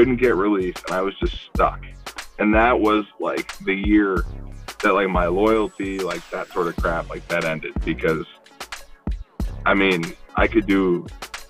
couldn't 0.00 0.16
get 0.16 0.34
released, 0.34 0.82
and 0.86 0.96
I 0.96 1.02
was 1.02 1.14
just 1.18 1.36
stuck. 1.42 1.84
And 2.38 2.54
that 2.54 2.80
was 2.80 3.04
like 3.18 3.54
the 3.58 3.74
year 3.74 4.24
that 4.82 4.94
like 4.94 5.10
my 5.10 5.26
loyalty, 5.26 5.98
like 5.98 6.22
that 6.30 6.48
sort 6.48 6.68
of 6.68 6.76
crap, 6.76 7.10
like 7.10 7.28
that 7.28 7.44
ended 7.44 7.74
because 7.84 8.24
I 9.66 9.74
mean, 9.74 10.16
I 10.36 10.46
could 10.46 10.66
do 10.66 11.06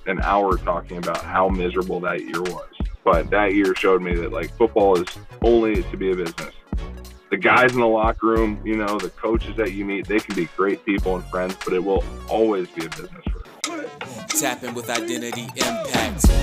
an 0.06 0.20
hour 0.22 0.56
talking 0.58 0.96
about 0.96 1.22
how 1.22 1.48
miserable 1.48 2.00
that 2.00 2.22
year 2.22 2.42
was. 2.42 2.72
But 3.04 3.30
that 3.30 3.54
year 3.54 3.72
showed 3.76 4.02
me 4.02 4.16
that 4.16 4.32
like 4.32 4.50
football 4.56 5.00
is 5.00 5.06
only 5.42 5.84
to 5.84 5.96
be 5.96 6.10
a 6.10 6.16
business. 6.16 6.52
The 7.30 7.36
guys 7.36 7.72
in 7.72 7.78
the 7.78 7.86
locker 7.86 8.26
room, 8.26 8.60
you 8.64 8.74
know, 8.74 8.98
the 8.98 9.10
coaches 9.10 9.54
that 9.58 9.74
you 9.74 9.84
meet, 9.84 10.08
they 10.08 10.18
can 10.18 10.34
be 10.34 10.46
great 10.56 10.84
people 10.84 11.14
and 11.14 11.24
friends, 11.26 11.56
but 11.64 11.72
it 11.72 11.84
will 11.84 12.02
always 12.28 12.66
be 12.70 12.84
a 12.84 12.88
business 12.88 13.24
for 13.30 13.44
Tapping 14.26 14.74
with 14.74 14.90
identity 14.90 15.44
impact. 15.54 16.39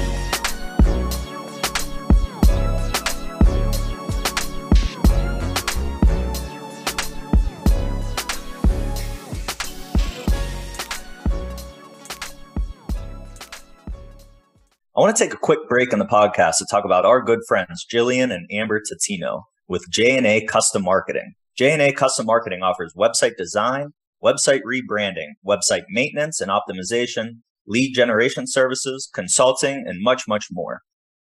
I 14.97 15.01
want 15.01 15.15
to 15.15 15.23
take 15.23 15.35
a 15.35 15.37
quick 15.37 15.69
break 15.69 15.93
in 15.93 15.99
the 15.99 16.05
podcast 16.05 16.57
to 16.57 16.65
talk 16.71 16.83
about 16.83 17.05
our 17.05 17.21
good 17.21 17.41
friends 17.47 17.85
Jillian 17.85 18.33
and 18.33 18.49
Amber 18.51 18.81
Tatino 18.81 19.43
with 19.67 19.85
J&A 19.91 20.43
Custom 20.47 20.81
Marketing. 20.81 21.35
J&A 21.55 21.93
Custom 21.93 22.25
Marketing 22.25 22.63
offers 22.63 22.95
website 22.97 23.37
design, 23.37 23.93
website 24.23 24.61
rebranding, 24.65 25.33
website 25.45 25.83
maintenance 25.91 26.41
and 26.41 26.49
optimization, 26.49 27.41
lead 27.67 27.93
generation 27.93 28.47
services, 28.47 29.07
consulting, 29.13 29.83
and 29.85 30.01
much, 30.01 30.23
much 30.27 30.47
more. 30.51 30.81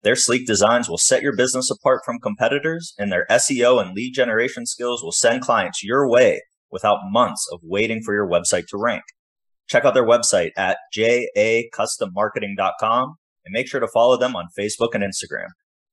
Their 0.01 0.17
sleek 0.17 0.45
designs 0.45 0.89
will 0.89 0.97
set 0.97 1.21
your 1.21 1.33
business 1.33 1.71
apart 1.71 2.01
from 2.03 2.19
competitors, 2.19 2.93
and 2.99 3.13
their 3.13 3.25
SEO 3.31 3.81
and 3.81 3.95
lead 3.95 4.13
generation 4.13 4.65
skills 4.65 5.01
will 5.01 5.13
send 5.13 5.41
clients 5.41 5.81
your 5.81 6.05
way 6.09 6.41
without 6.69 6.99
months 7.09 7.47
of 7.49 7.61
waiting 7.63 8.01
for 8.03 8.13
your 8.13 8.27
website 8.27 8.67
to 8.71 8.77
rank. 8.77 9.03
Check 9.69 9.85
out 9.85 9.93
their 9.93 10.05
website 10.05 10.51
at 10.57 10.79
jacustommarketing.com 10.93 13.15
and 13.45 13.53
make 13.53 13.67
sure 13.67 13.79
to 13.79 13.87
follow 13.87 14.17
them 14.17 14.35
on 14.35 14.47
Facebook 14.57 14.89
and 14.93 15.03
Instagram. 15.03 15.47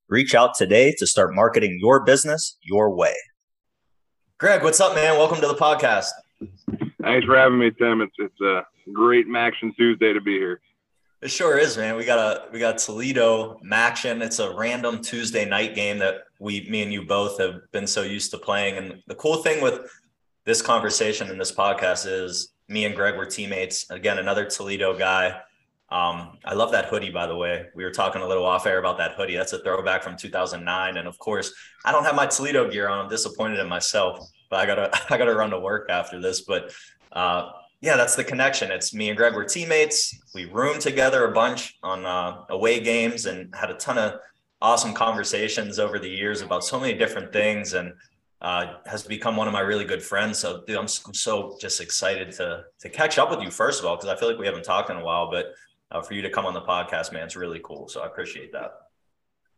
Reach 0.08 0.34
out 0.34 0.54
today 0.56 0.94
to 0.98 1.06
start 1.06 1.34
marketing 1.34 1.78
your 1.80 2.04
business 2.04 2.56
your 2.62 2.94
way. 2.94 3.14
Greg, 4.38 4.62
what's 4.62 4.80
up, 4.80 4.94
man? 4.94 5.18
Welcome 5.18 5.40
to 5.40 5.46
the 5.46 5.54
podcast. 5.54 6.10
Thanks 7.02 7.26
for 7.26 7.36
having 7.36 7.58
me, 7.58 7.70
Tim. 7.70 8.00
It's 8.00 8.14
it's 8.18 8.40
a 8.40 8.62
great 8.92 9.28
MACtion 9.28 9.74
Tuesday 9.76 10.12
to 10.12 10.20
be 10.20 10.32
here. 10.32 10.60
It 11.22 11.30
sure 11.30 11.58
is, 11.58 11.76
man. 11.76 11.96
We 11.96 12.06
got 12.06 12.18
a 12.18 12.50
we 12.50 12.58
got 12.58 12.78
Toledo 12.78 13.60
MACtion. 13.64 14.22
It's 14.22 14.38
a 14.38 14.54
random 14.54 15.02
Tuesday 15.02 15.44
night 15.44 15.74
game 15.74 15.98
that 15.98 16.22
we, 16.38 16.66
me 16.70 16.82
and 16.82 16.92
you 16.92 17.04
both 17.04 17.38
have 17.38 17.60
been 17.72 17.86
so 17.86 18.02
used 18.02 18.30
to 18.30 18.38
playing. 18.38 18.78
And 18.78 19.02
the 19.06 19.14
cool 19.14 19.36
thing 19.36 19.62
with 19.62 19.80
this 20.46 20.62
conversation 20.62 21.28
and 21.28 21.38
this 21.38 21.52
podcast 21.52 22.06
is 22.10 22.54
me 22.68 22.86
and 22.86 22.96
Greg 22.96 23.16
were 23.16 23.26
teammates. 23.26 23.90
Again, 23.90 24.18
another 24.18 24.46
Toledo 24.46 24.96
guy. 24.96 25.38
Um, 25.90 26.38
I 26.44 26.54
love 26.54 26.70
that 26.70 26.86
hoodie, 26.86 27.10
by 27.10 27.26
the 27.26 27.36
way. 27.36 27.66
We 27.74 27.82
were 27.82 27.90
talking 27.90 28.22
a 28.22 28.26
little 28.26 28.46
off 28.46 28.64
air 28.66 28.78
about 28.78 28.96
that 28.98 29.12
hoodie. 29.12 29.36
That's 29.36 29.52
a 29.52 29.58
throwback 29.62 30.04
from 30.04 30.16
2009. 30.16 30.96
And 30.96 31.08
of 31.08 31.18
course, 31.18 31.52
I 31.84 31.90
don't 31.90 32.04
have 32.04 32.14
my 32.14 32.26
Toledo 32.26 32.70
gear 32.70 32.88
on. 32.88 33.00
I'm 33.00 33.08
disappointed 33.08 33.58
in 33.58 33.68
myself, 33.68 34.20
but 34.50 34.60
I 34.60 34.66
gotta 34.66 34.90
I 35.12 35.18
gotta 35.18 35.34
run 35.34 35.50
to 35.50 35.58
work 35.58 35.90
after 35.90 36.20
this. 36.20 36.42
But 36.42 36.72
uh, 37.12 37.50
yeah, 37.80 37.96
that's 37.96 38.14
the 38.14 38.22
connection. 38.22 38.70
It's 38.70 38.94
me 38.94 39.08
and 39.08 39.16
Greg 39.16 39.34
were 39.34 39.44
teammates. 39.44 40.16
We 40.32 40.44
roomed 40.44 40.80
together 40.80 41.24
a 41.24 41.32
bunch 41.32 41.76
on 41.82 42.06
uh, 42.06 42.44
away 42.50 42.80
games 42.80 43.26
and 43.26 43.52
had 43.54 43.70
a 43.70 43.74
ton 43.74 43.98
of 43.98 44.20
awesome 44.62 44.94
conversations 44.94 45.78
over 45.78 45.98
the 45.98 46.08
years 46.08 46.42
about 46.42 46.62
so 46.62 46.78
many 46.78 46.94
different 46.94 47.32
things. 47.32 47.72
And 47.72 47.94
uh, 48.42 48.74
has 48.86 49.02
become 49.02 49.36
one 49.36 49.46
of 49.46 49.52
my 49.52 49.60
really 49.60 49.84
good 49.84 50.02
friends. 50.02 50.38
So 50.38 50.62
dude, 50.66 50.76
I'm, 50.76 50.86
I'm 51.06 51.14
so 51.14 51.58
just 51.60 51.80
excited 51.80 52.32
to 52.32 52.64
to 52.78 52.88
catch 52.88 53.18
up 53.18 53.28
with 53.30 53.42
you 53.42 53.50
first 53.50 53.80
of 53.80 53.86
all 53.86 53.96
because 53.96 54.08
I 54.08 54.16
feel 54.16 54.28
like 54.30 54.38
we 54.38 54.46
haven't 54.46 54.64
talked 54.64 54.88
in 54.88 54.96
a 54.96 55.04
while, 55.04 55.30
but 55.30 55.52
uh, 55.90 56.02
for 56.02 56.14
you 56.14 56.22
to 56.22 56.30
come 56.30 56.46
on 56.46 56.54
the 56.54 56.62
podcast, 56.62 57.12
man. 57.12 57.24
It's 57.24 57.36
really 57.36 57.60
cool. 57.62 57.88
So 57.88 58.02
I 58.02 58.06
appreciate 58.06 58.52
that. 58.52 58.72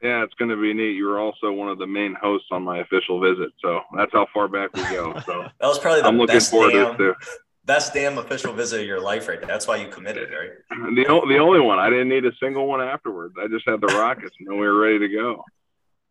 Yeah, 0.03 0.25
it's 0.25 0.35
going 0.35 0.51
to 0.51 0.61
be 0.61 0.75
neat. 0.75 0.97
You 0.97 1.07
were 1.07 1.21
also 1.21 1.53
one 1.53 1.69
of 1.69 1.79
the 1.79 1.87
main 1.87 2.17
hosts 2.21 2.49
on 2.51 2.65
my 2.65 2.79
official 2.79 3.21
visit, 3.21 3.53
so 3.61 3.81
that's 3.97 4.13
how 4.13 4.27
far 4.35 4.49
back 4.49 4.75
we 4.75 4.83
go. 4.83 5.15
So 5.25 5.43
that 5.61 5.67
was 5.67 5.79
probably 5.79 6.03
the 6.03 6.09
I'm 6.09 6.19
looking 6.19 6.37
best 6.37 6.51
forward 6.51 6.73
damn, 6.73 6.97
to 6.99 7.11
it. 7.11 7.17
best 7.65 7.95
damn 7.95 8.19
official 8.19 8.53
visit 8.53 8.81
of 8.81 8.87
your 8.87 9.01
life, 9.01 9.29
right 9.29 9.39
there. 9.39 9.47
That's 9.47 9.69
why 9.69 9.77
you 9.77 9.87
committed, 9.87 10.31
right? 10.33 10.51
The 10.97 11.05
the 11.29 11.39
only 11.39 11.61
one 11.61 11.79
I 11.79 11.89
didn't 11.89 12.09
need 12.09 12.25
a 12.25 12.33
single 12.41 12.67
one 12.67 12.81
afterwards. 12.81 13.35
I 13.41 13.47
just 13.47 13.69
had 13.69 13.81
the 13.81 13.87
Rockets, 13.87 14.35
and 14.41 14.49
then 14.49 14.59
we 14.59 14.67
were 14.67 14.77
ready 14.77 14.99
to 14.99 15.09
go. 15.09 15.45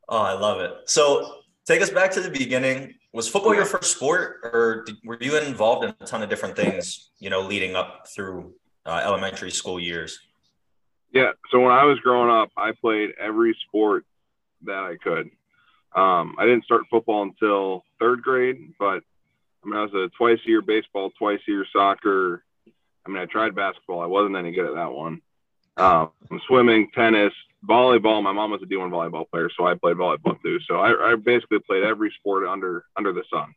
Oh, 0.07 0.21
I 0.21 0.33
love 0.33 0.61
it. 0.61 0.71
So 0.85 1.39
take 1.65 1.81
us 1.81 1.89
back 1.89 2.11
to 2.11 2.21
the 2.21 2.29
beginning. 2.29 2.93
Was 3.11 3.27
football 3.27 3.53
your 3.53 3.65
first 3.65 3.91
sport, 3.91 4.37
or 4.43 4.83
did, 4.85 4.95
were 5.03 5.17
you 5.19 5.37
involved 5.37 5.83
in 5.83 5.93
a 5.99 6.05
ton 6.05 6.23
of 6.23 6.29
different 6.29 6.55
things? 6.55 7.11
You 7.19 7.29
know, 7.29 7.41
leading 7.41 7.75
up 7.75 8.07
through 8.07 8.53
uh, 8.85 9.01
elementary 9.03 9.51
school 9.51 9.79
years. 9.79 10.19
Yeah. 11.13 11.31
So 11.51 11.59
when 11.59 11.71
I 11.71 11.83
was 11.83 11.99
growing 11.99 12.29
up, 12.29 12.49
I 12.55 12.71
played 12.71 13.11
every 13.19 13.55
sport 13.67 14.05
that 14.63 14.83
I 14.83 14.95
could. 14.97 15.29
Um, 15.93 16.35
I 16.37 16.45
didn't 16.45 16.63
start 16.63 16.83
football 16.89 17.23
until 17.23 17.83
third 17.99 18.21
grade, 18.21 18.73
but 18.79 19.03
I 19.63 19.67
mean, 19.67 19.75
I 19.75 19.83
was 19.83 19.93
a 19.93 20.09
twice 20.17 20.39
a 20.45 20.49
year 20.49 20.61
baseball, 20.61 21.11
twice 21.17 21.39
a 21.47 21.51
year 21.51 21.65
soccer. 21.71 22.43
I 23.05 23.09
mean, 23.09 23.17
I 23.17 23.25
tried 23.25 23.55
basketball. 23.55 24.01
I 24.01 24.05
wasn't 24.05 24.37
any 24.37 24.51
good 24.51 24.67
at 24.67 24.75
that 24.75 24.91
one. 24.91 25.21
Um, 25.77 26.11
swimming, 26.47 26.89
tennis, 26.93 27.33
volleyball. 27.67 28.23
My 28.23 28.31
mom 28.31 28.51
was 28.51 28.61
a 28.61 28.65
D1 28.65 28.89
volleyball 28.89 29.29
player, 29.29 29.49
so 29.55 29.65
I 29.65 29.75
played 29.75 29.97
volleyball 29.97 30.41
too. 30.41 30.59
So 30.67 30.75
I, 30.75 31.11
I 31.11 31.15
basically 31.15 31.59
played 31.59 31.83
every 31.83 32.13
sport 32.19 32.47
under 32.47 32.85
under 32.95 33.11
the 33.11 33.23
sun. 33.31 33.53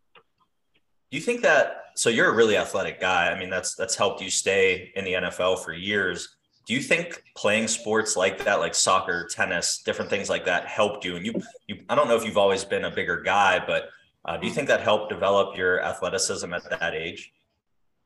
You 1.15 1.21
think 1.21 1.43
that 1.43 1.93
so 1.95 2.11
you're 2.11 2.29
a 2.29 2.35
really 2.35 2.57
athletic 2.57 3.01
guy? 3.01 3.31
I 3.31 3.39
mean, 3.39 3.49
that's 3.49 3.77
that's 3.77 3.95
helped 3.95 4.21
you 4.21 4.31
stay 4.31 4.91
in 4.97 5.05
the 5.05 5.13
NFL 5.13 5.65
for 5.65 5.73
years. 5.73 6.37
Do 6.67 6.75
you 6.75 6.81
think 6.81 7.23
playing 7.37 7.69
sports 7.69 8.17
like 8.17 8.45
that, 8.45 8.59
like 8.59 8.75
soccer, 8.75 9.29
tennis, 9.31 9.81
different 9.85 10.11
things 10.11 10.29
like 10.29 10.45
that, 10.47 10.67
helped 10.67 11.05
you? 11.05 11.15
And 11.15 11.25
you, 11.25 11.41
you 11.69 11.85
I 11.89 11.95
don't 11.95 12.09
know 12.09 12.17
if 12.17 12.25
you've 12.25 12.37
always 12.37 12.65
been 12.65 12.87
a 12.87 12.91
bigger 12.91 13.21
guy, 13.21 13.63
but 13.65 13.91
uh, 14.25 14.39
do 14.39 14.49
you 14.49 14.53
think 14.53 14.67
that 14.67 14.81
helped 14.81 15.09
develop 15.09 15.57
your 15.57 15.81
athleticism 15.85 16.53
at 16.53 16.69
that 16.69 16.95
age? 16.95 17.33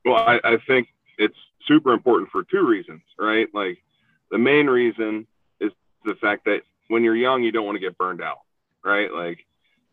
Well, 0.05 0.17
I, 0.17 0.39
I 0.45 0.59
think 0.67 0.89
it's 1.17 1.37
super 1.67 1.95
important 1.95 2.31
for 2.31 2.45
two 2.45 2.67
reasons, 2.67 3.01
right? 3.19 3.49
Like 3.55 3.79
the 4.31 4.39
main 4.39 4.67
reason 4.67 5.27
is 5.61 5.73
the 6.05 6.17
fact 6.17 6.45
that 6.45 6.61
when 6.89 7.03
you're 7.03 7.17
young, 7.17 7.43
you 7.43 7.53
don't 7.53 7.65
want 7.65 7.77
to 7.77 7.81
get 7.81 7.97
burned 7.97 8.21
out, 8.21 8.41
right? 8.85 9.11
Like 9.11 9.47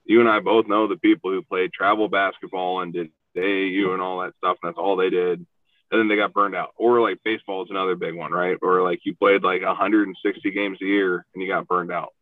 you 0.06 0.20
and 0.20 0.30
I 0.30 0.40
both 0.40 0.68
know 0.68 0.88
the 0.88 0.98
people 0.98 1.32
who 1.32 1.42
played 1.42 1.74
travel 1.74 2.08
basketball 2.08 2.82
and 2.82 2.94
did 2.94 3.12
AAU 3.36 3.94
and 3.94 4.02
all 4.02 4.22
that 4.22 4.34
stuff, 4.38 4.58
and 4.62 4.70
that's 4.70 4.78
all 4.78 4.96
they 4.96 5.10
did. 5.10 5.46
And 5.92 6.00
then 6.00 6.08
they 6.08 6.16
got 6.16 6.34
burned 6.34 6.56
out. 6.56 6.72
Or 6.78 7.02
like 7.02 7.20
baseball 7.24 7.64
is 7.64 7.70
another 7.70 7.96
big 7.96 8.16
one, 8.16 8.32
right? 8.32 8.58
Or 8.62 8.82
like 8.82 9.02
you 9.04 9.16
played 9.16 9.44
like 9.44 9.62
160 9.62 10.52
games 10.52 10.78
a 10.82 10.86
year 10.86 11.26
and 11.34 11.44
you 11.44 11.50
got 11.50 11.68
burned 11.68 11.92
out. 11.92 12.14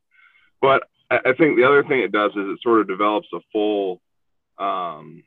But 0.62 0.84
I, 1.10 1.34
think 1.34 1.58
the 1.58 1.66
other 1.66 1.84
thing 1.84 2.00
it 2.00 2.12
does 2.12 2.32
is 2.32 2.46
it 2.48 2.60
sort 2.62 2.82
of 2.82 2.88
develops 2.88 3.28
a 3.34 3.40
full, 3.52 4.02
um, 4.58 5.24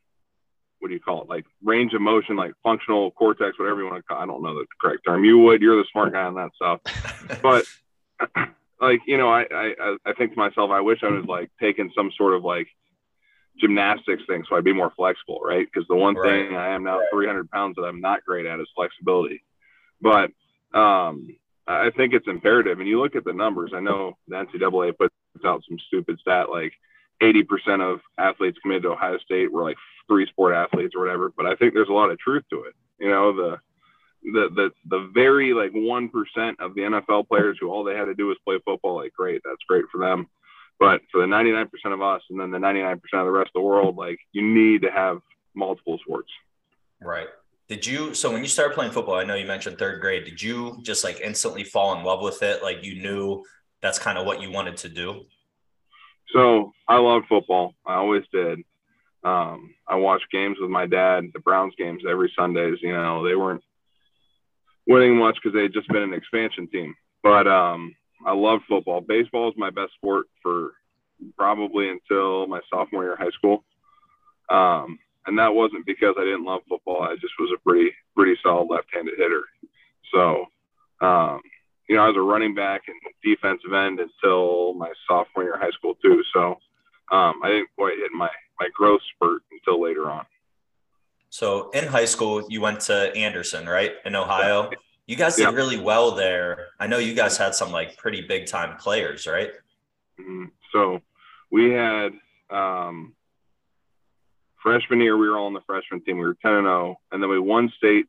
what 0.79 0.89
do 0.89 0.95
you 0.95 1.01
call 1.01 1.23
it? 1.23 1.29
Like 1.29 1.47
range 1.63 1.95
of 1.95 2.01
motion, 2.01 2.37
like 2.37 2.53
functional 2.63 3.11
cortex, 3.11 3.59
whatever 3.59 3.81
you 3.81 3.87
want 3.87 3.99
to 3.99 4.03
call. 4.03 4.19
It. 4.19 4.23
I 4.23 4.27
don't 4.27 4.43
know 4.43 4.55
the 4.55 4.67
correct 4.81 5.03
term. 5.07 5.25
You 5.25 5.39
would. 5.39 5.63
You're 5.63 5.77
the 5.77 5.89
smart 5.91 6.13
guy 6.13 6.25
on 6.25 6.35
that 6.35 6.51
stuff. 6.55 6.81
but 7.43 7.65
like 8.81 9.01
you 9.07 9.17
know, 9.17 9.29
I, 9.29 9.47
I 9.53 9.97
I 10.07 10.13
think 10.15 10.33
to 10.33 10.39
myself, 10.39 10.71
I 10.71 10.81
wish 10.81 11.03
I 11.03 11.09
was 11.09 11.25
like 11.27 11.51
taking 11.61 11.91
some 11.95 12.11
sort 12.17 12.35
of 12.35 12.45
like 12.45 12.69
gymnastics 13.59 14.23
thing 14.29 14.45
so 14.49 14.57
I'd 14.57 14.65
be 14.65 14.73
more 14.73 14.93
flexible, 14.97 15.41
right? 15.45 15.67
Because 15.67 15.89
the 15.89 15.97
one 15.97 16.15
Right. 16.15 16.47
thing 16.47 16.57
I 16.57 16.75
am 16.75 16.85
now 16.85 17.01
300 17.13 17.51
pounds 17.51 17.77
that 17.77 17.85
I'm 17.85 18.01
not 18.01 18.25
great 18.25 18.47
at 18.47 18.61
is 18.61 18.69
flexibility. 18.75 19.43
But 20.01 20.31
um, 20.75 21.29
I 21.67 21.91
think 21.91 22.13
it's 22.13 22.29
imperative. 22.29 22.81
And 22.81 22.89
you 22.89 23.01
look 23.01 23.17
at 23.17 23.25
the 23.25 23.33
numbers. 23.33 23.73
I 23.75 23.81
know 23.81 24.17
the 24.29 24.37
NCAA 24.37 24.97
puts 24.99 25.15
out 25.45 25.63
some 25.69 25.79
stupid 25.87 26.19
stat 26.21 26.51
like 26.51 26.73
80% 27.23 27.81
of 27.81 28.01
athletes 28.19 28.59
committed 28.61 28.83
to 28.83 28.91
Ohio 28.91 29.19
State 29.19 29.51
were 29.51 29.63
like 29.63 29.79
three 30.07 30.27
sport 30.27 30.55
athletes 30.55 30.95
or 30.95 31.01
whatever. 31.01 31.33
But 31.35 31.47
I 31.47 31.55
think 31.57 31.73
there's 31.73 31.89
a 31.89 31.93
lot 31.93 32.11
of 32.11 32.19
truth 32.19 32.45
to 32.51 32.65
it. 32.65 32.75
You 32.99 33.09
know, 33.09 33.33
the 33.35 33.59
the 34.23 34.49
the 34.55 34.71
the 34.89 35.11
very 35.15 35.53
like 35.53 35.73
one 35.73 36.09
percent 36.09 36.59
of 36.61 36.75
the 36.75 36.83
NFL 36.83 37.29
players 37.29 37.59
who 37.61 37.71
all 37.71 37.85
they 37.85 37.95
had 37.95 38.07
to 38.07 38.15
do 38.15 38.27
was 38.27 38.37
play 38.45 38.59
football, 38.65 38.97
like 38.97 39.13
great, 39.13 39.43
that's 39.45 39.63
great 39.69 39.85
for 39.91 39.99
them. 39.99 40.29
But 40.79 41.01
for 41.11 41.23
the 41.23 41.27
99% 41.27 41.69
of 41.87 42.03
us 42.03 42.21
and 42.29 42.39
then 42.39 42.51
the 42.51 42.59
99% 42.59 42.95
of 42.95 43.01
the 43.25 43.31
rest 43.31 43.49
of 43.49 43.55
the 43.55 43.67
world, 43.67 43.97
like 43.97 44.19
you 44.33 44.43
need 44.43 44.83
to 44.83 44.91
have 44.91 45.21
multiple 45.55 45.99
sports. 46.05 46.31
Right. 47.01 47.29
Did 47.69 47.85
you 47.85 48.15
so 48.15 48.31
when 48.31 48.43
you 48.43 48.49
started 48.49 48.75
playing 48.75 48.93
football, 48.93 49.17
I 49.17 49.25
know 49.25 49.35
you 49.35 49.47
mentioned 49.47 49.79
third 49.79 50.01
grade, 50.01 50.25
did 50.25 50.41
you 50.41 50.79
just 50.83 51.03
like 51.03 51.21
instantly 51.21 51.65
fall 51.65 51.97
in 51.99 52.05
love 52.05 52.23
with 52.23 52.43
it? 52.43 52.63
Like 52.63 52.85
you 52.85 53.03
knew 53.03 53.43
that's 53.81 53.99
kind 53.99 54.19
of 54.19 54.27
what 54.27 54.41
you 54.41 54.51
wanted 54.51 54.77
to 54.79 54.89
do? 54.89 55.25
So 56.33 56.73
I 56.89 56.99
love 56.99 57.23
football. 57.29 57.75
I 57.87 57.95
always 57.95 58.25
did. 58.33 58.61
Um, 59.25 59.75
I 59.89 59.97
watched 59.97 60.31
games 60.31 60.59
with 60.61 60.71
my 60.71 60.87
dad, 60.87 61.31
the 61.33 61.41
Browns 61.41 61.75
games 61.77 62.03
every 62.09 62.33
Sundays. 62.39 62.79
You 62.83 62.93
know, 62.93 63.27
they 63.27 63.35
weren't 63.35 63.63
winning 64.87 65.17
much 65.17 65.37
because 65.37 65.55
they 65.55 65.63
had 65.63 65.73
just 65.73 65.89
been 65.89 66.03
an 66.03 66.15
expansion 66.15 66.69
team. 66.69 66.95
But 67.23 67.47
um, 67.47 67.95
I 68.25 68.33
loved 68.33 68.65
football. 68.69 69.01
Baseball 69.01 69.49
is 69.49 69.55
my 69.57 69.71
best 69.71 69.93
sport 69.95 70.27
for 70.43 70.73
probably 71.37 71.89
until 71.89 72.47
my 72.47 72.61
sophomore 72.71 73.05
year 73.05 73.15
of 73.15 73.19
high 73.19 73.31
school. 73.31 73.65
Um, 74.51 74.99
and 75.27 75.39
that 75.39 75.55
wasn't 75.55 75.87
because 75.87 76.15
I 76.19 76.25
didn't 76.25 76.45
love 76.45 76.61
football. 76.69 77.03
I 77.03 77.15
just 77.15 77.35
was 77.39 77.51
a 77.55 77.63
pretty 77.63 77.91
pretty 78.15 78.39
solid 78.43 78.69
left-handed 78.71 79.15
hitter. 79.17 79.43
So, 80.15 80.47
um, 81.01 81.41
you 81.89 81.97
know, 81.97 82.03
I 82.03 82.09
was 82.09 82.17
a 82.17 82.21
running 82.21 82.55
back 82.55 82.83
and 82.87 82.97
defensive 83.25 83.73
end 83.73 83.99
until 84.01 84.75
my 84.75 84.93
sophomore 85.09 85.45
year 85.45 85.55
of 85.55 85.61
high 85.61 85.71
school 85.71 85.95
too. 86.03 86.23
So, 86.33 86.59
um, 87.11 87.41
I 87.43 87.49
didn't 87.49 87.71
quite 87.77 87.99
hit 87.99 88.13
my 88.13 88.31
my 88.61 88.69
growth 88.75 89.01
spurt 89.15 89.43
until 89.51 89.83
later 89.83 90.11
on. 90.11 90.25
So 91.31 91.71
in 91.71 91.87
high 91.87 92.05
school, 92.05 92.47
you 92.49 92.61
went 92.61 92.81
to 92.83 93.15
Anderson, 93.15 93.67
right, 93.67 93.93
in 94.05 94.15
Ohio. 94.15 94.71
You 95.07 95.17
guys 95.17 95.37
did 95.37 95.53
really 95.55 95.79
well 95.79 96.13
there. 96.13 96.69
I 96.81 96.87
know 96.87 96.99
you 96.99 97.15
guys 97.15 97.37
had 97.37 97.55
some 97.55 97.71
like 97.71 97.97
pretty 97.97 98.23
big 98.23 98.47
time 98.47 98.77
players, 98.77 99.27
right? 99.27 99.51
Mm-hmm. 100.21 100.47
So 100.73 101.01
we 101.51 101.71
had 101.71 102.13
um, 102.51 103.15
freshman 104.63 105.01
year, 105.01 105.17
we 105.17 105.29
were 105.29 105.39
all 105.39 105.47
on 105.47 105.53
the 105.53 105.61
freshman 105.67 106.01
team. 106.03 106.19
We 106.19 106.25
were 106.25 106.37
10 106.43 106.53
and 106.53 106.67
0, 106.67 106.97
and 107.13 107.23
then 107.23 107.31
we 107.31 107.39
won 107.39 107.73
state 107.77 108.07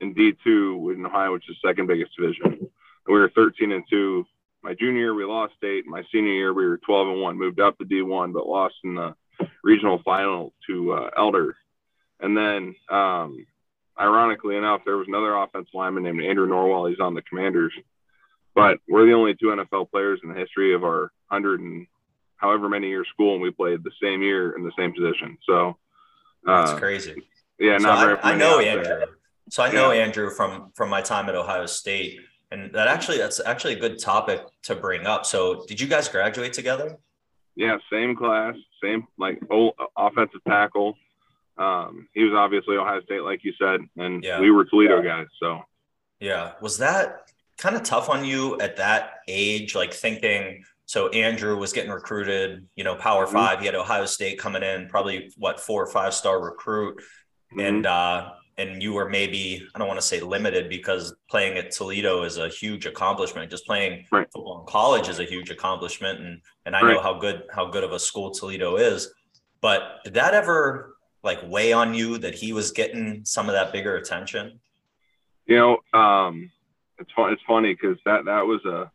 in 0.00 0.14
D2 0.14 0.94
in 0.94 1.06
Ohio, 1.06 1.32
which 1.32 1.48
is 1.48 1.56
second 1.64 1.86
biggest 1.86 2.12
division. 2.16 2.46
And 2.46 2.68
we 3.08 3.14
were 3.14 3.30
13 3.34 3.72
and 3.72 3.84
2. 3.88 4.26
My 4.62 4.74
junior 4.74 5.00
year, 5.00 5.14
we 5.14 5.24
lost 5.24 5.54
state. 5.56 5.86
My 5.86 6.02
senior 6.12 6.32
year, 6.32 6.52
we 6.52 6.66
were 6.66 6.78
12 6.78 7.08
and 7.08 7.20
1, 7.22 7.38
moved 7.38 7.60
up 7.60 7.78
to 7.78 7.84
D1, 7.84 8.32
but 8.32 8.46
lost 8.46 8.74
in 8.84 8.96
the 8.96 9.14
regional 9.62 10.00
final 10.04 10.52
to 10.66 10.92
uh, 10.92 11.10
Elder. 11.16 11.56
And 12.20 12.36
then, 12.36 12.74
um, 12.90 13.46
ironically 14.00 14.56
enough, 14.56 14.82
there 14.84 14.96
was 14.96 15.08
another 15.08 15.34
offensive 15.34 15.74
lineman 15.74 16.04
named 16.04 16.22
Andrew 16.22 16.48
Norwell. 16.48 16.88
He's 16.88 17.00
on 17.00 17.14
the 17.14 17.22
Commanders. 17.22 17.72
But 18.54 18.78
we're 18.88 19.06
the 19.06 19.12
only 19.12 19.34
two 19.34 19.46
NFL 19.46 19.90
players 19.90 20.20
in 20.22 20.30
the 20.30 20.38
history 20.38 20.74
of 20.74 20.82
our 20.82 21.12
100 21.28 21.60
and 21.60 21.86
however 22.36 22.68
many 22.68 22.88
years 22.88 23.06
school, 23.12 23.34
and 23.34 23.42
we 23.42 23.50
played 23.50 23.82
the 23.84 23.90
same 24.02 24.22
year 24.22 24.56
in 24.56 24.64
the 24.64 24.72
same 24.78 24.92
position. 24.92 25.36
So 25.46 25.76
uh, 26.46 26.64
that's 26.64 26.78
crazy. 26.78 27.22
Yeah, 27.58 27.78
so 27.78 27.90
I, 27.90 28.32
I, 28.32 28.36
know 28.36 28.60
Andrew. 28.60 28.84
There. 28.84 29.06
So 29.50 29.62
I 29.62 29.72
know 29.72 29.92
yeah. 29.92 30.04
Andrew 30.04 30.30
from 30.30 30.70
from 30.74 30.90
my 30.90 31.00
time 31.00 31.28
at 31.28 31.34
Ohio 31.34 31.66
State, 31.66 32.20
and 32.50 32.72
that 32.72 32.88
actually 32.88 33.18
that's 33.18 33.40
actually 33.40 33.74
a 33.74 33.78
good 33.78 33.98
topic 33.98 34.42
to 34.64 34.74
bring 34.74 35.06
up. 35.06 35.24
So 35.26 35.64
did 35.66 35.80
you 35.80 35.86
guys 35.86 36.08
graduate 36.08 36.52
together? 36.52 36.98
Yeah, 37.54 37.78
same 37.90 38.14
class, 38.14 38.54
same 38.82 39.06
like 39.18 39.40
old 39.50 39.74
offensive 39.96 40.40
tackle. 40.46 40.96
Um, 41.58 42.08
he 42.12 42.22
was 42.24 42.34
obviously 42.34 42.76
Ohio 42.76 43.00
State, 43.02 43.22
like 43.22 43.44
you 43.44 43.52
said, 43.58 43.80
and 43.96 44.22
yeah. 44.22 44.40
we 44.40 44.50
were 44.50 44.64
Toledo 44.64 45.00
yeah. 45.00 45.18
guys. 45.18 45.26
So 45.40 45.60
yeah, 46.20 46.52
was 46.60 46.78
that 46.78 47.30
kind 47.58 47.76
of 47.76 47.82
tough 47.82 48.08
on 48.08 48.24
you 48.24 48.58
at 48.60 48.76
that 48.76 49.20
age, 49.28 49.74
like 49.74 49.92
thinking? 49.92 50.64
So 50.86 51.08
Andrew 51.08 51.56
was 51.56 51.72
getting 51.72 51.90
recruited, 51.90 52.66
you 52.76 52.84
know, 52.84 52.94
Power 52.94 53.24
mm-hmm. 53.24 53.34
Five. 53.34 53.60
He 53.60 53.66
had 53.66 53.74
Ohio 53.74 54.06
State 54.06 54.38
coming 54.38 54.62
in, 54.62 54.88
probably 54.88 55.32
what 55.36 55.60
four 55.60 55.82
or 55.82 55.86
five 55.90 56.14
star 56.14 56.42
recruit, 56.42 56.98
mm-hmm. 56.98 57.60
and 57.60 57.86
uh, 57.86 58.30
and 58.58 58.82
you 58.82 58.92
were 58.92 59.08
maybe 59.08 59.66
I 59.74 59.78
don't 59.78 59.88
want 59.88 60.00
to 60.00 60.06
say 60.06 60.20
limited 60.20 60.68
because 60.68 61.14
playing 61.28 61.58
at 61.58 61.70
Toledo 61.70 62.22
is 62.22 62.38
a 62.38 62.48
huge 62.48 62.86
accomplishment. 62.86 63.50
Just 63.50 63.66
playing 63.66 64.06
right. 64.12 64.26
football 64.32 64.60
in 64.60 64.66
college 64.66 65.08
is 65.08 65.18
a 65.18 65.24
huge 65.24 65.50
accomplishment, 65.50 66.20
and 66.20 66.40
and 66.64 66.76
I 66.76 66.82
right. 66.82 66.94
know 66.94 67.00
how 67.00 67.14
good 67.14 67.44
how 67.52 67.66
good 67.66 67.84
of 67.84 67.92
a 67.92 67.98
school 67.98 68.30
Toledo 68.30 68.76
is. 68.76 69.12
But 69.60 70.04
did 70.04 70.14
that 70.14 70.34
ever 70.34 70.95
like 71.26 71.40
weigh 71.44 71.72
on 71.72 71.92
you 71.92 72.18
that 72.18 72.34
he 72.34 72.52
was 72.52 72.70
getting 72.70 73.24
some 73.24 73.48
of 73.48 73.54
that 73.54 73.72
bigger 73.72 73.96
attention? 73.96 74.60
You 75.44 75.56
know, 75.56 75.98
um, 75.98 76.50
it's 76.98 77.12
fun. 77.12 77.32
It's 77.32 77.42
funny 77.46 77.74
because 77.74 77.98
that 78.06 78.24
that 78.24 78.46
was 78.46 78.64
a 78.64 78.90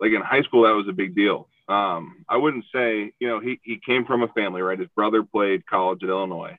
like 0.00 0.12
in 0.12 0.22
high 0.22 0.42
school 0.42 0.64
that 0.64 0.74
was 0.74 0.88
a 0.88 0.92
big 0.92 1.14
deal. 1.14 1.48
Um, 1.68 2.24
I 2.28 2.36
wouldn't 2.36 2.64
say 2.74 3.12
you 3.20 3.28
know 3.28 3.38
he 3.38 3.60
he 3.62 3.80
came 3.84 4.04
from 4.04 4.22
a 4.22 4.28
family 4.28 4.62
right. 4.62 4.78
His 4.78 4.88
brother 4.96 5.22
played 5.22 5.66
college 5.66 6.02
at 6.02 6.08
Illinois 6.08 6.58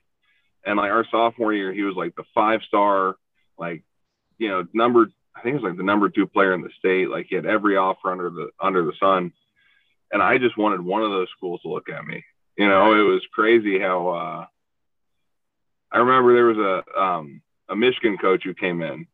and 0.68 0.76
like 0.76 0.90
our 0.90 1.06
sophomore 1.10 1.54
year, 1.54 1.72
he 1.72 1.82
was 1.82 1.96
like 1.96 2.14
the 2.14 2.24
five 2.34 2.60
star, 2.62 3.16
like, 3.58 3.82
you 4.38 4.48
know, 4.48 4.66
number, 4.74 5.08
I 5.34 5.40
think 5.40 5.54
it 5.54 5.62
was 5.62 5.70
like 5.70 5.78
the 5.78 5.82
number 5.82 6.10
two 6.10 6.26
player 6.26 6.52
in 6.52 6.62
the 6.62 6.70
state. 6.78 7.08
Like 7.08 7.26
he 7.28 7.36
had 7.36 7.46
every 7.46 7.76
offer 7.76 8.10
under 8.10 8.28
the, 8.28 8.50
under 8.60 8.84
the 8.84 8.92
sun. 9.00 9.32
And 10.12 10.22
I 10.22 10.36
just 10.38 10.58
wanted 10.58 10.80
one 10.80 11.02
of 11.02 11.10
those 11.10 11.28
schools 11.36 11.62
to 11.62 11.68
look 11.68 11.88
at 11.88 12.04
me. 12.04 12.22
You 12.56 12.68
know, 12.68 12.92
it 12.92 13.10
was 13.10 13.22
crazy 13.32 13.78
how, 13.78 14.08
uh, 14.08 14.46
I 15.92 15.98
remember 15.98 16.34
there 16.34 16.44
was 16.46 16.58
a, 16.58 17.00
um, 17.00 17.42
a 17.68 17.76
Michigan 17.76 18.18
coach 18.18 18.42
who 18.44 18.54
came 18.54 18.82
in 18.82 19.06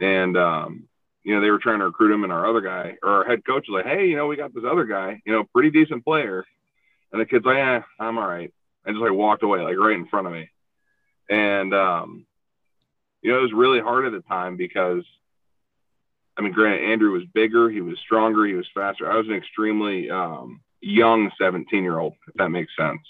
and, 0.00 0.36
um, 0.36 0.88
you 1.22 1.34
know, 1.34 1.40
they 1.40 1.50
were 1.50 1.58
trying 1.58 1.78
to 1.78 1.86
recruit 1.86 2.12
him 2.12 2.24
and 2.24 2.32
our 2.32 2.48
other 2.48 2.60
guy 2.60 2.96
or 3.02 3.10
our 3.10 3.24
head 3.24 3.44
coach 3.46 3.66
was 3.68 3.84
like, 3.84 3.92
Hey, 3.92 4.06
you 4.06 4.16
know, 4.16 4.26
we 4.26 4.36
got 4.36 4.54
this 4.54 4.64
other 4.70 4.84
guy, 4.84 5.20
you 5.24 5.32
know, 5.32 5.44
pretty 5.44 5.70
decent 5.70 6.04
player. 6.04 6.44
And 7.12 7.20
the 7.20 7.26
kid's 7.26 7.44
like, 7.44 7.58
yeah, 7.58 7.82
I'm 8.00 8.18
all 8.18 8.26
right. 8.26 8.52
And 8.84 8.94
just 8.94 9.02
like 9.02 9.12
walked 9.12 9.44
away, 9.44 9.60
like 9.60 9.78
right 9.78 9.96
in 9.96 10.08
front 10.08 10.26
of 10.26 10.32
me. 10.32 10.50
And, 11.30 11.72
um, 11.72 12.26
you 13.22 13.30
know, 13.30 13.38
it 13.38 13.42
was 13.42 13.52
really 13.52 13.80
hard 13.80 14.04
at 14.04 14.12
the 14.12 14.20
time 14.20 14.56
because, 14.56 15.04
I 16.36 16.42
mean, 16.42 16.52
granted, 16.52 16.90
Andrew 16.90 17.12
was 17.12 17.22
bigger, 17.32 17.70
he 17.70 17.80
was 17.80 17.98
stronger, 18.00 18.44
he 18.44 18.54
was 18.54 18.66
faster. 18.74 19.10
I 19.10 19.16
was 19.16 19.28
an 19.28 19.34
extremely 19.34 20.10
um, 20.10 20.60
young 20.80 21.30
17 21.40 21.82
year 21.82 21.98
old, 21.98 22.14
if 22.28 22.34
that 22.34 22.50
makes 22.50 22.72
sense. 22.76 23.00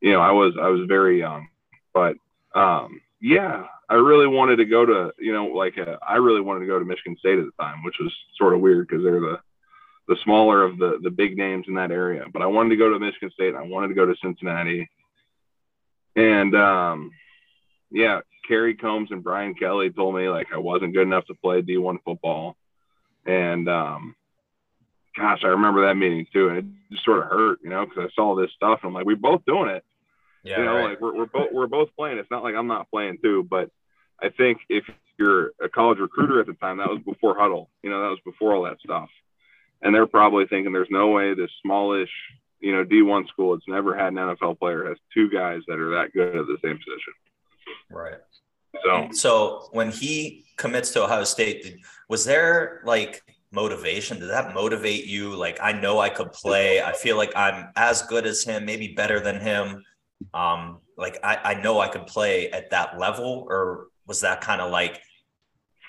You 0.00 0.12
know, 0.12 0.20
I 0.20 0.30
was, 0.32 0.54
I 0.60 0.68
was 0.68 0.86
very 0.86 1.18
young, 1.18 1.48
but 1.92 2.16
um, 2.54 3.00
yeah, 3.20 3.64
I 3.88 3.94
really 3.94 4.26
wanted 4.26 4.56
to 4.56 4.64
go 4.64 4.86
to, 4.86 5.12
you 5.18 5.32
know, 5.32 5.46
like 5.46 5.76
a, 5.76 5.92
uh, 5.92 5.98
I 6.06 6.16
really 6.16 6.40
wanted 6.40 6.60
to 6.60 6.66
go 6.66 6.78
to 6.78 6.84
Michigan 6.84 7.16
State 7.18 7.38
at 7.38 7.44
the 7.44 7.62
time, 7.62 7.82
which 7.82 7.96
was 8.00 8.12
sort 8.36 8.54
of 8.54 8.60
weird 8.60 8.88
because 8.88 9.04
they're 9.04 9.20
the, 9.20 9.40
the 10.08 10.16
smaller 10.24 10.62
of 10.62 10.78
the 10.78 10.98
the 11.02 11.10
big 11.10 11.36
names 11.36 11.66
in 11.68 11.74
that 11.74 11.90
area. 11.90 12.24
But 12.32 12.42
I 12.42 12.46
wanted 12.46 12.70
to 12.70 12.76
go 12.76 12.90
to 12.90 12.98
Michigan 12.98 13.30
State. 13.32 13.54
I 13.54 13.62
wanted 13.62 13.88
to 13.88 13.94
go 13.94 14.06
to 14.06 14.14
Cincinnati, 14.22 14.90
and 16.16 16.54
um, 16.56 17.12
yeah, 17.90 18.20
Kerry 18.48 18.74
Coombs 18.74 19.10
and 19.12 19.22
Brian 19.22 19.54
Kelly 19.54 19.90
told 19.90 20.14
me 20.14 20.28
like 20.28 20.48
I 20.52 20.58
wasn't 20.58 20.94
good 20.94 21.06
enough 21.06 21.26
to 21.26 21.34
play 21.34 21.62
D1 21.62 21.98
football. 22.04 22.56
And 23.26 23.68
um, 23.68 24.16
gosh, 25.16 25.40
I 25.44 25.48
remember 25.48 25.86
that 25.86 25.94
meeting 25.94 26.26
too. 26.32 26.48
And 26.48 26.58
it 26.58 26.64
just 26.90 27.04
sort 27.04 27.18
of 27.18 27.24
hurt, 27.24 27.58
you 27.62 27.70
know, 27.70 27.84
because 27.84 28.10
I 28.10 28.14
saw 28.14 28.34
this 28.34 28.50
stuff 28.56 28.80
and 28.82 28.88
I'm 28.88 28.94
like, 28.94 29.06
we're 29.06 29.16
both 29.16 29.44
doing 29.44 29.68
it. 29.70 29.84
Yeah, 30.42 30.58
you 30.58 30.64
know, 30.64 30.76
right. 30.76 30.90
like 30.90 31.00
we're, 31.00 31.16
we're 31.16 31.26
both 31.26 31.48
we're 31.52 31.66
both 31.66 31.88
playing. 31.96 32.18
It's 32.18 32.30
not 32.30 32.42
like 32.42 32.54
I'm 32.54 32.66
not 32.66 32.90
playing 32.90 33.18
too, 33.22 33.46
but 33.48 33.70
I 34.22 34.30
think 34.30 34.58
if 34.68 34.84
you're 35.18 35.52
a 35.62 35.68
college 35.68 35.98
recruiter 35.98 36.40
at 36.40 36.46
the 36.46 36.54
time, 36.54 36.78
that 36.78 36.88
was 36.88 37.00
before 37.04 37.36
Hudl. 37.36 37.66
You 37.82 37.90
know, 37.90 38.02
that 38.02 38.08
was 38.08 38.20
before 38.24 38.54
all 38.54 38.62
that 38.64 38.78
stuff. 38.80 39.08
And 39.82 39.94
they're 39.94 40.06
probably 40.06 40.46
thinking 40.46 40.72
there's 40.72 40.88
no 40.90 41.08
way 41.08 41.34
this 41.34 41.50
smallish, 41.62 42.10
you 42.60 42.72
know, 42.74 42.84
D1 42.84 43.28
school 43.28 43.54
that's 43.54 43.68
never 43.68 43.96
had 43.96 44.08
an 44.08 44.18
NFL 44.18 44.58
player 44.58 44.86
has 44.88 44.96
two 45.12 45.30
guys 45.30 45.62
that 45.68 45.78
are 45.78 45.90
that 45.92 46.12
good 46.12 46.36
at 46.36 46.46
the 46.46 46.58
same 46.62 46.76
position. 46.76 47.12
Right. 47.90 48.18
So, 48.84 49.08
so 49.12 49.68
when 49.72 49.90
he 49.90 50.44
commits 50.56 50.90
to 50.92 51.04
Ohio 51.04 51.24
State, 51.24 51.76
was 52.08 52.24
there 52.24 52.82
like 52.84 53.22
motivation? 53.52 54.20
Did 54.20 54.30
that 54.30 54.54
motivate 54.54 55.06
you? 55.06 55.34
Like, 55.34 55.58
I 55.62 55.72
know 55.72 55.98
I 55.98 56.08
could 56.08 56.32
play. 56.32 56.82
I 56.82 56.92
feel 56.92 57.16
like 57.16 57.32
I'm 57.34 57.68
as 57.76 58.02
good 58.02 58.26
as 58.26 58.44
him, 58.44 58.64
maybe 58.64 58.88
better 58.88 59.20
than 59.20 59.40
him. 59.40 59.82
Um, 60.34 60.80
like 60.96 61.18
I, 61.22 61.36
I 61.36 61.54
know 61.54 61.80
I 61.80 61.88
could 61.88 62.06
play 62.06 62.50
at 62.50 62.70
that 62.70 62.98
level, 62.98 63.46
or 63.48 63.86
was 64.06 64.20
that 64.20 64.40
kind 64.40 64.60
of 64.60 64.70
like 64.70 65.00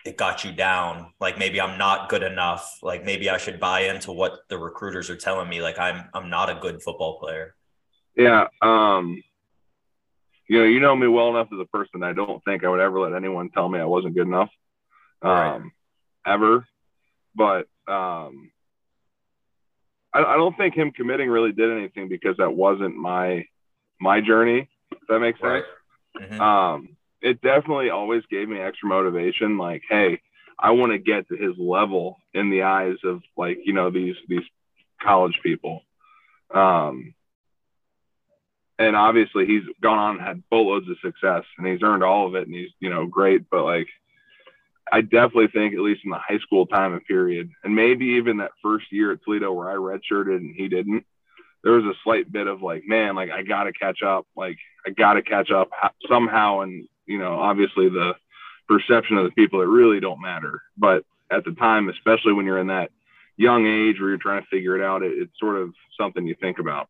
it 0.05 0.17
got 0.17 0.43
you 0.43 0.51
down? 0.51 1.13
Like 1.19 1.37
maybe 1.37 1.59
I'm 1.59 1.77
not 1.77 2.09
good 2.09 2.23
enough. 2.23 2.79
Like 2.81 3.05
maybe 3.05 3.29
I 3.29 3.37
should 3.37 3.59
buy 3.59 3.81
into 3.81 4.11
what 4.11 4.39
the 4.49 4.57
recruiters 4.57 5.09
are 5.09 5.17
telling 5.17 5.49
me. 5.49 5.61
Like 5.61 5.79
I'm 5.79 6.09
I'm 6.13 6.29
not 6.29 6.49
a 6.49 6.55
good 6.55 6.81
football 6.81 7.19
player. 7.19 7.55
Yeah. 8.15 8.47
Um 8.61 9.21
you 10.51 10.57
know, 10.57 10.65
you 10.65 10.81
know 10.81 10.93
me 10.97 11.07
well 11.07 11.29
enough 11.29 11.47
as 11.53 11.59
a 11.61 11.65
person. 11.65 12.03
I 12.03 12.11
don't 12.11 12.43
think 12.43 12.65
I 12.65 12.67
would 12.67 12.81
ever 12.81 12.99
let 12.99 13.15
anyone 13.15 13.49
tell 13.51 13.69
me 13.69 13.79
I 13.79 13.85
wasn't 13.85 14.15
good 14.15 14.27
enough, 14.27 14.49
um, 15.21 15.31
right. 15.31 15.61
ever. 16.25 16.67
But 17.33 17.67
um, 17.87 18.51
I, 20.13 20.19
I 20.19 20.35
don't 20.35 20.57
think 20.57 20.75
him 20.75 20.91
committing 20.91 21.29
really 21.29 21.53
did 21.53 21.71
anything 21.71 22.09
because 22.09 22.35
that 22.35 22.53
wasn't 22.53 22.97
my 22.97 23.45
my 24.01 24.19
journey. 24.21 24.67
If 24.91 25.07
that 25.07 25.19
makes 25.19 25.39
sense. 25.39 25.63
Right. 26.17 26.23
Mm-hmm. 26.23 26.41
Um, 26.41 26.97
it 27.21 27.41
definitely 27.41 27.89
always 27.89 28.23
gave 28.29 28.49
me 28.49 28.59
extra 28.59 28.89
motivation. 28.89 29.57
Like, 29.57 29.83
hey, 29.89 30.21
I 30.59 30.71
want 30.71 30.91
to 30.91 30.97
get 30.97 31.27
to 31.29 31.35
his 31.35 31.55
level 31.57 32.17
in 32.33 32.49
the 32.49 32.63
eyes 32.63 32.97
of 33.03 33.21
like 33.37 33.59
you 33.63 33.73
know 33.73 33.89
these 33.89 34.15
these 34.27 34.43
college 35.01 35.39
people. 35.43 35.81
Um, 36.53 37.13
and 38.81 38.95
obviously 38.95 39.45
he's 39.45 39.63
gone 39.81 39.99
on 39.99 40.17
and 40.17 40.25
had 40.25 40.43
boatloads 40.49 40.89
of 40.89 40.97
success 41.03 41.43
and 41.57 41.67
he's 41.67 41.83
earned 41.83 42.03
all 42.03 42.27
of 42.27 42.35
it 42.35 42.47
and 42.47 42.55
he's 42.55 42.71
you 42.79 42.89
know 42.89 43.05
great 43.05 43.49
but 43.49 43.63
like 43.63 43.87
i 44.91 45.01
definitely 45.01 45.47
think 45.47 45.73
at 45.73 45.81
least 45.81 46.01
in 46.03 46.09
the 46.09 46.17
high 46.17 46.39
school 46.39 46.65
time 46.65 46.93
and 46.93 47.05
period 47.05 47.49
and 47.63 47.75
maybe 47.75 48.05
even 48.05 48.37
that 48.37 48.51
first 48.61 48.85
year 48.91 49.11
at 49.11 49.19
toledo 49.23 49.51
where 49.51 49.69
i 49.69 49.75
redshirted 49.75 50.37
and 50.37 50.55
he 50.55 50.67
didn't 50.67 51.05
there 51.63 51.73
was 51.73 51.85
a 51.85 51.93
slight 52.03 52.31
bit 52.31 52.47
of 52.47 52.61
like 52.61 52.83
man 52.87 53.15
like 53.15 53.29
i 53.31 53.43
gotta 53.43 53.71
catch 53.73 54.01
up 54.03 54.25
like 54.35 54.57
i 54.85 54.89
gotta 54.89 55.21
catch 55.21 55.51
up 55.51 55.69
somehow 56.09 56.61
and 56.61 56.87
you 57.05 57.17
know 57.17 57.39
obviously 57.39 57.89
the 57.89 58.13
perception 58.67 59.17
of 59.17 59.25
the 59.25 59.31
people 59.31 59.59
that 59.59 59.67
really 59.67 59.99
don't 59.99 60.21
matter 60.21 60.61
but 60.77 61.03
at 61.31 61.45
the 61.45 61.51
time, 61.53 61.89
especially 61.89 62.33
when 62.33 62.45
you're 62.45 62.59
in 62.59 62.67
that 62.67 62.91
young 63.37 63.65
age 63.65 63.99
where 63.99 64.09
you're 64.09 64.17
trying 64.17 64.41
to 64.41 64.47
figure 64.49 64.75
it 64.75 64.83
out, 64.83 65.01
it, 65.01 65.13
it's 65.17 65.39
sort 65.39 65.55
of 65.55 65.73
something 65.99 66.27
you 66.27 66.35
think 66.39 66.59
about. 66.59 66.89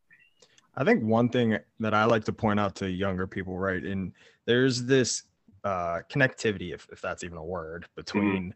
I 0.76 0.84
think 0.84 1.04
one 1.04 1.30
thing 1.30 1.58
that 1.80 1.94
I 1.94 2.06
like 2.06 2.24
to 2.26 2.34
point 2.34 2.60
out 2.60 2.76
to 2.76 2.90
younger 2.90 3.28
people, 3.28 3.58
right? 3.58 3.84
And 3.84 4.14
there's 4.46 4.84
this 4.84 5.24
uh, 5.64 6.00
connectivity, 6.10 6.74
if, 6.74 6.88
if 6.92 7.02
that's 7.02 7.24
even 7.24 7.38
a 7.38 7.44
word, 7.44 7.84
Mm-hmm. 7.84 7.96
between 7.96 8.56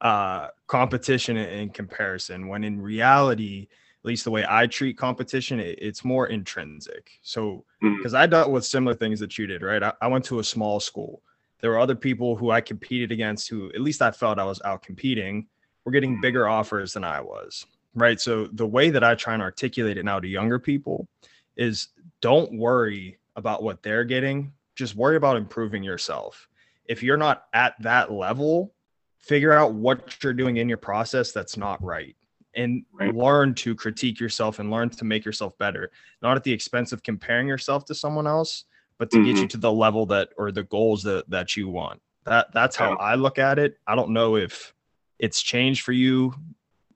uh, 0.00 0.48
competition 0.66 1.36
and 1.36 1.72
comparison. 1.72 2.48
When 2.48 2.64
in 2.64 2.80
reality, 2.80 3.68
least 4.06 4.24
the 4.24 4.30
way 4.30 4.44
I 4.48 4.66
treat 4.66 4.96
competition, 4.96 5.60
it, 5.60 5.78
it's 5.80 6.04
more 6.04 6.28
intrinsic. 6.28 7.18
So, 7.22 7.64
mm. 7.82 7.96
because 7.96 8.14
I 8.14 8.26
dealt 8.26 8.50
with 8.50 8.64
similar 8.64 8.94
things 8.94 9.20
that 9.20 9.36
you 9.36 9.46
did, 9.46 9.62
right? 9.62 9.82
I, 9.82 9.92
I 10.00 10.06
went 10.06 10.24
to 10.26 10.38
a 10.38 10.44
small 10.44 10.80
school. 10.80 11.22
There 11.60 11.70
were 11.70 11.78
other 11.78 11.94
people 11.94 12.36
who 12.36 12.50
I 12.50 12.60
competed 12.60 13.12
against 13.12 13.48
who, 13.48 13.70
at 13.70 13.80
least 13.80 14.02
I 14.02 14.10
felt 14.10 14.38
I 14.38 14.44
was 14.44 14.62
out 14.64 14.82
competing, 14.82 15.46
were 15.84 15.92
getting 15.92 16.18
mm. 16.18 16.22
bigger 16.22 16.48
offers 16.48 16.92
than 16.92 17.04
I 17.04 17.20
was, 17.20 17.66
right? 17.94 18.20
So, 18.20 18.46
the 18.46 18.66
way 18.66 18.90
that 18.90 19.04
I 19.04 19.14
try 19.14 19.34
and 19.34 19.42
articulate 19.42 19.98
it 19.98 20.04
now 20.04 20.20
to 20.20 20.28
younger 20.28 20.58
people 20.58 21.08
is 21.56 21.88
don't 22.20 22.58
worry 22.58 23.18
about 23.36 23.62
what 23.62 23.82
they're 23.82 24.04
getting, 24.04 24.52
just 24.74 24.96
worry 24.96 25.16
about 25.16 25.36
improving 25.36 25.82
yourself. 25.82 26.48
If 26.86 27.02
you're 27.02 27.16
not 27.16 27.46
at 27.52 27.74
that 27.82 28.12
level, 28.12 28.72
figure 29.18 29.52
out 29.52 29.74
what 29.74 30.22
you're 30.22 30.32
doing 30.32 30.56
in 30.56 30.68
your 30.68 30.78
process 30.78 31.32
that's 31.32 31.56
not 31.56 31.82
right 31.82 32.15
and 32.56 32.84
Right. 32.92 33.14
learn 33.14 33.54
to 33.54 33.74
critique 33.74 34.18
yourself 34.18 34.58
and 34.58 34.70
learn 34.70 34.90
to 34.90 35.04
make 35.04 35.24
yourself 35.24 35.56
better, 35.58 35.90
not 36.22 36.36
at 36.36 36.44
the 36.44 36.52
expense 36.52 36.92
of 36.92 37.02
comparing 37.02 37.46
yourself 37.46 37.84
to 37.86 37.94
someone 37.94 38.26
else, 38.26 38.64
but 38.98 39.10
to 39.10 39.18
get 39.18 39.28
you 39.28 39.34
mm-hmm. 39.34 39.46
to 39.48 39.56
the 39.58 39.72
level 39.72 40.06
that 40.06 40.30
or 40.36 40.50
the 40.50 40.62
goals 40.64 41.02
that 41.04 41.28
that 41.30 41.56
you 41.56 41.68
want. 41.68 42.00
That 42.24 42.52
that's 42.52 42.74
how 42.76 42.90
Yeah. 42.90 42.96
I 42.96 43.14
look 43.14 43.38
at 43.38 43.58
it. 43.58 43.78
I 43.86 43.94
don't 43.94 44.10
know 44.10 44.36
if 44.36 44.74
it's 45.18 45.40
changed 45.42 45.82
for 45.82 45.92
you 45.92 46.34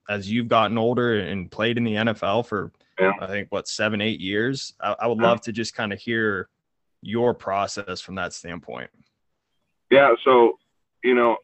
as 0.09 0.29
you've 0.29 0.47
gotten 0.47 0.77
older 0.77 1.19
and 1.19 1.49
played 1.49 1.77
in 1.77 1.83
the 1.83 1.95
NFL 1.95 2.43
for 2.47 2.71
Yeah. 2.99 3.13
I 3.19 3.27
think 3.27 3.51
what 3.51 3.67
seven, 3.67 4.01
eight 4.01 4.19
years. 4.19 4.73
I, 4.81 4.95
I 5.01 5.07
would 5.07 5.19
Yeah. 5.19 5.27
love 5.29 5.41
to 5.41 5.51
just 5.51 5.73
kind 5.75 5.93
of 5.93 5.99
hear 5.99 6.49
your 7.01 7.33
process 7.33 8.01
from 8.01 8.15
that 8.15 8.33
standpoint. 8.33 8.89
Yeah, 9.89 10.13
so 10.23 10.57
you 11.03 11.13
know, 11.15 11.37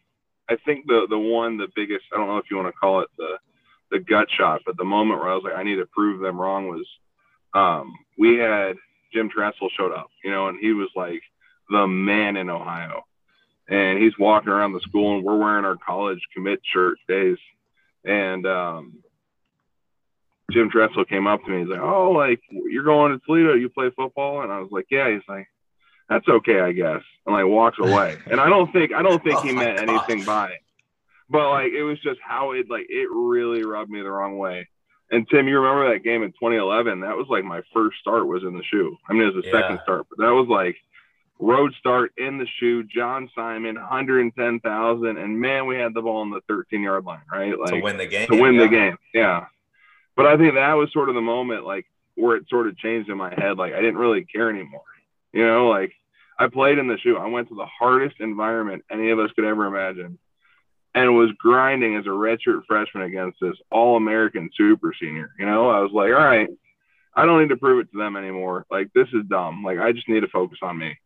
I 0.49 0.55
think 0.65 0.87
the 0.87 1.07
the 1.09 1.17
one, 1.19 1.57
the 1.57 1.67
biggest, 1.75 2.05
I 2.13 2.17
don't 2.17 2.27
know 2.27 2.37
if 2.37 2.45
you 2.49 2.57
want 2.57 2.67
to 2.69 2.79
call 2.79 3.01
it 3.01 3.09
the 3.17 3.37
the 3.91 3.99
gut 3.99 4.27
shot, 4.29 4.61
but 4.65 4.77
the 4.77 4.83
moment 4.83 5.19
where 5.19 5.29
I 5.29 5.35
was 5.35 5.43
like, 5.43 5.55
I 5.55 5.63
need 5.63 5.77
to 5.77 5.85
prove 5.85 6.19
them 6.21 6.39
wrong 6.39 6.67
was 6.67 6.85
um, 7.53 7.93
we 8.17 8.37
had 8.37 8.75
Jim 9.13 9.29
Tressel 9.29 9.69
showed 9.77 9.93
up, 9.93 10.07
you 10.23 10.31
know, 10.31 10.47
and 10.47 10.59
he 10.59 10.73
was 10.73 10.89
like 10.95 11.21
the 11.69 11.87
man 11.87 12.35
in 12.37 12.49
Ohio. 12.49 13.03
And 13.69 14.01
he's 14.01 14.17
walking 14.17 14.49
around 14.49 14.73
the 14.73 14.79
school 14.81 15.15
and 15.15 15.25
we're 15.25 15.37
wearing 15.37 15.65
our 15.65 15.75
college 15.75 16.19
commit 16.33 16.61
shirt 16.63 16.97
days. 17.07 17.37
And 18.05 18.45
um, 18.45 18.99
Jim 20.51 20.69
Tressel 20.69 21.03
came 21.05 21.27
up 21.27 21.43
to 21.43 21.51
me. 21.51 21.59
He's 21.59 21.67
like, 21.69 21.81
Oh, 21.81 22.11
like 22.11 22.39
you're 22.49 22.83
going 22.85 23.11
to 23.11 23.25
Toledo, 23.25 23.55
you 23.55 23.69
play 23.69 23.89
football? 23.95 24.41
And 24.41 24.51
I 24.51 24.59
was 24.59 24.69
like, 24.71 24.85
Yeah. 24.89 25.09
He's 25.11 25.27
like, 25.27 25.47
That's 26.09 26.27
okay, 26.27 26.61
I 26.61 26.71
guess. 26.71 27.01
And 27.25 27.35
like 27.35 27.45
walks 27.45 27.77
away. 27.79 28.17
And 28.31 28.39
I 28.39 28.47
don't 28.49 28.71
think 28.71 28.93
I 28.93 29.01
don't 29.01 29.21
think 29.23 29.39
he 29.41 29.49
Oh 29.51 29.53
my 29.53 29.65
meant 29.65 29.77
God. 29.79 29.89
anything 29.89 30.25
by 30.25 30.51
it. 30.51 30.59
But 31.29 31.49
like 31.49 31.73
it 31.73 31.83
was 31.83 31.99
just 32.01 32.19
how 32.21 32.51
it 32.51 32.69
like 32.69 32.87
it 32.89 33.09
really 33.11 33.63
rubbed 33.63 33.91
me 33.91 34.01
the 34.01 34.11
wrong 34.11 34.37
way. 34.37 34.67
And 35.09 35.27
Tim, 35.29 35.47
you 35.47 35.59
remember 35.59 35.93
that 35.93 36.03
game 36.03 36.23
in 36.23 36.31
2011? 36.31 37.01
That 37.01 37.15
was 37.15 37.27
like 37.29 37.43
my 37.43 37.61
first 37.73 37.99
start 37.99 38.27
was 38.27 38.43
in 38.43 38.57
the 38.57 38.63
shoe. 38.63 38.97
I 39.07 39.13
mean, 39.13 39.23
it 39.23 39.35
was 39.35 39.43
the 39.43 39.51
second 39.51 39.79
start, 39.83 40.05
but 40.09 40.19
that 40.23 40.33
was 40.33 40.47
like 40.49 40.75
road 41.39 41.73
start 41.79 42.11
in 42.17 42.37
the 42.37 42.47
shoe. 42.59 42.83
John 42.83 43.29
Simon, 43.33 43.75
110,000, 43.75 45.17
and 45.17 45.39
man, 45.39 45.65
we 45.65 45.77
had 45.77 45.93
the 45.93 46.01
ball 46.01 46.21
on 46.21 46.31
the 46.31 46.41
13 46.47 46.81
yard 46.81 47.05
line, 47.05 47.21
right? 47.31 47.57
Like 47.57 47.73
to 47.73 47.79
win 47.79 47.97
the 47.97 48.07
game. 48.07 48.27
to 48.27 48.41
win 48.41 48.55
yeah. 48.55 48.61
the 48.61 48.67
game. 48.67 48.97
Yeah. 49.13 49.45
But 50.15 50.25
I 50.25 50.35
think 50.35 50.55
that 50.55 50.73
was 50.73 50.91
sort 50.91 51.09
of 51.09 51.15
the 51.15 51.21
moment 51.21 51.65
like 51.65 51.85
where 52.15 52.35
it 52.35 52.49
sort 52.49 52.67
of 52.67 52.77
changed 52.77 53.09
in 53.09 53.17
my 53.17 53.33
head. 53.33 53.57
Like 53.57 53.73
I 53.73 53.81
didn't 53.81 53.97
really 53.97 54.25
care 54.25 54.49
anymore. 54.49 54.81
You 55.31 55.45
know, 55.45 55.67
like 55.67 55.93
I 56.37 56.47
played 56.47 56.79
in 56.79 56.87
the 56.87 56.97
shoe. 56.97 57.17
I 57.17 57.27
went 57.27 57.49
to 57.49 57.55
the 57.55 57.65
hardest 57.65 58.19
environment 58.19 58.83
any 58.91 59.11
of 59.11 59.19
us 59.19 59.31
could 59.35 59.45
ever 59.45 59.65
imagine 59.65 60.17
and 60.97 61.15
was 61.15 61.29
grinding 61.37 61.95
as 61.95 62.05
a 62.05 62.09
redshirt 62.09 62.65
freshman 62.67 63.03
against 63.03 63.39
this 63.39 63.55
all 63.71 63.97
American 63.97 64.49
super 64.57 64.93
senior. 64.99 65.31
You 65.37 65.45
know, 65.45 65.69
I 65.69 65.79
was 65.81 65.91
like, 65.93 66.07
all 66.07 66.25
right, 66.25 66.49
I 67.15 67.25
don't 67.25 67.39
need 67.41 67.49
to 67.49 67.57
prove 67.57 67.85
it 67.85 67.91
to 67.91 67.97
them 67.97 68.17
anymore. 68.17 68.65
Like 68.71 68.91
this 68.93 69.07
is 69.13 69.23
dumb. 69.29 69.63
Like 69.63 69.79
I 69.79 69.91
just 69.91 70.09
need 70.09 70.21
to 70.21 70.27
focus 70.27 70.59
on 70.63 70.77
me. 70.77 70.97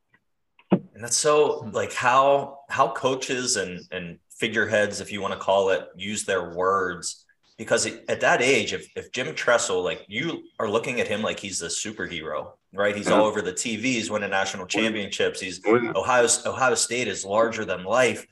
And 0.71 1.03
that's 1.03 1.17
so 1.17 1.69
like 1.73 1.93
how 1.93 2.59
how 2.69 2.93
coaches 2.93 3.57
and 3.57 3.81
and 3.91 4.19
figureheads, 4.29 5.01
if 5.01 5.11
you 5.11 5.21
want 5.21 5.33
to 5.33 5.39
call 5.39 5.69
it, 5.69 5.87
use 5.95 6.23
their 6.23 6.51
words. 6.51 7.25
Because 7.57 7.85
at 7.85 8.21
that 8.21 8.41
age, 8.41 8.71
if 8.73 8.89
if 8.95 9.11
Jim 9.11 9.35
Tressel, 9.35 9.83
like 9.83 10.05
you 10.07 10.43
are 10.57 10.69
looking 10.69 11.01
at 11.01 11.07
him 11.07 11.21
like 11.21 11.39
he's 11.39 11.59
the 11.59 11.67
superhero, 11.67 12.53
right? 12.73 12.95
He's 12.95 13.09
all 13.09 13.25
over 13.25 13.41
the 13.41 13.53
TVs, 13.53 14.09
winning 14.09 14.29
national 14.29 14.67
championships. 14.67 15.41
He's 15.41 15.61
Ohio 15.65 16.27
Ohio 16.45 16.75
State 16.75 17.09
is 17.09 17.25
larger 17.25 17.65
than 17.65 17.83
life. 17.83 18.25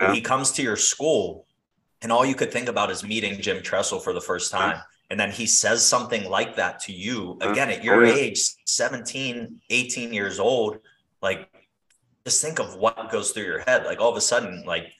Yeah. 0.00 0.14
He 0.14 0.20
comes 0.20 0.52
to 0.52 0.62
your 0.62 0.76
school, 0.76 1.46
and 2.02 2.12
all 2.12 2.24
you 2.24 2.34
could 2.34 2.52
think 2.52 2.68
about 2.68 2.90
is 2.90 3.02
meeting 3.02 3.40
Jim 3.40 3.62
Tressel 3.62 3.98
for 3.98 4.12
the 4.12 4.20
first 4.20 4.52
time. 4.52 4.80
And 5.10 5.18
then 5.18 5.30
he 5.30 5.46
says 5.46 5.84
something 5.84 6.28
like 6.28 6.56
that 6.56 6.80
to 6.80 6.92
you 6.92 7.38
Yeah. 7.40 7.50
again 7.52 7.70
at 7.70 7.80
oh, 7.80 7.82
your 7.82 8.04
Oh, 8.04 8.08
yeah. 8.08 8.14
age, 8.14 8.40
17, 8.66 9.60
18 9.70 10.12
years 10.12 10.38
old. 10.38 10.78
Like, 11.22 11.48
just 12.24 12.42
think 12.42 12.58
of 12.60 12.76
what 12.76 13.10
goes 13.10 13.32
through 13.32 13.44
your 13.44 13.60
head. 13.60 13.84
Like 13.86 14.00
all 14.00 14.10
of 14.10 14.16
a 14.16 14.20
sudden, 14.20 14.64
like 14.66 14.92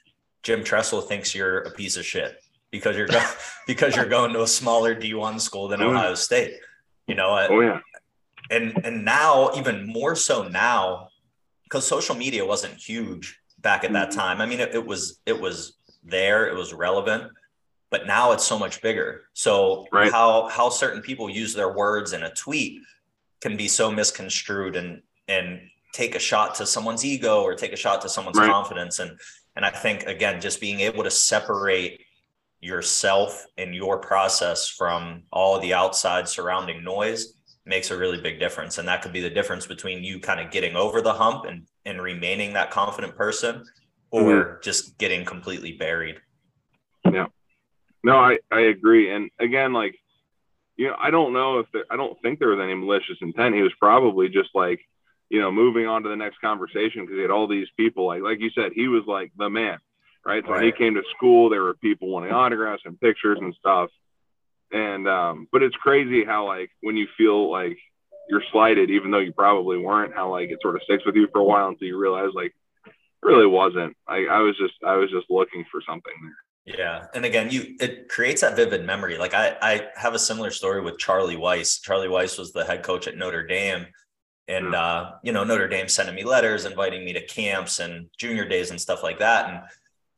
Jim 0.42 0.64
Tressel 0.64 1.02
thinks 1.02 1.34
you're 1.34 1.58
a 1.58 1.70
piece 1.72 1.96
of 1.96 2.06
shit 2.06 2.40
because 2.70 2.96
you're 2.96 3.06
go- 3.06 3.30
because 3.66 3.94
you're 3.94 4.06
going 4.06 4.32
to 4.32 4.42
a 4.42 4.46
smaller 4.46 4.94
D1 4.96 5.40
school 5.40 5.68
than 5.68 5.82
Oh, 5.82 5.90
yeah. 5.90 5.98
Ohio 5.98 6.14
State. 6.14 6.54
You 7.06 7.14
know, 7.14 7.46
Oh 7.50 7.60
yeah. 7.60 7.80
and 8.50 8.80
and 8.84 9.04
now 9.04 9.50
even 9.56 9.86
more 9.86 10.16
so 10.16 10.48
now 10.48 11.08
because 11.64 11.86
social 11.86 12.14
media 12.14 12.44
wasn't 12.46 12.74
huge 12.74 13.38
back 13.60 13.84
at 13.84 13.92
that 13.92 14.10
Mhm. 14.10 14.14
time 14.14 14.40
i 14.40 14.46
mean 14.46 14.60
it, 14.60 14.74
it 14.74 14.84
was 14.84 15.20
it 15.26 15.38
was 15.38 15.74
there 16.04 16.46
it 16.48 16.54
was 16.54 16.72
relevant 16.72 17.30
but 17.90 18.06
now 18.06 18.32
it's 18.32 18.44
so 18.44 18.58
much 18.58 18.80
bigger 18.82 19.24
so 19.32 19.86
Right. 19.92 20.12
how 20.12 20.48
how 20.48 20.68
certain 20.68 21.02
people 21.02 21.28
use 21.28 21.54
their 21.54 21.72
words 21.72 22.12
in 22.12 22.22
a 22.22 22.32
tweet 22.34 22.80
can 23.40 23.56
be 23.56 23.68
so 23.68 23.90
misconstrued 23.90 24.76
and 24.76 25.02
and 25.28 25.60
take 25.92 26.14
a 26.14 26.18
shot 26.18 26.54
to 26.56 26.66
someone's 26.66 27.04
ego 27.04 27.42
or 27.42 27.54
take 27.54 27.72
a 27.72 27.76
shot 27.76 28.00
to 28.02 28.08
someone's 28.08 28.38
Right. 28.38 28.50
confidence 28.50 28.98
and 29.00 29.18
and 29.56 29.64
i 29.64 29.70
think 29.70 30.04
again 30.04 30.40
just 30.40 30.60
being 30.60 30.80
able 30.80 31.02
to 31.02 31.10
separate 31.10 32.00
yourself 32.60 33.44
and 33.56 33.74
your 33.74 33.98
process 33.98 34.68
from 34.68 35.22
all 35.32 35.58
the 35.60 35.72
outside 35.74 36.28
surrounding 36.28 36.82
noise 36.82 37.34
makes 37.68 37.90
a 37.90 37.96
really 37.96 38.20
big 38.20 38.40
difference. 38.40 38.78
And 38.78 38.88
that 38.88 39.02
could 39.02 39.12
be 39.12 39.20
the 39.20 39.30
difference 39.30 39.66
between 39.66 40.02
you 40.02 40.18
kind 40.18 40.40
of 40.40 40.50
getting 40.50 40.74
over 40.74 41.00
the 41.00 41.12
hump 41.12 41.44
and, 41.44 41.66
and 41.84 42.02
remaining 42.02 42.54
that 42.54 42.70
confident 42.70 43.14
person 43.14 43.64
or 44.10 44.22
mm-hmm. 44.22 44.62
just 44.62 44.98
getting 44.98 45.24
completely 45.24 45.72
buried. 45.72 46.20
Yeah. 47.04 47.26
No, 48.02 48.16
I, 48.16 48.38
I 48.50 48.60
agree. 48.60 49.12
And 49.14 49.30
again, 49.38 49.72
like, 49.72 49.96
you 50.76 50.88
know, 50.88 50.96
I 50.98 51.10
don't 51.10 51.32
know 51.32 51.58
if 51.58 51.66
there, 51.72 51.84
I 51.90 51.96
don't 51.96 52.20
think 52.22 52.38
there 52.38 52.48
was 52.48 52.60
any 52.62 52.74
malicious 52.74 53.18
intent. 53.20 53.54
He 53.54 53.62
was 53.62 53.72
probably 53.78 54.28
just 54.28 54.50
like, 54.54 54.80
you 55.28 55.40
know, 55.40 55.50
moving 55.50 55.86
on 55.86 56.04
to 56.04 56.08
the 56.08 56.16
next 56.16 56.40
conversation 56.40 57.02
because 57.02 57.16
he 57.16 57.22
had 57.22 57.30
all 57.30 57.48
these 57.48 57.68
people. 57.76 58.06
Like, 58.06 58.22
like 58.22 58.40
you 58.40 58.50
said, 58.50 58.72
he 58.74 58.88
was 58.88 59.02
like 59.06 59.32
the 59.36 59.50
man, 59.50 59.78
right? 60.24 60.42
So 60.44 60.52
when 60.52 60.62
he 60.62 60.72
came 60.72 60.94
to 60.94 61.02
school, 61.16 61.50
there 61.50 61.62
were 61.62 61.74
people 61.74 62.08
wanting 62.08 62.32
autographs 62.32 62.82
and 62.86 62.98
pictures 62.98 63.38
and 63.40 63.54
stuff. 63.54 63.90
And, 64.70 65.08
um, 65.08 65.48
but 65.50 65.62
it's 65.62 65.76
crazy 65.76 66.24
how, 66.24 66.46
like, 66.46 66.70
when 66.82 66.96
you 66.96 67.06
feel 67.16 67.50
like 67.50 67.78
you're 68.28 68.42
slighted, 68.52 68.90
even 68.90 69.10
though 69.10 69.18
you 69.18 69.32
probably 69.32 69.78
weren't, 69.78 70.14
how, 70.14 70.30
like, 70.30 70.50
it 70.50 70.58
sort 70.60 70.76
of 70.76 70.82
sticks 70.82 71.06
with 71.06 71.16
you 71.16 71.28
for 71.32 71.40
a 71.40 71.44
while 71.44 71.68
until 71.68 71.88
you 71.88 71.98
realize, 71.98 72.30
like, 72.34 72.54
it 72.86 72.92
really 73.22 73.46
wasn't. 73.46 73.96
I, 74.06 74.26
I 74.26 74.40
was 74.40 74.56
just, 74.58 74.74
I 74.84 74.96
was 74.96 75.10
just 75.10 75.30
looking 75.30 75.64
for 75.70 75.80
something 75.86 76.12
there. 76.22 76.76
Yeah. 76.76 77.06
And 77.14 77.24
again, 77.24 77.50
you 77.50 77.76
it 77.80 78.10
creates 78.10 78.42
that 78.42 78.54
vivid 78.54 78.84
memory. 78.84 79.16
Like 79.16 79.32
I, 79.32 79.56
I 79.62 79.86
have 79.96 80.14
a 80.14 80.18
similar 80.18 80.50
story 80.50 80.82
with 80.82 80.98
Charlie 80.98 81.36
Weis. 81.36 81.80
Charlie 81.80 82.08
Weis 82.08 82.38
was 82.38 82.52
the 82.52 82.62
head 82.62 82.82
coach 82.82 83.08
at 83.08 83.16
Notre 83.16 83.46
Dame. 83.46 83.86
And 84.48 84.74
uh, 84.74 85.12
you 85.22 85.32
know, 85.32 85.44
Notre 85.44 85.68
Dame 85.68 85.88
sending 85.88 86.14
me 86.14 86.24
letters, 86.24 86.66
inviting 86.66 87.06
me 87.06 87.14
to 87.14 87.24
camps 87.24 87.80
and 87.80 88.08
junior 88.18 88.46
days 88.46 88.70
and 88.70 88.78
stuff 88.78 89.02
like 89.02 89.18
that. 89.18 89.48
And 89.48 89.60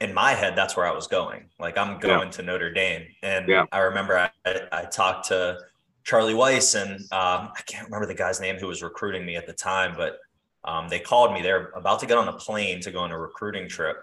in 0.01 0.15
my 0.15 0.33
head, 0.33 0.57
that's 0.57 0.77
where 0.77 0.87
I 0.87 0.93
was 0.93 1.07
going. 1.07 1.45
Like 1.59 1.77
I'm 1.77 1.99
going 1.99 2.31
to 2.31 2.43
Notre 2.43 2.73
Dame. 2.73 3.07
And 3.23 3.49
Yeah. 3.49 3.67
I 3.71 3.81
remember 3.81 4.17
I, 4.17 4.31
I, 4.47 4.61
I 4.73 4.85
talked 4.85 5.29
to 5.29 5.59
Charlie 6.05 6.35
Weis 6.35 6.81
and 6.81 7.01
um, 7.13 7.53
I 7.57 7.63
can't 7.67 7.85
remember 7.85 8.07
the 8.07 8.15
guy's 8.15 8.41
name 8.41 8.57
who 8.57 8.67
was 8.67 8.83
recruiting 8.83 9.27
me 9.27 9.37
at 9.37 9.47
the 9.47 9.53
time, 9.53 9.95
but 9.97 10.19
um, 10.65 10.89
they 10.89 11.01
called 11.01 11.33
me. 11.33 11.43
They're 11.43 11.71
about 11.75 12.01
to 12.01 12.07
get 12.07 12.19
on 12.19 12.29
a 12.29 12.33
plane 12.33 12.81
to 12.81 12.91
go 12.91 13.01
on 13.01 13.13
a 13.13 13.19
recruiting 13.19 13.69
trip. 13.69 13.97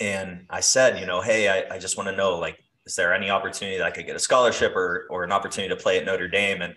And 0.00 0.46
I 0.50 0.60
said, 0.60 0.98
you 0.98 1.06
know, 1.06 1.20
hey, 1.20 1.48
I, 1.48 1.76
I 1.76 1.78
just 1.78 1.96
want 1.96 2.08
to 2.08 2.16
know, 2.16 2.38
like, 2.38 2.58
is 2.84 2.96
there 2.96 3.14
any 3.14 3.30
opportunity 3.30 3.78
that 3.78 3.86
I 3.86 3.90
could 3.90 4.06
get 4.06 4.16
a 4.16 4.18
scholarship 4.18 4.74
or 4.76 5.06
or 5.08 5.24
an 5.24 5.32
opportunity 5.32 5.74
to 5.74 5.80
play 5.80 5.98
at 5.98 6.04
Notre 6.04 6.28
Dame? 6.28 6.60
And 6.62 6.74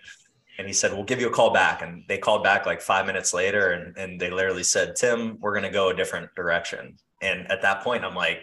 and 0.58 0.66
he 0.66 0.72
said, 0.72 0.92
we'll 0.92 1.04
give 1.04 1.20
you 1.20 1.28
a 1.28 1.32
call 1.32 1.52
back. 1.52 1.82
And 1.82 2.04
they 2.08 2.18
called 2.18 2.42
back 2.42 2.66
like 2.66 2.80
five 2.80 3.06
minutes 3.06 3.32
later 3.32 3.70
and, 3.70 3.96
and 3.96 4.20
they 4.20 4.30
literally 4.30 4.64
said, 4.64 4.96
Tim, 4.96 5.38
we're 5.40 5.52
going 5.52 5.62
to 5.62 5.70
go 5.70 5.90
a 5.90 5.94
different 5.94 6.34
direction. 6.34 6.96
And 7.20 7.50
at 7.50 7.62
that 7.62 7.82
point, 7.82 8.04
I'm 8.04 8.14
like, 8.14 8.40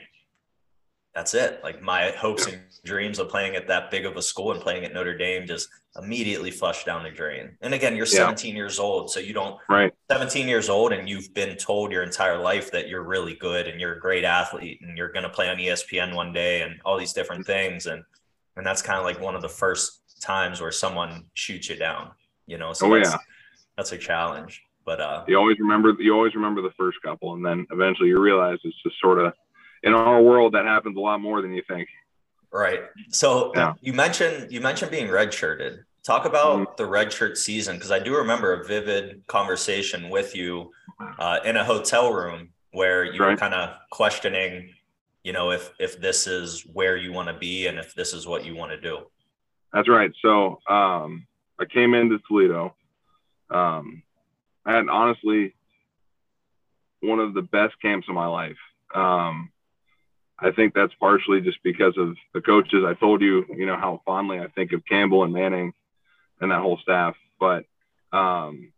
that's 1.14 1.34
it. 1.34 1.62
Like 1.64 1.82
my 1.82 2.12
hopes 2.18 2.46
and 2.46 2.62
dreams 2.84 3.20
of 3.20 3.30
playing 3.30 3.56
at 3.56 3.68
that 3.68 3.90
big 3.90 4.06
of 4.06 4.18
a 4.18 4.22
school 4.22 4.52
and 4.52 4.60
playing 4.60 4.84
at 4.84 4.94
Notre 4.94 5.18
Dame 5.18 5.48
just 5.48 5.70
immediately 5.98 6.52
flushed 6.52 6.86
down 6.86 7.04
the 7.04 7.10
drain. 7.10 7.58
And 7.62 7.74
again, 7.74 7.96
you're 7.96 8.06
17 8.06 8.50
yeah. 8.50 8.58
years 8.58 8.80
old, 8.80 9.10
so 9.10 9.22
you 9.22 9.34
don't 9.34 9.58
right 9.70 9.94
17 10.12 10.46
years 10.46 10.68
old 10.68 10.92
and 10.92 11.08
you've 11.08 11.34
been 11.34 11.56
told 11.56 11.94
your 11.94 12.04
entire 12.04 12.38
life 12.38 12.70
that 12.72 12.90
you're 12.90 13.04
really 13.04 13.36
good 13.36 13.70
and 13.70 13.80
you're 13.80 13.94
a 13.94 14.00
great 14.00 14.26
athlete 14.26 14.80
and 14.82 14.98
you're 14.98 15.12
going 15.14 15.24
to 15.24 15.30
play 15.30 15.50
on 15.50 15.56
ESPN 15.56 16.14
one 16.14 16.34
day 16.34 16.64
and 16.64 16.82
all 16.84 16.98
these 16.98 17.14
different 17.14 17.46
things 17.46 17.86
and 17.86 18.04
and 18.58 18.66
that's 18.66 18.82
kind 18.82 19.00
of 19.00 19.06
like 19.06 19.20
one 19.20 19.36
of 19.36 19.42
the 19.42 19.50
first 19.50 20.02
times 20.22 20.62
where 20.62 20.72
someone 20.72 21.26
shoots 21.34 21.70
you 21.70 21.76
down, 21.76 22.12
you 22.48 22.58
know. 22.58 22.74
So 22.74 22.92
oh, 22.92 22.98
that's, 22.98 23.12
yeah. 23.12 23.18
that's 23.78 23.92
a 23.92 23.98
challenge. 23.98 24.64
But 24.86 25.02
uh 25.02 25.24
you 25.28 25.38
always 25.38 25.60
remember 25.60 25.96
you 26.00 26.14
always 26.14 26.36
remember 26.36 26.62
the 26.62 26.74
first 26.78 27.02
couple 27.04 27.34
and 27.34 27.46
then 27.46 27.66
eventually 27.72 28.10
you 28.10 28.20
realize 28.20 28.60
it's 28.64 28.82
just 28.84 29.00
sort 29.02 29.20
of 29.20 29.34
in 29.84 29.94
our 29.94 30.22
world 30.22 30.54
that 30.54 30.66
happens 30.66 30.98
a 30.98 31.00
lot 31.00 31.20
more 31.20 31.42
than 31.42 31.54
you 31.54 31.64
think. 31.68 31.88
Right. 32.52 32.82
So 33.10 33.52
yeah. 33.56 33.74
you 33.82 33.94
mentioned 33.94 34.52
you 34.52 34.62
mentioned 34.62 34.92
being 34.92 35.08
redshirted. 35.08 35.80
Talk 36.04 36.26
about 36.26 36.60
mm-hmm. 36.60 36.72
the 36.78 36.84
redshirt 36.84 37.36
season 37.36 37.76
because 37.76 37.92
I 37.92 38.00
do 38.00 38.16
remember 38.16 38.54
a 38.54 38.64
vivid 38.66 39.26
conversation 39.28 40.10
with 40.10 40.36
you 40.36 40.72
uh, 41.20 41.40
in 41.44 41.58
a 41.58 41.64
hotel 41.64 42.14
room 42.14 42.50
where 42.72 43.04
you 43.04 43.20
right. 43.20 43.32
were 43.32 43.38
kind 43.38 43.54
of 43.54 43.76
questioning, 43.92 44.74
you 45.24 45.34
know, 45.34 45.52
if 45.52 45.72
if 45.80 46.00
this 46.00 46.28
is 46.28 46.62
where 46.74 46.96
you 46.96 47.12
want 47.12 47.28
to 47.28 47.34
be 47.34 47.68
and 47.68 47.80
if 47.80 47.94
this 47.96 48.14
is 48.14 48.28
what 48.28 48.46
you 48.46 48.56
want 48.56 48.72
to 48.72 48.80
do. 48.80 49.00
That's 49.74 49.90
right. 49.90 50.12
So 50.22 50.60
um, 50.70 51.28
I 51.60 51.66
came 51.66 51.94
into 51.94 52.20
Toledo. 52.28 52.76
Um, 53.50 54.04
I 54.66 54.76
had 54.76 54.90
honestly 54.90 55.54
one 57.02 57.20
of 57.20 57.34
the 57.34 57.42
best 57.42 57.80
camps 57.82 58.08
of 58.10 58.16
my 58.16 58.28
life. 58.28 58.58
Um, 58.94 59.52
I 60.38 60.52
think 60.52 60.74
that's 60.74 60.94
partially 61.00 61.42
just 61.42 61.60
because 61.64 61.94
of 61.98 62.16
the 62.34 62.42
coaches. 62.42 62.84
I 62.86 62.94
told 62.94 63.22
you, 63.22 63.46
you 63.56 63.66
know, 63.66 63.78
how 63.78 64.02
fondly 64.06 64.40
I 64.40 64.48
think 64.48 64.74
of 64.74 64.86
Campbell 64.86 65.24
and 65.24 65.34
Manning 65.34 65.74
and 66.42 66.52
that 66.52 66.62
whole 66.62 66.78
staff. 66.82 67.16
But, 67.40 67.66
um, 68.12 68.74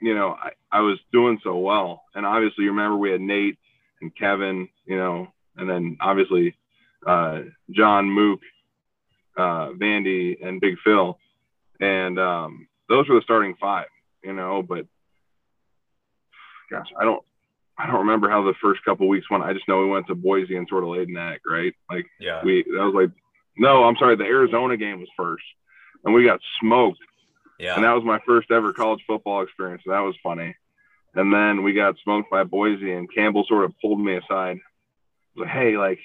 you 0.00 0.14
know, 0.14 0.36
I, 0.38 0.50
I 0.70 0.80
was 0.80 0.98
doing 1.12 1.40
so 1.42 1.56
well. 1.56 2.02
And 2.14 2.26
obviously, 2.26 2.64
you 2.64 2.70
remember 2.70 2.96
we 2.96 3.12
had 3.12 3.20
Nate 3.20 3.58
and 4.02 4.14
Kevin, 4.14 4.68
you 4.84 4.96
know, 4.96 5.28
and 5.56 5.68
then 5.70 5.96
obviously 6.00 6.54
uh, 7.06 7.40
John 7.70 8.10
Mook, 8.10 8.40
uh, 9.38 9.70
Vandy, 9.70 10.44
and 10.44 10.60
Big 10.60 10.76
Phil. 10.84 11.18
And 11.80 12.18
um, 12.18 12.68
those 12.88 13.08
were 13.08 13.16
the 13.16 13.22
starting 13.22 13.54
five, 13.60 13.86
you 14.22 14.32
know, 14.32 14.62
but 14.62 14.86
gosh, 16.70 16.88
I 16.98 17.04
don't, 17.04 17.22
I 17.78 17.86
don't 17.86 18.00
remember 18.00 18.30
how 18.30 18.42
the 18.42 18.54
first 18.60 18.84
couple 18.84 19.08
weeks 19.08 19.30
went. 19.30 19.44
I 19.44 19.52
just 19.52 19.68
know 19.68 19.78
we 19.78 19.90
went 19.90 20.06
to 20.06 20.14
Boise 20.14 20.56
and 20.56 20.66
sort 20.68 20.84
of 20.84 20.90
laid 20.90 21.08
an 21.08 21.16
egg, 21.16 21.40
right? 21.46 21.74
Like, 21.90 22.06
yeah, 22.18 22.42
we 22.42 22.62
that 22.62 22.84
was 22.84 22.94
like, 22.94 23.10
no, 23.58 23.84
I'm 23.84 23.96
sorry, 23.96 24.16
the 24.16 24.24
Arizona 24.24 24.76
game 24.76 25.00
was 25.00 25.08
first, 25.16 25.44
and 26.04 26.14
we 26.14 26.24
got 26.24 26.40
smoked. 26.60 27.00
Yeah, 27.58 27.74
and 27.74 27.84
that 27.84 27.92
was 27.94 28.04
my 28.04 28.20
first 28.26 28.50
ever 28.50 28.72
college 28.72 29.02
football 29.06 29.42
experience. 29.42 29.82
So 29.84 29.92
that 29.92 30.00
was 30.00 30.14
funny. 30.22 30.54
And 31.14 31.32
then 31.32 31.62
we 31.62 31.72
got 31.72 31.96
smoked 32.04 32.30
by 32.30 32.44
Boise, 32.44 32.92
and 32.92 33.12
Campbell 33.12 33.46
sort 33.48 33.64
of 33.64 33.72
pulled 33.80 33.98
me 33.98 34.16
aside. 34.16 34.58
Like, 35.34 35.48
hey, 35.48 35.78
like, 35.78 35.98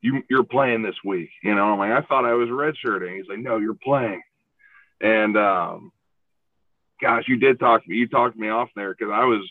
you 0.00 0.22
you're 0.30 0.44
playing 0.44 0.82
this 0.82 0.94
week, 1.04 1.30
you 1.42 1.54
know? 1.54 1.72
I'm 1.72 1.78
like, 1.78 1.90
I 1.90 2.06
thought 2.06 2.24
I 2.24 2.34
was 2.34 2.48
redshirting. 2.48 3.16
He's 3.16 3.28
like, 3.28 3.40
no, 3.40 3.58
you're 3.58 3.74
playing. 3.74 4.22
And 5.02 5.36
um, 5.36 5.92
gosh, 7.00 7.24
you 7.26 7.36
did 7.36 7.58
talk 7.58 7.82
to 7.82 7.90
me. 7.90 7.96
You 7.96 8.08
talked 8.08 8.36
me 8.36 8.48
off 8.48 8.70
there 8.74 8.94
because 8.94 9.12
I 9.12 9.24
was 9.24 9.42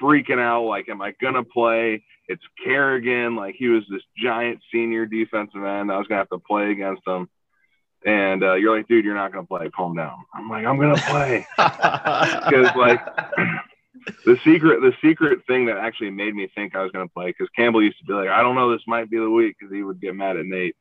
freaking 0.00 0.40
out 0.40 0.64
like, 0.64 0.88
am 0.88 1.02
I 1.02 1.12
gonna 1.20 1.44
play? 1.44 2.04
It's 2.28 2.42
Kerrigan, 2.64 3.36
like 3.36 3.56
he 3.58 3.68
was 3.68 3.82
this 3.90 4.02
giant 4.16 4.60
senior 4.72 5.04
defensive 5.04 5.64
end. 5.64 5.90
I 5.90 5.98
was 5.98 6.06
gonna 6.06 6.20
have 6.20 6.30
to 6.30 6.38
play 6.38 6.70
against 6.70 7.02
him. 7.06 7.28
And 8.04 8.42
uh, 8.42 8.54
you're 8.54 8.76
like, 8.76 8.88
dude, 8.88 9.04
you're 9.04 9.14
not 9.14 9.32
gonna 9.32 9.46
play. 9.46 9.68
Calm 9.70 9.96
down. 9.96 10.24
I'm 10.32 10.48
like, 10.48 10.64
I'm 10.64 10.78
gonna 10.78 10.96
play 10.96 11.46
because 11.56 12.74
like 12.76 13.04
the 14.24 14.38
secret, 14.44 14.80
the 14.80 14.92
secret 15.02 15.40
thing 15.46 15.66
that 15.66 15.78
actually 15.78 16.10
made 16.10 16.34
me 16.34 16.48
think 16.54 16.74
I 16.74 16.82
was 16.82 16.92
gonna 16.92 17.08
play 17.08 17.26
because 17.26 17.48
Campbell 17.56 17.82
used 17.82 17.98
to 17.98 18.04
be 18.04 18.12
like, 18.12 18.28
I 18.28 18.42
don't 18.42 18.54
know, 18.54 18.70
this 18.72 18.86
might 18.86 19.10
be 19.10 19.18
the 19.18 19.30
week 19.30 19.56
because 19.58 19.74
he 19.74 19.82
would 19.82 20.00
get 20.00 20.14
mad 20.14 20.36
at 20.36 20.46
Nate. 20.46 20.76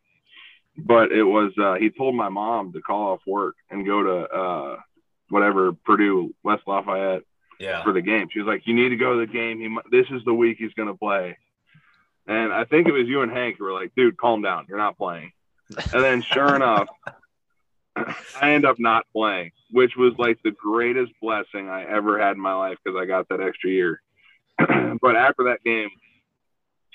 But 0.77 1.11
it 1.11 1.23
was 1.23 1.51
uh, 1.61 1.75
he 1.75 1.89
told 1.89 2.15
my 2.15 2.29
mom 2.29 2.73
to 2.73 2.81
call 2.81 3.13
off 3.13 3.21
work 3.27 3.55
and 3.69 3.85
go 3.85 4.03
to 4.03 4.33
uh, 4.33 4.77
whatever 5.29 5.73
Purdue 5.73 6.33
West 6.43 6.63
Lafayette 6.65 7.23
yeah. 7.59 7.83
for 7.83 7.93
the 7.93 8.01
game. 8.01 8.27
She 8.31 8.39
was 8.39 8.47
like, 8.47 8.65
"You 8.65 8.73
need 8.73 8.89
to 8.89 8.95
go 8.95 9.19
to 9.19 9.25
the 9.25 9.31
game. 9.31 9.59
He, 9.59 9.77
this 9.91 10.07
is 10.09 10.23
the 10.25 10.33
week 10.33 10.57
he's 10.59 10.73
going 10.73 10.87
to 10.87 10.95
play." 10.95 11.37
And 12.27 12.53
I 12.53 12.65
think 12.65 12.87
it 12.87 12.91
was 12.91 13.07
you 13.07 13.21
and 13.21 13.31
Hank 13.31 13.57
who 13.57 13.65
were 13.65 13.73
like, 13.73 13.93
"Dude, 13.95 14.17
calm 14.17 14.41
down. 14.41 14.65
You're 14.69 14.77
not 14.77 14.97
playing." 14.97 15.31
And 15.93 16.03
then, 16.03 16.21
sure 16.21 16.55
enough, 16.55 16.87
I 17.95 18.51
end 18.51 18.65
up 18.65 18.79
not 18.79 19.05
playing, 19.13 19.51
which 19.71 19.95
was 19.95 20.13
like 20.17 20.39
the 20.43 20.51
greatest 20.51 21.11
blessing 21.21 21.69
I 21.69 21.83
ever 21.85 22.19
had 22.19 22.35
in 22.35 22.41
my 22.41 22.53
life 22.53 22.77
because 22.83 22.99
I 22.99 23.05
got 23.05 23.29
that 23.29 23.41
extra 23.41 23.69
year. 23.69 24.01
but 24.57 25.15
after 25.15 25.45
that 25.45 25.63
game, 25.63 25.89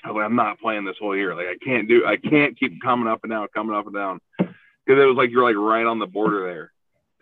I 0.07 0.11
was 0.11 0.15
like, 0.15 0.25
I'm 0.25 0.35
not 0.35 0.59
playing 0.59 0.85
this 0.85 0.97
whole 0.99 1.15
year. 1.15 1.35
Like, 1.35 1.47
I 1.47 1.57
can't 1.63 1.87
do, 1.87 2.05
I 2.05 2.17
can't 2.17 2.57
keep 2.57 2.81
coming 2.81 3.07
up 3.07 3.19
and 3.23 3.31
down, 3.31 3.47
coming 3.53 3.75
up 3.75 3.85
and 3.85 3.95
down, 3.95 4.19
because 4.37 4.53
it 4.87 5.05
was 5.05 5.17
like 5.17 5.31
you're 5.31 5.43
like 5.43 5.55
right 5.55 5.85
on 5.85 5.99
the 5.99 6.07
border 6.07 6.45
there. 6.45 6.71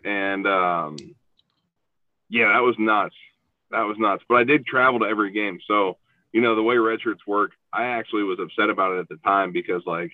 And 0.04 0.46
um, 0.46 0.96
yeah, 2.28 2.52
that 2.52 2.62
was 2.62 2.76
nuts 2.78 3.14
that 3.70 3.82
was 3.82 3.96
nuts. 3.98 4.24
But 4.28 4.36
I 4.36 4.44
did 4.44 4.66
travel 4.66 5.00
to 5.00 5.06
every 5.06 5.32
game. 5.32 5.58
So, 5.66 5.98
you 6.32 6.40
know, 6.40 6.54
the 6.54 6.62
way 6.62 6.76
red 6.76 7.00
shirts 7.00 7.26
work, 7.26 7.52
I 7.72 7.86
actually 7.86 8.24
was 8.24 8.38
upset 8.40 8.70
about 8.70 8.96
it 8.96 9.00
at 9.00 9.08
the 9.08 9.16
time 9.16 9.52
because 9.52 9.82
like 9.86 10.12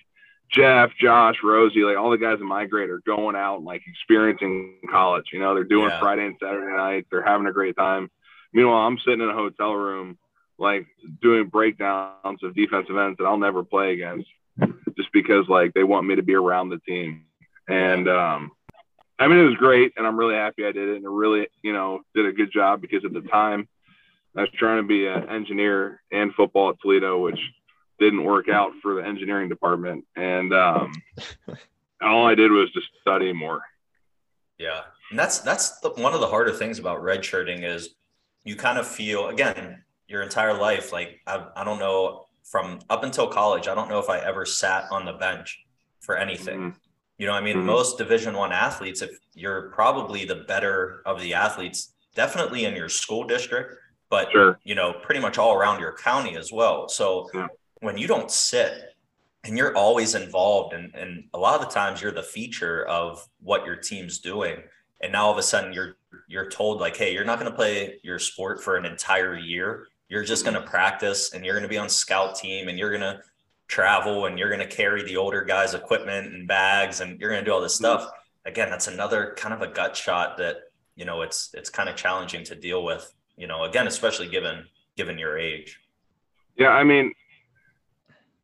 Jeff, 0.49 0.91
Josh, 0.99 1.37
Rosie, 1.43 1.83
like 1.83 1.97
all 1.97 2.11
the 2.11 2.17
guys 2.17 2.39
in 2.39 2.47
my 2.47 2.65
grade 2.65 2.89
are 2.89 3.01
going 3.05 3.35
out 3.35 3.57
and 3.57 3.65
like 3.65 3.81
experiencing 3.87 4.79
college. 4.89 5.25
You 5.31 5.39
know, 5.39 5.53
they're 5.53 5.63
doing 5.63 5.89
yeah. 5.89 5.99
Friday 5.99 6.25
and 6.25 6.35
Saturday 6.41 6.75
night. 6.75 7.07
They're 7.09 7.23
having 7.23 7.47
a 7.47 7.53
great 7.53 7.75
time. 7.75 8.09
Meanwhile, 8.53 8.87
I'm 8.87 8.99
sitting 8.99 9.21
in 9.21 9.29
a 9.29 9.33
hotel 9.33 9.73
room, 9.73 10.17
like 10.63 10.87
doing 11.21 11.47
breakdowns 11.47 12.41
of 12.41 12.55
defensive 12.55 12.97
ends 12.97 13.17
that 13.17 13.25
I'll 13.25 13.37
never 13.37 13.63
play 13.63 13.93
against 13.93 14.27
just 14.97 15.11
because 15.11 15.47
like 15.47 15.73
they 15.73 15.83
want 15.83 16.07
me 16.07 16.15
to 16.15 16.23
be 16.23 16.33
around 16.33 16.69
the 16.69 16.79
team. 16.79 17.25
And 17.67 18.09
um, 18.09 18.51
I 19.19 19.27
mean, 19.27 19.37
it 19.37 19.43
was 19.43 19.55
great, 19.55 19.93
and 19.95 20.07
I'm 20.07 20.17
really 20.17 20.35
happy 20.35 20.65
I 20.65 20.71
did 20.71 20.89
it, 20.89 20.95
and 20.97 21.17
really, 21.17 21.47
you 21.61 21.73
know, 21.73 22.01
did 22.15 22.25
a 22.25 22.31
good 22.31 22.51
job 22.51 22.81
because 22.81 23.05
at 23.05 23.13
the 23.13 23.21
time 23.21 23.67
I 24.35 24.41
was 24.41 24.49
trying 24.57 24.81
to 24.81 24.87
be 24.87 25.05
an 25.05 25.29
engineer 25.29 26.01
and 26.11 26.33
football 26.33 26.69
at 26.69 26.75
Toledo, 26.81 27.19
which 27.19 27.39
didn't 27.99 28.23
work 28.23 28.49
out 28.49 28.71
for 28.81 28.95
the 28.95 29.05
engineering 29.07 29.49
department, 29.49 30.05
and 30.15 30.53
um, 30.53 30.93
all 32.01 32.25
I 32.25 32.35
did 32.35 32.51
was 32.51 32.71
just 32.71 32.87
study 33.01 33.31
more. 33.33 33.61
Yeah, 34.57 34.81
and 35.09 35.19
that's 35.19 35.39
that's 35.39 35.79
the, 35.81 35.89
one 35.89 36.13
of 36.13 36.21
the 36.21 36.27
harder 36.27 36.51
things 36.51 36.79
about 36.79 37.01
redshirting 37.01 37.63
is 37.63 37.89
you 38.43 38.55
kind 38.55 38.77
of 38.77 38.87
feel 38.87 39.27
again 39.27 39.83
your 40.13 40.21
entire 40.21 40.53
life 40.53 40.93
like 40.93 41.19
I, 41.27 41.45
I 41.57 41.65
don't 41.65 41.79
know 41.79 42.27
from 42.43 42.79
up 42.89 43.03
until 43.03 43.27
college 43.27 43.67
I 43.67 43.75
don't 43.75 43.89
know 43.89 43.99
if 43.99 44.09
I 44.09 44.19
ever 44.19 44.45
sat 44.45 44.85
on 44.91 45.03
the 45.03 45.13
bench 45.13 45.59
for 45.99 46.15
anything. 46.15 46.59
Mm-hmm 46.59 46.77
you 47.17 47.27
know, 47.27 47.33
I 47.33 47.41
mean, 47.41 47.57
mm-hmm. 47.57 47.67
most 47.67 47.97
Division 47.97 48.35
One 48.35 48.51
athletes, 48.51 49.01
if 49.01 49.11
you're 49.33 49.69
probably 49.69 50.25
the 50.25 50.43
better 50.47 51.01
of 51.05 51.21
the 51.21 51.33
athletes, 51.33 51.93
definitely 52.15 52.65
in 52.65 52.75
your 52.75 52.89
school 52.89 53.23
district, 53.23 53.75
but 54.09 54.31
sure. 54.31 54.59
you 54.63 54.75
know, 54.75 54.93
pretty 55.03 55.21
much 55.21 55.37
all 55.37 55.53
around 55.53 55.79
your 55.79 55.93
county 55.93 56.35
as 56.35 56.51
well. 56.51 56.89
So 56.89 57.29
yeah. 57.33 57.47
when 57.81 57.97
you 57.97 58.07
don't 58.07 58.31
sit 58.31 58.95
and 59.43 59.57
you're 59.57 59.75
always 59.75 60.15
involved, 60.15 60.73
and 60.73 60.93
and 60.95 61.25
a 61.33 61.39
lot 61.39 61.55
of 61.55 61.67
the 61.67 61.73
times 61.73 62.01
you're 62.01 62.11
the 62.11 62.23
feature 62.23 62.85
of 62.87 63.25
what 63.39 63.65
your 63.65 63.75
team's 63.75 64.19
doing, 64.19 64.61
and 65.01 65.11
now 65.11 65.27
all 65.27 65.31
of 65.31 65.37
a 65.37 65.43
sudden 65.43 65.71
you're 65.71 65.95
you're 66.27 66.49
told 66.49 66.81
like, 66.81 66.97
hey, 66.97 67.13
you're 67.13 67.25
not 67.25 67.39
going 67.39 67.51
to 67.51 67.55
play 67.55 67.99
your 68.03 68.19
sport 68.19 68.63
for 68.63 68.75
an 68.75 68.85
entire 68.85 69.37
year. 69.37 69.87
You're 70.09 70.23
just 70.23 70.45
going 70.45 70.55
to 70.55 70.61
practice, 70.61 71.33
and 71.33 71.43
you're 71.43 71.55
going 71.55 71.63
to 71.63 71.69
be 71.69 71.77
on 71.77 71.89
scout 71.89 72.35
team, 72.35 72.67
and 72.67 72.77
you're 72.77 72.89
going 72.89 73.01
to 73.01 73.21
travel 73.67 74.25
and 74.25 74.37
you're 74.37 74.49
going 74.49 74.59
to 74.59 74.67
carry 74.67 75.03
the 75.03 75.17
older 75.17 75.43
guys 75.43 75.73
equipment 75.73 76.33
and 76.33 76.47
bags 76.47 76.99
and 76.99 77.19
you're 77.19 77.29
going 77.29 77.43
to 77.43 77.49
do 77.49 77.53
all 77.53 77.61
this 77.61 77.81
mm-hmm. 77.81 77.99
stuff 77.99 78.11
again 78.45 78.69
that's 78.69 78.87
another 78.87 79.33
kind 79.37 79.53
of 79.53 79.61
a 79.61 79.67
gut 79.67 79.95
shot 79.95 80.37
that 80.37 80.57
you 80.95 81.05
know 81.05 81.21
it's 81.21 81.49
it's 81.53 81.69
kind 81.69 81.89
of 81.89 81.95
challenging 81.95 82.43
to 82.43 82.55
deal 82.55 82.83
with 82.83 83.13
you 83.37 83.47
know 83.47 83.63
again 83.63 83.87
especially 83.87 84.27
given 84.27 84.65
given 84.95 85.17
your 85.17 85.37
age 85.37 85.79
yeah 86.57 86.69
i 86.69 86.83
mean 86.83 87.11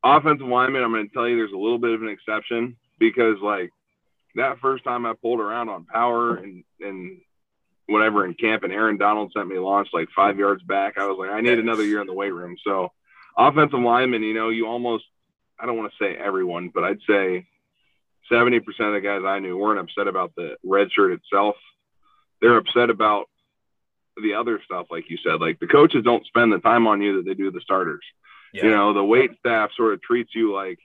offensive 0.02 0.46
lineman 0.46 0.82
i'm 0.82 0.90
going 0.90 1.06
to 1.06 1.14
tell 1.14 1.28
you 1.28 1.36
there's 1.36 1.52
a 1.52 1.56
little 1.56 1.78
bit 1.78 1.92
of 1.92 2.02
an 2.02 2.08
exception 2.08 2.76
because 2.98 3.36
like 3.42 3.70
that 4.34 4.58
first 4.58 4.82
time 4.82 5.04
i 5.04 5.12
pulled 5.20 5.38
around 5.38 5.68
on 5.68 5.84
power 5.84 6.36
and 6.36 6.64
and 6.80 7.20
whatever 7.90 8.24
in 8.24 8.34
camp 8.34 8.62
and 8.62 8.72
aaron 8.72 8.96
donald 8.96 9.32
sent 9.32 9.48
me 9.48 9.58
launched 9.58 9.92
like 9.92 10.08
five 10.14 10.38
yards 10.38 10.62
back 10.62 10.96
i 10.96 11.06
was 11.06 11.16
like 11.18 11.30
i 11.30 11.40
need 11.40 11.58
another 11.58 11.84
year 11.84 12.00
in 12.00 12.06
the 12.06 12.12
weight 12.12 12.32
room 12.32 12.56
so 12.64 12.90
offensive 13.36 13.80
lineman, 13.80 14.22
you 14.22 14.34
know, 14.34 14.50
you 14.50 14.66
almost, 14.66 15.04
I 15.58 15.66
don't 15.66 15.76
want 15.76 15.92
to 15.92 16.04
say 16.04 16.16
everyone, 16.16 16.70
but 16.72 16.84
I'd 16.84 17.00
say 17.08 17.46
70% 18.30 18.58
of 18.80 18.94
the 18.94 19.00
guys 19.02 19.22
I 19.24 19.38
knew 19.38 19.56
weren't 19.56 19.80
upset 19.80 20.08
about 20.08 20.34
the 20.36 20.56
red 20.62 20.92
shirt 20.92 21.12
itself. 21.12 21.56
They're 22.40 22.56
upset 22.56 22.90
about 22.90 23.28
the 24.22 24.34
other 24.34 24.60
stuff, 24.64 24.86
like 24.90 25.10
you 25.10 25.18
said. 25.24 25.40
Like 25.40 25.60
the 25.60 25.66
coaches 25.66 26.04
don't 26.04 26.26
spend 26.26 26.52
the 26.52 26.58
time 26.58 26.86
on 26.86 27.00
you 27.00 27.16
that 27.16 27.26
they 27.26 27.34
do 27.34 27.50
the 27.50 27.60
starters. 27.60 28.04
Yeah. 28.52 28.64
You 28.64 28.70
know, 28.70 28.92
the 28.92 29.04
weight 29.04 29.30
staff 29.38 29.70
sort 29.76 29.94
of 29.94 30.02
treats 30.02 30.34
you 30.34 30.52
like 30.52 30.78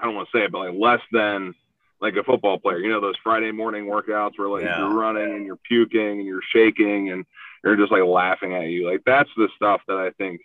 I 0.00 0.04
don't 0.04 0.14
want 0.14 0.28
to 0.30 0.38
say 0.38 0.44
it, 0.44 0.52
but 0.52 0.58
like 0.58 0.78
less 0.78 1.00
than 1.10 1.54
like 2.00 2.14
a 2.16 2.22
football 2.22 2.58
player. 2.58 2.78
You 2.78 2.90
know, 2.90 3.00
those 3.00 3.16
Friday 3.22 3.50
morning 3.50 3.86
workouts 3.86 4.32
where 4.36 4.48
like 4.48 4.64
yeah. 4.64 4.78
you're 4.78 4.94
running 4.94 5.34
and 5.34 5.44
you're 5.44 5.58
puking 5.68 6.18
and 6.18 6.26
you're 6.26 6.42
shaking 6.52 7.10
and 7.10 7.24
they're 7.62 7.76
just 7.76 7.92
like 7.92 8.04
laughing 8.04 8.54
at 8.54 8.68
you. 8.68 8.88
Like 8.88 9.02
that's 9.04 9.30
the 9.36 9.48
stuff 9.56 9.80
that 9.88 9.96
I 9.96 10.10
think, 10.12 10.40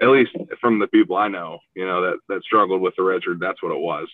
at 0.00 0.08
least 0.08 0.32
from 0.60 0.78
the 0.78 0.86
people 0.86 1.16
I 1.16 1.28
know, 1.28 1.58
you 1.74 1.84
know, 1.84 2.02
that 2.02 2.18
that 2.28 2.42
struggled 2.42 2.80
with 2.80 2.94
the 2.96 3.02
redshirt, 3.02 3.40
that's 3.40 3.62
what 3.62 3.72
it 3.72 3.80
was. 3.80 4.08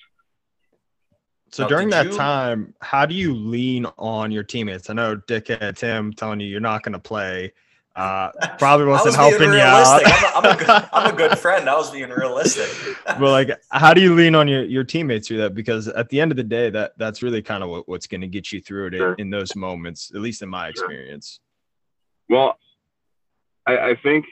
So 1.52 1.62
now, 1.62 1.68
during 1.68 1.90
that 1.90 2.06
you... 2.06 2.16
time, 2.16 2.74
how 2.80 3.06
do 3.06 3.14
you 3.14 3.34
lean 3.34 3.86
on 3.98 4.30
your 4.30 4.42
teammates? 4.42 4.90
I 4.90 4.94
know 4.94 5.14
Dick 5.14 5.48
had 5.48 5.76
Tim 5.76 6.12
telling 6.12 6.40
you 6.40 6.48
you're 6.48 6.60
not 6.60 6.82
going 6.82 6.94
to 6.94 6.98
play. 6.98 7.52
Uh, 7.96 8.30
probably 8.58 8.86
wasn't 8.86 9.06
was 9.06 9.16
helping 9.16 9.52
you 9.52 9.58
out. 9.58 10.02
I'm, 10.04 10.44
a, 10.44 10.48
I'm, 10.48 10.54
a 10.54 10.58
good, 10.58 10.88
I'm 10.92 11.14
a 11.14 11.16
good 11.16 11.38
friend. 11.38 11.68
I 11.68 11.74
was 11.74 11.90
being 11.90 12.10
realistic. 12.10 12.68
but 13.06 13.20
like, 13.20 13.50
how 13.70 13.94
do 13.94 14.02
you 14.02 14.14
lean 14.14 14.34
on 14.34 14.46
your, 14.46 14.64
your 14.64 14.84
teammates 14.84 15.28
through 15.28 15.38
that? 15.38 15.54
Because 15.54 15.88
at 15.88 16.10
the 16.10 16.20
end 16.20 16.30
of 16.30 16.36
the 16.36 16.44
day, 16.44 16.68
that 16.68 16.92
that's 16.98 17.22
really 17.22 17.40
kind 17.40 17.62
of 17.62 17.70
what, 17.70 17.88
what's 17.88 18.06
going 18.06 18.20
to 18.20 18.26
get 18.26 18.52
you 18.52 18.60
through 18.60 18.88
it 18.88 18.94
sure. 18.94 19.14
in, 19.14 19.22
in, 19.22 19.30
those 19.30 19.56
moments, 19.56 20.12
at 20.14 20.20
least 20.20 20.42
in 20.42 20.48
my 20.50 20.68
experience. 20.68 21.40
Well, 22.28 22.58
I, 23.66 23.78
I 23.78 23.94
think, 24.02 24.26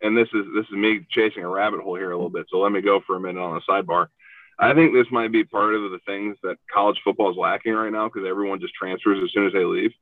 and 0.00 0.16
this 0.16 0.28
is 0.32 0.46
this 0.54 0.66
is 0.66 0.72
me 0.72 1.04
chasing 1.10 1.42
a 1.42 1.48
rabbit 1.48 1.80
hole 1.80 1.96
here 1.96 2.12
a 2.12 2.16
little 2.16 2.30
bit. 2.30 2.46
So 2.48 2.60
let 2.60 2.70
me 2.70 2.80
go 2.80 3.00
for 3.04 3.16
a 3.16 3.20
minute 3.20 3.40
on 3.40 3.54
the 3.54 3.60
sidebar. 3.68 4.06
I 4.60 4.74
think 4.74 4.92
this 4.92 5.06
might 5.10 5.32
be 5.32 5.42
part 5.42 5.74
of 5.74 5.90
the 5.90 5.98
things 6.06 6.36
that 6.44 6.56
college 6.72 7.00
football 7.02 7.30
is 7.30 7.36
lacking 7.36 7.74
right 7.74 7.92
now 7.92 8.08
because 8.08 8.28
everyone 8.28 8.60
just 8.60 8.74
transfers 8.74 9.22
as 9.22 9.32
soon 9.32 9.46
as 9.46 9.52
they 9.52 9.64
leave. 9.64 9.92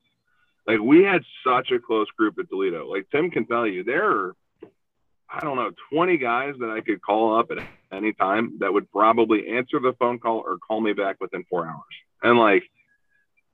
Like 0.67 0.79
we 0.81 1.03
had 1.03 1.23
such 1.45 1.71
a 1.71 1.79
close 1.79 2.07
group 2.17 2.37
at 2.37 2.49
Toledo. 2.49 2.91
Like 2.91 3.07
Tim 3.09 3.31
can 3.31 3.45
tell 3.45 3.65
you, 3.65 3.83
there 3.83 4.11
are, 4.11 4.35
I 5.29 5.39
don't 5.39 5.55
know, 5.55 5.71
20 5.93 6.17
guys 6.17 6.55
that 6.59 6.69
I 6.69 6.81
could 6.81 7.01
call 7.01 7.39
up 7.39 7.51
at 7.51 7.65
any 7.91 8.13
time 8.13 8.57
that 8.59 8.73
would 8.73 8.91
probably 8.91 9.47
answer 9.47 9.79
the 9.79 9.93
phone 9.97 10.19
call 10.19 10.43
or 10.45 10.57
call 10.57 10.81
me 10.81 10.91
back 10.91 11.17
within 11.21 11.45
four 11.49 11.65
hours. 11.65 11.83
And 12.21 12.37
like, 12.37 12.63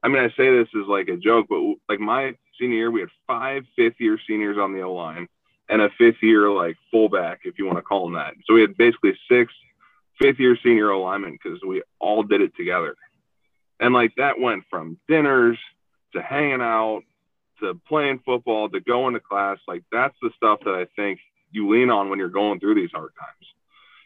I 0.01 0.07
mean, 0.07 0.23
I 0.23 0.29
say 0.29 0.51
this 0.51 0.67
as 0.75 0.87
like 0.87 1.07
a 1.07 1.17
joke, 1.17 1.47
but 1.49 1.61
like 1.87 1.99
my 1.99 2.35
senior 2.59 2.77
year, 2.77 2.91
we 2.91 3.01
had 3.01 3.09
five 3.27 3.63
fifth 3.75 3.99
year 3.99 4.19
seniors 4.27 4.57
on 4.57 4.73
the 4.73 4.81
O 4.81 4.93
line 4.93 5.27
and 5.69 5.81
a 5.81 5.89
fifth 5.97 6.21
year 6.21 6.49
like 6.49 6.77
fullback, 6.91 7.41
if 7.43 7.59
you 7.59 7.65
want 7.65 7.77
to 7.77 7.83
call 7.83 8.05
them 8.05 8.15
that. 8.15 8.33
So 8.45 8.55
we 8.55 8.61
had 8.61 8.75
basically 8.75 9.13
six 9.29 9.53
fifth 10.19 10.39
year 10.39 10.57
senior 10.63 10.89
alignment 10.89 11.39
because 11.41 11.59
we 11.65 11.83
all 11.99 12.23
did 12.23 12.41
it 12.41 12.55
together. 12.55 12.95
And 13.79 13.93
like 13.93 14.13
that 14.17 14.39
went 14.39 14.63
from 14.69 14.97
dinners 15.07 15.57
to 16.13 16.21
hanging 16.21 16.61
out 16.61 17.03
to 17.59 17.79
playing 17.87 18.19
football 18.25 18.69
to 18.69 18.79
going 18.79 19.13
to 19.13 19.19
class. 19.19 19.57
Like 19.67 19.83
that's 19.91 20.15
the 20.21 20.31
stuff 20.35 20.59
that 20.65 20.75
I 20.75 20.85
think 20.95 21.19
you 21.51 21.69
lean 21.69 21.89
on 21.89 22.09
when 22.09 22.19
you're 22.19 22.29
going 22.29 22.59
through 22.59 22.75
these 22.75 22.91
hard 22.91 23.11
times. 23.19 23.47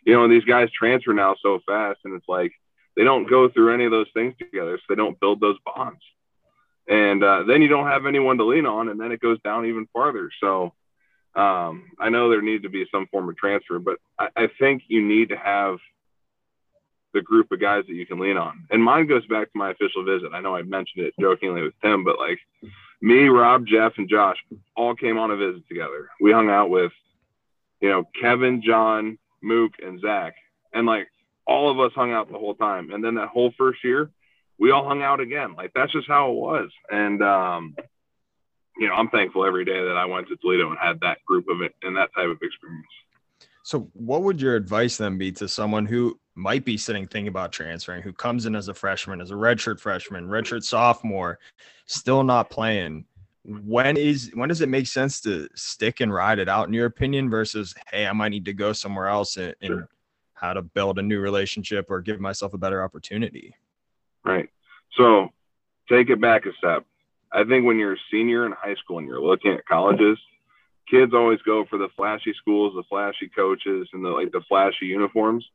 You 0.05 0.13
know, 0.13 0.23
and 0.23 0.31
these 0.31 0.45
guys 0.45 0.69
transfer 0.71 1.13
now 1.13 1.35
so 1.41 1.59
fast, 1.65 1.99
and 2.05 2.13
it's 2.13 2.27
like 2.29 2.53
they 2.95 3.03
don't 3.03 3.29
go 3.29 3.49
through 3.49 3.73
any 3.73 3.85
of 3.85 3.91
those 3.91 4.07
things 4.13 4.35
together, 4.37 4.77
so 4.77 4.83
they 4.89 4.95
don't 4.95 5.19
build 5.19 5.39
those 5.39 5.57
bonds. 5.65 6.01
And 6.87 7.23
uh, 7.23 7.43
then 7.43 7.61
you 7.61 7.67
don't 7.67 7.87
have 7.87 8.05
anyone 8.05 8.37
to 8.37 8.45
lean 8.45 8.65
on, 8.65 8.87
and 8.87 8.99
then 8.99 9.11
it 9.11 9.19
goes 9.19 9.39
down 9.41 9.65
even 9.65 9.87
farther. 9.91 10.31
So 10.39 10.73
um, 11.35 11.91
I 11.99 12.09
know 12.09 12.29
there 12.29 12.41
needs 12.41 12.63
to 12.63 12.69
be 12.69 12.85
some 12.91 13.07
form 13.07 13.27
of 13.27 13.37
transfer, 13.37 13.79
but 13.79 13.97
I, 14.17 14.29
I 14.35 14.49
think 14.59 14.83
you 14.87 15.05
need 15.05 15.29
to 15.29 15.37
have 15.37 15.77
the 17.17 17.23
group 17.23 17.51
of 17.51 17.59
guys 17.59 17.83
that 17.87 17.95
you 17.95 18.05
can 18.05 18.19
lean 18.19 18.37
on. 18.37 18.67
And 18.69 18.83
mine 18.83 19.07
goes 19.07 19.25
back 19.25 19.51
to 19.51 19.57
my 19.57 19.71
official 19.71 20.05
visit. 20.05 20.33
I 20.33 20.39
know 20.39 20.55
I 20.55 20.61
mentioned 20.61 21.03
it 21.05 21.15
jokingly 21.19 21.63
with 21.63 21.73
Tim, 21.81 22.03
but 22.03 22.19
like 22.19 22.37
me, 23.01 23.27
Rob, 23.27 23.65
Jeff, 23.65 23.93
and 23.97 24.07
Josh 24.07 24.37
all 24.75 24.95
came 24.95 25.17
on 25.17 25.31
a 25.31 25.35
visit 25.35 25.67
together. 25.67 26.09
We 26.21 26.31
hung 26.31 26.49
out 26.49 26.69
with, 26.69 26.91
you 27.81 27.89
know, 27.89 28.07
Kevin, 28.21 28.61
John, 28.61 29.17
Mook, 29.41 29.73
and 29.83 29.99
Zach. 29.99 30.35
And 30.73 30.85
like 30.85 31.07
all 31.47 31.71
of 31.71 31.79
us 31.79 31.91
hung 31.95 32.11
out 32.11 32.31
the 32.31 32.37
whole 32.37 32.55
time. 32.55 32.91
And 32.91 33.03
then 33.03 33.15
that 33.15 33.29
whole 33.29 33.51
first 33.57 33.83
year, 33.83 34.11
we 34.59 34.69
all 34.69 34.87
hung 34.87 35.01
out 35.01 35.19
again. 35.19 35.55
Like 35.55 35.71
that's 35.73 35.91
just 35.91 36.07
how 36.07 36.31
it 36.31 36.35
was. 36.35 36.69
And 36.91 37.23
um, 37.23 37.75
you 38.77 38.87
know, 38.87 38.93
I'm 38.93 39.09
thankful 39.09 39.43
every 39.43 39.65
day 39.65 39.83
that 39.83 39.97
I 39.97 40.05
went 40.05 40.27
to 40.27 40.35
Toledo 40.37 40.69
and 40.69 40.77
had 40.79 40.99
that 41.01 41.17
group 41.25 41.47
of 41.49 41.61
it 41.61 41.73
and 41.81 41.97
that 41.97 42.09
type 42.15 42.29
of 42.29 42.37
experience. 42.41 42.85
So, 43.63 43.89
what 43.93 44.23
would 44.23 44.39
your 44.39 44.55
advice 44.55 44.95
then 44.97 45.17
be 45.17 45.31
to 45.33 45.47
someone 45.47 45.85
who 45.85 46.17
might 46.37 46.63
be 46.63 46.77
sitting 46.77 47.07
thinking 47.07 47.27
about 47.27 47.51
transferring, 47.51 48.01
who 48.01 48.13
comes 48.13 48.45
in 48.45 48.55
as 48.55 48.67
a 48.67 48.73
freshman, 48.73 49.21
as 49.21 49.31
a 49.31 49.35
redshirt 49.35 49.79
freshman, 49.79 50.27
redshirt 50.27 50.63
sophomore, 50.63 51.39
still 51.85 52.23
not 52.23 52.49
playing? 52.49 53.05
When 53.43 53.97
is 53.97 54.31
when 54.33 54.49
does 54.49 54.61
it 54.61 54.69
make 54.69 54.87
sense 54.87 55.21
to 55.21 55.47
stick 55.55 56.01
and 56.01 56.13
ride 56.13 56.39
it 56.39 56.49
out 56.49 56.67
in 56.67 56.73
your 56.73 56.85
opinion 56.85 57.29
versus 57.29 57.73
hey, 57.91 58.05
I 58.05 58.13
might 58.13 58.29
need 58.29 58.45
to 58.45 58.53
go 58.53 58.73
somewhere 58.73 59.07
else 59.07 59.37
and, 59.37 59.55
and 59.61 59.87
how 60.33 60.53
to 60.53 60.61
build 60.61 60.99
a 60.99 61.01
new 61.01 61.19
relationship 61.19 61.87
or 61.89 62.01
give 62.01 62.19
myself 62.19 62.53
a 62.53 62.57
better 62.57 62.83
opportunity? 62.83 63.55
Right. 64.23 64.49
So 64.95 65.29
take 65.89 66.09
it 66.09 66.21
back 66.21 66.45
a 66.45 66.53
step. 66.57 66.85
I 67.31 67.43
think 67.43 67.65
when 67.65 67.77
you're 67.77 67.93
a 67.93 67.99
senior 68.11 68.45
in 68.45 68.51
high 68.51 68.75
school 68.75 68.99
and 68.99 69.07
you're 69.07 69.21
looking 69.21 69.53
at 69.53 69.65
colleges, 69.65 70.17
kids 70.89 71.13
always 71.13 71.41
go 71.41 71.65
for 71.65 71.77
the 71.77 71.89
flashy 71.95 72.33
schools, 72.33 72.73
the 72.75 72.83
flashy 72.83 73.29
coaches, 73.29 73.89
and 73.93 74.03
the 74.03 74.09
like 74.09 74.31
the 74.31 74.41
flashy 74.47 74.85
uniforms. 74.85 75.45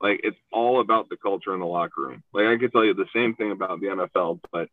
Like 0.00 0.20
it's 0.24 0.36
all 0.52 0.80
about 0.80 1.08
the 1.08 1.16
culture 1.16 1.54
in 1.54 1.60
the 1.60 1.66
locker 1.66 2.02
room. 2.02 2.22
Like 2.32 2.46
I 2.46 2.56
could 2.58 2.72
tell 2.72 2.84
you 2.84 2.94
the 2.94 3.06
same 3.14 3.34
thing 3.34 3.50
about 3.50 3.80
the 3.80 3.86
NFL, 3.86 4.40
but 4.52 4.68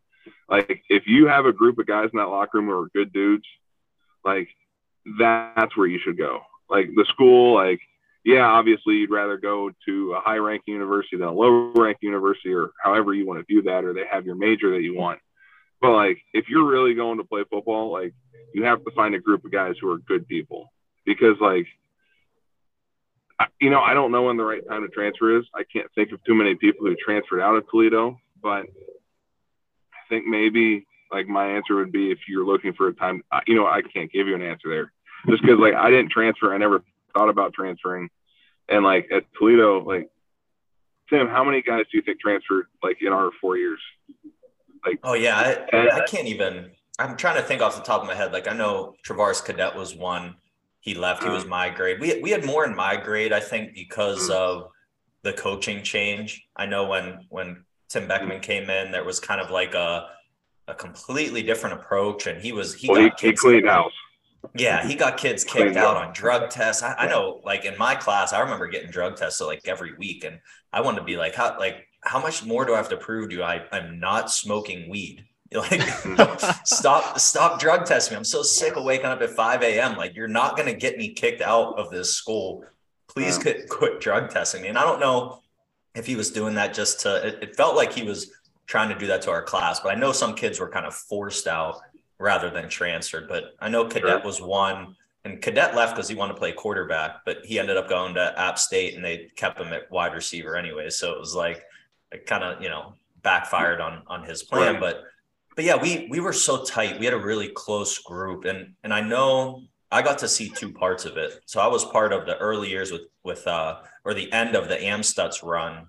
like 0.48 0.82
if 0.88 1.06
you 1.06 1.26
have 1.26 1.46
a 1.46 1.52
group 1.52 1.78
of 1.78 1.86
guys 1.86 2.10
in 2.12 2.18
that 2.18 2.28
locker 2.28 2.58
room 2.58 2.66
who 2.66 2.78
are 2.78 2.88
good 2.94 3.12
dudes, 3.12 3.46
like 4.24 4.48
that's 5.18 5.76
where 5.76 5.86
you 5.86 5.98
should 5.98 6.18
go. 6.18 6.40
Like 6.68 6.88
the 6.94 7.06
school, 7.08 7.54
like 7.54 7.80
yeah, 8.24 8.46
obviously 8.46 8.96
you'd 8.96 9.10
rather 9.10 9.36
go 9.36 9.70
to 9.86 10.14
a 10.14 10.20
high 10.20 10.38
ranking 10.38 10.74
university 10.74 11.16
than 11.16 11.28
a 11.28 11.32
low 11.32 11.72
ranking 11.74 12.08
university 12.08 12.54
or 12.54 12.70
however 12.82 13.12
you 13.12 13.26
want 13.26 13.38
to 13.40 13.44
view 13.44 13.62
that, 13.62 13.84
or 13.84 13.92
they 13.92 14.06
have 14.10 14.24
your 14.24 14.34
major 14.34 14.70
that 14.70 14.82
you 14.82 14.94
want. 14.94 15.20
But 15.80 15.92
like 15.92 16.18
if 16.32 16.48
you're 16.48 16.66
really 16.66 16.94
going 16.94 17.18
to 17.18 17.24
play 17.24 17.44
football, 17.50 17.92
like 17.92 18.14
you 18.54 18.64
have 18.64 18.84
to 18.84 18.90
find 18.92 19.14
a 19.14 19.20
group 19.20 19.44
of 19.44 19.52
guys 19.52 19.76
who 19.80 19.90
are 19.90 19.98
good 19.98 20.26
people 20.26 20.72
because 21.04 21.36
like 21.40 21.66
you 23.60 23.70
know, 23.70 23.80
I 23.80 23.94
don't 23.94 24.12
know 24.12 24.22
when 24.22 24.36
the 24.36 24.44
right 24.44 24.66
time 24.68 24.82
to 24.82 24.88
transfer 24.88 25.38
is. 25.38 25.44
I 25.54 25.62
can't 25.64 25.88
think 25.94 26.12
of 26.12 26.22
too 26.24 26.34
many 26.34 26.54
people 26.54 26.86
who 26.86 26.94
transferred 26.96 27.40
out 27.40 27.56
of 27.56 27.68
Toledo, 27.68 28.18
but 28.42 28.66
I 29.92 30.02
think 30.08 30.26
maybe 30.26 30.86
like 31.10 31.26
my 31.26 31.46
answer 31.46 31.76
would 31.76 31.92
be 31.92 32.10
if 32.10 32.18
you're 32.28 32.46
looking 32.46 32.72
for 32.74 32.88
a 32.88 32.94
time, 32.94 33.22
you 33.46 33.54
know, 33.54 33.66
I 33.66 33.82
can't 33.82 34.10
give 34.10 34.26
you 34.26 34.34
an 34.34 34.42
answer 34.42 34.68
there 34.68 34.92
just 35.28 35.42
because 35.42 35.58
like 35.58 35.74
I 35.74 35.90
didn't 35.90 36.10
transfer. 36.10 36.52
I 36.52 36.58
never 36.58 36.82
thought 37.12 37.28
about 37.28 37.52
transferring. 37.52 38.08
And 38.68 38.84
like 38.84 39.08
at 39.12 39.24
Toledo, 39.38 39.82
like 39.82 40.08
Tim, 41.10 41.28
how 41.28 41.44
many 41.44 41.62
guys 41.62 41.84
do 41.90 41.98
you 41.98 42.02
think 42.02 42.20
transferred 42.20 42.66
like 42.82 42.98
in 43.00 43.12
our 43.12 43.30
four 43.40 43.56
years? 43.56 43.80
Like, 44.84 45.00
oh 45.02 45.14
yeah, 45.14 45.64
I, 45.72 45.88
I 45.88 46.06
can't 46.06 46.28
even. 46.28 46.70
I'm 46.98 47.16
trying 47.16 47.36
to 47.36 47.42
think 47.42 47.60
off 47.60 47.76
the 47.76 47.82
top 47.82 48.02
of 48.02 48.06
my 48.06 48.14
head. 48.14 48.32
Like 48.32 48.48
I 48.48 48.54
know 48.54 48.94
Travaris 49.06 49.44
Cadet 49.44 49.74
was 49.74 49.94
one. 49.94 50.36
He 50.84 50.94
left. 50.94 51.22
He 51.22 51.30
was 51.30 51.46
my 51.46 51.70
grade. 51.70 51.98
We 51.98 52.20
we 52.20 52.30
had 52.30 52.44
more 52.44 52.66
in 52.66 52.76
my 52.76 52.94
grade, 52.94 53.32
I 53.32 53.40
think, 53.40 53.72
because 53.72 54.28
mm. 54.28 54.34
of 54.34 54.68
the 55.22 55.32
coaching 55.32 55.82
change. 55.82 56.46
I 56.54 56.66
know 56.66 56.86
when 56.86 57.24
when 57.30 57.64
Tim 57.88 58.06
Beckman 58.06 58.40
mm. 58.40 58.42
came 58.42 58.68
in, 58.68 58.92
there 58.92 59.02
was 59.02 59.18
kind 59.18 59.40
of 59.40 59.50
like 59.50 59.72
a 59.72 60.10
a 60.68 60.74
completely 60.74 61.42
different 61.42 61.80
approach, 61.80 62.26
and 62.26 62.38
he 62.38 62.52
was 62.52 62.74
he 62.74 62.90
well, 62.90 63.08
got 63.08 63.18
he, 63.18 63.28
he 63.28 63.32
cleaned 63.32 63.66
house. 63.66 63.94
Yeah, 64.54 64.86
he 64.86 64.94
got 64.94 65.16
kids 65.16 65.42
kicked 65.42 65.74
out 65.74 65.96
on 65.96 66.12
drug 66.12 66.50
tests. 66.50 66.82
I, 66.82 66.92
I, 66.92 67.08
know, 67.08 67.40
like 67.44 67.64
in 67.64 67.78
my 67.78 67.94
class, 67.94 68.34
I 68.34 68.40
remember 68.40 68.68
getting 68.68 68.90
drug 68.90 69.16
tests 69.16 69.38
so 69.38 69.46
like 69.46 69.62
every 69.64 69.96
week, 69.96 70.24
and 70.24 70.38
I 70.70 70.82
wanted 70.82 70.98
to 70.98 71.04
be 71.06 71.16
like, 71.16 71.34
how 71.34 71.58
like 71.58 71.88
how 72.02 72.20
much 72.20 72.44
more 72.44 72.66
do 72.66 72.74
I 72.74 72.76
have 72.76 72.90
to 72.90 72.98
prove 72.98 73.30
to 73.30 73.36
you? 73.36 73.42
I 73.42 73.64
I'm 73.72 73.98
not 73.98 74.30
smoking 74.30 74.90
weed. 74.90 75.24
Like, 76.16 76.40
stop, 76.64 77.18
stop 77.18 77.60
drug 77.60 77.86
testing 77.86 78.14
me. 78.14 78.18
I'm 78.18 78.24
so 78.24 78.42
sick 78.42 78.76
of 78.76 78.84
waking 78.84 79.06
up 79.06 79.22
at 79.22 79.30
5 79.30 79.62
a.m. 79.62 79.96
Like, 79.96 80.16
you're 80.16 80.26
not 80.26 80.56
going 80.56 80.66
to 80.66 80.74
get 80.74 80.98
me 80.98 81.14
kicked 81.14 81.40
out 81.40 81.78
of 81.78 81.90
this 81.90 82.12
school. 82.12 82.64
Please 83.08 83.38
quit, 83.38 83.68
quit 83.68 84.00
drug 84.00 84.30
testing 84.30 84.62
me. 84.62 84.68
And 84.68 84.76
I 84.76 84.82
don't 84.82 84.98
know 84.98 85.42
if 85.94 86.06
he 86.06 86.16
was 86.16 86.30
doing 86.32 86.54
that 86.54 86.74
just 86.74 87.00
to, 87.00 87.26
it, 87.26 87.38
it 87.42 87.56
felt 87.56 87.76
like 87.76 87.92
he 87.92 88.02
was 88.02 88.32
trying 88.66 88.88
to 88.88 88.98
do 88.98 89.06
that 89.06 89.22
to 89.22 89.30
our 89.30 89.42
class, 89.42 89.80
but 89.80 89.94
I 89.94 89.98
know 89.98 90.12
some 90.12 90.34
kids 90.34 90.58
were 90.58 90.68
kind 90.68 90.86
of 90.86 90.94
forced 90.94 91.46
out 91.46 91.80
rather 92.18 92.50
than 92.50 92.68
transferred. 92.68 93.28
But 93.28 93.54
I 93.60 93.68
know 93.68 93.84
Cadet 93.84 94.08
sure. 94.08 94.22
was 94.22 94.40
one, 94.40 94.96
and 95.24 95.40
Cadet 95.40 95.74
left 95.74 95.94
because 95.94 96.08
he 96.08 96.14
wanted 96.14 96.34
to 96.34 96.38
play 96.38 96.52
quarterback, 96.52 97.24
but 97.24 97.38
he 97.44 97.58
ended 97.58 97.76
up 97.76 97.88
going 97.88 98.14
to 98.14 98.38
App 98.38 98.58
State 98.58 98.94
and 98.94 99.04
they 99.04 99.30
kept 99.36 99.60
him 99.60 99.72
at 99.72 99.90
wide 99.90 100.14
receiver 100.14 100.56
anyway. 100.56 100.90
So 100.90 101.12
it 101.12 101.20
was 101.20 101.34
like, 101.34 101.62
it 102.12 102.26
kind 102.26 102.44
of, 102.44 102.62
you 102.62 102.68
know, 102.68 102.94
backfired 103.22 103.80
on 103.80 104.02
on 104.06 104.22
his 104.22 104.42
plan. 104.42 104.74
Right. 104.74 104.80
But 104.80 105.04
but 105.54 105.64
yeah, 105.64 105.76
we 105.76 106.06
we 106.10 106.20
were 106.20 106.32
so 106.32 106.64
tight. 106.64 106.98
We 106.98 107.04
had 107.04 107.14
a 107.14 107.18
really 107.18 107.48
close 107.48 107.98
group, 107.98 108.44
and 108.44 108.74
and 108.82 108.92
I 108.92 109.00
know 109.00 109.62
I 109.90 110.02
got 110.02 110.18
to 110.18 110.28
see 110.28 110.48
two 110.48 110.72
parts 110.72 111.04
of 111.04 111.16
it. 111.16 111.40
So 111.46 111.60
I 111.60 111.66
was 111.68 111.84
part 111.84 112.12
of 112.12 112.26
the 112.26 112.36
early 112.38 112.68
years 112.68 112.90
with 112.90 113.02
with 113.22 113.46
uh 113.46 113.80
or 114.04 114.14
the 114.14 114.30
end 114.32 114.54
of 114.56 114.68
the 114.68 114.76
Amstutz 114.76 115.42
run, 115.42 115.86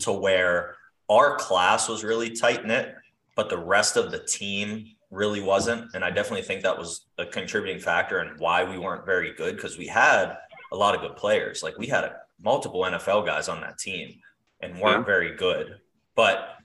to 0.00 0.12
where 0.12 0.76
our 1.10 1.36
class 1.36 1.88
was 1.88 2.04
really 2.04 2.30
tight 2.30 2.64
knit, 2.66 2.94
but 3.36 3.48
the 3.50 3.58
rest 3.58 3.96
of 3.96 4.10
the 4.10 4.18
team 4.20 4.86
really 5.10 5.42
wasn't. 5.42 5.94
And 5.94 6.02
I 6.04 6.10
definitely 6.10 6.42
think 6.42 6.62
that 6.62 6.78
was 6.78 7.06
a 7.18 7.26
contributing 7.26 7.80
factor 7.82 8.18
and 8.20 8.38
why 8.40 8.64
we 8.64 8.78
weren't 8.78 9.04
very 9.04 9.34
good 9.34 9.56
because 9.56 9.76
we 9.76 9.86
had 9.86 10.36
a 10.72 10.76
lot 10.76 10.94
of 10.94 11.02
good 11.02 11.16
players. 11.16 11.62
Like 11.62 11.76
we 11.76 11.86
had 11.86 12.12
multiple 12.40 12.80
NFL 12.82 13.26
guys 13.26 13.48
on 13.48 13.60
that 13.60 13.76
team 13.78 14.14
and 14.60 14.78
weren't 14.80 15.00
Yeah. 15.00 15.04
very 15.04 15.36
good. 15.36 15.80
But 16.14 16.56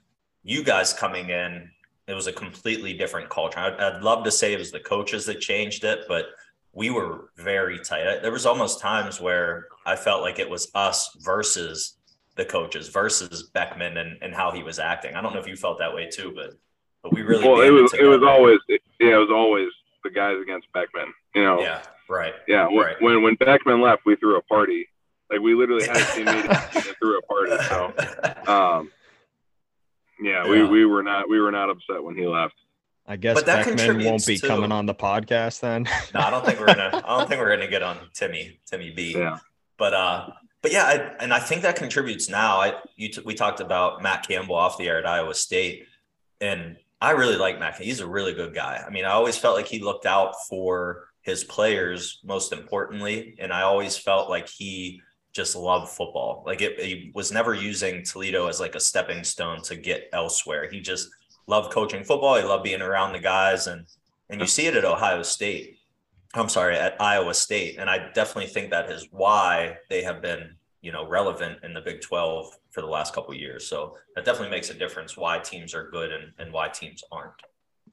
you 0.42 0.64
guys 0.64 0.94
coming 0.94 1.28
in, 1.28 1.70
it 2.08 2.14
was 2.14 2.26
a 2.26 2.32
completely 2.32 2.94
different 2.94 3.28
culture. 3.28 3.58
I'd, 3.60 3.74
I'd 3.74 4.02
love 4.02 4.24
to 4.24 4.30
say 4.30 4.52
it 4.52 4.58
was 4.58 4.72
the 4.72 4.80
coaches 4.80 5.26
that 5.26 5.40
changed 5.40 5.84
it, 5.84 6.00
but 6.08 6.26
we 6.72 6.90
were 6.90 7.30
very 7.36 7.78
tight. 7.78 8.06
I- 8.06 8.18
There 8.18 8.32
was 8.32 8.46
almost 8.46 8.80
times 8.80 9.20
where 9.20 9.66
I 9.86 9.94
felt 9.94 10.22
like 10.22 10.38
it 10.38 10.48
was 10.48 10.70
us 10.74 11.14
versus 11.20 11.96
the 12.36 12.44
coaches 12.44 12.88
versus 12.88 13.44
Beckman 13.52 13.98
and, 13.98 14.16
and 14.22 14.34
how 14.34 14.50
he 14.52 14.62
was 14.62 14.78
acting. 14.78 15.14
I 15.14 15.20
don't 15.20 15.34
know 15.34 15.40
if 15.40 15.46
you 15.48 15.56
felt 15.56 15.78
that 15.80 15.94
way 15.94 16.08
too, 16.08 16.32
but 16.34 16.54
but 17.02 17.12
we 17.12 17.22
really 17.22 17.46
well, 17.46 17.60
it 17.60 17.70
was 17.70 17.92
it 17.94 18.04
was 18.04 18.22
always 18.22 18.58
yeah, 18.68 19.14
it 19.14 19.18
was 19.18 19.30
always 19.30 19.68
the 20.04 20.10
guys 20.10 20.36
against 20.42 20.66
Beckman. 20.72 21.12
You 21.34 21.44
know, 21.44 21.60
yeah 21.60 21.82
right 22.08 22.34
yeah. 22.46 22.66
When, 22.68 22.76
Right. 22.78 23.02
when 23.02 23.22
when 23.22 23.34
Beckman 23.36 23.80
left, 23.80 24.02
we 24.06 24.16
threw 24.16 24.36
a 24.36 24.42
party. 24.42 24.88
Like 25.30 25.40
we 25.40 25.54
literally 25.54 25.86
had 25.86 25.96
a 25.98 26.04
team 26.14 26.24
meeting 26.26 26.50
and 26.50 26.96
threw 26.98 27.18
a 27.18 27.22
party. 27.22 27.56
So, 27.68 28.52
um, 28.52 28.90
yeah, 30.20 30.46
we 30.48 30.58
Yeah. 30.58 30.68
we 30.68 30.84
were 30.84 31.02
not 31.02 31.28
we 31.28 31.40
were 31.40 31.52
not 31.52 31.70
upset 31.70 32.02
when 32.02 32.16
he 32.16 32.26
left. 32.26 32.54
I 33.06 33.16
guess 33.16 33.36
But 33.36 33.46
that 33.46 33.64
Beckman 33.64 34.04
won't 34.04 34.26
be 34.26 34.36
to- 34.36 34.46
coming 34.46 34.70
on 34.70 34.84
the 34.84 34.94
podcast 34.94 35.60
then. 35.60 35.84
no, 36.14 36.20
I 36.20 36.30
don't 36.30 36.44
think 36.44 36.60
we're 36.60 36.66
gonna. 36.66 36.90
I 37.04 37.18
don't 37.18 37.28
think 37.28 37.40
we're 37.40 37.48
gonna 37.56 37.70
get 37.70 37.82
on 37.82 37.96
Timmy 38.14 38.60
Timmy 38.66 38.90
B. 38.90 39.14
Yeah. 39.16 39.38
But 39.78 39.94
uh, 39.94 40.28
but 40.60 40.72
yeah, 40.72 40.84
I, 40.84 40.94
and 41.22 41.32
I 41.32 41.38
think 41.38 41.62
that 41.62 41.76
contributes 41.76 42.28
now. 42.28 42.60
I 42.60 42.74
you 42.96 43.08
t- 43.08 43.22
we 43.24 43.34
talked 43.34 43.60
about 43.60 44.02
Matt 44.02 44.26
Campbell 44.28 44.56
off 44.56 44.76
the 44.76 44.88
air 44.88 44.98
at 44.98 45.06
Iowa 45.06 45.32
State, 45.34 45.86
and 46.40 46.76
I 47.00 47.12
really 47.12 47.36
like 47.36 47.58
Matt. 47.58 47.76
He's 47.80 48.00
a 48.00 48.06
really 48.06 48.34
good 48.34 48.54
guy. 48.54 48.82
I 48.84 48.90
mean, 48.90 49.04
I 49.04 49.10
always 49.12 49.38
felt 49.38 49.56
like 49.56 49.68
he 49.68 49.78
looked 49.78 50.04
out 50.04 50.34
for 50.48 51.06
his 51.22 51.44
players 51.44 52.20
most 52.24 52.52
importantly, 52.52 53.36
and 53.38 53.52
I 53.52 53.62
always 53.62 53.96
felt 53.96 54.28
like 54.28 54.48
he 54.48 55.00
just 55.38 55.54
love 55.56 55.88
football. 55.88 56.42
Like 56.44 56.60
it, 56.60 56.80
he 56.80 57.12
was 57.14 57.30
never 57.30 57.54
using 57.54 58.02
Toledo 58.02 58.48
as 58.48 58.58
like 58.58 58.74
a 58.74 58.80
stepping 58.80 59.22
stone 59.22 59.62
to 59.62 59.76
get 59.76 60.08
elsewhere. 60.12 60.68
He 60.68 60.80
just 60.80 61.08
loved 61.46 61.72
coaching 61.72 62.02
football. 62.02 62.36
He 62.36 62.42
loved 62.42 62.64
being 62.64 62.82
around 62.82 63.12
the 63.12 63.20
guys, 63.20 63.68
and 63.68 63.86
and 64.28 64.40
you 64.40 64.46
see 64.46 64.66
it 64.66 64.76
at 64.76 64.84
Ohio 64.84 65.22
State. 65.22 65.78
I'm 66.34 66.48
sorry, 66.48 66.76
at 66.76 67.00
Iowa 67.00 67.32
State. 67.32 67.78
And 67.78 67.88
I 67.88 68.10
definitely 68.12 68.50
think 68.50 68.70
that 68.70 68.90
is 68.90 69.06
why 69.12 69.76
they 69.88 70.02
have 70.02 70.20
been, 70.20 70.56
you 70.82 70.92
know, 70.92 71.08
relevant 71.08 71.60
in 71.62 71.72
the 71.72 71.80
Big 71.80 72.02
12 72.02 72.54
for 72.70 72.82
the 72.82 72.86
last 72.86 73.14
couple 73.14 73.32
of 73.32 73.40
years. 73.40 73.66
So 73.66 73.96
that 74.14 74.26
definitely 74.26 74.50
makes 74.50 74.68
a 74.68 74.74
difference 74.74 75.16
why 75.16 75.38
teams 75.38 75.72
are 75.74 75.88
good 75.88 76.12
and, 76.12 76.32
and 76.38 76.52
why 76.52 76.68
teams 76.68 77.02
aren't. 77.10 77.32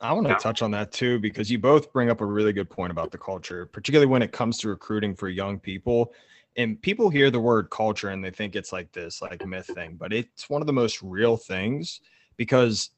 I 0.02 0.12
want 0.12 0.28
to 0.28 0.34
Yeah. 0.34 0.38
touch 0.40 0.62
on 0.62 0.72
that 0.72 0.92
too 0.92 1.18
because 1.20 1.50
you 1.50 1.58
both 1.60 1.94
bring 1.94 2.10
up 2.10 2.20
a 2.20 2.26
really 2.26 2.52
good 2.52 2.70
point 2.70 2.92
about 2.92 3.12
the 3.12 3.18
culture, 3.18 3.66
particularly 3.68 4.12
when 4.12 4.22
it 4.22 4.34
comes 4.34 4.58
to 4.58 4.68
recruiting 4.68 5.16
for 5.16 5.30
young 5.30 5.58
people. 5.58 6.14
And 6.58 6.82
people 6.82 7.10
hear 7.10 7.30
the 7.30 7.40
word 7.40 7.70
culture 7.70 8.10
and 8.10 8.24
they 8.24 8.32
think 8.32 8.56
it's 8.56 8.72
like 8.72 8.92
this 8.92 9.22
like 9.22 9.46
myth 9.46 9.70
thing, 9.74 9.96
but 9.96 10.14
it's 10.14 10.50
one 10.50 10.62
of 10.62 10.68
the 10.68 10.74
most 10.74 11.02
real 11.02 11.36
things 11.36 12.00
because 12.38 12.92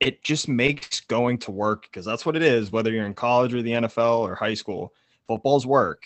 it 0.00 0.22
just 0.22 0.48
makes 0.48 1.00
going 1.00 1.38
to 1.38 1.50
work 1.50 1.84
because 1.84 2.04
that's 2.04 2.26
what 2.26 2.36
it 2.36 2.42
is 2.42 2.72
whether 2.72 2.90
you're 2.90 3.06
in 3.06 3.14
college 3.14 3.54
or 3.54 3.62
the 3.62 3.72
NFL 3.72 4.20
or 4.20 4.34
high 4.34 4.54
school, 4.54 4.92
football's 5.26 5.66
work. 5.66 6.04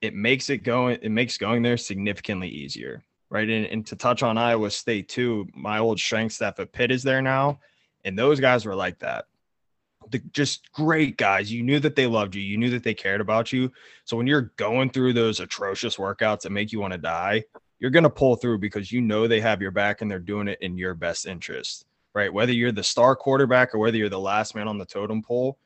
It 0.00 0.14
makes 0.14 0.50
it 0.50 0.58
going 0.58 0.98
it 1.00 1.10
makes 1.10 1.38
going 1.38 1.62
there 1.62 1.76
significantly 1.76 2.48
easier, 2.48 3.04
right? 3.30 3.48
And, 3.48 3.66
and 3.66 3.86
to 3.86 3.96
touch 3.96 4.22
on 4.22 4.36
Iowa 4.36 4.70
State 4.70 5.08
too, 5.08 5.46
my 5.54 5.78
old 5.78 5.98
strength 5.98 6.32
staff 6.32 6.58
at 6.58 6.72
Pitt 6.72 6.90
is 6.90 7.02
there 7.02 7.22
now, 7.22 7.60
and 8.04 8.18
those 8.18 8.40
guys 8.40 8.66
were 8.66 8.74
like 8.74 8.98
that 8.98 9.26
the 10.10 10.18
just 10.32 10.70
great 10.72 11.16
guys. 11.16 11.52
You 11.52 11.62
knew 11.62 11.80
that 11.80 11.96
they 11.96 12.06
loved 12.06 12.34
you. 12.34 12.42
You 12.42 12.56
knew 12.56 12.70
that 12.70 12.82
they 12.82 12.94
cared 12.94 13.20
about 13.20 13.52
you. 13.52 13.72
So 14.04 14.16
when 14.16 14.26
you're 14.26 14.52
going 14.56 14.90
through 14.90 15.12
those 15.12 15.40
atrocious 15.40 15.96
workouts 15.96 16.42
that 16.42 16.50
make 16.50 16.72
you 16.72 16.80
want 16.80 16.92
to 16.92 16.98
die, 16.98 17.44
you're 17.78 17.90
going 17.90 18.04
to 18.04 18.10
pull 18.10 18.36
through 18.36 18.58
because 18.58 18.90
you 18.90 19.00
know 19.00 19.26
they 19.26 19.40
have 19.40 19.60
your 19.60 19.70
back 19.70 20.00
and 20.00 20.10
they're 20.10 20.18
doing 20.18 20.48
it 20.48 20.58
in 20.60 20.78
your 20.78 20.94
best 20.94 21.26
interest, 21.26 21.86
right? 22.14 22.32
Whether 22.32 22.52
you're 22.52 22.72
the 22.72 22.82
star 22.82 23.14
quarterback 23.14 23.74
or 23.74 23.78
whether 23.78 23.96
you're 23.96 24.08
the 24.08 24.18
last 24.18 24.54
man 24.54 24.68
on 24.68 24.78
the 24.78 24.86
totem 24.86 25.22
pole, 25.22 25.58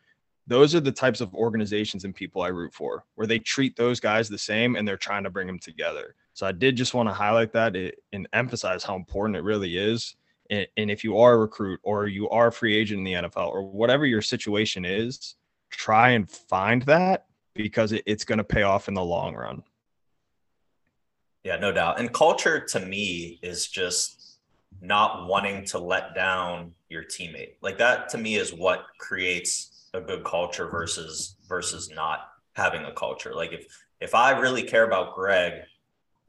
those 0.47 0.75
are 0.75 0.81
the 0.81 0.91
types 0.91 1.21
of 1.21 1.33
organizations 1.35 2.05
and 2.05 2.15
people 2.15 2.43
I 2.43 2.49
root 2.49 2.75
for, 2.75 3.05
where 3.15 3.27
they 3.27 3.39
treat 3.39 3.77
those 3.77 4.01
guys 4.01 4.29
the 4.29 4.39
same 4.39 4.75
and 4.75 4.87
they're 4.87 4.97
trying 4.97 5.23
to 5.23 5.31
bring 5.31 5.47
them 5.47 5.61
together. 5.61 6.17
So 6.35 6.47
I 6.47 6.53
did 6.53 6.77
just 6.77 6.95
want 6.95 7.09
to 7.09 7.13
highlight 7.13 7.53
that 7.53 7.77
eh, 7.77 7.91
and 8.13 8.27
emphasize 8.33 8.83
how 8.83 8.97
important 8.97 9.37
it 9.37 9.45
really 9.45 9.77
is 9.77 10.17
and, 10.51 10.91
if 10.91 11.05
you 11.05 11.19
are 11.19 11.35
a 11.35 11.39
recruit 11.39 11.81
or 11.83 12.07
you 12.09 12.29
are 12.29 12.49
a 12.49 12.53
free 12.53 12.77
agent 12.77 12.99
in 12.99 13.05
the 13.05 13.13
NFL 13.13 13.51
or 13.51 13.63
whatever 13.63 14.05
your 14.05 14.23
situation 14.23 14.85
is, 14.85 15.37
try 15.71 16.11
and 16.11 16.31
find 16.31 16.83
that 16.83 17.27
because 17.55 17.93
it, 17.93 18.03
it's 18.07 18.25
going 18.25 18.39
to 18.39 18.45
pay 18.45 18.63
off 18.63 18.89
in 18.89 18.95
the 18.95 19.05
long 19.05 19.35
run. 19.35 19.63
Yeah, 21.45 21.57
no 21.57 21.73
doubt. 21.73 21.99
And 21.99 22.13
culture 22.13 22.61
to 22.61 22.81
me 22.81 23.39
is 23.43 23.67
just 23.67 24.39
not 24.81 25.27
wanting 25.27 25.65
to 25.67 25.79
let 25.79 26.15
down 26.15 26.73
your 26.89 27.05
teammate. 27.05 27.55
Like 27.63 27.79
that 27.79 28.09
to 28.11 28.19
me 28.19 28.37
is 28.37 28.53
what 28.53 28.87
creates 28.99 29.89
a 29.95 30.01
good 30.01 30.25
culture 30.25 30.69
versus 30.69 31.37
versus 31.49 31.91
not 31.91 32.29
having 32.55 32.85
a 32.85 32.93
culture. 32.93 33.35
Like 33.35 33.53
if 33.53 33.67
if 34.01 34.15
I 34.15 34.39
really 34.39 34.63
care 34.63 34.85
about 34.85 35.15
Greg, 35.15 35.63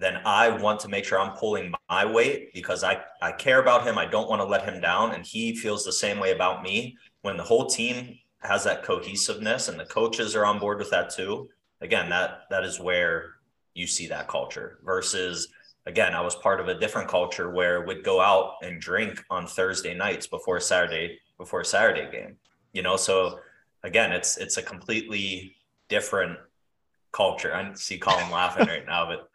then 0.02 0.20
I 0.26 0.50
want 0.50 0.80
to 0.82 0.90
make 0.90 1.06
sure 1.06 1.20
I'm 1.20 1.38
pulling 1.38 1.74
my 1.90 2.06
weight 2.06 2.54
because 2.54 2.84
I 2.84 3.02
I 3.22 3.32
care 3.32 3.62
about 3.62 3.86
him. 3.86 3.98
I 3.98 4.06
don't 4.06 4.30
want 4.30 4.42
to 4.42 4.46
let 4.46 4.66
him 4.66 4.82
down 4.82 5.14
and 5.14 5.26
he 5.26 5.56
feels 5.56 5.86
the 5.86 5.94
same 5.94 6.20
way 6.20 6.32
about 6.32 6.64
me. 6.64 6.98
When 7.22 7.38
the 7.38 7.44
whole 7.44 7.68
team 7.68 8.18
has 8.42 8.64
that 8.64 8.84
cohesiveness 8.84 9.68
and 9.70 9.80
the 9.80 9.86
coaches 9.86 10.36
are 10.36 10.46
on 10.46 10.60
board 10.60 10.80
with 10.80 10.90
that 10.90 11.10
too. 11.10 11.50
Again, 11.82 12.10
that 12.10 12.42
that 12.50 12.64
is 12.64 12.80
where 12.80 13.36
you 13.74 13.88
see 13.88 14.08
that 14.08 14.28
culture 14.28 14.80
versus 14.84 15.48
again, 15.86 16.14
I 16.14 16.22
was 16.22 16.36
part 16.36 16.60
of 16.60 16.68
a 16.68 16.80
different 16.80 17.08
culture 17.08 17.50
where 17.52 17.86
we'd 17.86 18.04
go 18.04 18.22
out 18.22 18.56
and 18.62 18.82
drink 18.82 19.24
on 19.30 19.48
Thursday 19.48 19.94
nights 19.94 20.28
before 20.28 20.60
Saturday 20.60 21.20
before 21.38 21.64
Saturday 21.64 22.12
game. 22.12 22.38
You 22.74 22.82
know, 22.82 22.98
so 22.98 23.40
again, 23.84 24.12
it's 24.12 24.38
it's 24.38 24.58
a 24.58 24.64
completely 24.64 25.56
different 25.90 26.38
culture. 27.12 27.54
I 27.54 27.74
see 27.76 27.98
Colin 27.98 28.32
laughing 28.32 28.68
right 28.68 28.86
now, 28.86 29.06
but 29.08 29.30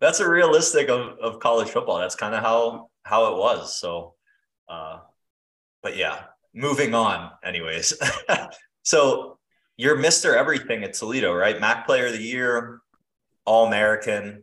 that's 0.00 0.20
a 0.20 0.28
realistic 0.28 0.88
of, 0.88 1.18
of 1.18 1.40
college 1.40 1.68
football. 1.68 1.98
That's 1.98 2.14
kind 2.14 2.34
of 2.34 2.42
how 2.42 2.90
how 3.02 3.32
it 3.32 3.38
was. 3.38 3.78
So 3.78 4.14
uh 4.68 4.98
but 5.82 5.96
yeah, 5.96 6.24
moving 6.54 6.94
on 6.94 7.30
anyways. 7.44 7.94
so 8.82 9.38
you're 9.76 9.96
Mr. 9.96 10.34
Everything 10.34 10.84
at 10.84 10.92
Toledo, 10.92 11.32
right? 11.32 11.58
MAC 11.58 11.86
player 11.86 12.06
of 12.06 12.12
the 12.12 12.22
year, 12.22 12.80
all 13.46 13.66
American. 13.66 14.42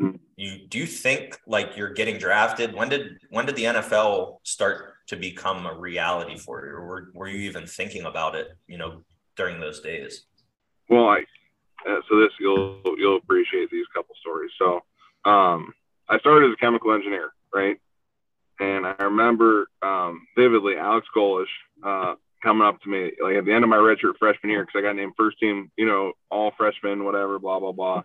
Mhm. 0.00 0.18
You 0.36 0.66
do 0.66 0.78
you 0.78 0.86
think 0.86 1.38
like 1.46 1.76
you're 1.76 1.92
getting 1.92 2.18
drafted? 2.18 2.74
When 2.74 2.88
did 2.88 3.18
when 3.30 3.46
did 3.46 3.56
the 3.56 3.64
NFL 3.64 4.38
start 4.42 4.94
to 5.08 5.16
become 5.16 5.66
a 5.66 5.78
reality 5.78 6.36
for 6.38 6.64
you? 6.64 6.72
Or 6.72 6.86
were, 6.86 7.10
were 7.14 7.28
you 7.28 7.38
even 7.48 7.66
thinking 7.66 8.04
about 8.04 8.34
it, 8.34 8.48
you 8.66 8.78
know, 8.78 9.04
during 9.36 9.60
those 9.60 9.80
days? 9.80 10.24
Well, 10.88 11.08
I 11.08 11.24
uh, 11.88 12.00
so 12.08 12.20
this 12.20 12.30
you'll 12.40 12.80
you'll 12.96 13.16
appreciate 13.16 13.70
these 13.70 13.86
couple 13.94 14.14
stories. 14.20 14.50
So, 14.58 14.80
um, 15.24 15.72
I 16.08 16.18
started 16.18 16.48
as 16.48 16.54
a 16.54 16.60
chemical 16.60 16.92
engineer, 16.92 17.32
right? 17.54 17.78
And 18.60 18.86
I 18.86 18.94
remember 19.00 19.66
um, 19.82 20.26
vividly 20.36 20.76
Alex 20.76 21.06
Golish 21.14 21.46
uh, 21.82 22.14
coming 22.42 22.66
up 22.66 22.80
to 22.82 22.88
me 22.88 23.12
like 23.22 23.36
at 23.36 23.44
the 23.44 23.52
end 23.52 23.64
of 23.64 23.70
my 23.70 23.76
redshirt 23.76 24.18
freshman 24.18 24.50
year 24.50 24.64
because 24.64 24.78
I 24.78 24.82
got 24.82 24.96
named 24.96 25.14
first 25.16 25.38
team, 25.38 25.70
you 25.76 25.86
know, 25.86 26.12
all 26.30 26.52
freshmen, 26.56 27.04
whatever, 27.04 27.38
blah 27.38 27.58
blah 27.58 27.72
blah. 27.72 28.02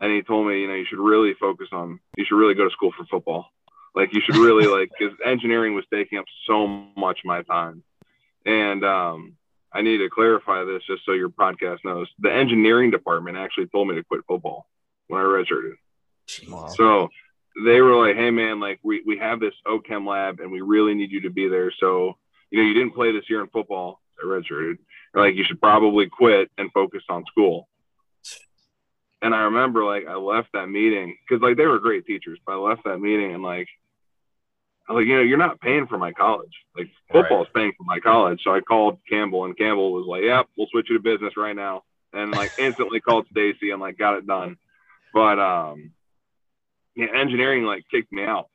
And 0.00 0.12
he 0.12 0.22
told 0.22 0.48
me, 0.48 0.60
you 0.60 0.68
know, 0.68 0.74
you 0.74 0.84
should 0.84 0.98
really 0.98 1.32
focus 1.34 1.68
on, 1.70 2.00
you 2.16 2.24
should 2.24 2.36
really 2.36 2.54
go 2.54 2.64
to 2.64 2.70
school 2.70 2.92
for 2.96 3.06
football. 3.06 3.46
Like 3.94 4.12
you 4.12 4.20
should 4.20 4.36
really 4.36 4.66
like, 4.66 4.90
because 4.98 5.16
engineering 5.24 5.74
was 5.74 5.84
taking 5.92 6.18
up 6.18 6.24
so 6.46 6.66
much 6.96 7.20
of 7.20 7.24
my 7.24 7.42
time. 7.42 7.84
And 8.44 8.84
um, 8.84 9.36
I 9.74 9.80
need 9.82 9.98
to 9.98 10.10
clarify 10.10 10.64
this 10.64 10.82
just 10.86 11.04
so 11.04 11.12
your 11.12 11.30
podcast 11.30 11.78
knows. 11.84 12.08
The 12.18 12.32
engineering 12.32 12.90
department 12.90 13.36
actually 13.36 13.66
told 13.68 13.88
me 13.88 13.94
to 13.94 14.04
quit 14.04 14.20
football 14.28 14.66
when 15.08 15.20
I 15.20 15.24
redshirted. 15.24 15.74
Wow. 16.48 16.68
So 16.68 17.08
they 17.64 17.80
were 17.80 17.96
like, 17.96 18.16
"Hey 18.16 18.30
man, 18.30 18.60
like 18.60 18.80
we 18.82 19.02
we 19.06 19.18
have 19.18 19.40
this 19.40 19.54
OChem 19.66 20.06
lab 20.06 20.40
and 20.40 20.50
we 20.50 20.60
really 20.60 20.94
need 20.94 21.10
you 21.10 21.22
to 21.22 21.30
be 21.30 21.48
there. 21.48 21.72
So 21.78 22.18
you 22.50 22.60
know 22.60 22.68
you 22.68 22.74
didn't 22.74 22.94
play 22.94 23.12
this 23.12 23.28
year 23.28 23.40
in 23.40 23.48
football. 23.48 24.00
I 24.22 24.26
redshirted. 24.26 24.78
They're 25.12 25.24
like 25.24 25.34
you 25.34 25.44
should 25.44 25.60
probably 25.60 26.06
quit 26.08 26.50
and 26.58 26.70
focus 26.72 27.02
on 27.08 27.24
school." 27.26 27.68
And 29.22 29.34
I 29.34 29.42
remember 29.42 29.84
like 29.84 30.06
I 30.06 30.14
left 30.14 30.48
that 30.52 30.68
meeting 30.68 31.16
because 31.26 31.42
like 31.42 31.56
they 31.56 31.66
were 31.66 31.78
great 31.78 32.06
teachers, 32.06 32.38
but 32.44 32.52
I 32.52 32.56
left 32.56 32.84
that 32.84 32.98
meeting 32.98 33.32
and 33.34 33.42
like 33.42 33.68
like, 34.94 35.06
you 35.06 35.16
know, 35.16 35.22
you're 35.22 35.38
not 35.38 35.60
paying 35.60 35.86
for 35.86 35.98
my 35.98 36.12
college. 36.12 36.52
Like 36.76 36.88
football's 37.10 37.48
paying 37.54 37.72
for 37.76 37.84
my 37.84 38.00
college. 38.00 38.40
So 38.42 38.54
I 38.54 38.60
called 38.60 38.98
Campbell 39.08 39.44
and 39.44 39.56
Campbell 39.56 39.92
was 39.92 40.06
like, 40.06 40.22
Yep, 40.22 40.48
we'll 40.56 40.68
switch 40.70 40.86
you 40.88 40.96
to 40.96 41.02
business 41.02 41.36
right 41.36 41.56
now. 41.56 41.82
And 42.12 42.32
like 42.32 42.52
instantly 42.58 43.00
called 43.06 43.26
Stacy 43.30 43.70
and 43.70 43.80
like 43.80 43.98
got 43.98 44.16
it 44.18 44.26
done. 44.26 44.56
But 45.12 45.38
um 45.38 45.92
yeah, 46.94 47.06
engineering 47.14 47.64
like 47.64 47.84
kicked 47.90 48.12
me 48.12 48.24
out, 48.24 48.48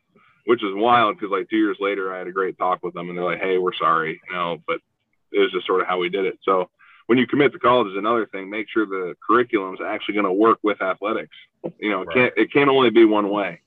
which 0.46 0.64
is 0.64 0.72
wild 0.74 1.18
because 1.18 1.32
like 1.32 1.50
two 1.50 1.58
years 1.58 1.78
later 1.80 2.14
I 2.14 2.20
had 2.20 2.28
a 2.28 2.32
great 2.32 2.58
talk 2.58 2.84
with 2.84 2.94
them 2.94 3.10
and 3.10 3.18
they're 3.18 3.26
like, 3.26 3.42
Hey, 3.42 3.58
we're 3.58 3.76
sorry, 3.76 4.22
you 4.28 4.36
know, 4.36 4.58
but 4.68 4.80
it 5.32 5.40
was 5.40 5.52
just 5.52 5.68
sort 5.68 5.82
of 5.82 5.88
how 5.88 6.00
we 6.00 6.10
did 6.10 6.26
it. 6.26 6.40
So 6.44 6.70
when 7.08 7.18
you 7.18 7.26
commit 7.26 7.54
to 7.54 7.60
college 7.60 7.92
is 7.92 7.98
another 7.98 8.26
thing. 8.28 8.50
Make 8.50 8.68
sure 8.70 8.86
the 8.86 9.16
curriculum 9.26 9.74
is 9.74 9.80
actually 9.86 10.16
going 10.16 10.26
to 10.26 10.32
work 10.32 10.60
with 10.62 10.82
athletics. 10.82 11.36
You 11.80 11.90
know, 11.90 12.02
it 12.02 12.10
can't 12.14 12.34
it 12.38 12.54
can't 12.54 12.70
only 12.70 12.90
be 12.90 13.06
one 13.06 13.30
way. 13.30 13.62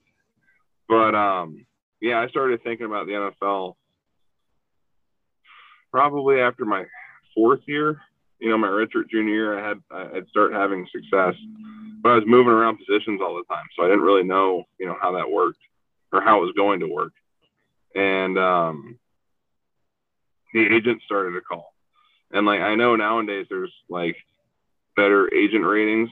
But 0.88 1.14
um, 1.14 1.66
yeah, 2.00 2.20
I 2.20 2.28
started 2.28 2.62
thinking 2.62 2.86
about 2.86 3.06
the 3.06 3.32
NFL 3.42 3.74
probably 5.90 6.40
after 6.40 6.64
my 6.64 6.84
fourth 7.34 7.60
year. 7.66 8.00
You 8.38 8.48
know, 8.50 8.58
my 8.58 8.68
redshirt 8.68 9.10
junior 9.10 9.34
year, 9.34 9.58
I 9.58 9.68
had 9.68 9.78
I'd 9.90 10.28
start 10.28 10.52
having 10.52 10.86
success, 10.90 11.34
but 12.02 12.10
I 12.10 12.14
was 12.14 12.24
moving 12.26 12.52
around 12.52 12.78
positions 12.78 13.20
all 13.22 13.36
the 13.36 13.54
time, 13.54 13.66
so 13.76 13.84
I 13.84 13.88
didn't 13.88 14.04
really 14.04 14.22
know 14.22 14.64
you 14.78 14.86
know 14.86 14.96
how 15.00 15.12
that 15.12 15.30
worked 15.30 15.58
or 16.12 16.22
how 16.22 16.38
it 16.38 16.46
was 16.46 16.54
going 16.56 16.80
to 16.80 16.88
work. 16.88 17.12
And 17.94 18.38
um, 18.38 18.98
the 20.54 20.74
agent 20.74 21.02
started 21.04 21.32
to 21.32 21.42
call, 21.42 21.74
and 22.30 22.46
like 22.46 22.60
I 22.60 22.76
know 22.76 22.96
nowadays 22.96 23.46
there's 23.50 23.74
like 23.90 24.16
better 24.96 25.32
agent 25.34 25.66
ratings, 25.66 26.08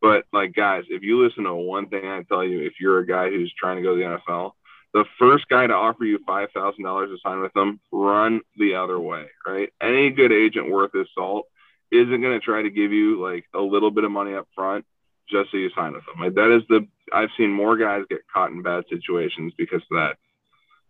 but 0.00 0.26
like 0.32 0.54
guys, 0.54 0.84
if 0.88 1.02
you 1.02 1.24
listen 1.24 1.42
to 1.44 1.54
one 1.54 1.88
thing 1.88 2.06
I 2.06 2.22
tell 2.22 2.44
you, 2.44 2.60
if 2.60 2.74
you're 2.78 3.00
a 3.00 3.06
guy 3.06 3.30
who's 3.30 3.52
trying 3.58 3.78
to 3.78 3.82
go 3.82 3.96
to 3.96 3.98
the 3.98 4.32
NFL, 4.32 4.52
the 4.94 5.04
first 5.18 5.48
guy 5.48 5.66
to 5.66 5.74
offer 5.74 6.04
you 6.04 6.20
five 6.24 6.48
thousand 6.54 6.84
dollars 6.84 7.10
to 7.10 7.18
sign 7.22 7.40
with 7.40 7.52
them, 7.52 7.80
run 7.92 8.40
the 8.56 8.76
other 8.76 8.98
way, 8.98 9.26
right? 9.46 9.68
Any 9.82 10.10
good 10.10 10.32
agent 10.32 10.70
worth 10.70 10.92
his 10.94 11.08
salt 11.14 11.46
isn't 11.90 12.22
going 12.22 12.38
to 12.38 12.44
try 12.44 12.62
to 12.62 12.70
give 12.70 12.92
you 12.92 13.20
like 13.20 13.44
a 13.54 13.60
little 13.60 13.90
bit 13.90 14.04
of 14.04 14.12
money 14.12 14.34
up 14.34 14.46
front 14.54 14.86
just 15.28 15.50
so 15.50 15.56
you 15.56 15.70
sign 15.74 15.92
with 15.92 16.04
them. 16.06 16.24
Like 16.24 16.34
that 16.34 16.56
is 16.56 16.62
the 16.68 16.86
I've 17.12 17.30
seen 17.36 17.50
more 17.50 17.76
guys 17.76 18.04
get 18.08 18.20
caught 18.32 18.52
in 18.52 18.62
bad 18.62 18.84
situations 18.88 19.52
because 19.58 19.82
of 19.90 19.96
that. 19.96 20.16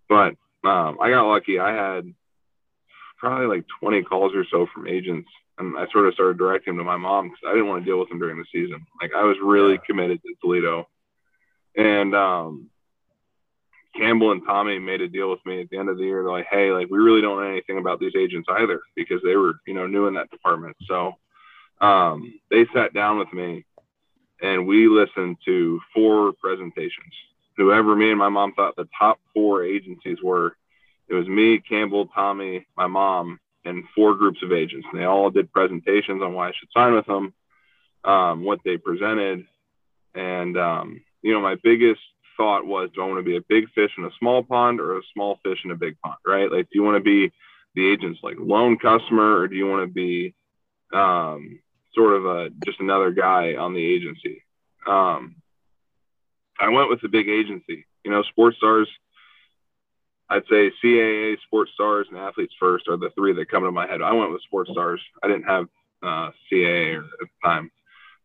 But 0.08 0.34
um, 0.68 0.98
I 1.00 1.10
got 1.10 1.26
lucky. 1.26 1.58
I 1.58 1.72
had 1.72 2.12
probably 3.18 3.46
like 3.46 3.64
20 3.80 4.02
calls 4.02 4.34
or 4.34 4.44
so 4.50 4.66
from 4.72 4.86
agents, 4.86 5.30
and 5.58 5.78
I 5.78 5.86
sort 5.90 6.06
of 6.06 6.14
started 6.14 6.36
directing 6.36 6.76
them 6.76 6.84
to 6.84 6.84
my 6.84 6.98
mom 6.98 7.28
because 7.28 7.40
I 7.46 7.52
didn't 7.52 7.68
want 7.68 7.84
to 7.84 7.90
deal 7.90 7.98
with 7.98 8.10
them 8.10 8.18
during 8.18 8.38
the 8.38 8.44
season. 8.52 8.86
Like 9.00 9.12
I 9.16 9.24
was 9.24 9.38
really 9.42 9.78
committed 9.86 10.20
to 10.22 10.34
Toledo, 10.42 10.88
and 11.74 12.14
um, 12.14 12.70
Campbell 13.96 14.32
and 14.32 14.42
Tommy 14.44 14.78
made 14.78 15.00
a 15.00 15.08
deal 15.08 15.30
with 15.30 15.44
me 15.46 15.62
at 15.62 15.70
the 15.70 15.78
end 15.78 15.88
of 15.88 15.98
the 15.98 16.04
year. 16.04 16.22
They're 16.22 16.32
like, 16.32 16.46
"Hey, 16.50 16.70
like 16.70 16.88
we 16.90 16.98
really 16.98 17.20
don't 17.20 17.40
know 17.40 17.48
anything 17.48 17.78
about 17.78 18.00
these 18.00 18.16
agents 18.16 18.48
either 18.50 18.80
because 18.94 19.20
they 19.22 19.36
were, 19.36 19.54
you 19.66 19.74
know, 19.74 19.86
new 19.86 20.06
in 20.06 20.14
that 20.14 20.30
department." 20.30 20.76
So 20.86 21.14
um, 21.80 22.40
they 22.50 22.66
sat 22.74 22.92
down 22.94 23.18
with 23.18 23.32
me, 23.32 23.64
and 24.40 24.66
we 24.66 24.88
listened 24.88 25.36
to 25.44 25.80
four 25.94 26.32
presentations. 26.32 27.12
Whoever 27.56 27.94
me 27.94 28.10
and 28.10 28.18
my 28.18 28.28
mom 28.28 28.52
thought 28.54 28.76
the 28.76 28.88
top 28.98 29.20
four 29.32 29.62
agencies 29.64 30.18
were, 30.22 30.56
it 31.08 31.14
was 31.14 31.28
me, 31.28 31.60
Campbell, 31.60 32.06
Tommy, 32.06 32.66
my 32.76 32.88
mom, 32.88 33.38
and 33.64 33.84
four 33.94 34.14
groups 34.14 34.42
of 34.42 34.52
agents. 34.52 34.86
And 34.90 35.00
they 35.00 35.04
all 35.04 35.30
did 35.30 35.52
presentations 35.52 36.20
on 36.20 36.34
why 36.34 36.48
I 36.48 36.52
should 36.58 36.68
sign 36.74 36.94
with 36.94 37.06
them, 37.06 37.32
um, 38.04 38.44
what 38.44 38.60
they 38.64 38.76
presented, 38.76 39.46
and 40.14 40.56
um, 40.58 41.00
you 41.22 41.32
know, 41.32 41.40
my 41.40 41.56
biggest 41.62 42.00
thought 42.36 42.66
was, 42.66 42.90
do 42.94 43.02
I 43.02 43.06
want 43.06 43.18
to 43.18 43.22
be 43.22 43.36
a 43.36 43.44
big 43.48 43.70
fish 43.74 43.90
in 43.98 44.04
a 44.04 44.10
small 44.18 44.42
pond 44.42 44.80
or 44.80 44.98
a 44.98 45.02
small 45.12 45.38
fish 45.44 45.58
in 45.64 45.70
a 45.70 45.76
big 45.76 45.96
pond, 46.00 46.16
right? 46.26 46.50
Like, 46.50 46.64
do 46.64 46.78
you 46.78 46.82
want 46.82 46.96
to 46.96 47.02
be 47.02 47.32
the 47.74 47.86
agent's 47.86 48.20
like 48.22 48.36
lone 48.38 48.78
customer 48.78 49.38
or 49.38 49.48
do 49.48 49.56
you 49.56 49.66
want 49.66 49.88
to 49.88 49.92
be 49.92 50.34
um, 50.92 51.60
sort 51.94 52.14
of 52.14 52.26
a 52.26 52.50
just 52.64 52.80
another 52.80 53.10
guy 53.10 53.54
on 53.54 53.74
the 53.74 53.84
agency? 53.84 54.42
Um, 54.86 55.36
I 56.58 56.68
went 56.68 56.90
with 56.90 57.00
the 57.00 57.08
big 57.08 57.28
agency. 57.28 57.86
You 58.04 58.10
know, 58.10 58.22
sports 58.22 58.56
stars. 58.58 58.88
I'd 60.28 60.44
say 60.50 60.72
CAA, 60.82 61.36
sports 61.42 61.72
stars, 61.74 62.06
and 62.10 62.18
athletes 62.18 62.54
first 62.58 62.88
are 62.88 62.96
the 62.96 63.10
three 63.14 63.34
that 63.34 63.50
come 63.50 63.64
to 63.64 63.70
my 63.70 63.86
head. 63.86 64.02
I 64.02 64.12
went 64.12 64.32
with 64.32 64.42
sports 64.42 64.70
stars. 64.70 65.00
I 65.22 65.28
didn't 65.28 65.44
have 65.44 65.66
uh, 66.02 66.30
CAA 66.50 66.96
at 66.98 67.04
the 67.20 67.26
time, 67.44 67.70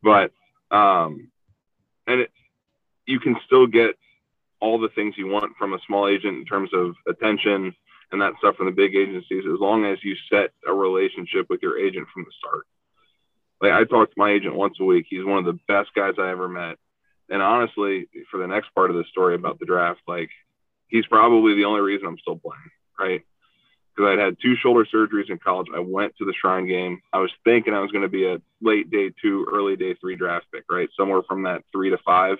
but 0.01 0.31
um, 0.71 1.29
and 2.07 2.21
it, 2.21 2.31
you 3.09 3.19
can 3.19 3.35
still 3.45 3.65
get 3.65 3.97
all 4.61 4.79
the 4.79 4.89
things 4.89 5.15
you 5.17 5.27
want 5.27 5.55
from 5.57 5.73
a 5.73 5.79
small 5.87 6.07
agent 6.07 6.37
in 6.37 6.45
terms 6.45 6.69
of 6.73 6.95
attention 7.07 7.73
and 8.11 8.21
that 8.21 8.33
stuff 8.37 8.55
from 8.55 8.67
the 8.67 8.71
big 8.71 8.95
agencies 8.95 9.43
as 9.51 9.59
long 9.59 9.85
as 9.85 9.97
you 10.03 10.15
set 10.31 10.51
a 10.67 10.73
relationship 10.73 11.47
with 11.49 11.61
your 11.61 11.77
agent 11.79 12.07
from 12.13 12.23
the 12.23 12.31
start. 12.37 12.65
Like 13.61 13.71
I 13.71 13.83
talk 13.83 14.09
to 14.09 14.19
my 14.19 14.31
agent 14.31 14.55
once 14.55 14.77
a 14.79 14.85
week. 14.85 15.07
He's 15.09 15.25
one 15.25 15.39
of 15.39 15.45
the 15.45 15.59
best 15.67 15.89
guys 15.95 16.13
I 16.19 16.29
ever 16.29 16.47
met. 16.47 16.77
And 17.29 17.41
honestly, 17.41 18.07
for 18.29 18.39
the 18.39 18.47
next 18.47 18.73
part 18.73 18.89
of 18.89 18.95
the 18.95 19.03
story 19.11 19.35
about 19.35 19.59
the 19.59 19.65
draft, 19.65 20.01
like 20.07 20.29
he's 20.87 21.05
probably 21.07 21.55
the 21.55 21.65
only 21.65 21.81
reason 21.81 22.07
I'm 22.07 22.17
still 22.17 22.37
playing, 22.37 22.71
right? 22.99 23.21
Because 23.95 24.11
I'd 24.11 24.23
had 24.23 24.37
two 24.41 24.55
shoulder 24.55 24.85
surgeries 24.93 25.29
in 25.29 25.39
college. 25.39 25.67
I 25.75 25.79
went 25.79 26.15
to 26.17 26.25
the 26.25 26.33
Shrine 26.33 26.67
game. 26.67 27.01
I 27.11 27.19
was 27.19 27.31
thinking 27.43 27.73
I 27.73 27.81
was 27.81 27.91
going 27.91 28.03
to 28.03 28.07
be 28.07 28.25
a 28.25 28.41
late 28.61 28.89
day 28.89 29.11
two, 29.21 29.47
early 29.51 29.75
day 29.75 29.95
three 29.95 30.15
draft 30.15 30.45
pick, 30.53 30.63
right? 30.69 30.89
Somewhere 30.97 31.21
from 31.27 31.43
that 31.43 31.63
three 31.71 31.89
to 31.89 31.97
five. 31.99 32.37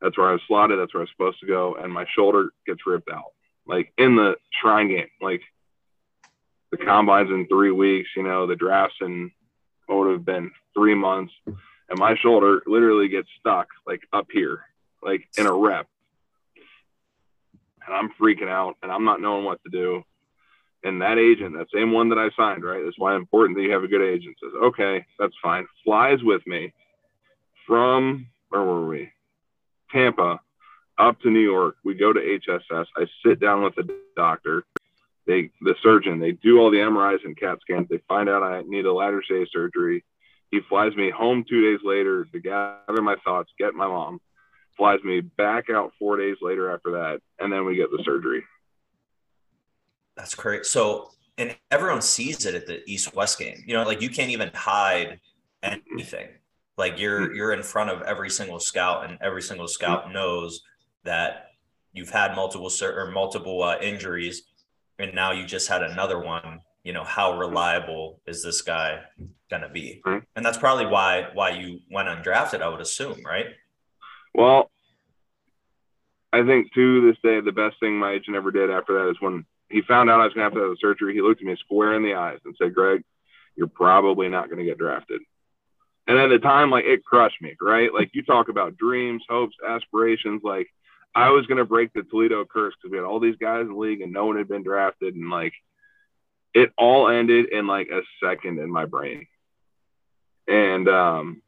That's 0.00 0.16
where 0.16 0.28
I 0.28 0.32
was 0.32 0.42
slotted. 0.46 0.78
That's 0.78 0.94
where 0.94 1.02
I 1.02 1.04
was 1.04 1.10
supposed 1.10 1.40
to 1.40 1.46
go. 1.46 1.74
And 1.74 1.92
my 1.92 2.06
shoulder 2.14 2.50
gets 2.66 2.86
ripped 2.86 3.10
out, 3.10 3.32
like 3.66 3.92
in 3.98 4.16
the 4.16 4.36
Shrine 4.60 4.88
game. 4.88 5.08
Like 5.20 5.42
the 6.70 6.76
combine's 6.76 7.30
in 7.30 7.46
three 7.48 7.72
weeks. 7.72 8.10
You 8.16 8.22
know, 8.22 8.46
the 8.46 8.56
drafts 8.56 8.96
in 9.00 9.30
what 9.86 9.98
would 9.98 10.12
have 10.12 10.24
been 10.24 10.50
three 10.74 10.94
months, 10.94 11.32
and 11.46 11.98
my 11.98 12.14
shoulder 12.16 12.62
literally 12.66 13.08
gets 13.08 13.28
stuck 13.40 13.68
like 13.86 14.02
up 14.12 14.26
here, 14.32 14.60
like 15.02 15.28
in 15.36 15.46
a 15.46 15.52
rep. 15.52 15.86
And 17.86 17.96
I'm 17.96 18.10
freaking 18.20 18.50
out, 18.50 18.76
and 18.82 18.92
I'm 18.92 19.04
not 19.04 19.20
knowing 19.20 19.44
what 19.44 19.62
to 19.64 19.70
do. 19.70 20.04
And 20.84 21.02
that 21.02 21.18
agent, 21.18 21.56
that 21.56 21.66
same 21.74 21.90
one 21.90 22.10
that 22.10 22.18
I 22.18 22.30
signed, 22.36 22.62
right? 22.62 22.84
That's 22.84 22.98
why 22.98 23.14
it's 23.14 23.20
important 23.20 23.56
that 23.56 23.64
you 23.64 23.72
have 23.72 23.82
a 23.82 23.88
good 23.88 24.02
agent. 24.02 24.36
Says, 24.40 24.52
okay, 24.62 25.04
that's 25.18 25.34
fine. 25.42 25.66
Flies 25.84 26.22
with 26.22 26.46
me 26.46 26.72
from 27.66 28.28
where 28.50 28.62
were 28.62 28.86
we? 28.86 29.10
Tampa 29.90 30.40
up 30.98 31.20
to 31.20 31.30
New 31.30 31.40
York. 31.40 31.76
We 31.84 31.94
go 31.94 32.12
to 32.12 32.20
HSS. 32.20 32.86
I 32.96 33.06
sit 33.24 33.40
down 33.40 33.62
with 33.62 33.74
the 33.76 33.88
doctor, 34.16 34.64
they 35.28 35.50
the 35.60 35.74
surgeon. 35.82 36.18
They 36.18 36.32
do 36.32 36.58
all 36.58 36.70
the 36.70 36.78
MRIs 36.78 37.24
and 37.24 37.36
CAT 37.36 37.60
scans. 37.60 37.86
They 37.88 38.00
find 38.08 38.28
out 38.28 38.42
I 38.42 38.62
need 38.62 38.86
a 38.86 38.88
Latarjet 38.88 39.46
surgery. 39.52 40.04
He 40.50 40.60
flies 40.68 40.96
me 40.96 41.10
home 41.10 41.44
two 41.46 41.60
days 41.60 41.80
later 41.84 42.24
to 42.32 42.40
gather 42.40 43.02
my 43.02 43.16
thoughts, 43.22 43.52
get 43.58 43.74
my 43.74 43.86
mom. 43.86 44.20
Flies 44.76 45.00
me 45.04 45.20
back 45.20 45.68
out 45.68 45.92
four 45.98 46.16
days 46.16 46.36
later 46.40 46.72
after 46.72 46.92
that, 46.92 47.20
and 47.38 47.52
then 47.52 47.66
we 47.66 47.76
get 47.76 47.90
the 47.90 48.02
surgery. 48.04 48.44
That's 50.16 50.34
great. 50.34 50.64
So, 50.64 51.10
and 51.36 51.54
everyone 51.70 52.00
sees 52.00 52.46
it 52.46 52.54
at 52.54 52.66
the 52.66 52.88
East 52.90 53.14
West 53.14 53.38
game. 53.38 53.62
You 53.66 53.74
know, 53.74 53.84
like 53.84 54.00
you 54.00 54.08
can't 54.08 54.30
even 54.30 54.50
hide 54.54 55.20
anything. 55.62 56.28
Like 56.78 56.98
you're 56.98 57.22
mm-hmm. 57.22 57.34
you're 57.34 57.52
in 57.52 57.62
front 57.62 57.90
of 57.90 58.02
every 58.02 58.30
single 58.30 58.60
scout, 58.60 59.04
and 59.04 59.18
every 59.20 59.42
single 59.42 59.66
scout 59.66 60.04
mm-hmm. 60.04 60.14
knows 60.14 60.62
that 61.02 61.50
you've 61.92 62.10
had 62.10 62.36
multiple 62.36 62.70
or 62.82 63.10
multiple 63.10 63.62
uh, 63.64 63.78
injuries, 63.80 64.44
and 64.98 65.12
now 65.14 65.32
you 65.32 65.44
just 65.44 65.68
had 65.68 65.82
another 65.82 66.20
one. 66.20 66.60
You 66.84 66.92
know 66.92 67.04
how 67.04 67.36
reliable 67.36 68.20
is 68.26 68.44
this 68.44 68.62
guy 68.62 69.00
gonna 69.50 69.68
be? 69.68 70.00
And 70.36 70.46
that's 70.46 70.56
probably 70.56 70.86
why 70.86 71.26
why 71.34 71.50
you 71.50 71.80
went 71.90 72.08
undrafted. 72.08 72.62
I 72.62 72.68
would 72.68 72.80
assume, 72.80 73.22
right? 73.26 73.46
Well, 74.32 74.70
I 76.32 76.46
think 76.46 76.72
to 76.74 77.10
this 77.10 77.18
day, 77.24 77.40
the 77.40 77.52
best 77.52 77.80
thing 77.80 77.98
my 77.98 78.12
agent 78.12 78.36
ever 78.36 78.52
did 78.52 78.70
after 78.70 78.94
that 78.94 79.10
is 79.10 79.16
when 79.20 79.44
he 79.68 79.82
found 79.82 80.10
out 80.10 80.20
I 80.20 80.24
was 80.24 80.32
going 80.34 80.44
to 80.44 80.44
have 80.44 80.54
to 80.54 80.60
have 80.60 80.70
the 80.70 80.76
surgery. 80.80 81.12
He 81.12 81.22
looked 81.22 81.40
at 81.40 81.46
me 81.46 81.56
square 81.56 81.94
in 81.94 82.04
the 82.04 82.14
eyes 82.14 82.38
and 82.44 82.54
said, 82.56 82.72
"Greg, 82.72 83.02
you're 83.56 83.66
probably 83.66 84.28
not 84.28 84.48
going 84.48 84.60
to 84.60 84.64
get 84.64 84.78
drafted." 84.78 85.20
And 86.08 86.18
at 86.18 86.28
the 86.28 86.38
time, 86.38 86.70
like 86.70 86.86
it 86.86 87.04
crushed 87.04 87.40
me, 87.42 87.54
right? 87.60 87.92
Like 87.92 88.10
you 88.14 88.22
talk 88.22 88.48
about 88.48 88.78
dreams, 88.78 89.22
hopes, 89.28 89.54
aspirations. 89.66 90.40
Like 90.42 90.66
I 91.14 91.28
was 91.28 91.46
gonna 91.46 91.66
break 91.66 91.92
the 91.92 92.02
Toledo 92.02 92.46
curse 92.46 92.74
because 92.74 92.90
we 92.90 92.96
had 92.96 93.04
all 93.04 93.20
these 93.20 93.36
guys 93.36 93.60
in 93.60 93.74
the 93.74 93.78
league 93.78 94.00
and 94.00 94.12
no 94.12 94.24
one 94.24 94.38
had 94.38 94.48
been 94.48 94.62
drafted, 94.62 95.14
and 95.14 95.28
like 95.28 95.52
it 96.54 96.72
all 96.78 97.08
ended 97.10 97.52
in 97.52 97.66
like 97.66 97.88
a 97.88 98.00
second 98.24 98.58
in 98.58 98.70
my 98.70 98.86
brain. 98.86 99.26
And 100.48 100.88
um, 100.88 101.42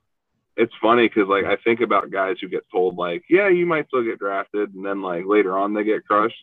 it's 0.58 0.74
funny 0.82 1.08
because 1.08 1.26
like 1.26 1.46
I 1.46 1.56
think 1.64 1.80
about 1.80 2.10
guys 2.10 2.36
who 2.38 2.48
get 2.48 2.64
told 2.70 2.96
like, 2.96 3.24
yeah, 3.30 3.48
you 3.48 3.64
might 3.64 3.86
still 3.88 4.04
get 4.04 4.18
drafted, 4.18 4.74
and 4.74 4.84
then 4.84 5.00
like 5.00 5.24
later 5.24 5.56
on 5.56 5.72
they 5.72 5.84
get 5.84 6.06
crushed. 6.06 6.36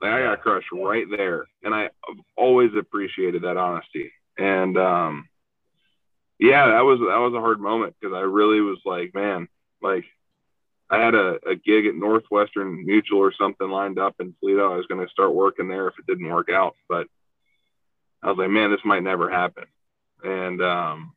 Like 0.00 0.12
I 0.12 0.22
got 0.22 0.42
crushed 0.42 0.68
right 0.72 1.06
there, 1.10 1.46
and 1.64 1.74
I 1.74 1.90
always 2.36 2.70
appreciated 2.78 3.42
that 3.42 3.56
honesty. 3.56 4.12
And 4.38 4.78
um, 4.78 5.28
yeah, 6.38 6.66
that 6.68 6.84
was 6.84 6.98
that 7.00 7.18
was 7.18 7.34
a 7.34 7.40
hard 7.40 7.60
moment 7.60 7.94
because 7.98 8.14
I 8.14 8.20
really 8.20 8.60
was 8.60 8.78
like, 8.84 9.14
man, 9.14 9.48
like 9.80 10.04
I 10.90 10.98
had 10.98 11.14
a, 11.14 11.38
a 11.48 11.56
gig 11.56 11.86
at 11.86 11.94
Northwestern 11.94 12.84
Mutual 12.84 13.18
or 13.20 13.32
something 13.32 13.68
lined 13.68 13.98
up 13.98 14.16
in 14.20 14.34
Toledo. 14.40 14.72
I 14.72 14.76
was 14.76 14.86
going 14.86 15.04
to 15.04 15.10
start 15.10 15.34
working 15.34 15.68
there 15.68 15.88
if 15.88 15.94
it 15.98 16.06
didn't 16.06 16.28
work 16.28 16.50
out, 16.50 16.76
but 16.88 17.08
I 18.22 18.28
was 18.28 18.38
like, 18.38 18.50
man, 18.50 18.70
this 18.70 18.84
might 18.84 19.02
never 19.02 19.30
happen. 19.30 19.64
And 20.22 20.62
um, 20.62 21.14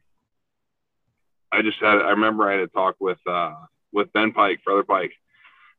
I 1.51 1.61
just 1.61 1.79
had 1.79 1.97
I 1.99 2.11
remember 2.11 2.47
I 2.47 2.53
had 2.53 2.61
a 2.61 2.67
talk 2.67 2.95
with 2.99 3.19
uh, 3.27 3.55
with 3.91 4.13
Ben 4.13 4.31
Pike, 4.31 4.63
Brother 4.63 4.83
Pike, 4.83 5.13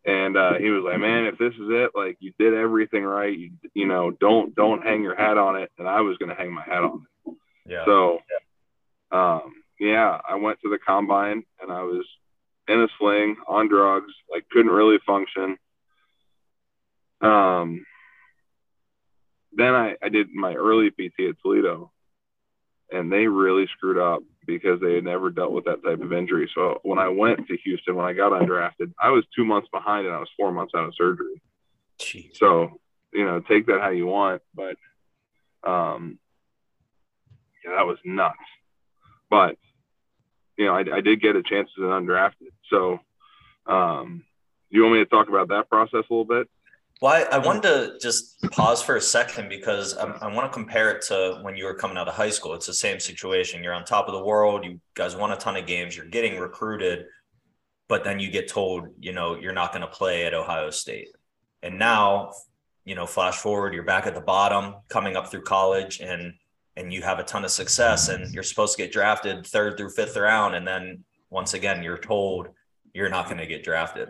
and 0.04 0.36
uh, 0.36 0.54
he 0.54 0.68
was 0.68 0.84
like, 0.84 1.00
man, 1.00 1.26
if 1.26 1.38
this 1.38 1.54
is 1.54 1.68
it, 1.68 1.92
like 1.94 2.18
you 2.20 2.32
did 2.38 2.52
everything 2.52 3.04
right, 3.04 3.36
you 3.36 3.52
you 3.72 3.86
know, 3.86 4.10
don't 4.10 4.54
don't 4.54 4.82
hang 4.82 5.02
your 5.02 5.16
hat 5.16 5.38
on 5.38 5.56
it. 5.56 5.70
And 5.78 5.88
I 5.88 6.02
was 6.02 6.18
going 6.18 6.28
to 6.28 6.34
hang 6.34 6.52
my 6.52 6.64
hat 6.64 6.82
on 6.82 7.06
it. 7.26 7.34
Yeah. 7.66 7.84
So. 7.86 8.18
Yeah 9.12 9.18
um, 9.18 9.54
yeah, 9.78 10.18
I 10.28 10.36
went 10.36 10.60
to 10.60 10.68
the 10.68 10.78
combine 10.78 11.42
and 11.60 11.72
I 11.72 11.82
was 11.82 12.04
in 12.68 12.80
a 12.80 12.88
sling 12.98 13.36
on 13.48 13.68
drugs, 13.68 14.12
like 14.30 14.48
couldn't 14.50 14.70
really 14.70 14.98
function. 15.06 15.56
Um, 17.20 17.84
then 19.52 19.74
I, 19.74 19.96
I 20.02 20.08
did 20.10 20.30
my 20.32 20.54
early 20.54 20.90
PT 20.90 21.28
at 21.30 21.36
Toledo 21.42 21.90
and 22.92 23.10
they 23.10 23.26
really 23.26 23.66
screwed 23.76 23.98
up 23.98 24.22
because 24.46 24.80
they 24.80 24.94
had 24.94 25.04
never 25.04 25.30
dealt 25.30 25.52
with 25.52 25.64
that 25.64 25.82
type 25.82 26.00
of 26.00 26.12
injury. 26.12 26.50
So 26.54 26.80
when 26.82 26.98
I 26.98 27.08
went 27.08 27.46
to 27.48 27.56
Houston, 27.64 27.96
when 27.96 28.06
I 28.06 28.12
got 28.12 28.32
undrafted, 28.32 28.92
I 29.00 29.10
was 29.10 29.24
two 29.34 29.44
months 29.44 29.68
behind 29.72 30.06
and 30.06 30.14
I 30.14 30.18
was 30.18 30.30
four 30.36 30.52
months 30.52 30.72
out 30.74 30.84
of 30.84 30.94
surgery. 30.94 31.40
Jeez. 31.98 32.36
So, 32.36 32.80
you 33.12 33.24
know, 33.24 33.40
take 33.40 33.66
that 33.66 33.80
how 33.80 33.90
you 33.90 34.06
want, 34.06 34.42
but 34.54 34.76
um, 35.68 36.18
yeah, 37.64 37.76
that 37.76 37.86
was 37.86 37.98
nuts. 38.04 38.36
But 39.30 39.56
you 40.60 40.66
know, 40.66 40.74
I, 40.74 40.84
I 40.96 41.00
did 41.00 41.22
get 41.22 41.36
a 41.36 41.42
chance 41.42 41.70
as 41.78 41.82
an 41.82 41.88
undrafted. 41.88 42.52
So, 42.68 42.98
um, 43.66 44.24
you 44.68 44.82
want 44.82 44.94
me 44.94 44.98
to 45.00 45.06
talk 45.06 45.28
about 45.28 45.48
that 45.48 45.70
process 45.70 46.04
a 46.10 46.12
little 46.12 46.26
bit? 46.26 46.48
Well, 47.00 47.12
I, 47.12 47.36
I 47.36 47.38
wanted 47.38 47.62
to 47.62 47.98
just 47.98 48.42
pause 48.50 48.82
for 48.82 48.96
a 48.96 49.00
second 49.00 49.48
because 49.48 49.96
I, 49.96 50.04
I 50.04 50.34
want 50.34 50.52
to 50.52 50.54
compare 50.54 50.90
it 50.90 51.02
to 51.06 51.38
when 51.40 51.56
you 51.56 51.64
were 51.64 51.74
coming 51.74 51.96
out 51.96 52.08
of 52.08 52.14
high 52.14 52.28
school. 52.28 52.52
It's 52.52 52.66
the 52.66 52.74
same 52.74 53.00
situation. 53.00 53.64
You're 53.64 53.72
on 53.72 53.86
top 53.86 54.06
of 54.06 54.12
the 54.12 54.22
world. 54.22 54.66
You 54.66 54.80
guys 54.94 55.16
won 55.16 55.32
a 55.32 55.36
ton 55.36 55.56
of 55.56 55.66
games. 55.66 55.96
You're 55.96 56.06
getting 56.06 56.38
recruited, 56.38 57.06
but 57.88 58.04
then 58.04 58.20
you 58.20 58.30
get 58.30 58.48
told, 58.48 58.88
you 58.98 59.14
know, 59.14 59.36
you're 59.36 59.54
not 59.54 59.72
going 59.72 59.80
to 59.80 59.88
play 59.88 60.26
at 60.26 60.34
Ohio 60.34 60.68
State. 60.68 61.08
And 61.62 61.78
now, 61.78 62.32
you 62.84 62.94
know, 62.94 63.06
flash 63.06 63.36
forward, 63.36 63.72
you're 63.72 63.82
back 63.82 64.06
at 64.06 64.14
the 64.14 64.20
bottom, 64.20 64.74
coming 64.88 65.16
up 65.16 65.30
through 65.30 65.42
college, 65.42 66.00
and 66.00 66.34
and 66.80 66.92
you 66.92 67.02
have 67.02 67.18
a 67.18 67.22
ton 67.22 67.44
of 67.44 67.50
success, 67.50 68.08
and 68.08 68.32
you're 68.32 68.42
supposed 68.42 68.76
to 68.76 68.82
get 68.82 68.92
drafted 68.92 69.46
third 69.46 69.76
through 69.76 69.90
fifth 69.90 70.16
round, 70.16 70.54
and 70.54 70.66
then 70.66 71.04
once 71.28 71.54
again, 71.54 71.82
you're 71.82 71.98
told 71.98 72.48
you're 72.92 73.08
not 73.08 73.26
going 73.26 73.38
to 73.38 73.46
get 73.46 73.62
drafted. 73.62 74.08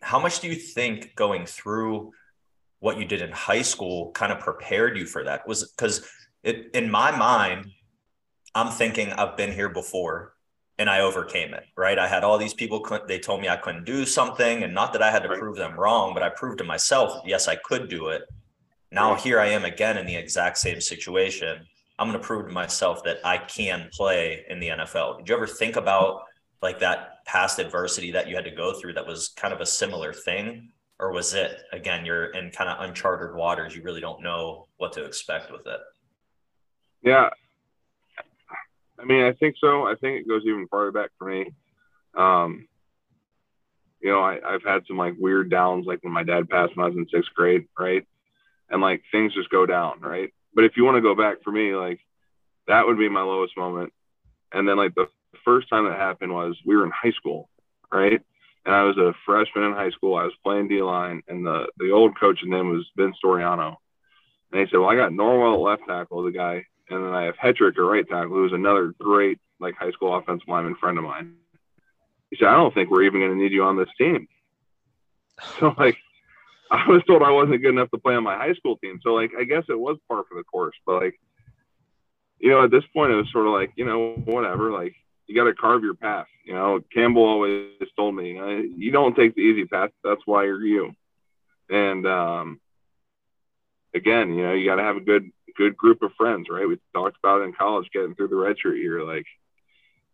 How 0.00 0.20
much 0.20 0.40
do 0.40 0.48
you 0.48 0.54
think 0.54 1.14
going 1.16 1.46
through 1.46 2.12
what 2.80 2.98
you 2.98 3.04
did 3.04 3.22
in 3.22 3.30
high 3.30 3.62
school 3.62 4.12
kind 4.12 4.32
of 4.32 4.38
prepared 4.40 4.96
you 4.96 5.06
for 5.06 5.24
that? 5.24 5.46
Was 5.46 5.70
because 5.72 6.08
it 6.42 6.70
in 6.74 6.90
my 6.90 7.16
mind, 7.16 7.70
I'm 8.54 8.70
thinking 8.70 9.12
I've 9.12 9.36
been 9.36 9.52
here 9.52 9.68
before 9.68 10.34
and 10.78 10.90
I 10.90 11.00
overcame 11.00 11.54
it, 11.54 11.64
right? 11.76 11.98
I 11.98 12.08
had 12.08 12.24
all 12.24 12.38
these 12.38 12.54
people, 12.54 12.84
they 13.06 13.18
told 13.18 13.40
me 13.40 13.48
I 13.48 13.56
couldn't 13.56 13.84
do 13.84 14.04
something. 14.04 14.62
And 14.62 14.74
not 14.74 14.92
that 14.92 15.02
I 15.02 15.10
had 15.10 15.22
to 15.22 15.28
right. 15.28 15.38
prove 15.38 15.56
them 15.56 15.78
wrong, 15.78 16.14
but 16.14 16.22
I 16.22 16.28
proved 16.30 16.58
to 16.58 16.64
myself, 16.64 17.22
yes, 17.24 17.46
I 17.46 17.56
could 17.56 17.88
do 17.88 18.08
it. 18.08 18.22
Now 18.90 19.12
right. 19.12 19.20
here 19.20 19.38
I 19.38 19.48
am 19.48 19.64
again 19.64 19.96
in 19.96 20.06
the 20.06 20.16
exact 20.16 20.58
same 20.58 20.80
situation. 20.80 21.66
I'm 21.98 22.08
going 22.08 22.20
to 22.20 22.26
prove 22.26 22.46
to 22.46 22.52
myself 22.52 23.04
that 23.04 23.18
I 23.24 23.38
can 23.38 23.88
play 23.92 24.44
in 24.48 24.60
the 24.60 24.68
NFL. 24.68 25.18
Did 25.18 25.28
you 25.28 25.36
ever 25.36 25.46
think 25.46 25.76
about 25.76 26.22
like 26.60 26.78
that 26.80 27.24
past 27.26 27.58
adversity 27.58 28.12
that 28.12 28.28
you 28.28 28.34
had 28.34 28.44
to 28.44 28.50
go 28.50 28.72
through 28.72 28.94
that 28.94 29.06
was 29.06 29.28
kind 29.28 29.52
of 29.52 29.60
a 29.60 29.66
similar 29.66 30.12
thing? 30.12 30.70
Or 30.98 31.12
was 31.12 31.34
it, 31.34 31.60
again, 31.72 32.06
you're 32.06 32.26
in 32.26 32.50
kind 32.50 32.70
of 32.70 32.80
uncharted 32.88 33.34
waters? 33.34 33.74
You 33.74 33.82
really 33.82 34.00
don't 34.00 34.22
know 34.22 34.68
what 34.76 34.92
to 34.92 35.04
expect 35.04 35.50
with 35.50 35.66
it. 35.66 35.80
Yeah, 37.02 37.30
I 39.02 39.04
mean, 39.04 39.24
I 39.24 39.32
think 39.32 39.56
so. 39.60 39.86
I 39.86 39.94
think 39.96 40.20
it 40.20 40.28
goes 40.28 40.42
even 40.46 40.68
farther 40.68 40.92
back 40.92 41.10
for 41.18 41.28
me. 41.28 41.52
Um, 42.14 42.68
you 44.00 44.10
know, 44.10 44.20
I, 44.20 44.38
I've 44.44 44.62
had 44.62 44.82
some 44.86 44.96
like 44.96 45.14
weird 45.18 45.50
downs, 45.50 45.86
like 45.86 46.02
when 46.02 46.12
my 46.12 46.22
dad 46.22 46.48
passed 46.48 46.76
when 46.76 46.84
I 46.84 46.88
was 46.88 46.96
in 46.96 47.08
sixth 47.12 47.34
grade, 47.34 47.66
right? 47.78 48.06
And 48.70 48.80
like 48.80 49.02
things 49.10 49.34
just 49.34 49.50
go 49.50 49.66
down, 49.66 50.00
right? 50.00 50.32
But 50.54 50.64
if 50.64 50.76
you 50.76 50.84
want 50.84 50.96
to 50.96 51.00
go 51.02 51.14
back 51.14 51.42
for 51.42 51.50
me, 51.50 51.74
like 51.74 52.00
that 52.66 52.86
would 52.86 52.98
be 52.98 53.08
my 53.08 53.22
lowest 53.22 53.56
moment. 53.56 53.92
And 54.52 54.68
then 54.68 54.76
like 54.76 54.94
the 54.94 55.08
first 55.44 55.68
time 55.68 55.84
that 55.84 55.98
happened 55.98 56.32
was 56.32 56.56
we 56.64 56.76
were 56.76 56.84
in 56.84 56.90
high 56.90 57.12
school, 57.12 57.48
right? 57.90 58.20
And 58.64 58.74
I 58.74 58.82
was 58.82 58.96
a 58.96 59.14
freshman 59.26 59.64
in 59.64 59.72
high 59.72 59.90
school. 59.90 60.16
I 60.16 60.24
was 60.24 60.34
playing 60.44 60.68
D 60.68 60.82
line, 60.82 61.22
and 61.26 61.44
the 61.44 61.66
the 61.78 61.90
old 61.90 62.18
coach's 62.18 62.48
name 62.48 62.70
was 62.70 62.86
Ben 62.96 63.12
Storiano. 63.22 63.76
And 64.52 64.60
he 64.60 64.66
said, 64.66 64.78
"Well, 64.78 64.90
I 64.90 64.96
got 64.96 65.12
Norwell 65.12 65.54
at 65.54 65.60
left 65.60 65.82
tackle, 65.88 66.22
the 66.22 66.30
guy 66.30 66.66
and 66.92 67.04
then 67.04 67.14
I 67.14 67.24
have 67.24 67.36
Hetrick 67.36 67.76
at 67.76 67.80
right 67.80 68.08
tackle, 68.08 68.30
who's 68.30 68.52
another 68.52 68.94
great 68.98 69.38
like 69.60 69.74
high 69.74 69.92
school 69.92 70.14
offensive 70.16 70.48
lineman 70.48 70.76
friend 70.76 70.98
of 70.98 71.04
mine. 71.04 71.34
He 72.30 72.36
said, 72.36 72.48
I 72.48 72.54
don't 72.54 72.74
think 72.74 72.90
we're 72.90 73.04
even 73.04 73.20
going 73.20 73.32
to 73.32 73.42
need 73.42 73.52
you 73.52 73.64
on 73.64 73.76
this 73.76 73.88
team. 73.98 74.28
So 75.58 75.74
like, 75.76 75.96
I 76.86 76.88
was 76.88 77.02
told 77.06 77.22
I 77.22 77.30
wasn't 77.30 77.60
good 77.60 77.70
enough 77.70 77.90
to 77.90 77.98
play 77.98 78.14
on 78.14 78.24
my 78.24 78.36
high 78.36 78.54
school 78.54 78.78
team. 78.78 78.98
So 79.02 79.10
like, 79.12 79.32
I 79.38 79.44
guess 79.44 79.64
it 79.68 79.78
was 79.78 79.98
par 80.08 80.24
for 80.26 80.36
the 80.36 80.44
course. 80.44 80.74
But 80.86 81.02
like, 81.02 81.20
you 82.38 82.48
know, 82.48 82.64
at 82.64 82.70
this 82.70 82.84
point, 82.94 83.12
it 83.12 83.16
was 83.16 83.30
sort 83.30 83.46
of 83.46 83.52
like, 83.52 83.72
you 83.76 83.84
know, 83.84 84.14
whatever. 84.24 84.72
Like, 84.72 84.94
you 85.26 85.36
got 85.36 85.44
to 85.44 85.54
carve 85.54 85.82
your 85.82 85.94
path. 85.94 86.26
You 86.46 86.54
know, 86.54 86.80
Campbell 86.92 87.24
always 87.24 87.68
told 87.94 88.14
me, 88.14 88.32
you 88.74 88.90
don't 88.90 89.14
take 89.14 89.34
the 89.34 89.42
easy 89.42 89.66
path. 89.66 89.90
That's 90.02 90.22
why 90.24 90.44
you're 90.44 90.64
you. 90.64 90.92
And 91.70 92.06
um, 92.06 92.60
again, 93.94 94.34
you 94.34 94.42
know, 94.42 94.54
you 94.54 94.64
got 94.64 94.76
to 94.76 94.82
have 94.82 94.96
a 94.96 95.00
good 95.00 95.30
good 95.56 95.76
group 95.76 96.02
of 96.02 96.12
friends, 96.16 96.48
right? 96.50 96.66
We 96.66 96.78
talked 96.94 97.18
about 97.22 97.42
it 97.42 97.44
in 97.44 97.52
college, 97.52 97.90
getting 97.92 98.14
through 98.14 98.28
the 98.28 98.36
redshirt 98.36 98.78
year, 98.78 99.04
like 99.04 99.26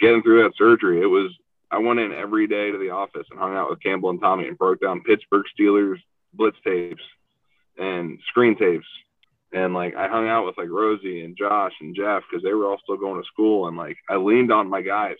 getting 0.00 0.22
through 0.22 0.42
that 0.42 0.56
surgery. 0.56 1.00
It 1.00 1.06
was 1.06 1.30
I 1.70 1.78
went 1.78 2.00
in 2.00 2.12
every 2.12 2.48
day 2.48 2.72
to 2.72 2.78
the 2.78 2.90
office 2.90 3.26
and 3.30 3.38
hung 3.38 3.54
out 3.54 3.70
with 3.70 3.82
Campbell 3.82 4.10
and 4.10 4.20
Tommy 4.20 4.48
and 4.48 4.58
broke 4.58 4.80
down 4.80 5.02
Pittsburgh 5.04 5.46
Steelers 5.58 5.98
blitz 6.32 6.56
tapes 6.64 7.02
and 7.76 8.18
screen 8.28 8.56
tapes. 8.56 8.86
And 9.52 9.72
like 9.72 9.94
I 9.96 10.08
hung 10.08 10.28
out 10.28 10.46
with 10.46 10.58
like 10.58 10.68
Rosie 10.68 11.24
and 11.24 11.36
Josh 11.36 11.72
and 11.80 11.96
Jeff 11.96 12.22
because 12.28 12.42
they 12.42 12.52
were 12.52 12.66
all 12.66 12.78
still 12.82 12.96
going 12.96 13.22
to 13.22 13.26
school. 13.26 13.68
And 13.68 13.76
like 13.76 13.96
I 14.08 14.16
leaned 14.16 14.52
on 14.52 14.68
my 14.68 14.82
guys 14.82 15.16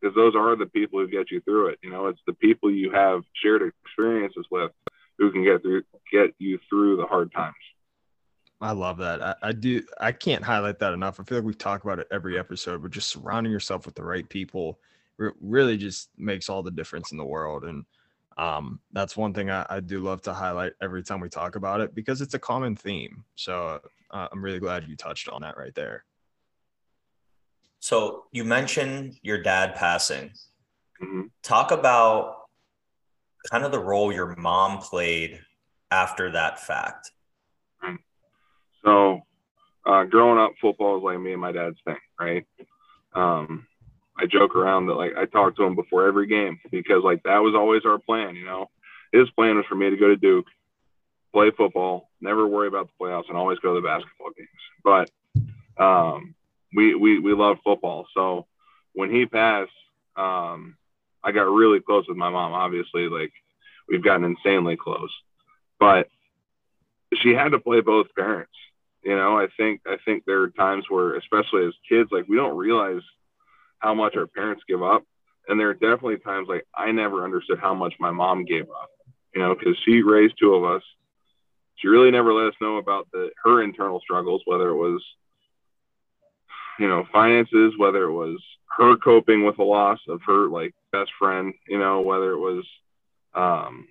because 0.00 0.14
those 0.14 0.34
are 0.34 0.56
the 0.56 0.66
people 0.66 0.98
who 0.98 1.08
get 1.08 1.30
you 1.30 1.40
through 1.42 1.68
it. 1.68 1.78
You 1.82 1.90
know, 1.90 2.06
it's 2.06 2.20
the 2.26 2.32
people 2.34 2.70
you 2.70 2.90
have 2.90 3.22
shared 3.42 3.62
experiences 3.84 4.46
with 4.50 4.72
who 5.18 5.30
can 5.30 5.44
get 5.44 5.62
through 5.62 5.82
get 6.12 6.34
you 6.38 6.58
through 6.68 6.96
the 6.96 7.06
hard 7.06 7.32
times. 7.32 7.54
I 8.60 8.72
love 8.72 8.98
that. 8.98 9.22
I, 9.22 9.34
I, 9.42 9.52
do. 9.52 9.82
I 10.00 10.12
can't 10.12 10.42
highlight 10.42 10.78
that 10.78 10.94
enough. 10.94 11.20
I 11.20 11.24
feel 11.24 11.38
like 11.38 11.44
we 11.46 11.54
talk 11.54 11.84
about 11.84 11.98
it 11.98 12.08
every 12.10 12.38
episode, 12.38 12.82
but 12.82 12.90
just 12.90 13.10
surrounding 13.10 13.52
yourself 13.52 13.84
with 13.84 13.94
the 13.94 14.02
right 14.02 14.26
people 14.26 14.78
really 15.18 15.76
just 15.76 16.10
makes 16.16 16.48
all 16.48 16.62
the 16.62 16.70
difference 16.70 17.12
in 17.12 17.18
the 17.18 17.24
world. 17.24 17.64
And 17.64 17.84
um, 18.36 18.80
that's 18.92 19.16
one 19.16 19.32
thing 19.32 19.50
I, 19.50 19.64
I, 19.68 19.80
do 19.80 20.00
love 20.00 20.20
to 20.22 20.34
highlight 20.34 20.72
every 20.82 21.02
time 21.02 21.20
we 21.20 21.28
talk 21.30 21.56
about 21.56 21.80
it 21.80 21.94
because 21.94 22.20
it's 22.20 22.34
a 22.34 22.38
common 22.38 22.76
theme. 22.76 23.24
So 23.34 23.80
uh, 24.10 24.28
I'm 24.30 24.44
really 24.44 24.58
glad 24.58 24.86
you 24.86 24.94
touched 24.94 25.30
on 25.30 25.40
that 25.40 25.56
right 25.56 25.74
there. 25.74 26.04
So 27.80 28.24
you 28.32 28.44
mentioned 28.44 29.18
your 29.22 29.42
dad 29.42 29.74
passing. 29.74 30.32
Mm-hmm. 31.02 31.22
Talk 31.42 31.70
about 31.70 32.42
kind 33.50 33.64
of 33.64 33.72
the 33.72 33.78
role 33.78 34.12
your 34.12 34.36
mom 34.36 34.78
played 34.78 35.40
after 35.90 36.30
that 36.32 36.60
fact. 36.60 37.12
So, 38.86 39.20
uh, 39.84 40.04
growing 40.04 40.38
up, 40.38 40.52
football 40.60 40.98
is 40.98 41.02
like 41.02 41.18
me 41.18 41.32
and 41.32 41.40
my 41.40 41.50
dad's 41.50 41.78
thing, 41.84 41.96
right? 42.20 42.46
Um, 43.14 43.66
I 44.18 44.26
joke 44.26 44.56
around 44.56 44.86
that 44.86 44.94
like 44.94 45.12
I 45.16 45.26
talk 45.26 45.56
to 45.56 45.64
him 45.64 45.74
before 45.74 46.06
every 46.06 46.26
game 46.26 46.58
because 46.70 47.02
like 47.04 47.22
that 47.24 47.38
was 47.38 47.54
always 47.54 47.84
our 47.84 47.98
plan. 47.98 48.34
You 48.34 48.46
know, 48.46 48.70
his 49.12 49.30
plan 49.30 49.56
was 49.56 49.66
for 49.66 49.74
me 49.74 49.90
to 49.90 49.96
go 49.96 50.08
to 50.08 50.16
Duke, 50.16 50.46
play 51.32 51.50
football, 51.50 52.08
never 52.20 52.46
worry 52.46 52.68
about 52.68 52.88
the 52.88 53.04
playoffs, 53.04 53.28
and 53.28 53.36
always 53.36 53.58
go 53.58 53.74
to 53.74 53.80
the 53.80 53.86
basketball 53.86 54.30
games. 54.36 54.48
But 55.76 55.82
um, 55.82 56.34
we 56.74 56.94
we 56.94 57.18
we 57.18 57.34
love 57.34 57.58
football, 57.62 58.06
so 58.14 58.46
when 58.94 59.10
he 59.10 59.26
passed, 59.26 59.70
um, 60.16 60.76
I 61.22 61.32
got 61.32 61.42
really 61.42 61.80
close 61.80 62.06
with 62.08 62.16
my 62.16 62.30
mom. 62.30 62.52
Obviously, 62.52 63.08
like 63.08 63.32
we've 63.88 64.04
gotten 64.04 64.24
insanely 64.24 64.76
close, 64.76 65.10
but 65.78 66.08
she 67.22 67.34
had 67.34 67.50
to 67.52 67.58
play 67.58 67.80
both 67.80 68.14
parents. 68.14 68.52
You 69.02 69.14
know, 69.14 69.38
I 69.38 69.48
think 69.56 69.82
I 69.86 69.98
think 70.04 70.24
there 70.24 70.42
are 70.42 70.50
times 70.50 70.86
where, 70.88 71.16
especially 71.16 71.66
as 71.66 71.74
kids, 71.88 72.10
like 72.10 72.26
we 72.28 72.36
don't 72.36 72.56
realize 72.56 73.02
how 73.78 73.94
much 73.94 74.16
our 74.16 74.26
parents 74.26 74.62
give 74.68 74.82
up, 74.82 75.04
and 75.48 75.58
there 75.58 75.68
are 75.68 75.74
definitely 75.74 76.18
times 76.18 76.48
like 76.48 76.66
I 76.74 76.92
never 76.92 77.24
understood 77.24 77.58
how 77.60 77.74
much 77.74 77.94
my 78.00 78.10
mom 78.10 78.44
gave 78.44 78.64
up. 78.64 78.90
You 79.34 79.42
know, 79.42 79.54
because 79.54 79.76
she 79.84 80.02
raised 80.02 80.34
two 80.38 80.54
of 80.54 80.64
us. 80.64 80.82
She 81.76 81.88
really 81.88 82.10
never 82.10 82.32
let 82.32 82.48
us 82.48 82.54
know 82.60 82.78
about 82.78 83.06
the 83.12 83.30
her 83.44 83.62
internal 83.62 84.00
struggles, 84.00 84.42
whether 84.46 84.70
it 84.70 84.76
was 84.76 85.02
you 86.78 86.88
know 86.88 87.04
finances, 87.12 87.74
whether 87.76 88.04
it 88.04 88.12
was 88.12 88.40
her 88.78 88.96
coping 88.96 89.44
with 89.44 89.56
the 89.56 89.62
loss 89.62 89.98
of 90.08 90.20
her 90.26 90.48
like 90.48 90.74
best 90.92 91.10
friend, 91.18 91.54
you 91.68 91.78
know, 91.78 92.00
whether 92.00 92.32
it 92.32 92.38
was 92.38 92.64
um, 93.34 93.86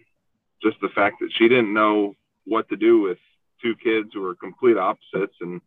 just 0.61 0.77
the 0.81 0.89
fact 0.89 1.17
that 1.21 1.31
she 1.37 1.47
didn't 1.47 1.73
know 1.73 2.13
what 2.45 2.69
to 2.69 2.75
do 2.75 3.01
with 3.01 3.17
two 3.61 3.75
kids 3.75 4.09
who 4.13 4.23
are 4.25 4.35
complete 4.35 4.77
opposites 4.77 5.35
and 5.41 5.61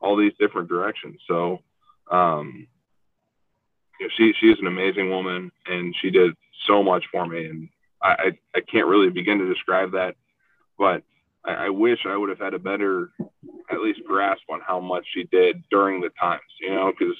all 0.00 0.16
these 0.16 0.32
different 0.38 0.68
directions. 0.68 1.20
So, 1.28 1.58
um, 2.10 2.66
you 4.00 4.06
know, 4.06 4.12
she 4.16 4.32
she 4.40 4.46
is 4.46 4.58
an 4.60 4.66
amazing 4.66 5.10
woman, 5.10 5.50
and 5.66 5.94
she 6.00 6.10
did 6.10 6.32
so 6.66 6.82
much 6.82 7.04
for 7.10 7.26
me, 7.26 7.46
and 7.46 7.68
I 8.02 8.08
I, 8.08 8.30
I 8.56 8.60
can't 8.70 8.86
really 8.86 9.10
begin 9.10 9.38
to 9.38 9.52
describe 9.52 9.92
that, 9.92 10.16
but 10.78 11.02
I, 11.44 11.66
I 11.66 11.68
wish 11.70 12.00
I 12.06 12.16
would 12.16 12.28
have 12.28 12.38
had 12.38 12.54
a 12.54 12.58
better, 12.58 13.10
at 13.70 13.80
least 13.80 14.00
grasp 14.06 14.42
on 14.50 14.60
how 14.66 14.80
much 14.80 15.06
she 15.14 15.24
did 15.24 15.62
during 15.70 16.00
the 16.00 16.10
times, 16.20 16.42
you 16.60 16.70
know, 16.70 16.92
because 16.98 17.16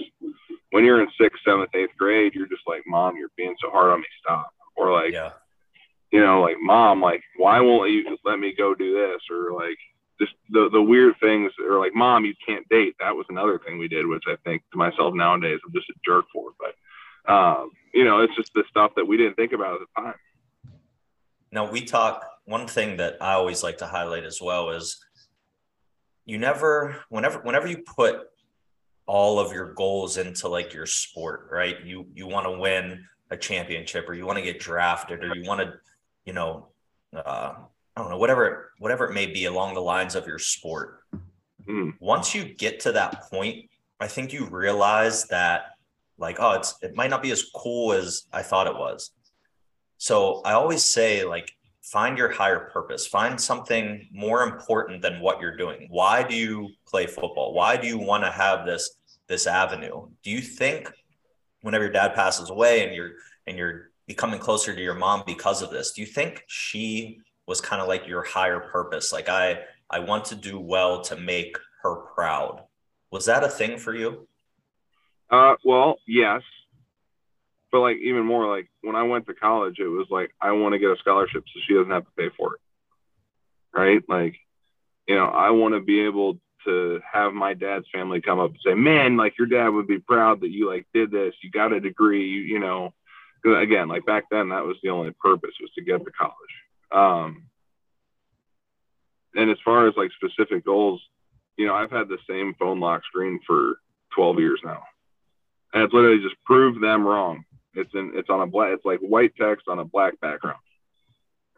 when 0.72 0.84
you're 0.84 1.00
in 1.00 1.08
sixth, 1.18 1.40
seventh, 1.44 1.70
eighth 1.74 1.96
grade, 1.96 2.34
you're 2.34 2.48
just 2.48 2.66
like, 2.66 2.82
Mom, 2.86 3.16
you're 3.16 3.30
being 3.36 3.54
so 3.62 3.70
hard 3.70 3.92
on 3.92 4.00
me, 4.00 4.06
stop. 4.20 4.52
Or 4.76 4.92
like, 4.92 5.12
Yeah. 5.12 5.30
you 6.10 6.20
know, 6.20 6.42
like, 6.42 6.56
Mom, 6.60 7.00
like, 7.00 7.22
why 7.36 7.60
won't 7.60 7.90
you 7.90 8.18
let 8.24 8.38
me 8.38 8.52
go 8.56 8.74
do 8.74 8.94
this? 8.94 9.22
Or 9.30 9.52
like, 9.54 9.78
just 10.20 10.32
the 10.50 10.68
the 10.70 10.82
weird 10.82 11.14
things. 11.20 11.52
Or 11.68 11.78
like, 11.78 11.94
Mom, 11.94 12.24
you 12.24 12.34
can't 12.44 12.68
date. 12.68 12.94
That 13.00 13.14
was 13.14 13.26
another 13.28 13.58
thing 13.58 13.78
we 13.78 13.88
did, 13.88 14.06
which 14.06 14.24
I 14.26 14.36
think 14.44 14.62
to 14.72 14.78
myself 14.78 15.14
nowadays, 15.14 15.60
I'm 15.64 15.72
just 15.72 15.90
a 15.90 15.94
jerk 16.04 16.26
for. 16.32 16.50
But 16.58 17.32
um, 17.32 17.70
you 17.92 18.04
know, 18.04 18.20
it's 18.20 18.36
just 18.36 18.52
the 18.54 18.64
stuff 18.70 18.92
that 18.96 19.06
we 19.06 19.16
didn't 19.16 19.34
think 19.34 19.52
about 19.52 19.74
at 19.74 19.80
the 19.80 20.02
time. 20.02 20.14
Now 21.52 21.70
we 21.70 21.82
talk. 21.82 22.26
One 22.44 22.68
thing 22.68 22.98
that 22.98 23.16
I 23.20 23.32
always 23.32 23.64
like 23.64 23.78
to 23.78 23.86
highlight 23.86 24.22
as 24.22 24.40
well 24.40 24.70
is 24.70 25.04
you 26.26 26.38
never, 26.38 26.96
whenever, 27.08 27.40
whenever 27.40 27.66
you 27.66 27.78
put 27.78 28.20
all 29.06 29.40
of 29.40 29.52
your 29.52 29.72
goals 29.74 30.16
into 30.16 30.48
like 30.48 30.72
your 30.72 30.86
sport, 30.86 31.48
right? 31.50 31.84
You 31.84 32.06
you 32.14 32.26
want 32.26 32.46
to 32.46 32.58
win 32.58 33.04
a 33.30 33.36
championship, 33.36 34.08
or 34.08 34.14
you 34.14 34.26
want 34.26 34.38
to 34.38 34.44
get 34.44 34.60
drafted, 34.60 35.24
or 35.24 35.34
you 35.34 35.48
want 35.48 35.60
to, 35.60 35.72
you 36.24 36.32
know, 36.32 36.68
uh, 37.14 37.54
I 37.96 38.02
don't 38.02 38.10
know, 38.10 38.18
whatever 38.18 38.72
whatever 38.78 39.06
it 39.06 39.14
may 39.14 39.26
be 39.26 39.46
along 39.46 39.74
the 39.74 39.80
lines 39.80 40.14
of 40.14 40.26
your 40.26 40.38
sport. 40.38 41.00
Mm. 41.66 41.94
Once 41.98 42.34
you 42.34 42.44
get 42.44 42.80
to 42.80 42.92
that 42.92 43.22
point, 43.30 43.70
I 43.98 44.06
think 44.06 44.32
you 44.32 44.46
realize 44.46 45.24
that 45.28 45.70
like, 46.18 46.36
oh, 46.38 46.52
it's 46.52 46.74
it 46.82 46.94
might 46.94 47.10
not 47.10 47.22
be 47.22 47.30
as 47.30 47.44
cool 47.54 47.92
as 47.92 48.24
I 48.32 48.42
thought 48.42 48.66
it 48.66 48.76
was. 48.76 49.10
So 49.98 50.42
I 50.44 50.52
always 50.52 50.84
say, 50.84 51.24
like, 51.24 51.50
find 51.82 52.18
your 52.18 52.30
higher 52.30 52.68
purpose, 52.70 53.06
find 53.06 53.40
something 53.40 54.06
more 54.12 54.42
important 54.42 55.00
than 55.00 55.20
what 55.20 55.40
you're 55.40 55.56
doing. 55.56 55.86
Why 55.88 56.22
do 56.22 56.34
you 56.34 56.70
play 56.86 57.06
football? 57.06 57.54
Why 57.54 57.76
do 57.76 57.86
you 57.86 57.98
want 57.98 58.24
to 58.24 58.30
have 58.30 58.66
this 58.66 58.98
this 59.26 59.46
avenue? 59.46 60.08
Do 60.22 60.30
you 60.30 60.40
think 60.40 60.92
whenever 61.62 61.84
your 61.84 61.92
dad 61.92 62.14
passes 62.14 62.50
away 62.50 62.84
and 62.84 62.94
you're 62.94 63.12
and 63.46 63.56
you're 63.56 63.90
becoming 64.06 64.38
closer 64.38 64.74
to 64.74 64.80
your 64.80 64.94
mom 64.94 65.22
because 65.26 65.62
of 65.62 65.70
this, 65.70 65.92
do 65.92 66.02
you 66.02 66.06
think 66.06 66.44
she 66.46 67.20
was 67.46 67.60
kind 67.60 67.80
of 67.80 67.88
like 67.88 68.06
your 68.06 68.22
higher 68.22 68.60
purpose? 68.60 69.12
Like 69.12 69.28
I 69.28 69.60
I 69.90 70.00
want 70.00 70.26
to 70.26 70.36
do 70.36 70.58
well 70.58 71.02
to 71.02 71.16
make 71.16 71.56
her 71.82 71.96
proud. 71.96 72.62
Was 73.10 73.26
that 73.26 73.44
a 73.44 73.48
thing 73.48 73.78
for 73.78 73.94
you? 73.94 74.26
Uh, 75.30 75.54
well, 75.64 75.96
yes, 76.06 76.42
but 77.72 77.80
like 77.80 77.98
even 77.98 78.24
more, 78.24 78.48
like 78.48 78.68
when 78.82 78.96
I 78.96 79.02
went 79.02 79.26
to 79.26 79.34
college, 79.34 79.78
it 79.78 79.88
was 79.88 80.06
like 80.10 80.30
I 80.40 80.52
want 80.52 80.72
to 80.72 80.78
get 80.78 80.90
a 80.90 80.96
scholarship 80.96 81.44
so 81.46 81.60
she 81.66 81.74
doesn't 81.74 81.90
have 81.90 82.04
to 82.04 82.10
pay 82.16 82.30
for 82.36 82.54
it, 82.54 82.60
right? 83.78 84.02
Like, 84.08 84.36
you 85.06 85.14
know, 85.14 85.26
I 85.26 85.50
want 85.50 85.74
to 85.74 85.80
be 85.80 86.00
able 86.00 86.38
to 86.64 87.00
have 87.10 87.32
my 87.32 87.54
dad's 87.54 87.86
family 87.92 88.20
come 88.20 88.38
up 88.38 88.50
and 88.50 88.60
say, 88.64 88.74
"Man, 88.74 89.16
like 89.16 89.38
your 89.38 89.46
dad 89.46 89.68
would 89.68 89.86
be 89.86 89.98
proud 89.98 90.40
that 90.40 90.50
you 90.50 90.68
like 90.68 90.86
did 90.92 91.10
this. 91.10 91.34
You 91.42 91.50
got 91.50 91.72
a 91.72 91.80
degree, 91.80 92.26
you, 92.28 92.40
you 92.40 92.58
know." 92.58 92.92
again, 93.44 93.86
like 93.86 94.04
back 94.04 94.24
then, 94.30 94.48
that 94.48 94.64
was 94.64 94.76
the 94.82 94.90
only 94.90 95.12
purpose 95.20 95.52
was 95.60 95.70
to 95.76 95.84
get 95.84 96.04
to 96.04 96.10
college. 96.10 96.34
Um, 96.92 97.44
and 99.34 99.50
as 99.50 99.58
far 99.64 99.88
as 99.88 99.94
like 99.96 100.10
specific 100.12 100.64
goals, 100.64 101.02
you 101.56 101.66
know, 101.66 101.74
I've 101.74 101.90
had 101.90 102.08
the 102.08 102.18
same 102.28 102.54
phone 102.58 102.80
lock 102.80 103.04
screen 103.04 103.40
for 103.46 103.80
12 104.14 104.38
years 104.38 104.60
now 104.64 104.82
and 105.76 105.84
it's 105.84 105.92
literally 105.92 106.22
just 106.22 106.42
prove 106.44 106.80
them 106.80 107.06
wrong. 107.06 107.44
It's 107.74 107.90
in 107.92 108.12
it's 108.14 108.30
on 108.30 108.40
a 108.40 108.46
black 108.46 108.72
it's 108.72 108.84
like 108.86 109.00
white 109.00 109.34
text 109.38 109.68
on 109.68 109.78
a 109.78 109.84
black 109.84 110.18
background. 110.20 110.58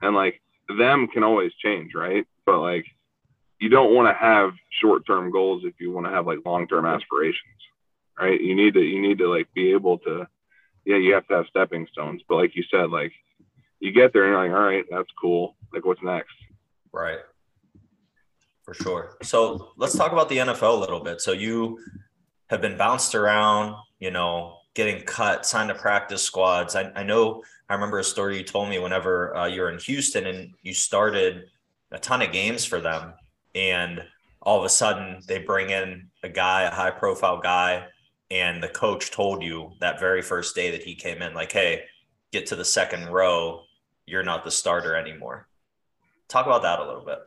And 0.02 0.16
like 0.16 0.40
them 0.76 1.06
can 1.06 1.22
always 1.22 1.52
change, 1.62 1.92
right? 1.94 2.26
But 2.44 2.58
like 2.58 2.86
you 3.60 3.68
don't 3.68 3.94
want 3.94 4.08
to 4.08 4.20
have 4.20 4.52
short 4.80 5.06
term 5.06 5.30
goals 5.30 5.62
if 5.64 5.74
you 5.78 5.92
want 5.92 6.06
to 6.06 6.12
have 6.12 6.26
like 6.26 6.40
long 6.44 6.66
term 6.66 6.84
aspirations. 6.84 7.44
Right. 8.18 8.40
You 8.40 8.56
need 8.56 8.74
to 8.74 8.80
you 8.80 9.00
need 9.00 9.18
to 9.18 9.28
like 9.28 9.52
be 9.54 9.70
able 9.70 9.98
to 9.98 10.26
yeah, 10.84 10.96
you 10.96 11.14
have 11.14 11.28
to 11.28 11.34
have 11.36 11.46
stepping 11.46 11.86
stones. 11.92 12.22
But 12.28 12.36
like 12.36 12.56
you 12.56 12.64
said, 12.68 12.90
like 12.90 13.12
you 13.80 13.92
get 13.92 14.12
there 14.12 14.24
and 14.24 14.32
you're 14.32 14.42
like, 14.42 14.52
all 14.52 14.66
right, 14.66 14.84
that's 14.90 15.10
cool. 15.20 15.56
Like 15.72 15.84
what's 15.84 16.02
next? 16.02 16.34
Right. 16.92 17.18
For 18.62 18.74
sure. 18.74 19.16
So 19.22 19.70
let's 19.76 19.96
talk 19.96 20.12
about 20.12 20.28
the 20.28 20.38
NFL 20.38 20.76
a 20.76 20.80
little 20.80 21.00
bit. 21.00 21.20
So 21.20 21.32
you 21.32 21.78
have 22.50 22.60
been 22.60 22.76
bounced 22.76 23.14
around, 23.14 23.76
you 23.98 24.10
know, 24.10 24.56
getting 24.74 25.02
cut, 25.04 25.46
signed 25.46 25.68
to 25.68 25.74
practice 25.74 26.22
squads. 26.22 26.76
I, 26.76 26.92
I 26.94 27.02
know 27.02 27.42
I 27.68 27.74
remember 27.74 27.98
a 27.98 28.04
story 28.04 28.38
you 28.38 28.44
told 28.44 28.68
me 28.68 28.78
whenever 28.78 29.36
uh, 29.36 29.46
you 29.46 29.60
were 29.60 29.70
in 29.70 29.78
Houston 29.78 30.26
and 30.26 30.54
you 30.62 30.74
started 30.74 31.44
a 31.92 31.98
ton 31.98 32.22
of 32.22 32.32
games 32.32 32.64
for 32.64 32.80
them. 32.80 33.14
And 33.54 34.02
all 34.42 34.58
of 34.58 34.64
a 34.64 34.68
sudden 34.68 35.20
they 35.26 35.38
bring 35.38 35.70
in 35.70 36.08
a 36.22 36.28
guy, 36.28 36.62
a 36.62 36.70
high 36.70 36.90
profile 36.90 37.38
guy. 37.38 37.86
And 38.30 38.62
the 38.62 38.68
coach 38.68 39.10
told 39.10 39.42
you 39.42 39.72
that 39.80 40.00
very 40.00 40.22
first 40.22 40.54
day 40.54 40.70
that 40.70 40.82
he 40.82 40.94
came 40.94 41.22
in, 41.22 41.32
like, 41.32 41.52
hey, 41.52 41.84
get 42.32 42.46
to 42.46 42.56
the 42.56 42.64
second 42.64 43.06
row. 43.08 43.62
You're 44.09 44.22
not 44.22 44.44
the 44.44 44.50
starter 44.50 44.96
anymore. 44.96 45.46
Talk 46.28 46.46
about 46.46 46.62
that 46.62 46.80
a 46.80 46.86
little 46.86 47.04
bit. 47.04 47.18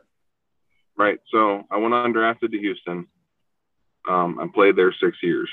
Right. 0.96 1.20
So 1.30 1.62
I 1.70 1.76
went 1.76 1.94
undrafted 1.94 2.50
to 2.50 2.58
Houston. 2.58 3.06
Um, 4.08 4.38
I 4.40 4.48
played 4.52 4.74
there 4.74 4.92
six 4.92 5.16
years. 5.22 5.48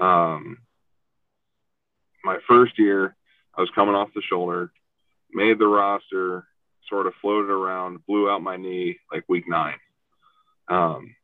Um, 0.00 0.58
my 2.24 2.38
first 2.48 2.78
year, 2.78 3.14
I 3.56 3.60
was 3.60 3.70
coming 3.74 3.94
off 3.94 4.08
the 4.14 4.22
shoulder, 4.22 4.72
made 5.32 5.58
the 5.58 5.66
roster, 5.66 6.46
sort 6.88 7.06
of 7.06 7.14
floated 7.20 7.50
around, 7.50 8.04
blew 8.06 8.28
out 8.28 8.42
my 8.42 8.56
knee 8.56 8.98
like 9.12 9.24
week 9.28 9.44
nine. 9.46 9.76
Um, 10.68 11.14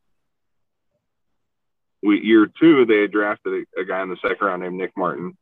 we, 2.03 2.20
year 2.20 2.47
two, 2.61 2.87
they 2.87 3.09
drafted 3.09 3.66
a, 3.76 3.81
a 3.81 3.85
guy 3.85 4.03
in 4.03 4.09
the 4.09 4.16
second 4.22 4.47
round 4.47 4.62
named 4.62 4.76
Nick 4.76 4.93
Martin, 4.97 5.37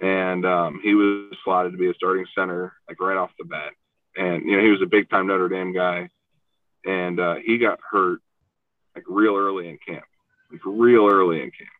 and 0.00 0.44
um, 0.46 0.80
he 0.82 0.94
was 0.94 1.36
slotted 1.44 1.72
to 1.72 1.78
be 1.78 1.90
a 1.90 1.94
starting 1.94 2.26
center 2.36 2.72
like 2.88 3.00
right 3.00 3.16
off 3.16 3.30
the 3.38 3.44
bat. 3.44 3.72
And 4.16 4.44
you 4.44 4.56
know 4.56 4.62
he 4.62 4.70
was 4.70 4.82
a 4.82 4.86
big 4.86 5.08
time 5.08 5.26
Notre 5.26 5.48
Dame 5.48 5.72
guy, 5.72 6.08
and 6.84 7.18
uh, 7.18 7.36
he 7.36 7.58
got 7.58 7.80
hurt 7.90 8.20
like 8.94 9.04
real 9.08 9.36
early 9.36 9.68
in 9.68 9.78
camp, 9.86 10.04
like 10.50 10.60
real 10.64 11.08
early 11.08 11.42
in 11.42 11.50
camp. 11.50 11.70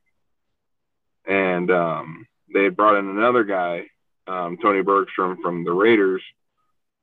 And 1.26 1.70
um, 1.70 2.26
they 2.52 2.64
had 2.64 2.76
brought 2.76 2.98
in 2.98 3.08
another 3.08 3.44
guy, 3.44 3.86
um, 4.26 4.56
Tony 4.60 4.82
Bergstrom 4.82 5.38
from 5.42 5.64
the 5.64 5.72
Raiders, 5.72 6.22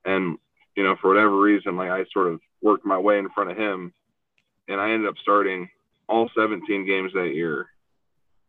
and 0.05 0.37
you 0.75 0.83
know 0.83 0.95
for 0.99 1.09
whatever 1.09 1.39
reason, 1.39 1.77
like 1.77 1.91
I 1.91 2.05
sort 2.11 2.27
of 2.27 2.39
worked 2.61 2.85
my 2.85 2.97
way 2.97 3.19
in 3.19 3.29
front 3.29 3.51
of 3.51 3.57
him, 3.57 3.93
and 4.67 4.79
I 4.79 4.91
ended 4.91 5.09
up 5.09 5.15
starting 5.21 5.69
all 6.07 6.29
17 6.35 6.85
games 6.85 7.13
that 7.13 7.33
year, 7.35 7.67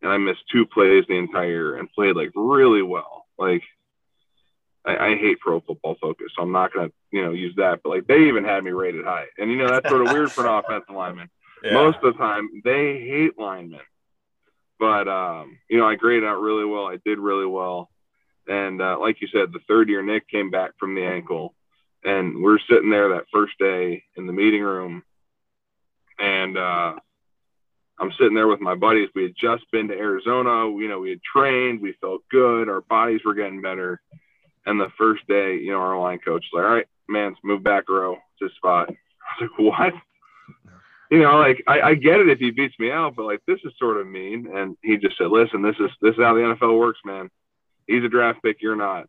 and 0.01 0.11
I 0.11 0.17
missed 0.17 0.43
two 0.51 0.65
plays 0.65 1.05
the 1.07 1.15
entire 1.15 1.75
and 1.75 1.91
played 1.91 2.15
like 2.15 2.31
really 2.35 2.81
well. 2.81 3.25
Like 3.37 3.63
I, 4.85 4.97
I 4.97 5.15
hate 5.15 5.39
Pro 5.39 5.59
Football 5.61 5.95
Focus, 6.01 6.27
so 6.35 6.43
I'm 6.43 6.51
not 6.51 6.73
gonna 6.73 6.91
you 7.11 7.23
know 7.23 7.31
use 7.31 7.55
that. 7.57 7.81
But 7.83 7.89
like 7.89 8.07
they 8.07 8.27
even 8.27 8.43
had 8.43 8.63
me 8.63 8.71
rated 8.71 9.05
high, 9.05 9.25
and 9.37 9.51
you 9.51 9.57
know 9.57 9.69
that's 9.69 9.89
sort 9.89 10.05
of 10.05 10.13
weird 10.13 10.31
for 10.31 10.45
an 10.45 10.53
offensive 10.65 10.95
lineman. 10.95 11.29
Yeah. 11.63 11.73
Most 11.73 11.97
of 12.03 12.13
the 12.13 12.19
time, 12.19 12.49
they 12.63 12.99
hate 12.99 13.37
linemen. 13.37 13.81
But 14.79 15.07
um, 15.07 15.59
you 15.69 15.77
know, 15.77 15.87
I 15.87 15.95
graded 15.95 16.27
out 16.27 16.41
really 16.41 16.65
well. 16.65 16.87
I 16.87 16.97
did 17.05 17.19
really 17.19 17.45
well, 17.45 17.91
and 18.47 18.81
uh, 18.81 18.97
like 18.99 19.21
you 19.21 19.27
said, 19.27 19.51
the 19.51 19.59
third 19.67 19.89
year 19.89 20.01
Nick 20.01 20.27
came 20.27 20.49
back 20.49 20.71
from 20.79 20.95
the 20.95 21.03
ankle, 21.03 21.53
and 22.03 22.41
we're 22.41 22.59
sitting 22.67 22.89
there 22.89 23.09
that 23.09 23.25
first 23.31 23.53
day 23.59 24.03
in 24.17 24.25
the 24.25 24.33
meeting 24.33 24.63
room, 24.63 25.03
and 26.17 26.57
uh, 26.57 26.95
I'm 28.01 28.11
sitting 28.17 28.33
there 28.33 28.47
with 28.47 28.59
my 28.59 28.73
buddies. 28.73 29.09
We 29.13 29.23
had 29.23 29.35
just 29.39 29.69
been 29.71 29.87
to 29.89 29.93
Arizona. 29.93 30.65
You 30.75 30.89
know, 30.89 30.99
we 30.99 31.11
had 31.11 31.21
trained. 31.21 31.81
We 31.81 31.93
felt 32.01 32.23
good. 32.31 32.67
Our 32.67 32.81
bodies 32.81 33.21
were 33.23 33.35
getting 33.35 33.61
better. 33.61 34.01
And 34.65 34.79
the 34.79 34.91
first 34.97 35.25
day, 35.27 35.57
you 35.57 35.71
know, 35.71 35.77
our 35.77 35.99
line 35.99 36.17
coach 36.17 36.45
was 36.51 36.59
like, 36.59 36.65
"All 36.65 36.75
right, 36.75 36.87
man, 37.07 37.35
move 37.43 37.63
back 37.63 37.85
a 37.89 37.93
row. 37.93 38.17
to 38.39 38.49
spot." 38.55 38.89
I 39.39 39.43
was 39.43 39.51
like, 39.51 39.59
"What?" 39.59 39.93
you 41.11 41.19
know, 41.19 41.37
like 41.37 41.63
I, 41.67 41.81
I 41.81 41.93
get 41.93 42.19
it 42.19 42.29
if 42.29 42.39
he 42.39 42.49
beats 42.49 42.73
me 42.79 42.91
out, 42.91 43.15
but 43.15 43.25
like 43.25 43.41
this 43.45 43.59
is 43.63 43.73
sort 43.77 43.97
of 43.97 44.07
mean. 44.07 44.47
And 44.51 44.77
he 44.81 44.97
just 44.97 45.17
said, 45.17 45.27
"Listen, 45.27 45.61
this 45.61 45.75
is 45.79 45.91
this 46.01 46.15
is 46.15 46.23
how 46.23 46.33
the 46.33 46.41
NFL 46.41 46.79
works, 46.79 46.99
man. 47.05 47.29
He's 47.85 48.03
a 48.03 48.09
draft 48.09 48.41
pick, 48.41 48.61
you're 48.61 48.75
not." 48.75 49.07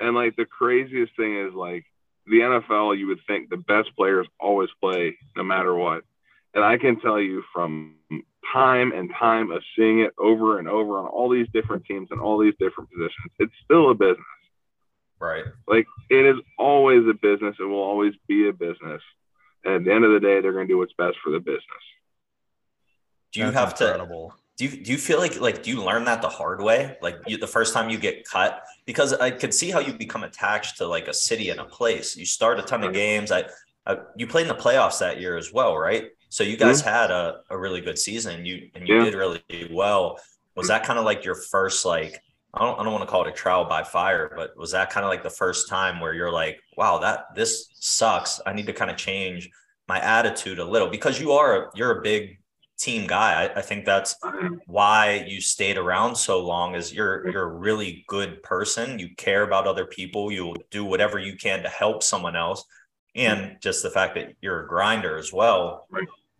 And 0.00 0.16
like 0.16 0.34
the 0.34 0.46
craziest 0.46 1.14
thing 1.16 1.38
is 1.46 1.54
like 1.54 1.84
the 2.26 2.40
NFL, 2.40 2.98
you 2.98 3.06
would 3.08 3.20
think 3.26 3.48
the 3.48 3.56
best 3.56 3.94
players 3.96 4.26
always 4.40 4.70
play 4.80 5.16
no 5.36 5.44
matter 5.44 5.74
what. 5.74 6.02
And 6.54 6.64
I 6.64 6.76
can 6.76 7.00
tell 7.00 7.20
you 7.20 7.42
from 7.52 7.96
time 8.52 8.92
and 8.92 9.10
time 9.18 9.50
of 9.50 9.62
seeing 9.76 10.00
it 10.00 10.12
over 10.18 10.58
and 10.58 10.68
over 10.68 10.98
on 10.98 11.06
all 11.06 11.30
these 11.30 11.46
different 11.52 11.84
teams 11.86 12.08
and 12.10 12.20
all 12.20 12.38
these 12.38 12.54
different 12.58 12.90
positions, 12.90 13.32
it's 13.38 13.52
still 13.64 13.90
a 13.90 13.94
business. 13.94 14.18
Right. 15.18 15.44
Like 15.66 15.86
it 16.10 16.26
is 16.26 16.36
always 16.58 17.06
a 17.08 17.14
business. 17.14 17.56
It 17.58 17.64
will 17.64 17.82
always 17.82 18.14
be 18.28 18.48
a 18.48 18.52
business. 18.52 19.00
And 19.64 19.74
at 19.74 19.84
the 19.84 19.92
end 19.92 20.04
of 20.04 20.12
the 20.12 20.20
day, 20.20 20.40
they're 20.40 20.52
going 20.52 20.66
to 20.66 20.72
do 20.72 20.78
what's 20.78 20.92
best 20.98 21.16
for 21.22 21.30
the 21.30 21.38
business. 21.38 21.62
Do 23.32 23.40
you 23.40 23.50
That's 23.50 23.56
have 23.56 23.74
to 23.76 24.32
do 24.56 24.64
you 24.66 24.84
do 24.84 24.92
you 24.92 24.98
feel 24.98 25.18
like 25.18 25.40
like 25.40 25.62
do 25.62 25.70
you 25.70 25.82
learn 25.82 26.04
that 26.04 26.22
the 26.22 26.28
hard 26.28 26.60
way 26.60 26.96
like 27.00 27.16
you, 27.26 27.38
the 27.38 27.46
first 27.46 27.72
time 27.72 27.88
you 27.88 27.98
get 27.98 28.24
cut 28.28 28.62
because 28.84 29.12
i 29.14 29.30
could 29.30 29.54
see 29.54 29.70
how 29.70 29.78
you 29.78 29.92
become 29.92 30.24
attached 30.24 30.76
to 30.76 30.86
like 30.86 31.08
a 31.08 31.14
city 31.14 31.48
and 31.50 31.58
a 31.58 31.64
place 31.64 32.16
you 32.16 32.26
start 32.26 32.58
a 32.58 32.62
ton 32.62 32.84
of 32.84 32.92
games 32.92 33.32
i, 33.32 33.44
I 33.86 33.98
you 34.16 34.26
played 34.26 34.42
in 34.42 34.48
the 34.48 34.62
playoffs 34.62 34.98
that 34.98 35.20
year 35.20 35.36
as 35.36 35.52
well 35.52 35.76
right 35.76 36.10
so 36.32 36.42
you 36.42 36.56
guys 36.56 36.80
mm-hmm. 36.80 36.88
had 36.88 37.10
a, 37.10 37.40
a 37.50 37.58
really 37.58 37.80
good 37.80 37.98
season 37.98 38.46
you 38.46 38.70
and 38.74 38.88
you 38.88 38.96
Yeah. 38.96 39.04
did 39.04 39.14
really 39.14 39.42
well 39.70 40.18
was 40.56 40.68
that 40.68 40.84
kind 40.84 40.98
of 40.98 41.04
like 41.04 41.24
your 41.24 41.34
first 41.34 41.84
like 41.84 42.22
I 42.54 42.60
don't, 42.60 42.78
I 42.78 42.84
don't 42.84 42.92
want 42.92 43.04
to 43.04 43.10
call 43.10 43.24
it 43.24 43.30
a 43.30 43.32
trial 43.32 43.64
by 43.64 43.82
fire, 43.82 44.30
but 44.36 44.54
was 44.58 44.72
that 44.72 44.90
kind 44.90 45.04
of 45.04 45.10
like 45.10 45.22
the 45.22 45.30
first 45.30 45.68
time 45.68 46.00
where 46.00 46.12
you're 46.12 46.30
like, 46.30 46.60
wow, 46.76 46.98
that 46.98 47.34
this 47.34 47.70
sucks. 47.72 48.42
I 48.44 48.52
need 48.52 48.66
to 48.66 48.74
kind 48.74 48.90
of 48.90 48.98
change 48.98 49.48
my 49.88 49.98
attitude 50.00 50.58
a 50.58 50.64
little 50.64 50.88
because 50.88 51.18
you 51.18 51.32
are 51.32 51.70
you're 51.74 51.98
a 51.98 52.02
big 52.02 52.38
team 52.78 53.06
guy. 53.06 53.44
I, 53.44 53.58
I, 53.58 53.62
think 53.62 53.84
that's 53.86 54.16
why 54.66 55.24
you 55.26 55.40
stayed 55.40 55.78
around 55.78 56.14
so 56.16 56.44
long 56.44 56.74
is 56.74 56.92
you're 56.92 57.28
you're 57.30 57.44
a 57.44 57.54
really 57.54 58.04
good 58.06 58.42
person. 58.42 58.98
You 58.98 59.14
care 59.16 59.44
about 59.44 59.66
other 59.66 59.86
people. 59.86 60.30
You'll 60.30 60.56
do 60.70 60.84
whatever 60.84 61.18
you 61.18 61.36
can 61.36 61.62
to 61.62 61.68
help 61.68 62.02
someone 62.02 62.36
else. 62.36 62.64
And 63.14 63.56
just 63.60 63.82
the 63.82 63.90
fact 63.90 64.14
that 64.16 64.34
you're 64.40 64.64
a 64.64 64.68
grinder 64.68 65.16
as 65.16 65.32
well. 65.32 65.86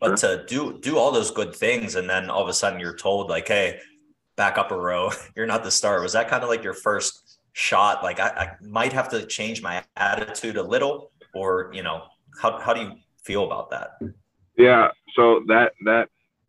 But 0.02 0.16
to 0.18 0.44
do 0.46 0.78
do 0.80 0.98
all 0.98 1.12
those 1.12 1.30
good 1.30 1.54
things 1.54 1.94
and 1.94 2.10
then 2.10 2.28
all 2.28 2.42
of 2.42 2.48
a 2.48 2.52
sudden 2.52 2.80
you're 2.80 2.96
told 2.96 3.30
like, 3.30 3.48
hey, 3.48 3.80
back 4.36 4.58
up 4.58 4.70
a 4.70 4.76
row. 4.76 5.10
You're 5.36 5.46
not 5.46 5.62
the 5.62 5.70
star. 5.70 6.00
Was 6.00 6.12
that 6.14 6.28
kind 6.28 6.42
of 6.42 6.48
like 6.48 6.64
your 6.64 6.74
first 6.74 7.38
shot? 7.52 8.02
Like 8.02 8.18
I, 8.18 8.28
I 8.28 8.50
might 8.60 8.92
have 8.92 9.08
to 9.10 9.24
change 9.26 9.62
my 9.62 9.84
attitude 9.96 10.56
a 10.56 10.62
little, 10.62 11.12
or 11.34 11.70
you 11.72 11.82
know, 11.82 12.04
how 12.40 12.60
how 12.60 12.74
do 12.74 12.80
you 12.80 12.92
feel 13.22 13.44
about 13.44 13.70
that? 13.70 13.98
Yeah. 14.56 14.88
So 15.14 15.44
that 15.48 15.72
that 15.84 16.08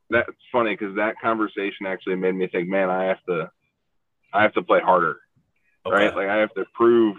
that's 0.09 0.31
funny 0.51 0.71
because 0.71 0.95
that 0.95 1.15
conversation 1.21 1.85
actually 1.85 2.15
made 2.15 2.35
me 2.35 2.47
think, 2.47 2.69
man, 2.69 2.89
I 2.89 3.03
have 3.05 3.23
to 3.27 3.51
I 4.33 4.41
have 4.41 4.53
to 4.53 4.63
play 4.63 4.79
harder. 4.79 5.19
Okay. 5.85 5.95
Right? 5.95 6.15
Like 6.15 6.29
I 6.29 6.37
have 6.37 6.53
to 6.55 6.65
prove 6.73 7.17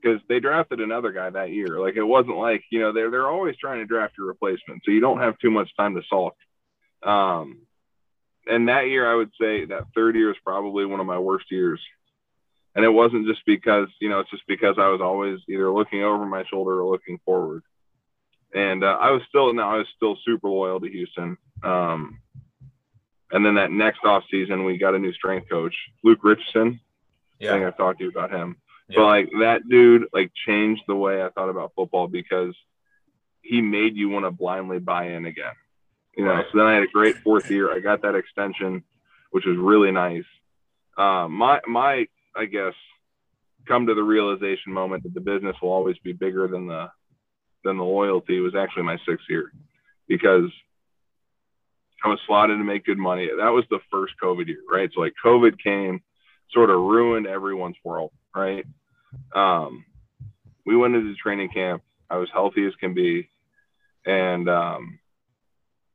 because 0.00 0.20
they 0.28 0.40
drafted 0.40 0.80
another 0.80 1.12
guy 1.12 1.30
that 1.30 1.50
year. 1.50 1.80
Like 1.80 1.96
it 1.96 2.04
wasn't 2.04 2.36
like, 2.36 2.62
you 2.70 2.80
know, 2.80 2.92
they're 2.92 3.10
they're 3.10 3.28
always 3.28 3.56
trying 3.56 3.78
to 3.78 3.86
draft 3.86 4.14
your 4.18 4.26
replacement. 4.26 4.82
So 4.84 4.90
you 4.90 5.00
don't 5.00 5.20
have 5.20 5.38
too 5.38 5.50
much 5.50 5.74
time 5.76 5.94
to 5.94 6.02
sulk. 6.08 6.34
Um 7.02 7.62
and 8.46 8.68
that 8.68 8.88
year, 8.88 9.10
I 9.10 9.14
would 9.14 9.32
say 9.40 9.64
that 9.66 9.86
third 9.94 10.14
year 10.14 10.30
is 10.30 10.36
probably 10.44 10.86
one 10.86 11.00
of 11.00 11.06
my 11.06 11.18
worst 11.18 11.46
years. 11.50 11.80
And 12.76 12.84
it 12.84 12.90
wasn't 12.90 13.26
just 13.26 13.40
because, 13.46 13.88
you 14.00 14.08
know, 14.08 14.20
it's 14.20 14.30
just 14.30 14.46
because 14.46 14.76
I 14.78 14.88
was 14.88 15.00
always 15.00 15.40
either 15.48 15.72
looking 15.72 16.02
over 16.02 16.26
my 16.26 16.44
shoulder 16.44 16.80
or 16.80 16.90
looking 16.90 17.18
forward. 17.24 17.62
And 18.54 18.84
uh, 18.84 18.98
I 19.00 19.10
was 19.10 19.22
still, 19.28 19.52
no, 19.52 19.62
I 19.62 19.78
was 19.78 19.86
still 19.96 20.16
super 20.24 20.48
loyal 20.48 20.78
to 20.80 20.88
Houston. 20.88 21.38
Um, 21.64 22.20
and 23.32 23.44
then 23.44 23.54
that 23.56 23.72
next 23.72 24.04
off 24.04 24.24
season, 24.30 24.64
we 24.64 24.78
got 24.78 24.94
a 24.94 24.98
new 24.98 25.12
strength 25.12 25.48
coach, 25.48 25.74
Luke 26.04 26.20
Richardson. 26.22 26.80
Yeah. 27.40 27.50
I 27.50 27.52
think 27.54 27.66
I've 27.66 27.76
talked 27.76 27.98
to 27.98 28.04
you 28.04 28.10
about 28.10 28.30
him. 28.30 28.56
Yeah. 28.88 28.96
But 28.98 29.04
like 29.04 29.30
that 29.40 29.68
dude, 29.68 30.06
like 30.12 30.32
changed 30.46 30.82
the 30.86 30.94
way 30.94 31.22
I 31.22 31.30
thought 31.30 31.48
about 31.48 31.72
football 31.74 32.06
because 32.08 32.54
he 33.42 33.60
made 33.60 33.96
you 33.96 34.08
want 34.08 34.24
to 34.24 34.30
blindly 34.30 34.78
buy 34.78 35.08
in 35.08 35.26
again. 35.26 35.54
You 36.16 36.24
know, 36.24 36.32
right. 36.32 36.46
so 36.50 36.58
then 36.58 36.66
I 36.66 36.74
had 36.74 36.82
a 36.82 36.88
great 36.92 37.16
fourth 37.18 37.50
year. 37.50 37.72
I 37.72 37.80
got 37.80 38.02
that 38.02 38.14
extension, 38.14 38.82
which 39.30 39.44
was 39.44 39.56
really 39.56 39.92
nice. 39.92 40.24
Uh, 40.96 41.28
my 41.28 41.60
my 41.66 42.06
I 42.34 42.46
guess 42.46 42.74
come 43.66 43.86
to 43.86 43.94
the 43.94 44.02
realization 44.02 44.72
moment 44.72 45.02
that 45.02 45.14
the 45.14 45.20
business 45.20 45.56
will 45.60 45.72
always 45.72 45.98
be 45.98 46.12
bigger 46.12 46.48
than 46.48 46.66
the 46.66 46.90
than 47.64 47.76
the 47.76 47.84
loyalty 47.84 48.40
was 48.40 48.54
actually 48.54 48.84
my 48.84 48.96
sixth 49.06 49.26
year 49.28 49.52
because 50.08 50.50
I 52.04 52.08
was 52.08 52.20
slotted 52.26 52.58
to 52.58 52.64
make 52.64 52.84
good 52.84 52.98
money. 52.98 53.28
That 53.38 53.50
was 53.50 53.64
the 53.68 53.80
first 53.90 54.14
COVID 54.22 54.46
year, 54.46 54.62
right? 54.70 54.90
So 54.94 55.00
like 55.00 55.14
COVID 55.24 55.60
came, 55.62 56.02
sort 56.52 56.70
of 56.70 56.76
ruined 56.80 57.26
everyone's 57.26 57.76
world, 57.82 58.12
right? 58.36 58.66
Um, 59.34 59.84
we 60.64 60.76
went 60.76 60.94
into 60.94 61.14
training 61.14 61.48
camp. 61.48 61.82
I 62.10 62.18
was 62.18 62.28
healthy 62.32 62.66
as 62.66 62.74
can 62.76 62.94
be, 62.94 63.28
and 64.04 64.48
um, 64.48 64.98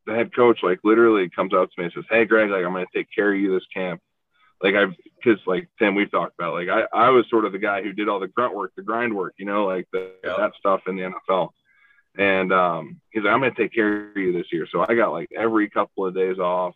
the 0.06 0.14
head 0.14 0.36
coach 0.36 0.60
like 0.64 0.80
literally 0.84 1.30
comes 1.30 1.54
up 1.54 1.70
to 1.70 1.76
me 1.78 1.86
and 1.86 1.94
says, 1.94 2.04
"Hey, 2.10 2.26
Greg, 2.26 2.50
like 2.50 2.66
I'm 2.66 2.74
going 2.74 2.86
to 2.86 2.98
take 2.98 3.08
care 3.14 3.34
of 3.34 3.40
you 3.40 3.54
this 3.54 3.68
camp." 3.74 4.02
Like 4.62 4.76
I've, 4.76 4.94
because 5.16 5.40
like 5.48 5.70
Tim, 5.80 5.96
we've 5.96 6.12
talked 6.12 6.34
about 6.38 6.54
like 6.54 6.68
I 6.70 6.86
I 6.94 7.10
was 7.10 7.26
sort 7.30 7.46
of 7.46 7.52
the 7.52 7.60
guy 7.60 7.82
who 7.82 7.94
did 7.94 8.10
all 8.10 8.20
the 8.20 8.28
grunt 8.28 8.56
work, 8.56 8.74
the 8.76 8.84
grind 8.84 9.16
work, 9.16 9.34
you 9.38 9.46
know, 9.46 9.66
like 9.66 9.88
the 9.94 10.12
yeah. 10.24 10.36
that 10.38 10.54
stuff 10.60 10.82
in 10.88 10.98
the 10.98 11.12
NFL. 11.30 11.50
And 12.18 12.52
um, 12.52 13.00
he's 13.12 13.24
like, 13.24 13.34
"I'm 13.34 13.40
going 13.40 13.54
to 13.54 13.62
take 13.62 13.74
care 13.74 14.10
of 14.10 14.18
you 14.18 14.34
this 14.34 14.52
year." 14.52 14.68
So 14.70 14.86
I 14.88 14.96
got 14.96 15.12
like 15.12 15.30
every 15.36 15.70
couple 15.70 16.06
of 16.06 16.14
days 16.14 16.40
off. 16.40 16.76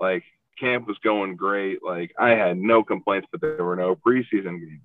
Like 0.00 0.24
camp 0.58 0.86
was 0.86 0.98
going 1.02 1.36
great. 1.36 1.82
Like 1.82 2.14
I 2.18 2.30
had 2.30 2.56
no 2.56 2.82
complaints, 2.82 3.28
but 3.30 3.40
there 3.40 3.64
were 3.64 3.76
no 3.76 3.94
preseason 3.94 4.58
games. 4.58 4.80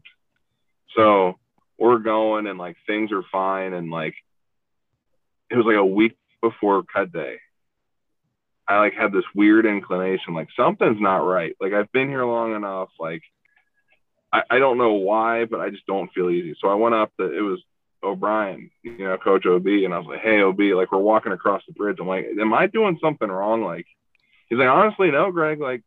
So 0.95 1.39
we're 1.77 1.99
going 1.99 2.47
and 2.47 2.59
like 2.59 2.77
things 2.87 3.11
are 3.11 3.23
fine 3.31 3.73
and 3.73 3.89
like 3.89 4.15
it 5.49 5.55
was 5.55 5.65
like 5.65 5.75
a 5.75 5.85
week 5.85 6.17
before 6.41 6.83
cut 6.83 7.11
day 7.11 7.37
I 8.67 8.79
like 8.79 8.93
had 8.93 9.11
this 9.11 9.25
weird 9.35 9.65
inclination, 9.65 10.33
like 10.33 10.49
something's 10.55 11.01
not 11.01 11.17
right. 11.17 11.55
Like 11.59 11.73
I've 11.73 11.91
been 11.91 12.07
here 12.07 12.25
long 12.25 12.55
enough, 12.55 12.89
like 12.99 13.21
I, 14.31 14.43
I 14.49 14.59
don't 14.59 14.77
know 14.77 14.93
why, 14.93 15.45
but 15.45 15.59
I 15.59 15.69
just 15.69 15.85
don't 15.85 16.11
feel 16.13 16.29
easy. 16.29 16.55
So 16.59 16.69
I 16.69 16.75
went 16.75 16.95
up 16.95 17.11
to 17.19 17.25
it 17.25 17.41
was 17.41 17.61
O'Brien, 18.01 18.69
you 18.81 18.97
know, 18.99 19.17
Coach 19.17 19.45
OB, 19.45 19.67
and 19.67 19.93
I 19.93 19.97
was 19.97 20.07
like, 20.07 20.21
Hey 20.21 20.41
OB, 20.41 20.59
like 20.75 20.91
we're 20.91 20.99
walking 20.99 21.33
across 21.33 21.61
the 21.67 21.73
bridge. 21.73 21.97
I'm 21.99 22.07
like, 22.07 22.25
Am 22.39 22.53
I 22.53 22.67
doing 22.67 22.97
something 23.01 23.29
wrong? 23.29 23.63
Like 23.63 23.85
he's 24.53 24.59
like, 24.59 24.69
honestly, 24.69 25.09
no, 25.09 25.31
Greg, 25.31 25.59
like, 25.59 25.81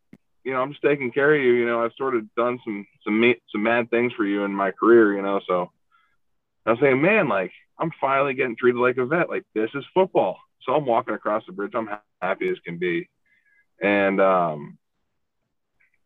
you 0.44 0.52
know, 0.52 0.60
I'm 0.60 0.70
just 0.70 0.82
taking 0.82 1.12
care 1.12 1.34
of 1.34 1.40
you. 1.40 1.52
You 1.52 1.66
know, 1.66 1.84
I've 1.84 1.92
sort 1.96 2.16
of 2.16 2.32
done 2.34 2.58
some 2.64 2.86
some 3.04 3.34
some 3.50 3.62
mad 3.62 3.90
things 3.90 4.12
for 4.12 4.24
you 4.24 4.44
in 4.44 4.52
my 4.52 4.70
career, 4.70 5.14
you 5.14 5.22
know. 5.22 5.40
So 5.46 5.70
I 6.64 6.70
was 6.70 6.80
saying, 6.80 7.00
man, 7.00 7.28
like 7.28 7.52
I'm 7.78 7.90
finally 8.00 8.34
getting 8.34 8.56
treated 8.56 8.78
like 8.78 8.96
a 8.96 9.06
vet. 9.06 9.28
Like 9.28 9.44
this 9.54 9.70
is 9.74 9.84
football. 9.94 10.38
So 10.62 10.72
I'm 10.72 10.86
walking 10.86 11.14
across 11.14 11.44
the 11.46 11.52
bridge. 11.52 11.72
I'm 11.74 11.88
happy 12.20 12.48
as 12.48 12.58
can 12.64 12.78
be. 12.78 13.08
And 13.82 14.20
um, 14.20 14.78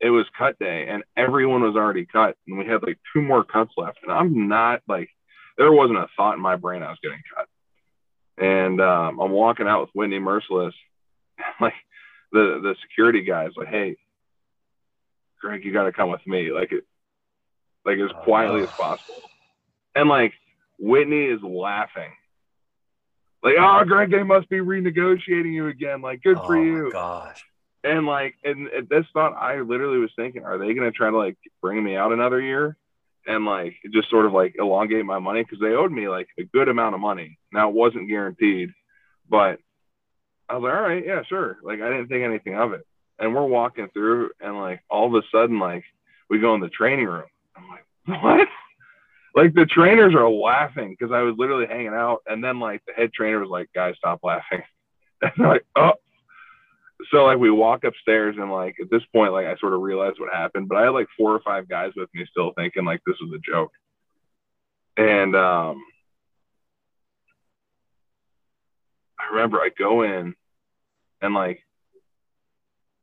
it 0.00 0.10
was 0.10 0.26
cut 0.36 0.58
day, 0.58 0.86
and 0.88 1.04
everyone 1.16 1.62
was 1.62 1.76
already 1.76 2.06
cut, 2.06 2.36
and 2.46 2.58
we 2.58 2.66
had 2.66 2.82
like 2.82 2.98
two 3.12 3.22
more 3.22 3.44
cuts 3.44 3.72
left. 3.76 3.98
And 4.02 4.12
I'm 4.12 4.48
not 4.48 4.80
like 4.88 5.10
there 5.58 5.72
wasn't 5.72 5.98
a 5.98 6.08
thought 6.16 6.34
in 6.34 6.40
my 6.40 6.56
brain 6.56 6.82
I 6.82 6.88
was 6.88 6.98
getting 7.02 7.22
cut. 7.36 7.46
And 8.42 8.80
um, 8.80 9.20
I'm 9.20 9.32
walking 9.32 9.68
out 9.68 9.82
with 9.82 9.90
Whitney 9.92 10.18
Mercilus. 10.18 10.72
like 11.60 11.74
the 12.32 12.60
the 12.62 12.74
security 12.82 13.22
guys, 13.22 13.50
like, 13.56 13.68
hey, 13.68 13.96
Greg, 15.40 15.64
you 15.64 15.72
got 15.72 15.84
to 15.84 15.92
come 15.92 16.10
with 16.10 16.26
me, 16.26 16.52
like 16.52 16.72
it, 16.72 16.84
like 17.84 17.98
as 17.98 18.10
quietly 18.24 18.62
as 18.62 18.70
possible. 18.70 19.22
And 19.94 20.08
like 20.08 20.32
Whitney 20.78 21.24
is 21.24 21.42
laughing 21.42 22.12
like, 23.42 23.54
oh, 23.58 23.64
uh-huh. 23.64 23.84
Greg, 23.84 24.10
they 24.10 24.22
must 24.22 24.48
be 24.48 24.58
renegotiating 24.58 25.52
you 25.52 25.68
again. 25.68 26.02
Like, 26.02 26.22
good 26.22 26.38
oh 26.38 26.46
for 26.46 26.62
you. 26.62 26.90
Gosh. 26.92 27.44
And 27.82 28.06
like, 28.06 28.34
and 28.44 28.68
at 28.68 28.90
this 28.90 29.06
thought, 29.14 29.34
I 29.34 29.60
literally 29.60 29.98
was 29.98 30.10
thinking, 30.14 30.44
are 30.44 30.58
they 30.58 30.74
going 30.74 30.90
to 30.90 30.96
try 30.96 31.10
to 31.10 31.16
like 31.16 31.38
bring 31.62 31.82
me 31.82 31.96
out 31.96 32.12
another 32.12 32.40
year 32.40 32.76
and 33.26 33.46
like 33.46 33.74
just 33.92 34.10
sort 34.10 34.26
of 34.26 34.32
like 34.32 34.56
elongate 34.58 35.06
my 35.06 35.18
money 35.18 35.42
because 35.42 35.60
they 35.60 35.72
owed 35.72 35.90
me 35.90 36.08
like 36.08 36.28
a 36.38 36.44
good 36.44 36.68
amount 36.68 36.94
of 36.94 37.00
money. 37.00 37.38
Now 37.52 37.70
it 37.70 37.74
wasn't 37.74 38.08
guaranteed, 38.08 38.70
but 39.28 39.60
I 40.50 40.54
was 40.56 40.64
like, 40.64 40.74
all 40.74 40.82
right, 40.82 41.06
yeah, 41.06 41.22
sure. 41.28 41.58
Like, 41.62 41.80
I 41.80 41.88
didn't 41.88 42.08
think 42.08 42.24
anything 42.24 42.56
of 42.56 42.72
it. 42.72 42.84
And 43.20 43.34
we're 43.34 43.46
walking 43.46 43.88
through, 43.92 44.30
and 44.40 44.56
like 44.56 44.82
all 44.90 45.06
of 45.06 45.14
a 45.14 45.26
sudden, 45.30 45.58
like 45.58 45.84
we 46.28 46.40
go 46.40 46.54
in 46.54 46.60
the 46.60 46.68
training 46.68 47.06
room. 47.06 47.26
I'm 47.54 47.68
like, 47.68 48.22
what? 48.22 48.48
like 49.34 49.54
the 49.54 49.66
trainers 49.66 50.14
are 50.14 50.28
laughing 50.28 50.96
because 50.98 51.12
I 51.12 51.20
was 51.20 51.34
literally 51.36 51.66
hanging 51.66 51.88
out, 51.88 52.22
and 52.26 52.42
then 52.42 52.58
like 52.58 52.82
the 52.86 52.94
head 52.94 53.12
trainer 53.12 53.38
was 53.38 53.50
like, 53.50 53.68
"Guys, 53.74 53.94
stop 53.98 54.20
laughing." 54.22 54.62
And 55.22 55.32
I'm 55.38 55.50
like, 55.50 55.66
oh. 55.76 55.92
So 57.10 57.24
like 57.24 57.36
we 57.36 57.50
walk 57.50 57.84
upstairs, 57.84 58.36
and 58.38 58.50
like 58.50 58.76
at 58.80 58.90
this 58.90 59.02
point, 59.14 59.34
like 59.34 59.44
I 59.44 59.54
sort 59.58 59.74
of 59.74 59.82
realized 59.82 60.18
what 60.18 60.32
happened, 60.32 60.66
but 60.66 60.78
I 60.78 60.84
had 60.84 60.94
like 60.94 61.08
four 61.14 61.32
or 61.34 61.40
five 61.40 61.68
guys 61.68 61.92
with 61.94 62.08
me 62.14 62.24
still 62.30 62.52
thinking 62.56 62.86
like 62.86 63.02
this 63.04 63.16
was 63.20 63.30
a 63.34 63.50
joke. 63.50 63.70
And 64.96 65.36
um, 65.36 65.82
I 69.18 69.34
remember 69.34 69.58
I 69.58 69.68
go 69.78 70.04
in, 70.04 70.34
and 71.22 71.34
like 71.34 71.62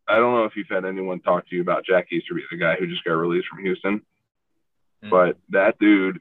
I 0.07 0.17
don't 0.17 0.33
know 0.33 0.45
if 0.45 0.55
you've 0.55 0.69
had 0.69 0.85
anyone 0.85 1.19
talk 1.19 1.47
to 1.49 1.55
you 1.55 1.61
about 1.61 1.85
Jack 1.85 2.07
Easterby, 2.11 2.43
the 2.49 2.57
guy 2.57 2.75
who 2.75 2.87
just 2.87 3.03
got 3.03 3.13
released 3.13 3.47
from 3.47 3.63
Houston. 3.63 4.01
Mm. 5.03 5.09
But 5.09 5.37
that 5.49 5.77
dude, 5.79 6.19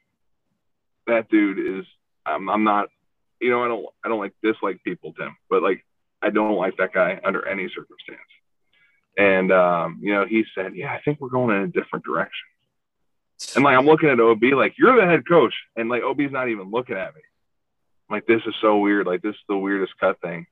that 1.06 1.28
dude 1.30 1.80
is. 1.80 1.86
I'm, 2.24 2.48
I'm 2.48 2.64
not. 2.64 2.88
You 3.40 3.50
know, 3.50 3.64
I 3.64 3.68
don't. 3.68 3.86
I 4.04 4.08
don't 4.08 4.18
like 4.18 4.34
dislike 4.42 4.82
people, 4.82 5.12
Tim. 5.12 5.36
But 5.48 5.62
like, 5.62 5.84
I 6.20 6.30
don't 6.30 6.56
like 6.56 6.76
that 6.78 6.92
guy 6.92 7.20
under 7.24 7.46
any 7.46 7.68
circumstance. 7.68 8.18
And 9.16 9.52
um, 9.52 10.00
you 10.02 10.12
know, 10.12 10.26
he 10.26 10.44
said, 10.54 10.74
"Yeah, 10.74 10.92
I 10.92 11.00
think 11.04 11.20
we're 11.20 11.28
going 11.28 11.56
in 11.56 11.62
a 11.62 11.68
different 11.68 12.04
direction." 12.04 12.46
And 13.54 13.64
like, 13.64 13.76
I'm 13.76 13.86
looking 13.86 14.08
at 14.08 14.18
OB, 14.18 14.42
like, 14.54 14.74
"You're 14.78 14.96
the 14.96 15.06
head 15.06 15.28
coach," 15.28 15.54
and 15.76 15.88
like, 15.88 16.02
OB's 16.02 16.32
not 16.32 16.48
even 16.48 16.70
looking 16.70 16.96
at 16.96 17.14
me. 17.14 17.20
I'm 18.08 18.16
like, 18.16 18.26
this 18.26 18.42
is 18.46 18.54
so 18.60 18.78
weird. 18.78 19.06
Like, 19.06 19.22
this 19.22 19.34
is 19.34 19.40
the 19.48 19.56
weirdest 19.56 19.92
cut 19.98 20.20
thing. 20.20 20.46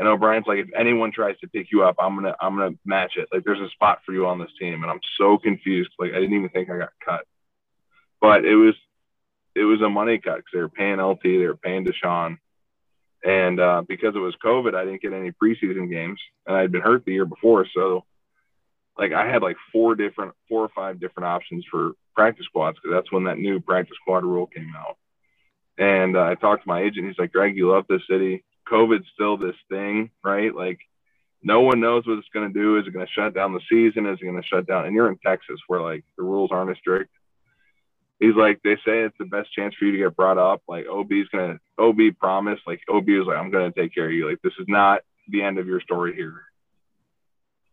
And 0.00 0.08
O'Brien's 0.08 0.46
like, 0.48 0.58
if 0.58 0.68
anyone 0.76 1.12
tries 1.12 1.38
to 1.38 1.48
pick 1.48 1.68
you 1.70 1.84
up, 1.84 1.96
I'm 2.00 2.16
gonna 2.16 2.34
I'm 2.40 2.56
gonna 2.56 2.74
match 2.84 3.12
it. 3.16 3.28
Like 3.32 3.44
there's 3.44 3.60
a 3.60 3.70
spot 3.70 4.00
for 4.04 4.12
you 4.12 4.26
on 4.26 4.40
this 4.40 4.50
team. 4.58 4.82
And 4.82 4.90
I'm 4.90 5.00
so 5.16 5.38
confused. 5.38 5.90
Like 6.00 6.10
I 6.10 6.18
didn't 6.18 6.34
even 6.34 6.48
think 6.48 6.70
I 6.70 6.78
got 6.78 6.90
cut 7.04 7.26
but 8.20 8.44
it 8.44 8.54
was 8.54 8.74
it 9.54 9.64
was 9.64 9.80
a 9.80 9.88
money 9.88 10.18
cut 10.18 10.36
because 10.36 10.50
they 10.52 10.60
were 10.60 10.68
paying 10.68 11.00
LT, 11.00 11.22
they 11.22 11.46
were 11.46 11.56
paying 11.56 11.84
Deshaun, 11.84 12.38
and 13.24 13.58
uh, 13.58 13.82
because 13.86 14.14
it 14.14 14.20
was 14.20 14.34
COVID, 14.44 14.74
I 14.74 14.84
didn't 14.84 15.02
get 15.02 15.12
any 15.12 15.32
preseason 15.32 15.90
games, 15.90 16.20
and 16.46 16.56
I'd 16.56 16.72
been 16.72 16.82
hurt 16.82 17.04
the 17.04 17.12
year 17.12 17.24
before, 17.24 17.66
so 17.74 18.04
like 18.98 19.12
I 19.12 19.26
had 19.26 19.42
like 19.42 19.56
four 19.72 19.94
different, 19.94 20.34
four 20.48 20.62
or 20.64 20.70
five 20.74 21.00
different 21.00 21.26
options 21.26 21.64
for 21.70 21.92
practice 22.14 22.46
squads 22.46 22.78
because 22.80 22.94
that's 22.94 23.12
when 23.12 23.24
that 23.24 23.38
new 23.38 23.60
practice 23.60 23.96
squad 24.00 24.24
rule 24.24 24.46
came 24.46 24.72
out. 24.76 24.96
And 25.78 26.16
uh, 26.16 26.24
I 26.24 26.34
talked 26.34 26.64
to 26.64 26.68
my 26.68 26.82
agent. 26.82 27.06
He's 27.06 27.18
like, 27.18 27.32
Greg, 27.32 27.56
you 27.56 27.70
love 27.70 27.86
this 27.88 28.02
city. 28.10 28.44
COVID's 28.70 29.06
still 29.14 29.36
this 29.36 29.56
thing, 29.68 30.10
right? 30.22 30.54
Like, 30.54 30.78
no 31.42 31.62
one 31.62 31.80
knows 31.80 32.06
what 32.06 32.18
it's 32.18 32.28
going 32.32 32.52
to 32.52 32.58
do. 32.58 32.78
Is 32.78 32.86
it 32.86 32.92
going 32.92 33.06
to 33.06 33.12
shut 33.12 33.34
down 33.34 33.54
the 33.54 33.60
season? 33.70 34.06
Is 34.06 34.18
it 34.20 34.24
going 34.24 34.40
to 34.40 34.46
shut 34.46 34.66
down? 34.66 34.86
And 34.86 34.94
you're 34.94 35.08
in 35.08 35.18
Texas 35.24 35.60
where 35.66 35.80
like 35.80 36.04
the 36.16 36.22
rules 36.22 36.50
aren't 36.52 36.70
as 36.70 36.76
strict. 36.76 37.10
He's 38.18 38.34
like, 38.34 38.60
they 38.62 38.76
say 38.76 39.00
it's 39.00 39.16
the 39.18 39.24
best 39.24 39.50
chance 39.52 39.74
for 39.74 39.86
you 39.86 39.92
to 39.92 39.98
get 39.98 40.16
brought 40.16 40.36
up. 40.36 40.62
Like 40.68 40.86
OB's 40.86 41.28
going 41.32 41.58
to, 41.58 41.82
OB 41.82 42.18
promised, 42.18 42.62
like 42.66 42.80
OB 42.88 43.08
was 43.08 43.26
like, 43.26 43.38
I'm 43.38 43.50
going 43.50 43.72
to 43.72 43.80
take 43.80 43.94
care 43.94 44.06
of 44.06 44.12
you. 44.12 44.28
Like, 44.28 44.42
this 44.42 44.52
is 44.60 44.66
not 44.68 45.00
the 45.28 45.42
end 45.42 45.58
of 45.58 45.66
your 45.66 45.80
story 45.80 46.14
here. 46.14 46.42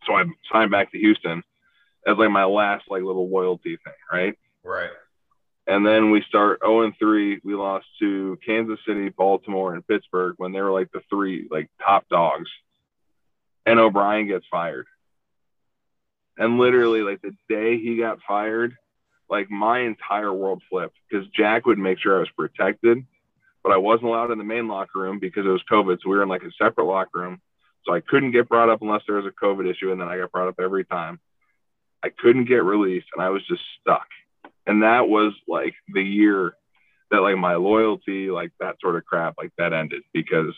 So 0.06 0.14
I 0.14 0.24
signed 0.50 0.70
back 0.70 0.90
to 0.92 0.98
Houston 0.98 1.42
as 2.06 2.16
like 2.16 2.30
my 2.30 2.44
last 2.44 2.84
like 2.88 3.02
little 3.02 3.28
loyalty 3.28 3.76
thing, 3.84 3.92
right? 4.10 4.38
Right. 4.64 4.90
And 5.68 5.86
then 5.86 6.10
we 6.10 6.22
start 6.22 6.60
0 6.64 6.80
and 6.80 6.94
3. 6.98 7.40
We 7.44 7.54
lost 7.54 7.84
to 8.00 8.38
Kansas 8.44 8.78
City, 8.86 9.10
Baltimore, 9.10 9.74
and 9.74 9.86
Pittsburgh 9.86 10.34
when 10.38 10.50
they 10.52 10.62
were 10.62 10.72
like 10.72 10.90
the 10.92 11.02
three 11.10 11.46
like 11.50 11.68
top 11.84 12.08
dogs. 12.08 12.48
And 13.66 13.78
O'Brien 13.78 14.26
gets 14.26 14.46
fired. 14.50 14.86
And 16.38 16.56
literally, 16.56 17.02
like 17.02 17.20
the 17.20 17.36
day 17.50 17.78
he 17.78 17.98
got 17.98 18.20
fired, 18.26 18.76
like 19.28 19.50
my 19.50 19.80
entire 19.80 20.32
world 20.32 20.62
flipped 20.70 20.96
because 21.10 21.28
Jack 21.36 21.66
would 21.66 21.78
make 21.78 21.98
sure 21.98 22.16
I 22.16 22.20
was 22.20 22.30
protected, 22.30 23.04
but 23.62 23.70
I 23.70 23.76
wasn't 23.76 24.08
allowed 24.08 24.30
in 24.30 24.38
the 24.38 24.44
main 24.44 24.68
locker 24.68 25.00
room 25.00 25.18
because 25.18 25.44
it 25.44 25.50
was 25.50 25.62
COVID. 25.70 25.98
So 26.00 26.08
we 26.08 26.16
were 26.16 26.22
in 26.22 26.30
like 26.30 26.44
a 26.44 26.52
separate 26.52 26.86
locker 26.86 27.20
room. 27.20 27.42
So 27.84 27.92
I 27.92 28.00
couldn't 28.00 28.30
get 28.30 28.48
brought 28.48 28.70
up 28.70 28.80
unless 28.80 29.02
there 29.06 29.16
was 29.16 29.26
a 29.26 29.44
COVID 29.44 29.70
issue. 29.70 29.92
And 29.92 30.00
then 30.00 30.08
I 30.08 30.16
got 30.16 30.32
brought 30.32 30.48
up 30.48 30.60
every 30.60 30.86
time. 30.86 31.20
I 32.02 32.08
couldn't 32.08 32.46
get 32.46 32.64
released 32.64 33.08
and 33.14 33.22
I 33.22 33.28
was 33.28 33.46
just 33.46 33.62
stuck 33.82 34.06
and 34.68 34.82
that 34.82 35.08
was 35.08 35.32
like 35.48 35.74
the 35.92 36.02
year 36.02 36.52
that 37.10 37.22
like 37.22 37.36
my 37.36 37.56
loyalty 37.56 38.30
like 38.30 38.52
that 38.60 38.76
sort 38.80 38.94
of 38.94 39.04
crap 39.04 39.34
like 39.38 39.50
that 39.58 39.72
ended 39.72 40.02
because 40.12 40.54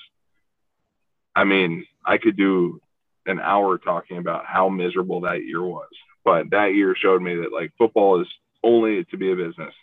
i 1.34 1.44
mean 1.44 1.86
i 2.04 2.18
could 2.18 2.36
do 2.36 2.80
an 3.26 3.40
hour 3.40 3.78
talking 3.78 4.18
about 4.18 4.44
how 4.44 4.68
miserable 4.68 5.22
that 5.22 5.44
year 5.44 5.62
was 5.62 5.88
but 6.24 6.50
that 6.50 6.74
year 6.74 6.94
showed 6.94 7.22
me 7.22 7.36
that 7.36 7.52
like 7.52 7.72
football 7.78 8.20
is 8.20 8.28
only 8.62 9.04
to 9.04 9.16
be 9.16 9.32
a 9.32 9.36
business 9.36 9.74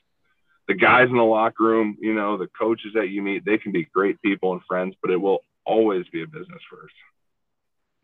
the 0.68 0.74
guys 0.74 1.10
in 1.10 1.16
the 1.16 1.24
locker 1.24 1.64
room 1.64 1.98
you 2.00 2.14
know 2.14 2.38
the 2.38 2.50
coaches 2.60 2.92
that 2.94 3.10
you 3.10 3.22
meet 3.22 3.46
they 3.46 3.58
can 3.58 3.72
be 3.72 3.86
great 3.86 4.22
people 4.22 4.52
and 4.52 4.62
friends 4.68 4.94
but 5.02 5.10
it 5.10 5.20
will 5.20 5.40
always 5.66 6.06
be 6.10 6.22
a 6.22 6.28
business 6.28 6.62
first 6.70 6.94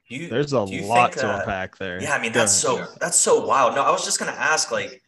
you, 0.08 0.28
There's 0.28 0.52
a 0.52 0.60
lot 0.60 1.14
think, 1.14 1.22
to 1.22 1.32
uh, 1.32 1.40
unpack 1.40 1.78
there. 1.78 2.02
Yeah, 2.02 2.14
I 2.14 2.22
mean 2.22 2.34
that's 2.34 2.52
so 2.52 2.86
that's 3.00 3.18
so 3.18 3.46
wild. 3.46 3.76
No, 3.76 3.82
I 3.82 3.90
was 3.90 4.04
just 4.04 4.20
gonna 4.20 4.32
ask, 4.32 4.70
like, 4.70 5.02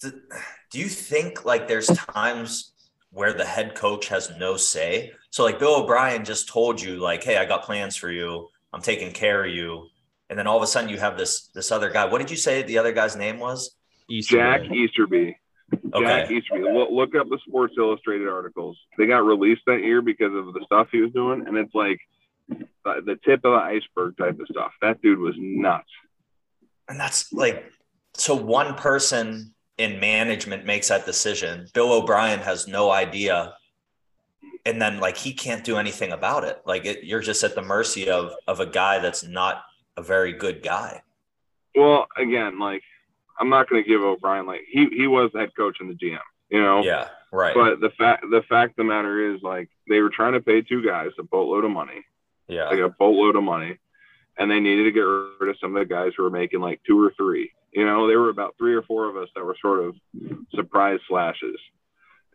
do 0.00 0.78
you 0.78 0.88
think 0.88 1.44
like 1.44 1.68
there's 1.68 1.86
times 1.86 2.72
where 3.10 3.32
the 3.32 3.44
head 3.44 3.74
coach 3.74 4.08
has 4.08 4.32
no 4.38 4.56
say? 4.56 5.12
So 5.30 5.44
like 5.44 5.58
Bill 5.58 5.82
O'Brien 5.82 6.24
just 6.24 6.48
told 6.48 6.80
you 6.80 6.96
like, 6.96 7.22
"Hey, 7.22 7.36
I 7.36 7.44
got 7.44 7.64
plans 7.64 7.96
for 7.96 8.10
you. 8.10 8.48
I'm 8.72 8.82
taking 8.82 9.12
care 9.12 9.44
of 9.44 9.52
you." 9.52 9.88
And 10.30 10.38
then 10.38 10.46
all 10.46 10.56
of 10.56 10.62
a 10.62 10.66
sudden 10.66 10.90
you 10.90 10.98
have 10.98 11.16
this 11.16 11.48
this 11.54 11.70
other 11.70 11.90
guy. 11.90 12.06
What 12.06 12.18
did 12.18 12.30
you 12.30 12.36
say 12.36 12.62
the 12.62 12.78
other 12.78 12.92
guy's 12.92 13.16
name 13.16 13.38
was? 13.38 13.76
Easterby. 14.08 14.42
Jack 14.42 14.70
Easterby. 14.70 15.36
Okay. 15.94 16.04
Jack 16.04 16.30
Easterby. 16.30 16.64
Look, 16.72 16.90
look 16.90 17.14
up 17.14 17.28
the 17.28 17.38
Sports 17.46 17.74
Illustrated 17.78 18.28
articles. 18.28 18.76
They 18.98 19.06
got 19.06 19.24
released 19.24 19.62
that 19.66 19.80
year 19.80 20.02
because 20.02 20.34
of 20.34 20.52
the 20.52 20.62
stuff 20.66 20.88
he 20.92 21.00
was 21.00 21.12
doing, 21.12 21.46
and 21.46 21.56
it's 21.56 21.74
like 21.74 21.98
uh, 22.84 23.00
the 23.04 23.18
tip 23.24 23.44
of 23.44 23.52
the 23.52 23.62
iceberg 23.62 24.16
type 24.16 24.38
of 24.38 24.46
stuff. 24.50 24.72
That 24.82 25.00
dude 25.00 25.18
was 25.18 25.34
nuts. 25.38 25.88
And 26.88 27.00
that's 27.00 27.32
like 27.32 27.64
so 28.14 28.34
one 28.34 28.74
person 28.74 29.53
in 29.78 30.00
management 30.00 30.64
makes 30.64 30.88
that 30.88 31.06
decision. 31.06 31.66
Bill 31.74 31.92
O'Brien 31.92 32.40
has 32.40 32.68
no 32.68 32.90
idea. 32.90 33.54
And 34.66 34.80
then 34.80 35.00
like 35.00 35.16
he 35.16 35.32
can't 35.32 35.64
do 35.64 35.76
anything 35.76 36.12
about 36.12 36.44
it. 36.44 36.62
Like 36.64 36.86
it, 36.86 37.04
you're 37.04 37.20
just 37.20 37.42
at 37.42 37.54
the 37.54 37.62
mercy 37.62 38.08
of 38.08 38.32
of 38.46 38.60
a 38.60 38.66
guy 38.66 38.98
that's 38.98 39.24
not 39.24 39.62
a 39.96 40.02
very 40.02 40.32
good 40.32 40.62
guy. 40.62 41.02
Well, 41.74 42.06
again, 42.16 42.58
like 42.58 42.82
I'm 43.38 43.50
not 43.50 43.68
going 43.68 43.82
to 43.82 43.88
give 43.88 44.00
O'Brien 44.00 44.46
like 44.46 44.62
he 44.70 44.88
he 44.90 45.06
was 45.06 45.30
head 45.34 45.50
coach 45.56 45.78
and 45.80 45.90
the 45.90 45.94
GM, 45.94 46.18
you 46.50 46.62
know. 46.62 46.82
Yeah, 46.82 47.08
right. 47.30 47.54
But 47.54 47.80
the 47.80 47.90
fact 47.90 48.24
the 48.30 48.42
fact 48.48 48.70
of 48.70 48.76
the 48.76 48.84
matter 48.84 49.34
is 49.34 49.42
like 49.42 49.68
they 49.88 50.00
were 50.00 50.10
trying 50.10 50.32
to 50.32 50.40
pay 50.40 50.62
two 50.62 50.84
guys 50.84 51.10
a 51.18 51.24
boatload 51.24 51.64
of 51.64 51.70
money. 51.70 52.04
Yeah. 52.48 52.68
Like 52.68 52.78
a 52.78 52.88
boatload 52.88 53.36
of 53.36 53.42
money. 53.42 53.78
And 54.36 54.50
they 54.50 54.60
needed 54.60 54.84
to 54.84 54.92
get 54.92 55.00
rid 55.00 55.50
of 55.50 55.56
some 55.60 55.76
of 55.76 55.80
the 55.80 55.94
guys 55.94 56.12
who 56.16 56.24
were 56.24 56.30
making 56.30 56.60
like 56.60 56.80
two 56.86 57.02
or 57.02 57.12
three. 57.16 57.52
You 57.74 57.84
know, 57.84 58.06
there 58.06 58.20
were 58.20 58.30
about 58.30 58.54
three 58.56 58.74
or 58.74 58.82
four 58.82 59.08
of 59.08 59.16
us 59.16 59.28
that 59.34 59.44
were 59.44 59.56
sort 59.60 59.84
of 59.84 59.96
surprise 60.54 61.00
slashes. 61.08 61.56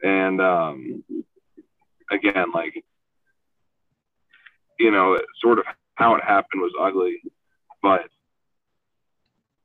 And 0.04 0.42
um, 0.42 1.04
again, 2.12 2.52
like, 2.54 2.84
you 4.78 4.92
know, 4.92 5.18
sort 5.42 5.60
of 5.60 5.66
how 5.96 6.16
it 6.16 6.24
happened 6.24 6.62
was 6.62 6.74
ugly, 6.80 7.22
but 7.82 8.10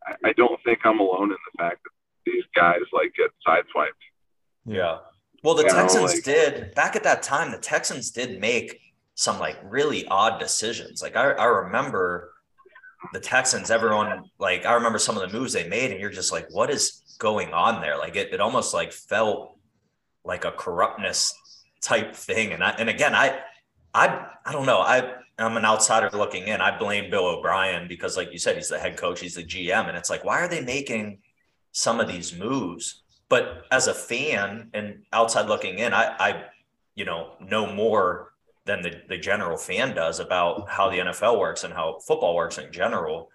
I, 0.07 0.15
I 0.27 0.33
don't 0.33 0.63
think 0.65 0.81
I'm 0.85 1.01
alone 1.01 1.31
in 1.31 1.39
the 1.53 1.59
fact 1.59 1.81
that 1.85 2.33
these 2.33 2.45
guys 2.55 2.81
like 2.93 3.13
get 3.17 3.31
sideswiped. 3.47 3.89
Yeah. 4.67 4.99
Well, 5.43 5.55
the 5.55 5.65
you 5.65 5.71
Texans 5.71 5.95
know, 5.95 6.15
like, 6.15 6.25
did 6.25 6.75
back 6.75 6.97
at 6.97 7.03
that 7.03 7.23
time. 7.23 7.51
The 7.51 7.59
Texans 7.59 8.11
did 8.11 8.41
make 8.41 8.81
some 9.15 9.39
like 9.39 9.59
really 9.65 10.07
odd 10.07 10.39
decisions. 10.39 11.03
Like 11.03 11.17
I, 11.17 11.33
I 11.33 11.45
remember 11.45 12.34
the 13.13 13.21
Texans, 13.21 13.71
everyone 13.71 14.25
like 14.39 14.67
I 14.67 14.75
remember 14.75 14.99
some 14.99 15.17
of 15.17 15.31
the 15.31 15.37
moves 15.37 15.53
they 15.53 15.69
made, 15.69 15.91
and 15.91 16.01
you're 16.01 16.11
just 16.11 16.33
like, 16.33 16.47
what 16.51 16.71
is 16.71 17.03
going 17.19 17.53
on 17.53 17.81
there? 17.81 17.99
Like 17.99 18.17
it, 18.17 18.33
it 18.33 18.41
almost 18.41 18.75
like 18.75 18.93
felt 18.93 19.59
like 20.25 20.45
a 20.45 20.53
corruptness 20.53 21.35
type 21.81 22.15
thing. 22.15 22.53
And 22.53 22.63
I 22.63 22.71
and 22.71 22.89
again, 22.89 23.15
I 23.15 23.39
I 23.93 24.27
I 24.45 24.53
don't 24.53 24.67
know. 24.67 24.81
I 24.81 25.15
I'm 25.39 25.57
an 25.57 25.65
outsider 25.65 26.11
looking 26.17 26.49
in. 26.49 26.61
I 26.61 26.77
blame 26.79 27.11
Bill 27.11 27.27
O'Brien 27.27 27.89
because, 27.89 28.17
like 28.17 28.33
you 28.33 28.39
said, 28.39 28.57
he's 28.57 28.69
the 28.69 28.79
head 28.79 28.97
coach, 28.97 29.21
he's 29.21 29.35
the 29.35 29.43
GM, 29.43 29.89
and 29.89 29.97
it's 29.97 30.11
like, 30.11 30.25
why 30.25 30.41
are 30.41 30.49
they 30.49 30.61
making 30.61 31.19
some 31.73 31.99
of 31.99 32.07
these 32.07 32.37
moves? 32.37 33.03
But 33.29 33.65
as 33.73 33.89
a 33.89 33.95
fan 33.95 34.71
and 34.75 35.03
outside 35.13 35.47
looking 35.47 35.79
in, 35.79 35.93
I 35.93 36.15
I 36.19 36.45
you 36.95 37.05
know 37.05 37.35
know 37.41 37.73
more 37.73 38.34
than 38.67 38.83
the, 38.83 39.03
the 39.09 39.19
general 39.19 39.57
fan 39.57 39.95
does 39.95 40.21
about 40.21 40.69
how 40.69 40.89
the 40.89 40.99
NFL 40.99 41.39
works 41.39 41.65
and 41.65 41.75
how 41.75 41.99
football 42.07 42.35
works 42.35 42.59
in 42.59 42.73
general. 42.73 43.31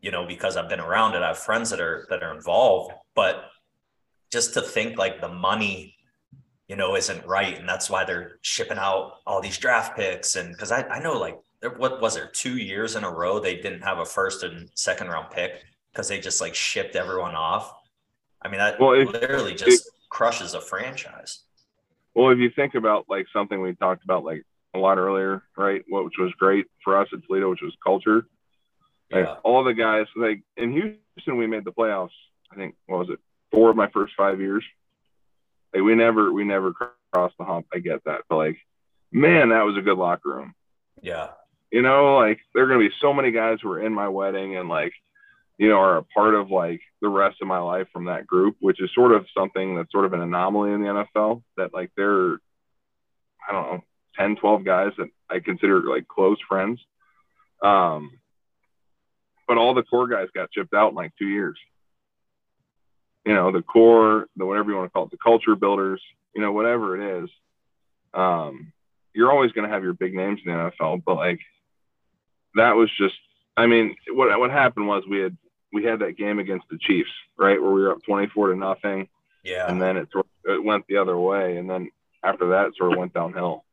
You 0.00 0.10
know, 0.10 0.26
because 0.26 0.56
I've 0.56 0.68
been 0.68 0.80
around 0.80 1.14
it, 1.14 1.22
I 1.22 1.28
have 1.28 1.38
friends 1.38 1.70
that 1.70 1.80
are 1.80 2.06
that 2.10 2.22
are 2.22 2.34
involved, 2.34 2.92
but 3.14 3.44
just 4.32 4.54
to 4.54 4.62
think 4.62 4.98
like 4.98 5.20
the 5.20 5.28
money, 5.28 5.94
you 6.66 6.74
know, 6.74 6.96
isn't 6.96 7.24
right, 7.24 7.56
and 7.56 7.68
that's 7.68 7.88
why 7.88 8.04
they're 8.04 8.38
shipping 8.40 8.78
out 8.78 9.18
all 9.26 9.40
these 9.40 9.58
draft 9.58 9.96
picks. 9.96 10.34
And 10.34 10.52
because 10.52 10.72
I, 10.72 10.82
I 10.88 11.00
know 11.00 11.18
like 11.18 11.38
there, 11.60 11.70
what 11.70 12.00
was 12.00 12.14
there 12.14 12.26
two 12.26 12.56
years 12.56 12.96
in 12.96 13.04
a 13.04 13.10
row 13.10 13.38
they 13.38 13.56
didn't 13.56 13.82
have 13.82 13.98
a 13.98 14.04
first 14.04 14.42
and 14.42 14.68
second 14.74 15.08
round 15.08 15.30
pick 15.30 15.62
because 15.92 16.08
they 16.08 16.18
just 16.18 16.40
like 16.40 16.54
shipped 16.54 16.96
everyone 16.96 17.36
off. 17.36 17.72
I 18.42 18.48
mean, 18.48 18.58
that 18.58 18.80
well, 18.80 18.92
it 18.92 19.06
literally 19.08 19.54
just 19.54 19.88
crushes 20.10 20.54
a 20.54 20.60
franchise. 20.60 21.44
Well, 22.14 22.30
if 22.30 22.38
you 22.38 22.50
think 22.50 22.74
about 22.74 23.06
like 23.08 23.26
something 23.32 23.60
we 23.60 23.74
talked 23.74 24.02
about, 24.02 24.24
like 24.24 24.44
a 24.74 24.78
lot 24.78 24.98
earlier, 24.98 25.42
right? 25.56 25.82
Which 25.88 26.14
was 26.18 26.32
great 26.38 26.66
for 26.82 26.98
us 26.98 27.08
at 27.12 27.20
Toledo, 27.26 27.50
which 27.50 27.62
was 27.62 27.74
culture. 27.84 28.26
Like 29.10 29.26
yeah. 29.26 29.34
all 29.44 29.62
the 29.64 29.74
guys, 29.74 30.06
like 30.16 30.42
in 30.56 30.72
Houston, 30.72 31.36
we 31.36 31.46
made 31.46 31.64
the 31.64 31.72
playoffs. 31.72 32.10
I 32.50 32.56
think 32.56 32.74
what 32.86 32.98
was 32.98 33.10
it? 33.10 33.18
Four 33.50 33.70
of 33.70 33.76
my 33.76 33.88
first 33.90 34.14
five 34.16 34.40
years. 34.40 34.64
Like 35.74 35.82
we 35.82 35.94
never, 35.94 36.32
we 36.32 36.44
never 36.44 36.72
crossed 36.72 37.36
the 37.38 37.44
hump. 37.44 37.66
I 37.72 37.78
get 37.78 38.04
that, 38.04 38.22
but 38.28 38.36
like, 38.36 38.56
man, 39.10 39.50
that 39.50 39.64
was 39.64 39.76
a 39.76 39.82
good 39.82 39.98
locker 39.98 40.30
room. 40.30 40.54
Yeah. 41.02 41.28
You 41.70 41.82
know, 41.82 42.16
like 42.16 42.40
there 42.54 42.64
are 42.64 42.66
gonna 42.66 42.80
be 42.80 42.94
so 43.00 43.12
many 43.12 43.30
guys 43.30 43.58
who 43.62 43.70
are 43.72 43.84
in 43.84 43.92
my 43.92 44.08
wedding 44.08 44.56
and 44.56 44.68
like, 44.68 44.92
you 45.58 45.68
know, 45.68 45.76
are 45.76 45.98
a 45.98 46.02
part 46.02 46.34
of 46.34 46.50
like 46.50 46.80
the 47.02 47.08
rest 47.08 47.36
of 47.42 47.48
my 47.48 47.58
life 47.58 47.88
from 47.92 48.06
that 48.06 48.26
group, 48.26 48.56
which 48.60 48.80
is 48.80 48.90
sort 48.94 49.12
of 49.12 49.26
something 49.36 49.76
that's 49.76 49.92
sort 49.92 50.06
of 50.06 50.14
an 50.14 50.20
anomaly 50.20 50.72
in 50.72 50.82
the 50.82 50.88
NFL. 50.88 51.42
That 51.58 51.74
like 51.74 51.90
they're, 51.96 52.34
I 53.46 53.52
don't 53.52 53.72
know, 53.72 53.84
10, 54.18 54.36
12 54.36 54.64
guys 54.64 54.92
that 54.98 55.08
I 55.30 55.40
consider 55.40 55.80
like 55.82 56.08
close 56.08 56.38
friends. 56.48 56.80
Um, 57.62 58.18
but 59.46 59.58
all 59.58 59.74
the 59.74 59.82
core 59.82 60.08
guys 60.08 60.28
got 60.34 60.50
chipped 60.50 60.74
out 60.74 60.90
in 60.90 60.94
like 60.94 61.12
two 61.18 61.28
years. 61.28 61.58
You 63.24 63.34
know, 63.34 63.52
the 63.52 63.62
core, 63.62 64.26
the 64.36 64.46
whatever 64.46 64.70
you 64.70 64.76
want 64.76 64.88
to 64.88 64.92
call 64.92 65.04
it, 65.04 65.10
the 65.10 65.18
culture 65.22 65.54
builders, 65.54 66.02
you 66.34 66.42
know, 66.42 66.52
whatever 66.52 66.96
it 67.00 67.22
is. 67.22 67.30
Um, 68.14 68.72
you're 69.14 69.30
always 69.30 69.52
going 69.52 69.68
to 69.68 69.72
have 69.72 69.84
your 69.84 69.92
big 69.92 70.14
names 70.14 70.40
in 70.44 70.52
the 70.52 70.58
NFL, 70.58 71.02
but 71.04 71.16
like 71.16 71.40
that 72.54 72.76
was 72.76 72.90
just, 72.98 73.14
I 73.56 73.66
mean, 73.66 73.94
what 74.08 74.38
what 74.38 74.50
happened 74.50 74.88
was 74.88 75.04
we 75.08 75.20
had 75.20 75.36
we 75.72 75.84
had 75.84 76.00
that 76.00 76.16
game 76.16 76.38
against 76.38 76.66
the 76.70 76.78
Chiefs, 76.78 77.10
right, 77.36 77.60
where 77.60 77.70
we 77.70 77.82
were 77.82 77.92
up 77.92 78.02
24 78.04 78.48
to 78.48 78.56
nothing. 78.56 79.08
Yeah. 79.42 79.68
And 79.68 79.80
then 79.80 79.96
it, 79.96 80.08
it 80.44 80.62
went 80.62 80.86
the 80.86 80.98
other 80.98 81.18
way, 81.18 81.56
and 81.56 81.68
then 81.68 81.90
after 82.22 82.50
that, 82.50 82.68
it 82.68 82.76
sort 82.76 82.92
of 82.92 82.98
went 82.98 83.14
downhill. 83.14 83.64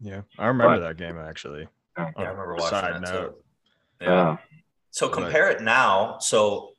Yeah, 0.00 0.22
I 0.38 0.46
remember 0.46 0.78
but, 0.78 0.88
that 0.88 0.96
game 0.96 1.18
actually. 1.18 1.68
Yeah, 1.96 2.10
I 2.16 2.22
remember 2.22 2.54
watching 2.54 2.68
side 2.68 2.94
that 2.94 3.00
note. 3.12 3.44
Too. 4.00 4.06
Yeah. 4.06 4.36
So 4.90 5.08
compare 5.08 5.50
it 5.50 5.62
now. 5.62 6.18
So 6.20 6.70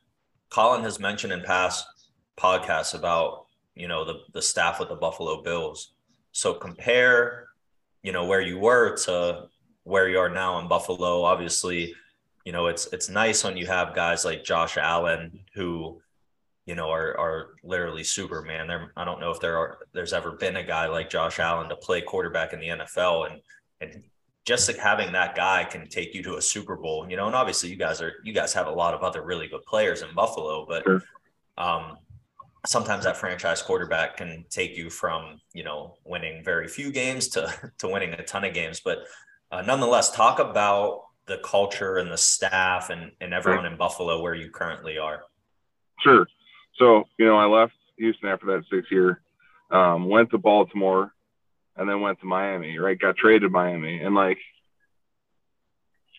Colin 0.49 0.83
has 0.83 0.99
mentioned 0.99 1.33
in 1.33 1.41
past 1.41 1.85
podcasts 2.37 2.93
about 2.93 3.45
you 3.75 3.87
know 3.87 4.05
the 4.05 4.19
the 4.33 4.41
staff 4.41 4.79
with 4.79 4.89
the 4.89 4.95
Buffalo 4.95 5.41
Bills. 5.41 5.93
So 6.31 6.53
compare, 6.53 7.47
you 8.03 8.11
know, 8.11 8.25
where 8.25 8.41
you 8.41 8.59
were 8.59 8.95
to 9.05 9.47
where 9.83 10.09
you 10.09 10.19
are 10.19 10.29
now 10.29 10.59
in 10.59 10.67
Buffalo. 10.67 11.23
Obviously, 11.23 11.93
you 12.45 12.51
know, 12.51 12.67
it's 12.67 12.87
it's 12.93 13.09
nice 13.09 13.43
when 13.43 13.57
you 13.57 13.65
have 13.67 13.95
guys 13.95 14.25
like 14.25 14.43
Josh 14.43 14.77
Allen 14.77 15.39
who, 15.53 16.01
you 16.65 16.75
know, 16.75 16.89
are 16.89 17.17
are 17.17 17.55
literally 17.63 18.03
Superman. 18.03 18.67
There, 18.67 18.91
I 18.97 19.05
don't 19.05 19.19
know 19.19 19.31
if 19.31 19.39
there 19.39 19.57
are 19.57 19.79
there's 19.93 20.13
ever 20.13 20.31
been 20.31 20.55
a 20.57 20.63
guy 20.63 20.87
like 20.87 21.09
Josh 21.09 21.39
Allen 21.39 21.69
to 21.69 21.75
play 21.75 22.01
quarterback 22.01 22.53
in 22.53 22.59
the 22.59 22.67
NFL, 22.69 23.31
and 23.31 23.41
and 23.81 24.03
just 24.45 24.67
like 24.67 24.77
having 24.77 25.11
that 25.13 25.35
guy 25.35 25.63
can 25.63 25.87
take 25.87 26.13
you 26.13 26.21
to 26.23 26.35
a 26.35 26.41
Super 26.41 26.75
Bowl, 26.75 27.07
you 27.09 27.17
know. 27.17 27.27
And 27.27 27.35
obviously, 27.35 27.69
you 27.69 27.75
guys 27.75 28.01
are 28.01 28.13
you 28.23 28.33
guys 28.33 28.53
have 28.53 28.67
a 28.67 28.71
lot 28.71 28.93
of 28.93 29.01
other 29.03 29.23
really 29.23 29.47
good 29.47 29.63
players 29.63 30.01
in 30.01 30.13
Buffalo, 30.15 30.65
but 30.67 30.83
Sure. 30.83 31.01
um, 31.57 31.97
sometimes 32.65 33.03
that 33.03 33.15
franchise 33.15 33.61
quarterback 33.61 34.17
can 34.17 34.43
take 34.49 34.75
you 34.75 34.89
from 34.89 35.39
you 35.53 35.63
know 35.63 35.97
winning 36.03 36.43
very 36.43 36.67
few 36.67 36.91
games 36.91 37.27
to 37.29 37.71
to 37.77 37.87
winning 37.87 38.13
a 38.13 38.23
ton 38.23 38.43
of 38.43 38.53
games. 38.53 38.79
But 38.83 38.99
uh, 39.51 39.61
nonetheless, 39.61 40.15
talk 40.15 40.39
about 40.39 41.03
the 41.27 41.37
culture 41.43 41.97
and 41.97 42.11
the 42.11 42.17
staff 42.17 42.89
and 42.89 43.11
and 43.21 43.33
everyone 43.35 43.65
in 43.67 43.77
Buffalo 43.77 44.21
where 44.21 44.33
you 44.35 44.49
currently 44.49 44.97
are. 44.97 45.21
Sure. 45.99 46.27
So, 46.77 47.05
you 47.17 47.25
know, 47.25 47.37
I 47.37 47.45
left 47.45 47.73
Houston 47.97 48.29
after 48.29 48.47
that 48.47 48.63
six 48.69 48.91
year, 48.91 49.21
um, 49.71 50.09
went 50.09 50.31
to 50.31 50.37
Baltimore, 50.37 51.13
and 51.77 51.89
then 51.89 52.01
went 52.01 52.19
to 52.21 52.25
Miami, 52.25 52.77
right? 52.77 52.99
Got 52.99 53.17
traded 53.17 53.51
Miami. 53.51 54.01
And 54.01 54.15
like, 54.15 54.37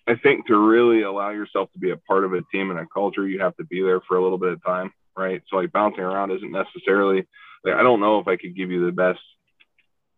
I 0.06 0.14
think 0.14 0.46
to 0.46 0.56
really 0.56 1.02
allow 1.02 1.30
yourself 1.30 1.72
to 1.72 1.78
be 1.78 1.90
a 1.90 1.96
part 1.96 2.24
of 2.24 2.32
a 2.32 2.42
team 2.52 2.70
and 2.70 2.78
a 2.78 2.86
culture, 2.86 3.26
you 3.26 3.40
have 3.40 3.56
to 3.56 3.64
be 3.64 3.82
there 3.82 4.00
for 4.00 4.16
a 4.16 4.22
little 4.22 4.38
bit 4.38 4.52
of 4.52 4.64
time, 4.64 4.92
right? 5.16 5.42
So, 5.50 5.56
like, 5.56 5.72
bouncing 5.72 6.04
around 6.04 6.30
isn't 6.30 6.52
necessarily, 6.52 7.26
like, 7.64 7.74
I 7.74 7.82
don't 7.82 8.00
know 8.00 8.20
if 8.20 8.28
I 8.28 8.36
could 8.36 8.56
give 8.56 8.70
you 8.70 8.86
the 8.86 8.92
best 8.92 9.20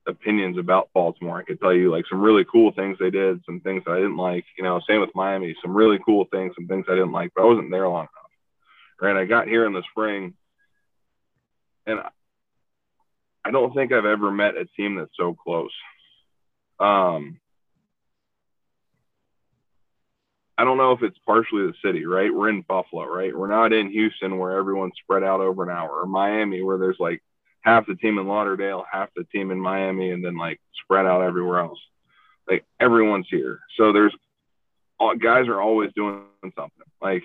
opinions 0.06 0.58
about 0.58 0.90
Baltimore. 0.94 1.38
I 1.38 1.44
could 1.44 1.60
tell 1.60 1.74
you 1.74 1.90
like 1.90 2.06
some 2.08 2.20
really 2.20 2.44
cool 2.50 2.72
things 2.72 2.96
they 2.98 3.10
did, 3.10 3.42
some 3.44 3.60
things 3.60 3.82
that 3.84 3.92
I 3.92 3.96
didn't 3.96 4.16
like, 4.16 4.46
you 4.56 4.64
know, 4.64 4.80
same 4.88 5.02
with 5.02 5.14
Miami, 5.14 5.54
some 5.60 5.76
really 5.76 5.98
cool 6.02 6.24
things, 6.32 6.54
some 6.56 6.66
things 6.66 6.86
I 6.88 6.94
didn't 6.94 7.12
like, 7.12 7.30
but 7.36 7.42
I 7.42 7.46
wasn't 7.46 7.70
there 7.70 7.86
long 7.86 8.04
enough 8.04 8.27
right? 9.00 9.16
I 9.16 9.24
got 9.24 9.48
here 9.48 9.66
in 9.66 9.72
the 9.72 9.82
spring, 9.90 10.34
and 11.86 12.00
I 13.44 13.50
don't 13.50 13.74
think 13.74 13.92
I've 13.92 14.04
ever 14.04 14.30
met 14.30 14.56
a 14.56 14.66
team 14.76 14.96
that's 14.96 15.16
so 15.16 15.34
close. 15.34 15.72
Um, 16.78 17.40
I 20.58 20.64
don't 20.64 20.76
know 20.76 20.92
if 20.92 21.02
it's 21.02 21.18
partially 21.24 21.66
the 21.66 21.74
city, 21.84 22.04
right? 22.04 22.34
We're 22.34 22.48
in 22.48 22.62
Buffalo, 22.62 23.04
right? 23.04 23.34
We're 23.34 23.46
not 23.46 23.72
in 23.72 23.90
Houston 23.90 24.38
where 24.38 24.58
everyone's 24.58 24.94
spread 25.02 25.22
out 25.22 25.40
over 25.40 25.62
an 25.62 25.70
hour, 25.70 26.00
or 26.00 26.06
Miami 26.06 26.62
where 26.62 26.78
there's 26.78 26.98
like 26.98 27.22
half 27.60 27.86
the 27.86 27.94
team 27.94 28.18
in 28.18 28.26
Lauderdale, 28.26 28.84
half 28.90 29.08
the 29.14 29.24
team 29.24 29.52
in 29.52 29.60
Miami, 29.60 30.10
and 30.10 30.24
then 30.24 30.36
like 30.36 30.60
spread 30.82 31.06
out 31.06 31.22
everywhere 31.22 31.60
else. 31.60 31.78
Like 32.50 32.64
everyone's 32.80 33.28
here, 33.30 33.60
so 33.76 33.92
there's 33.92 34.14
guys 35.20 35.46
are 35.46 35.60
always 35.60 35.92
doing 35.94 36.24
something. 36.42 36.84
Like 37.00 37.22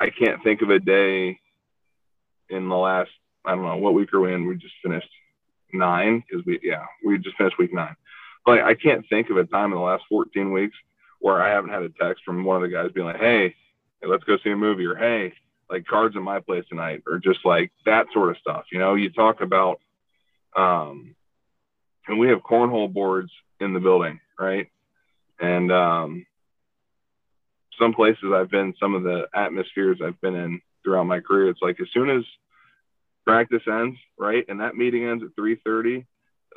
I 0.00 0.10
can't 0.10 0.42
think 0.42 0.62
of 0.62 0.70
a 0.70 0.78
day 0.78 1.38
in 2.48 2.68
the 2.68 2.76
last 2.76 3.10
I 3.44 3.54
don't 3.54 3.64
know 3.64 3.76
what 3.76 3.94
week 3.94 4.12
are 4.12 4.20
we 4.20 4.32
in. 4.32 4.46
We 4.46 4.56
just 4.56 4.74
finished 4.82 5.08
nine 5.72 6.22
because 6.28 6.44
we 6.44 6.60
yeah 6.62 6.84
we 7.04 7.18
just 7.18 7.36
finished 7.36 7.58
week 7.58 7.72
nine. 7.72 7.96
But 8.44 8.60
I 8.60 8.74
can't 8.74 9.04
think 9.08 9.30
of 9.30 9.36
a 9.36 9.44
time 9.44 9.72
in 9.72 9.78
the 9.78 9.84
last 9.84 10.04
14 10.08 10.52
weeks 10.52 10.76
where 11.20 11.42
I 11.42 11.50
haven't 11.50 11.70
had 11.70 11.82
a 11.82 11.90
text 11.90 12.24
from 12.24 12.44
one 12.44 12.56
of 12.56 12.62
the 12.62 12.74
guys 12.74 12.90
being 12.92 13.06
like, 13.06 13.20
hey, 13.20 13.54
hey 14.00 14.08
let's 14.08 14.24
go 14.24 14.38
see 14.42 14.50
a 14.50 14.56
movie, 14.56 14.86
or 14.86 14.94
hey, 14.94 15.34
like 15.70 15.86
cards 15.86 16.16
in 16.16 16.22
my 16.22 16.40
place 16.40 16.64
tonight, 16.68 17.02
or 17.06 17.18
just 17.18 17.40
like 17.44 17.72
that 17.84 18.06
sort 18.12 18.30
of 18.30 18.38
stuff. 18.38 18.64
You 18.72 18.78
know, 18.78 18.94
you 18.94 19.10
talk 19.10 19.40
about, 19.40 19.80
um, 20.56 21.14
and 22.06 22.18
we 22.18 22.28
have 22.28 22.38
cornhole 22.38 22.92
boards 22.92 23.30
in 23.60 23.74
the 23.74 23.80
building, 23.80 24.20
right? 24.38 24.68
And 25.40 25.70
um, 25.70 26.26
some 27.78 27.94
places 27.94 28.32
I've 28.32 28.50
been, 28.50 28.74
some 28.80 28.94
of 28.94 29.02
the 29.02 29.28
atmospheres 29.34 30.00
I've 30.04 30.20
been 30.20 30.34
in 30.34 30.60
throughout 30.84 31.04
my 31.04 31.20
career, 31.20 31.48
it's 31.48 31.62
like 31.62 31.80
as 31.80 31.88
soon 31.92 32.10
as 32.10 32.24
practice 33.26 33.62
ends, 33.66 33.98
right, 34.18 34.44
and 34.48 34.60
that 34.60 34.76
meeting 34.76 35.04
ends 35.04 35.22
at 35.24 35.34
3:30, 35.36 36.06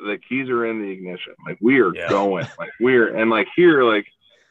the 0.00 0.18
keys 0.28 0.48
are 0.48 0.66
in 0.66 0.80
the 0.82 0.88
ignition. 0.90 1.34
Like 1.46 1.58
we 1.60 1.80
are 1.80 1.92
Yeah. 1.92 2.08
going, 2.08 2.46
like 2.58 2.72
we're 2.80 3.14
and 3.14 3.30
like 3.30 3.48
here, 3.54 3.84
like 3.84 4.06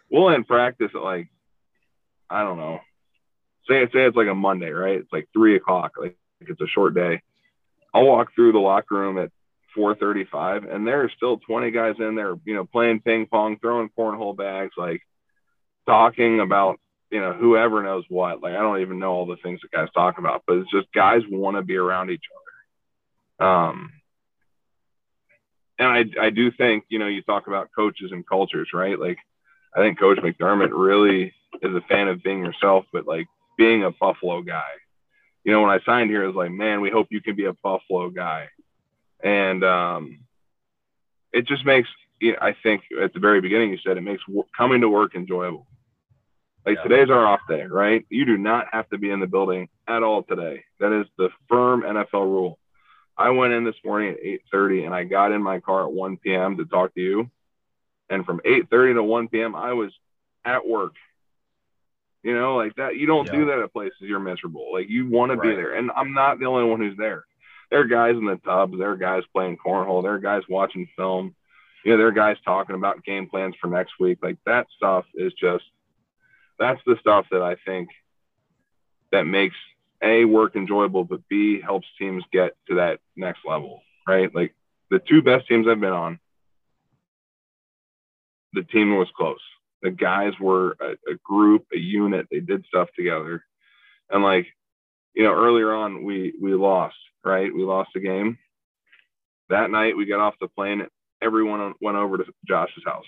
we'll 0.10 0.30
end 0.30 0.48
practice 0.48 0.92
at 0.94 1.02
like 1.02 1.28
I 2.30 2.44
don't 2.44 2.58
know, 2.58 2.80
say 3.68 3.86
say 3.92 4.06
it's 4.06 4.16
like 4.16 4.28
a 4.28 4.36
Monday, 4.36 4.72
right? 4.72 5.00
It's 5.00 5.12
like 5.12 5.28
three 5.34 5.56
o'clock, 5.56 5.94
like 6.00 6.16
it's 6.42 6.62
a 6.62 6.68
short 6.68 6.94
day. 6.94 7.22
I'll 7.94 8.06
walk 8.06 8.34
through 8.36 8.54
the 8.54 8.60
locker 8.60 8.96
room 8.96 9.18
at 9.18 9.32
4:35, 9.78 10.74
and 10.74 10.88
there 10.88 11.04
are 11.04 11.10
still 11.10 11.38
20 11.38 11.72
guys 11.72 11.96
in 12.00 12.16
there, 12.16 12.36
you 12.46 12.54
know, 12.54 12.66
playing 12.66 13.02
ping 13.02 13.26
pong, 13.26 13.58
throwing 13.60 13.90
cornhole 13.98 14.36
bags, 14.36 14.74
like 14.78 15.02
talking 15.86 16.40
about 16.40 16.80
you 17.12 17.20
know 17.20 17.34
whoever 17.34 17.84
knows 17.84 18.06
what. 18.10 18.42
Like 18.42 18.54
I 18.54 18.62
don't 18.62 18.82
even 18.82 19.00
know 19.00 19.12
all 19.12 19.26
the 19.26 19.38
things 19.44 19.60
that 19.62 19.72
guys 19.72 19.90
talk 19.94 20.18
about, 20.18 20.44
but 20.48 20.58
it's 20.58 20.72
just 20.72 20.92
guys 20.94 21.22
want 21.30 21.58
to 21.58 21.62
be 21.62 21.76
around 21.76 22.10
each 22.10 22.24
other. 23.40 23.48
Um, 23.48 23.92
and 25.78 25.88
I 25.88 26.26
I 26.26 26.30
do 26.30 26.52
think 26.52 26.86
you 26.90 27.00
know 27.00 27.08
you 27.08 27.22
talk 27.24 27.48
about 27.48 27.70
coaches 27.76 28.12
and 28.12 28.28
cultures, 28.28 28.70
right? 28.74 28.98
Like 28.98 29.18
I 29.76 29.80
think 29.80 30.00
Coach 30.00 30.20
McDermott 30.20 30.70
really 30.72 31.34
is 31.62 31.76
a 31.76 31.82
fan 31.90 32.08
of 32.08 32.24
being 32.24 32.44
yourself, 32.44 32.86
but 32.94 33.08
like 33.08 33.28
being 33.58 33.84
a 33.84 33.92
Buffalo 33.92 34.42
guy. 34.42 34.72
You 35.44 35.52
know, 35.52 35.62
when 35.62 35.72
I 35.72 35.80
signed 35.86 36.10
here, 36.10 36.24
it 36.24 36.28
was 36.28 36.36
like, 36.36 36.52
man, 36.52 36.82
we 36.82 36.92
hope 36.92 37.08
you 37.10 37.22
can 37.22 37.36
be 37.36 37.46
a 37.46 37.54
Buffalo 37.54 38.10
guy, 38.10 38.48
and 39.24 39.64
um, 39.64 40.20
it 41.34 41.48
just 41.48 41.66
makes. 41.66 41.90
You 42.20 42.34
know, 42.34 42.38
I 42.40 42.56
think 42.62 42.84
at 43.02 43.14
the 43.14 43.20
very 43.20 43.42
beginning 43.42 43.72
you 43.72 43.80
said 43.84 43.98
it 43.98 44.02
makes 44.02 44.22
coming 44.56 44.82
to 44.82 44.90
work 44.90 45.16
enjoyable. 45.16 45.66
Like 46.66 46.78
Yeah. 46.78 46.84
today's 46.84 47.10
our 47.10 47.26
off 47.26 47.42
day, 47.48 47.64
right? 47.66 48.06
You 48.10 48.26
do 48.26 48.38
not 48.38 48.68
have 48.72 48.90
to 48.90 48.98
be 48.98 49.10
in 49.10 49.20
the 49.20 49.28
building 49.28 49.70
at 49.88 50.04
all 50.04 50.24
today. 50.24 50.64
That 50.80 50.92
is 50.92 51.08
the 51.18 51.30
firm 51.48 51.84
NFL 51.84 52.26
rule. 52.26 52.60
I 53.18 53.30
went 53.32 53.54
in 53.54 53.64
this 53.64 53.76
morning 53.84 54.10
at 54.10 54.24
8:30 54.24 54.86
and 54.86 54.94
I 54.94 55.04
got 55.04 55.32
in 55.32 55.42
my 55.42 55.60
car 55.60 55.84
at 55.84 55.92
1 55.92 56.18
p.m. 56.18 56.58
to 56.58 56.66
talk 56.66 56.94
to 56.96 57.02
you. 57.02 57.30
And 58.10 58.26
from 58.26 58.42
8:30 58.46 58.96
to 58.96 59.04
1 59.04 59.28
p.m. 59.30 59.56
I 59.56 59.74
was 59.74 59.92
at 60.46 60.68
work. 60.68 60.94
You 62.24 62.36
know, 62.36 62.56
like 62.56 62.76
that. 62.76 62.98
You 62.98 63.08
don't 63.08 63.30
do 63.32 63.46
that 63.46 63.60
at 63.60 63.74
places 63.74 63.98
you're 64.02 64.20
miserable. 64.20 64.72
Like 64.72 64.90
you 64.90 65.10
want 65.10 65.32
to 65.32 65.38
be 65.38 65.56
there. 65.56 65.74
And 65.74 65.90
I'm 65.96 66.14
not 66.14 66.40
the 66.40 66.46
only 66.46 66.70
one 66.70 66.80
who's 66.80 66.98
there. 66.98 67.26
There 67.72 67.80
are 67.80 67.86
guys 67.86 68.16
in 68.16 68.26
the 68.26 68.36
tubs. 68.38 68.78
There 68.78 68.92
are 68.92 68.98
guys 68.98 69.24
playing 69.34 69.58
cornhole. 69.58 70.04
There 70.04 70.14
are 70.14 70.20
guys 70.20 70.44
watching 70.48 70.88
film. 70.96 71.36
You 71.84 71.92
know, 71.92 71.98
there 71.98 72.08
are 72.08 72.12
guys 72.12 72.38
talking 72.46 72.76
about 72.76 73.04
game 73.04 73.28
plans 73.28 73.56
for 73.60 73.68
next 73.68 73.94
week. 74.00 74.20
Like 74.22 74.38
that 74.46 74.68
stuff 74.76 75.06
is 75.16 75.34
just 75.34 75.64
that's 76.62 76.82
the 76.86 76.96
stuff 77.00 77.26
that 77.32 77.42
I 77.42 77.56
think 77.66 77.90
that 79.12 79.26
makes 79.26 79.56
a 80.04 80.26
work 80.26 80.56
enjoyable, 80.56 81.04
but 81.04 81.28
b 81.28 81.60
helps 81.60 81.88
teams 81.98 82.24
get 82.32 82.52
to 82.70 82.76
that 82.76 83.00
next 83.16 83.40
level, 83.46 83.82
right? 84.08 84.34
Like 84.34 84.54
the 84.92 85.00
two 85.00 85.24
best 85.24 85.48
teams 85.48 85.68
I've 85.68 85.80
been 85.80 85.90
on, 85.90 86.20
the 88.54 88.62
team 88.64 88.96
was 88.96 89.08
close. 89.18 89.42
The 89.82 89.90
guys 89.90 90.34
were 90.40 90.78
a, 90.80 90.92
a 91.12 91.16
group, 91.24 91.66
a 91.74 91.80
unit. 91.80 92.28
They 92.30 92.40
did 92.40 92.64
stuff 92.68 92.90
together, 92.96 93.44
and 94.12 94.24
like 94.24 94.46
you 95.16 95.24
know, 95.24 95.34
earlier 95.34 95.74
on 95.74 96.04
we 96.04 96.34
we 96.40 96.54
lost, 96.54 96.96
right? 97.26 97.54
We 97.54 97.64
lost 97.64 97.90
the 97.96 98.02
game. 98.02 98.38
That 99.50 99.72
night 99.72 99.98
we 99.98 100.06
got 100.06 100.20
off 100.20 100.36
the 100.40 100.48
plane. 100.48 100.86
Everyone 101.24 101.74
went 101.82 101.98
over 101.98 102.18
to 102.18 102.26
Josh's 102.48 102.84
house 102.86 103.06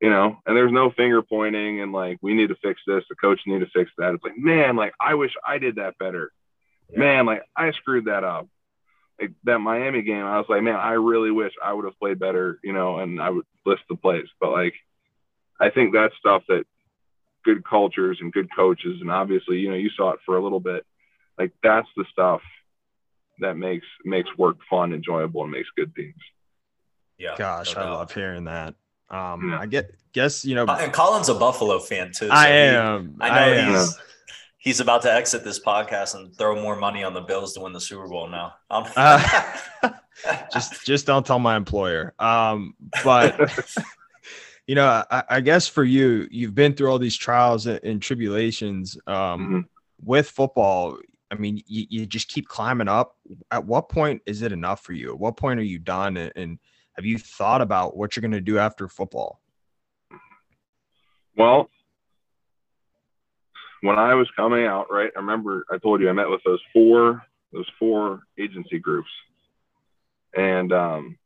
you 0.00 0.08
know, 0.08 0.38
and 0.46 0.56
there's 0.56 0.72
no 0.72 0.90
finger 0.90 1.22
pointing 1.22 1.80
and 1.80 1.92
like 1.92 2.18
we 2.22 2.34
need 2.34 2.48
to 2.48 2.56
fix 2.56 2.80
this, 2.86 3.04
the 3.08 3.16
coach 3.16 3.40
need 3.46 3.60
to 3.60 3.66
fix 3.66 3.90
that. 3.98 4.14
It's 4.14 4.24
like, 4.24 4.38
man, 4.38 4.76
like 4.76 4.94
I 5.00 5.14
wish 5.14 5.32
I 5.46 5.58
did 5.58 5.76
that 5.76 5.98
better. 5.98 6.32
Yeah. 6.90 7.00
Man, 7.00 7.26
like 7.26 7.42
I 7.56 7.72
screwed 7.72 8.06
that 8.06 8.24
up. 8.24 8.48
Like 9.20 9.32
that 9.44 9.58
Miami 9.58 10.00
game, 10.00 10.24
I 10.24 10.38
was 10.38 10.46
like, 10.48 10.62
man, 10.62 10.76
I 10.76 10.92
really 10.92 11.30
wish 11.30 11.52
I 11.62 11.74
would 11.74 11.84
have 11.84 11.98
played 11.98 12.18
better, 12.18 12.58
you 12.64 12.72
know, 12.72 12.98
and 12.98 13.20
I 13.20 13.28
would 13.28 13.44
list 13.66 13.82
the 13.90 13.96
plays. 13.96 14.28
But 14.40 14.52
like 14.52 14.74
I 15.60 15.68
think 15.68 15.92
that's 15.92 16.16
stuff 16.16 16.42
that 16.48 16.64
good 17.44 17.62
cultures 17.64 18.18
and 18.20 18.32
good 18.32 18.48
coaches 18.54 19.00
and 19.02 19.10
obviously, 19.10 19.58
you 19.58 19.68
know, 19.68 19.76
you 19.76 19.90
saw 19.90 20.12
it 20.12 20.20
for 20.24 20.36
a 20.38 20.42
little 20.42 20.60
bit. 20.60 20.86
Like 21.38 21.52
that's 21.62 21.88
the 21.94 22.06
stuff 22.10 22.40
that 23.40 23.58
makes 23.58 23.86
makes 24.04 24.30
work 24.38 24.56
fun, 24.70 24.94
enjoyable, 24.94 25.42
and 25.42 25.52
makes 25.52 25.68
good 25.76 25.94
teams. 25.94 26.14
Yeah. 27.18 27.34
Gosh, 27.36 27.76
no 27.76 27.82
I 27.82 27.90
love 27.90 28.14
hearing 28.14 28.44
that. 28.44 28.74
Um, 29.10 29.50
Yeah. 29.50 29.60
I 29.60 29.66
get 29.66 29.94
guess 30.12 30.44
you 30.44 30.54
know 30.54 30.64
Uh, 30.64 30.78
And 30.80 30.92
Colin's 30.92 31.28
a 31.28 31.34
Buffalo 31.34 31.78
fan 31.78 32.08
too. 32.08 32.28
so 32.28 32.32
I 32.32 32.46
he- 32.46 32.52
am. 32.52 33.16
I 33.20 33.28
know 33.28 33.54
am. 33.54 33.72
he's 33.74 33.98
he's 34.58 34.80
about 34.80 35.02
to 35.02 35.12
exit 35.12 35.44
this 35.44 35.58
podcast 35.58 36.14
and 36.14 36.34
throw 36.36 36.60
more 36.60 36.76
money 36.76 37.02
on 37.02 37.14
the 37.14 37.20
Bills 37.20 37.54
to 37.54 37.60
win 37.60 37.72
the 37.72 37.80
Super 37.80 38.08
Bowl 38.08 38.28
now. 38.28 38.54
Um, 38.70 38.86
Uh, 38.96 39.48
just 40.52 40.84
just 40.84 41.06
don't 41.06 41.24
tell 41.24 41.38
my 41.38 41.56
employer. 41.56 42.14
Um, 42.18 42.74
but 43.04 43.38
You 44.66 44.76
know, 44.76 45.02
I, 45.10 45.24
I, 45.28 45.40
guess 45.40 45.66
for 45.66 45.82
you, 45.82 46.28
you've 46.30 46.54
been 46.54 46.74
through 46.74 46.92
all 46.92 47.00
these 47.00 47.16
trials 47.16 47.66
and, 47.66 48.00
tribulations 48.00 48.96
um, 49.08 49.14
mm-hmm. 49.16 49.60
with 50.04 50.30
football. 50.30 50.96
I 51.32 51.34
mean, 51.34 51.60
you, 51.66 51.86
you 51.88 52.06
just 52.06 52.28
keep 52.28 52.46
climbing 52.46 52.86
up. 52.86 53.16
At 53.50 53.64
what 53.64 53.88
point 53.88 54.22
is 54.26 54.42
it 54.42 54.52
enough 54.52 54.84
for 54.84 54.92
you? 54.92 55.10
At 55.10 55.18
what 55.18 55.36
point 55.36 55.58
are 55.58 55.64
you 55.64 55.80
done? 55.80 56.16
And, 56.16 56.32
and 56.36 56.58
have 57.00 57.06
you 57.06 57.16
thought 57.16 57.62
about 57.62 57.96
what 57.96 58.14
you're 58.14 58.20
going 58.20 58.30
to 58.32 58.42
do 58.42 58.58
after 58.58 58.86
football? 58.86 59.40
Well, 61.34 61.70
when 63.80 63.98
I 63.98 64.14
was 64.16 64.28
coming 64.36 64.66
out, 64.66 64.88
right, 64.90 65.10
I 65.16 65.20
remember 65.20 65.64
I 65.70 65.78
told 65.78 66.02
you 66.02 66.10
I 66.10 66.12
met 66.12 66.28
with 66.28 66.42
those 66.44 66.60
four 66.74 67.22
those 67.54 67.68
four 67.78 68.20
agency 68.38 68.78
groups, 68.78 69.08
and 70.36 70.74
um, 70.74 71.18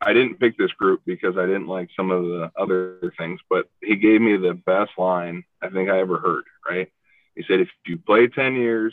I 0.00 0.12
didn't 0.12 0.40
pick 0.40 0.58
this 0.58 0.72
group 0.72 1.02
because 1.06 1.38
I 1.38 1.46
didn't 1.46 1.68
like 1.68 1.88
some 1.96 2.10
of 2.10 2.24
the 2.24 2.50
other 2.58 3.14
things, 3.16 3.38
but 3.48 3.68
he 3.80 3.94
gave 3.94 4.20
me 4.20 4.36
the 4.36 4.54
best 4.54 4.90
line 4.98 5.44
I 5.62 5.68
think 5.68 5.88
I 5.88 6.00
ever 6.00 6.18
heard. 6.18 6.42
Right? 6.68 6.90
He 7.36 7.44
said, 7.46 7.60
"If 7.60 7.68
you 7.86 7.98
play 7.98 8.26
ten 8.26 8.56
years, 8.56 8.92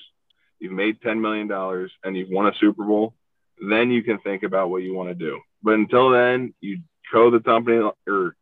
you've 0.59 0.73
made 0.73 1.01
ten 1.01 1.19
million 1.19 1.47
dollars, 1.47 1.91
and 2.03 2.15
you've 2.15 2.29
won 2.29 2.45
a 2.45 2.53
Super 2.59 2.83
Bowl, 2.85 3.15
then 3.69 3.91
you 3.91 4.03
can 4.03 4.19
think 4.19 4.43
about 4.43 4.69
what 4.69 4.83
you 4.83 4.93
want 4.93 5.09
to 5.09 5.15
do. 5.15 5.39
But 5.63 5.75
until 5.75 6.09
then, 6.09 6.53
you 6.61 6.79
toe 7.11 7.29
the 7.29 7.39
company 7.39 7.79
or 8.07 8.35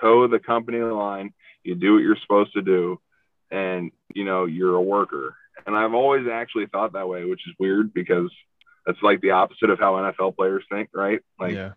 toe 0.00 0.26
the 0.26 0.38
company 0.38 0.78
line 0.78 1.32
you 1.64 1.74
do 1.74 1.94
what 1.94 2.02
you're 2.02 2.16
supposed 2.20 2.52
to 2.54 2.62
do 2.62 3.00
and 3.50 3.90
you 4.14 4.24
know 4.24 4.44
you're 4.44 4.74
a 4.74 4.82
worker 4.82 5.36
and 5.66 5.76
i've 5.76 5.94
always 5.94 6.26
actually 6.30 6.66
thought 6.66 6.92
that 6.92 7.08
way 7.08 7.24
which 7.24 7.46
is 7.46 7.54
weird 7.58 7.92
because 7.92 8.30
that's 8.86 9.02
like 9.02 9.20
the 9.20 9.30
opposite 9.30 9.70
of 9.70 9.78
how 9.78 9.94
nfl 9.94 10.34
players 10.34 10.64
think 10.70 10.88
right 10.94 11.20
like 11.38 11.54
yeah. 11.54 11.72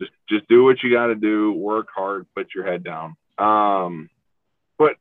just 0.00 0.12
just 0.28 0.48
do 0.48 0.64
what 0.64 0.82
you 0.82 0.92
got 0.92 1.06
to 1.06 1.14
do 1.14 1.52
work 1.52 1.88
hard 1.94 2.26
put 2.34 2.48
your 2.54 2.66
head 2.66 2.84
down 2.84 3.14
um 3.38 4.08
but 4.78 4.96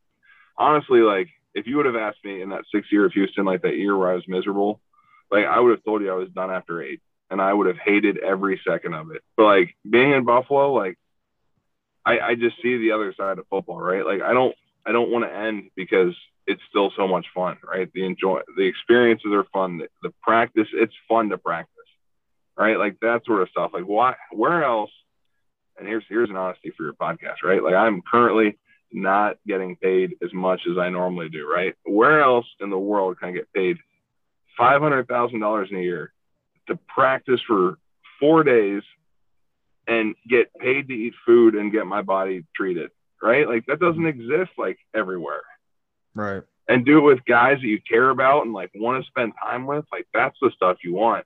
honestly 0.57 0.99
like 0.99 1.27
if 1.53 1.67
you 1.67 1.77
would 1.77 1.85
have 1.85 1.95
asked 1.95 2.23
me 2.23 2.41
in 2.41 2.49
that 2.49 2.63
sixth 2.73 2.91
year 2.91 3.05
of 3.05 3.13
houston 3.13 3.45
like 3.45 3.61
that 3.63 3.77
year 3.77 3.97
where 3.97 4.11
i 4.11 4.15
was 4.15 4.27
miserable 4.27 4.79
like 5.31 5.45
i 5.45 5.59
would 5.59 5.71
have 5.71 5.83
told 5.83 6.01
you 6.01 6.11
i 6.11 6.15
was 6.15 6.29
done 6.29 6.51
after 6.51 6.81
eight 6.81 7.01
and 7.31 7.41
i 7.41 7.51
would 7.51 7.67
have 7.67 7.77
hated 7.77 8.17
every 8.19 8.61
second 8.67 8.93
of 8.93 9.09
it 9.11 9.23
but 9.35 9.45
like 9.45 9.75
being 9.89 10.11
in 10.11 10.25
buffalo 10.25 10.73
like 10.73 10.97
I, 12.05 12.19
I 12.19 12.35
just 12.35 12.61
see 12.61 12.77
the 12.77 12.91
other 12.91 13.13
side 13.15 13.37
of 13.37 13.47
football, 13.49 13.79
right? 13.79 14.05
Like 14.05 14.21
I 14.21 14.33
don't 14.33 14.55
I 14.85 14.91
don't 14.91 15.11
want 15.11 15.25
to 15.25 15.33
end 15.33 15.69
because 15.75 16.15
it's 16.47 16.61
still 16.69 16.91
so 16.97 17.07
much 17.07 17.27
fun, 17.35 17.57
right? 17.63 17.91
The 17.93 18.05
enjoy 18.05 18.41
the 18.57 18.63
experiences 18.63 19.31
are 19.31 19.45
fun. 19.53 19.79
The, 19.79 19.87
the 20.01 20.13
practice, 20.23 20.67
it's 20.73 20.93
fun 21.07 21.29
to 21.29 21.37
practice, 21.37 21.75
right? 22.57 22.77
Like 22.77 22.99
that 23.01 23.25
sort 23.25 23.41
of 23.41 23.49
stuff. 23.49 23.71
Like 23.73 23.83
why 23.83 24.15
where 24.31 24.63
else? 24.63 24.91
And 25.77 25.87
here's 25.87 26.03
here's 26.09 26.29
an 26.29 26.35
honesty 26.35 26.71
for 26.75 26.83
your 26.83 26.93
podcast, 26.93 27.43
right? 27.43 27.63
Like 27.63 27.75
I'm 27.75 28.01
currently 28.01 28.57
not 28.91 29.37
getting 29.47 29.75
paid 29.75 30.15
as 30.23 30.33
much 30.33 30.61
as 30.69 30.77
I 30.77 30.89
normally 30.89 31.29
do, 31.29 31.47
right? 31.47 31.75
Where 31.85 32.21
else 32.21 32.47
in 32.59 32.69
the 32.69 32.79
world 32.79 33.19
can 33.19 33.29
I 33.29 33.31
get 33.33 33.53
paid 33.53 33.77
five 34.57 34.81
hundred 34.81 35.07
thousand 35.07 35.39
dollars 35.39 35.69
in 35.71 35.77
a 35.77 35.81
year 35.81 36.11
to 36.71 36.79
practice 36.87 37.41
for 37.47 37.77
four 38.19 38.43
days 38.43 38.83
and 39.87 40.15
get 40.29 40.53
paid 40.55 40.87
to 40.87 40.93
eat 40.93 41.13
food 41.25 41.55
and 41.55 41.71
get 41.71 41.85
my 41.85 42.01
body 42.01 42.45
treated, 42.55 42.91
right? 43.21 43.47
Like 43.47 43.65
that 43.65 43.79
doesn't 43.79 44.05
exist 44.05 44.51
like 44.57 44.77
everywhere. 44.93 45.41
Right. 46.13 46.43
And 46.67 46.85
do 46.85 46.99
it 46.99 47.01
with 47.01 47.25
guys 47.25 47.57
that 47.61 47.67
you 47.67 47.81
care 47.81 48.09
about 48.09 48.45
and 48.45 48.53
like 48.53 48.71
want 48.75 49.03
to 49.03 49.09
spend 49.09 49.33
time 49.41 49.65
with. 49.65 49.85
Like 49.91 50.07
that's 50.13 50.37
the 50.41 50.51
stuff 50.55 50.77
you 50.83 50.93
want. 50.93 51.25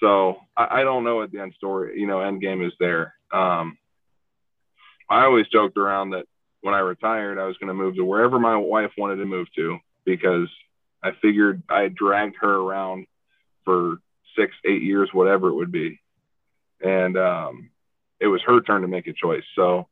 So 0.00 0.36
I, 0.56 0.80
I 0.80 0.84
don't 0.84 1.04
know 1.04 1.16
what 1.16 1.32
the 1.32 1.40
end 1.40 1.54
story, 1.56 1.98
you 1.98 2.06
know, 2.06 2.20
end 2.20 2.40
game 2.40 2.62
is 2.62 2.72
there. 2.78 3.14
Um, 3.32 3.78
I 5.10 5.24
always 5.24 5.48
joked 5.48 5.76
around 5.76 6.10
that 6.10 6.26
when 6.60 6.74
I 6.74 6.80
retired, 6.80 7.38
I 7.38 7.46
was 7.46 7.56
going 7.58 7.68
to 7.68 7.74
move 7.74 7.96
to 7.96 8.04
wherever 8.04 8.38
my 8.38 8.56
wife 8.56 8.90
wanted 8.98 9.16
to 9.16 9.24
move 9.24 9.48
to 9.56 9.78
because 10.04 10.48
I 11.02 11.12
figured 11.22 11.62
I 11.68 11.88
dragged 11.88 12.36
her 12.40 12.54
around 12.54 13.06
for 13.64 13.98
six, 14.38 14.54
eight 14.64 14.82
years, 14.82 15.10
whatever 15.12 15.48
it 15.48 15.54
would 15.54 15.72
be. 15.72 16.00
And 16.80 17.16
um, 17.18 17.70
it 18.20 18.28
was 18.28 18.40
her 18.46 18.60
turn 18.60 18.82
to 18.82 18.88
make 18.88 19.06
a 19.06 19.12
choice. 19.12 19.44
So 19.56 19.88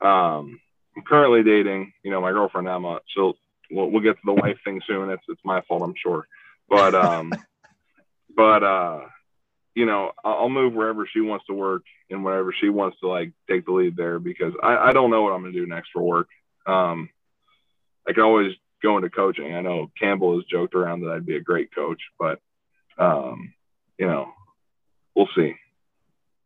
um, 0.00 0.60
I'm 0.96 1.02
currently 1.06 1.42
dating, 1.42 1.92
you 2.02 2.10
know, 2.10 2.20
my 2.20 2.30
girlfriend 2.30 2.68
Emma. 2.68 3.00
So 3.16 3.34
we'll, 3.70 3.90
we'll 3.90 4.02
get 4.02 4.14
to 4.14 4.22
the 4.24 4.34
wife 4.34 4.58
thing 4.64 4.80
soon. 4.86 5.10
It's 5.10 5.22
it's 5.28 5.40
my 5.44 5.60
fault, 5.62 5.82
I'm 5.82 5.94
sure. 6.00 6.26
But 6.68 6.94
um, 6.94 7.32
but 8.36 8.62
uh, 8.62 9.00
you 9.74 9.86
know, 9.86 10.12
I'll 10.24 10.48
move 10.48 10.74
wherever 10.74 11.06
she 11.06 11.20
wants 11.20 11.46
to 11.46 11.54
work 11.54 11.82
and 12.10 12.24
wherever 12.24 12.52
she 12.52 12.68
wants 12.68 12.98
to 13.00 13.08
like 13.08 13.32
take 13.48 13.66
the 13.66 13.72
lead 13.72 13.96
there 13.96 14.18
because 14.18 14.52
I, 14.62 14.76
I 14.76 14.92
don't 14.92 15.10
know 15.10 15.22
what 15.22 15.32
I'm 15.32 15.42
gonna 15.42 15.52
do 15.52 15.66
next 15.66 15.90
for 15.92 16.02
work. 16.02 16.28
Um, 16.66 17.08
I 18.06 18.12
can 18.12 18.22
always 18.22 18.52
go 18.82 18.96
into 18.96 19.10
coaching. 19.10 19.54
I 19.54 19.62
know 19.62 19.90
Campbell 19.98 20.36
has 20.36 20.44
joked 20.44 20.74
around 20.74 21.00
that 21.00 21.10
I'd 21.10 21.26
be 21.26 21.36
a 21.36 21.40
great 21.40 21.74
coach, 21.74 22.02
but 22.18 22.40
um, 22.98 23.53
you 23.98 24.06
know, 24.06 24.32
we'll 25.14 25.28
see. 25.36 25.54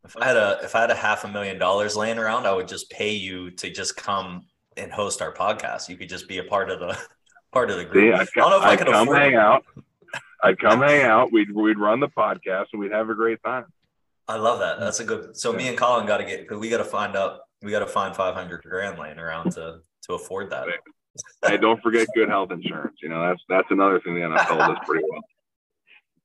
If 0.04 0.16
I 0.16 0.26
had 0.26 0.36
a 0.36 0.60
if 0.62 0.74
I 0.74 0.80
had 0.80 0.90
a 0.90 0.94
half 0.94 1.24
a 1.24 1.28
million 1.28 1.58
dollars 1.58 1.96
laying 1.96 2.18
around, 2.18 2.46
I 2.46 2.52
would 2.52 2.68
just 2.68 2.90
pay 2.90 3.12
you 3.12 3.50
to 3.52 3.70
just 3.70 3.96
come 3.96 4.46
and 4.76 4.92
host 4.92 5.20
our 5.20 5.34
podcast. 5.34 5.88
You 5.88 5.96
could 5.96 6.08
just 6.08 6.28
be 6.28 6.38
a 6.38 6.44
part 6.44 6.70
of 6.70 6.80
the 6.80 6.98
part 7.52 7.70
of 7.70 7.76
the 7.76 7.84
group. 7.84 8.04
See, 8.04 8.12
I'd, 8.12 8.20
I 8.20 8.26
don't 8.34 8.50
know 8.50 8.56
if 8.58 8.62
I'd 8.62 8.72
I 8.72 8.76
could 8.76 8.86
come 8.86 9.08
hang 9.08 9.34
out. 9.34 9.64
I'd 10.42 10.58
come 10.58 10.80
hang 10.80 11.02
out. 11.02 11.32
We'd 11.32 11.52
we'd 11.52 11.78
run 11.78 12.00
the 12.00 12.08
podcast 12.08 12.66
and 12.72 12.80
we'd 12.80 12.92
have 12.92 13.10
a 13.10 13.14
great 13.14 13.42
time. 13.42 13.64
I 14.28 14.36
love 14.36 14.60
that. 14.60 14.78
That's 14.78 15.00
a 15.00 15.04
good. 15.04 15.36
So 15.36 15.52
me 15.52 15.68
and 15.68 15.76
Colin 15.76 16.06
got 16.06 16.18
to 16.18 16.24
get 16.24 16.42
because 16.42 16.58
we 16.58 16.68
got 16.68 16.78
to 16.78 16.84
find 16.84 17.16
up. 17.16 17.44
We 17.62 17.70
got 17.70 17.80
to 17.80 17.86
find 17.86 18.14
five 18.14 18.34
hundred 18.34 18.62
grand 18.62 18.98
laying 18.98 19.18
around 19.18 19.50
to 19.52 19.80
to 20.02 20.14
afford 20.14 20.50
that. 20.50 20.66
Hey, 21.44 21.56
don't 21.56 21.82
forget 21.82 22.06
good 22.14 22.28
health 22.28 22.52
insurance. 22.52 22.98
You 23.02 23.08
know 23.08 23.26
that's 23.26 23.42
that's 23.48 23.68
another 23.70 24.00
thing 24.00 24.14
the 24.14 24.20
NFL 24.20 24.58
does 24.58 24.78
pretty 24.86 25.04
well. 25.10 25.22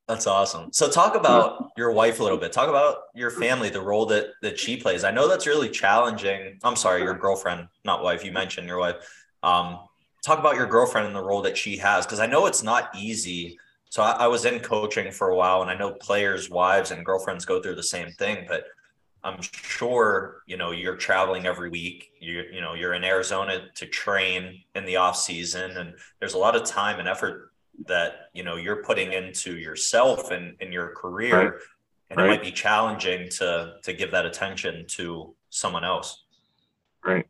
That's 0.07 0.27
awesome. 0.27 0.73
So 0.73 0.89
talk 0.89 1.15
about 1.15 1.71
your 1.77 1.91
wife 1.91 2.19
a 2.19 2.23
little 2.23 2.37
bit. 2.37 2.51
Talk 2.51 2.67
about 2.67 3.03
your 3.15 3.31
family, 3.31 3.69
the 3.69 3.81
role 3.81 4.05
that 4.07 4.31
that 4.41 4.59
she 4.59 4.75
plays. 4.75 5.05
I 5.05 5.11
know 5.11 5.29
that's 5.29 5.47
really 5.47 5.69
challenging. 5.69 6.59
I'm 6.63 6.75
sorry, 6.75 7.03
your 7.03 7.13
girlfriend, 7.13 7.69
not 7.85 8.03
wife. 8.03 8.25
You 8.25 8.33
mentioned 8.33 8.67
your 8.67 8.79
wife. 8.79 8.95
Um, 9.43 9.79
talk 10.21 10.39
about 10.39 10.55
your 10.55 10.67
girlfriend 10.67 11.07
and 11.07 11.15
the 11.15 11.23
role 11.23 11.41
that 11.43 11.57
she 11.57 11.77
has, 11.77 12.05
because 12.05 12.19
I 12.19 12.25
know 12.25 12.47
it's 12.47 12.63
not 12.63 12.89
easy. 12.97 13.57
So 13.89 14.03
I, 14.03 14.11
I, 14.11 14.27
was 14.27 14.45
in 14.45 14.59
coaching 14.59 15.11
for 15.11 15.29
a 15.29 15.35
while, 15.35 15.61
and 15.61 15.69
I 15.69 15.75
know 15.75 15.91
players' 15.91 16.49
wives 16.49 16.91
and 16.91 17.05
girlfriends 17.05 17.45
go 17.45 17.61
through 17.61 17.75
the 17.75 17.83
same 17.83 18.11
thing. 18.13 18.45
But 18.47 18.65
I'm 19.23 19.39
sure 19.41 20.41
you 20.47 20.57
know 20.57 20.71
you're 20.71 20.97
traveling 20.97 21.45
every 21.45 21.69
week. 21.69 22.11
You 22.19 22.43
you 22.51 22.59
know 22.59 22.73
you're 22.73 22.93
in 22.93 23.05
Arizona 23.05 23.67
to 23.75 23.85
train 23.85 24.63
in 24.75 24.83
the 24.83 24.97
off 24.97 25.15
season, 25.15 25.77
and 25.77 25.93
there's 26.19 26.33
a 26.33 26.39
lot 26.39 26.57
of 26.57 26.65
time 26.65 26.99
and 26.99 27.07
effort 27.07 27.52
that 27.87 28.29
you 28.33 28.43
know 28.43 28.55
you're 28.55 28.83
putting 28.83 29.13
into 29.13 29.57
yourself 29.57 30.31
and 30.31 30.55
in 30.59 30.71
your 30.71 30.93
career. 30.95 31.35
Right. 31.35 31.61
and 32.09 32.17
right. 32.17 32.25
it 32.25 32.29
might 32.29 32.43
be 32.43 32.51
challenging 32.51 33.29
to 33.29 33.75
to 33.83 33.93
give 33.93 34.11
that 34.11 34.25
attention 34.25 34.85
to 34.89 35.35
someone 35.49 35.83
else. 35.83 36.23
Right. 37.05 37.25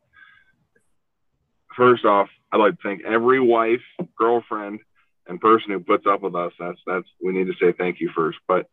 First 1.76 2.04
off 2.04 2.28
i'd 2.52 2.58
like 2.58 2.76
to 2.76 2.82
thank 2.84 3.02
every 3.04 3.40
wife 3.40 3.82
girlfriend 4.16 4.78
and 5.26 5.40
person 5.40 5.72
who 5.72 5.80
puts 5.80 6.06
up 6.06 6.22
with 6.22 6.34
us. 6.34 6.52
That's 6.58 6.78
that's 6.86 7.08
we 7.22 7.32
need 7.32 7.46
to 7.46 7.54
say 7.60 7.72
thank 7.76 8.00
you 8.00 8.10
first. 8.14 8.38
But 8.46 8.68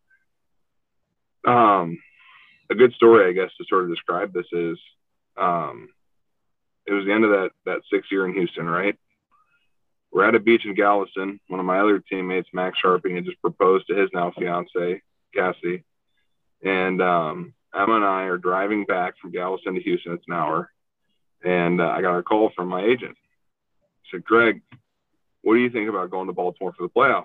um 1.48 1.98
a 2.70 2.76
good 2.76 2.94
story 2.94 3.30
i 3.30 3.34
guess 3.34 3.52
to 3.58 3.66
sort 3.68 3.84
of 3.84 3.90
describe 3.90 4.34
this 4.34 4.46
is 4.52 4.78
um 5.38 5.90
it 6.86 6.94
was 6.94 7.06
the 7.06 7.12
end 7.12 7.24
of 7.24 7.32
that 7.32 7.50
that 7.66 7.82
six 7.92 8.08
year 8.12 8.26
in 8.26 8.34
houston 8.34 8.66
right 8.66 8.96
we're 10.12 10.28
at 10.28 10.36
a 10.36 10.40
beach 10.40 10.66
in 10.66 10.76
Galveston. 10.76 11.40
One 11.48 11.60
of 11.60 11.66
my 11.66 11.80
other 11.80 12.00
teammates, 12.00 12.50
Max 12.54 12.78
Scharping, 12.84 13.16
had 13.16 13.26
just 13.26 13.42
proposed 13.42 13.88
to 13.88 13.96
his 13.96 14.10
now 14.14 14.32
fiance, 14.38 15.02
Cassie. 15.34 15.84
And 16.64 17.02
um, 17.02 17.54
Emma 17.74 17.96
and 17.96 18.06
I 18.06 18.24
are 18.24 18.38
driving 18.38 18.86
back 18.86 19.14
from 19.20 19.32
Galveston 19.32 19.76
to 19.76 19.82
Houston. 19.82 20.14
It's 20.14 20.26
an 20.28 20.34
hour. 20.34 20.70
And 21.44 21.80
uh, 21.80 21.88
I 21.88 22.02
got 22.02 22.18
a 22.18 22.24
call 22.24 22.52
from 22.56 22.68
my 22.68 22.84
agent. 22.84 23.16
I 23.16 24.08
said, 24.12 24.26
Greg, 24.26 24.62
what 25.42 25.54
do 25.54 25.60
you 25.60 25.70
think 25.70 25.90
about 25.90 26.12
going 26.12 26.28
to 26.28 26.34
Baltimore 26.34 26.74
for 26.78 26.84
the 26.84 26.90
playoffs? 26.94 27.24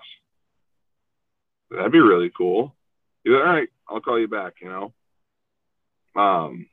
That'd 1.69 1.91
be 1.91 1.99
really 1.99 2.31
cool. 2.35 2.73
He's 3.23 3.33
like, 3.33 3.43
all 3.43 3.53
right, 3.53 3.69
I'll 3.89 3.99
call 3.99 4.19
you 4.19 4.29
back, 4.29 4.53
you 4.61 4.69
know. 4.69 4.93
Um, 6.19 6.67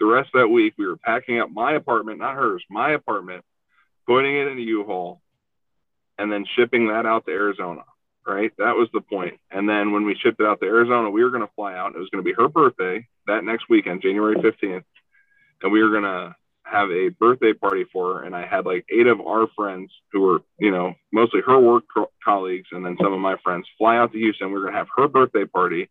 the 0.00 0.06
rest 0.06 0.30
of 0.34 0.40
that 0.40 0.48
week, 0.48 0.74
we 0.76 0.86
were 0.86 0.96
packing 0.96 1.40
up 1.40 1.50
my 1.50 1.74
apartment, 1.74 2.18
not 2.18 2.34
hers, 2.34 2.64
my 2.68 2.90
apartment 2.90 3.44
putting 4.06 4.36
it 4.36 4.46
in 4.48 4.58
a 4.58 4.62
U-Haul, 4.62 5.20
and 6.18 6.32
then 6.32 6.44
shipping 6.56 6.88
that 6.88 7.06
out 7.06 7.26
to 7.26 7.32
Arizona. 7.32 7.82
Right, 8.28 8.50
that 8.58 8.74
was 8.74 8.88
the 8.92 9.00
point. 9.00 9.38
And 9.52 9.68
then 9.68 9.92
when 9.92 10.04
we 10.04 10.16
shipped 10.16 10.40
it 10.40 10.46
out 10.46 10.58
to 10.60 10.66
Arizona, 10.66 11.08
we 11.08 11.22
were 11.22 11.30
going 11.30 11.46
to 11.46 11.52
fly 11.54 11.76
out. 11.76 11.94
It 11.94 11.98
was 12.00 12.08
going 12.08 12.24
to 12.24 12.28
be 12.28 12.34
her 12.34 12.48
birthday 12.48 13.06
that 13.28 13.44
next 13.44 13.68
weekend, 13.68 14.02
January 14.02 14.34
fifteenth, 14.42 14.82
and 15.62 15.70
we 15.70 15.80
were 15.80 15.90
going 15.90 16.02
to 16.02 16.34
have 16.64 16.90
a 16.90 17.10
birthday 17.10 17.52
party 17.52 17.84
for 17.92 18.14
her. 18.14 18.24
And 18.24 18.34
I 18.34 18.44
had 18.44 18.66
like 18.66 18.84
eight 18.90 19.06
of 19.06 19.20
our 19.20 19.46
friends 19.54 19.92
who 20.10 20.22
were, 20.22 20.42
you 20.58 20.72
know, 20.72 20.94
mostly 21.12 21.40
her 21.46 21.60
work 21.60 21.84
co- 21.94 22.10
colleagues, 22.24 22.66
and 22.72 22.84
then 22.84 22.96
some 23.00 23.12
of 23.12 23.20
my 23.20 23.36
friends 23.44 23.68
fly 23.78 23.96
out 23.96 24.10
to 24.10 24.18
Houston. 24.18 24.50
We 24.50 24.56
are 24.58 24.62
going 24.62 24.72
to 24.72 24.78
have 24.78 24.88
her 24.96 25.06
birthday 25.06 25.44
party, 25.44 25.88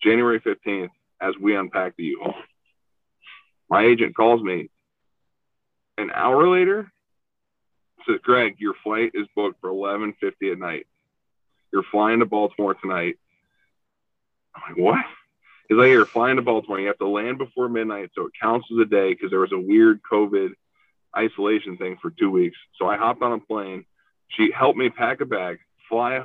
January 0.00 0.38
fifteenth, 0.38 0.92
as 1.20 1.34
we 1.40 1.56
unpack 1.56 1.96
the 1.96 2.04
U-Haul. 2.04 2.36
my 3.68 3.84
agent 3.84 4.14
calls 4.14 4.42
me 4.42 4.70
an 5.98 6.10
hour 6.14 6.48
later, 6.48 6.92
says, 8.06 8.20
Greg, 8.22 8.56
your 8.58 8.74
flight 8.82 9.12
is 9.14 9.26
booked 9.34 9.60
for 9.60 9.70
11.50 9.70 10.52
at 10.52 10.58
night. 10.58 10.86
You're 11.72 11.84
flying 11.90 12.20
to 12.20 12.26
Baltimore 12.26 12.74
tonight. 12.74 13.16
I'm 14.54 14.62
like, 14.68 14.78
what? 14.78 15.04
He's 15.68 15.78
like, 15.78 15.88
you're 15.88 16.06
flying 16.06 16.36
to 16.36 16.42
Baltimore. 16.42 16.78
You 16.78 16.88
have 16.88 16.98
to 16.98 17.08
land 17.08 17.38
before 17.38 17.68
midnight, 17.68 18.10
so 18.14 18.26
it 18.26 18.32
counts 18.40 18.68
as 18.70 18.78
a 18.78 18.84
day 18.84 19.12
because 19.12 19.30
there 19.30 19.40
was 19.40 19.52
a 19.52 19.58
weird 19.58 20.00
COVID 20.10 20.50
isolation 21.16 21.76
thing 21.76 21.96
for 22.00 22.10
two 22.10 22.30
weeks. 22.30 22.56
So 22.78 22.86
I 22.86 22.96
hopped 22.96 23.22
on 23.22 23.32
a 23.32 23.38
plane. 23.38 23.84
She 24.28 24.50
helped 24.50 24.78
me 24.78 24.90
pack 24.90 25.20
a 25.20 25.26
bag, 25.26 25.58
fly, 25.88 26.24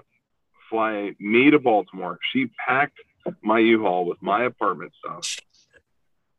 fly 0.69 1.15
me 1.19 1.51
to 1.51 1.59
Baltimore. 1.59 2.19
She 2.31 2.49
packed 2.67 2.99
my 3.41 3.59
U-Haul 3.59 4.05
with 4.05 4.21
my 4.21 4.43
apartment 4.43 4.93
stuff. 4.99 5.39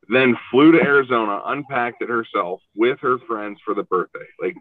Then 0.09 0.37
flew 0.51 0.73
to 0.73 0.81
Arizona, 0.81 1.41
unpacked 1.45 2.03
it 2.03 2.09
herself 2.09 2.61
with 2.75 2.99
her 3.01 3.19
friends 3.19 3.61
for 3.65 3.75
the 3.75 3.85
birthday. 3.85 4.27
Like, 4.43 4.57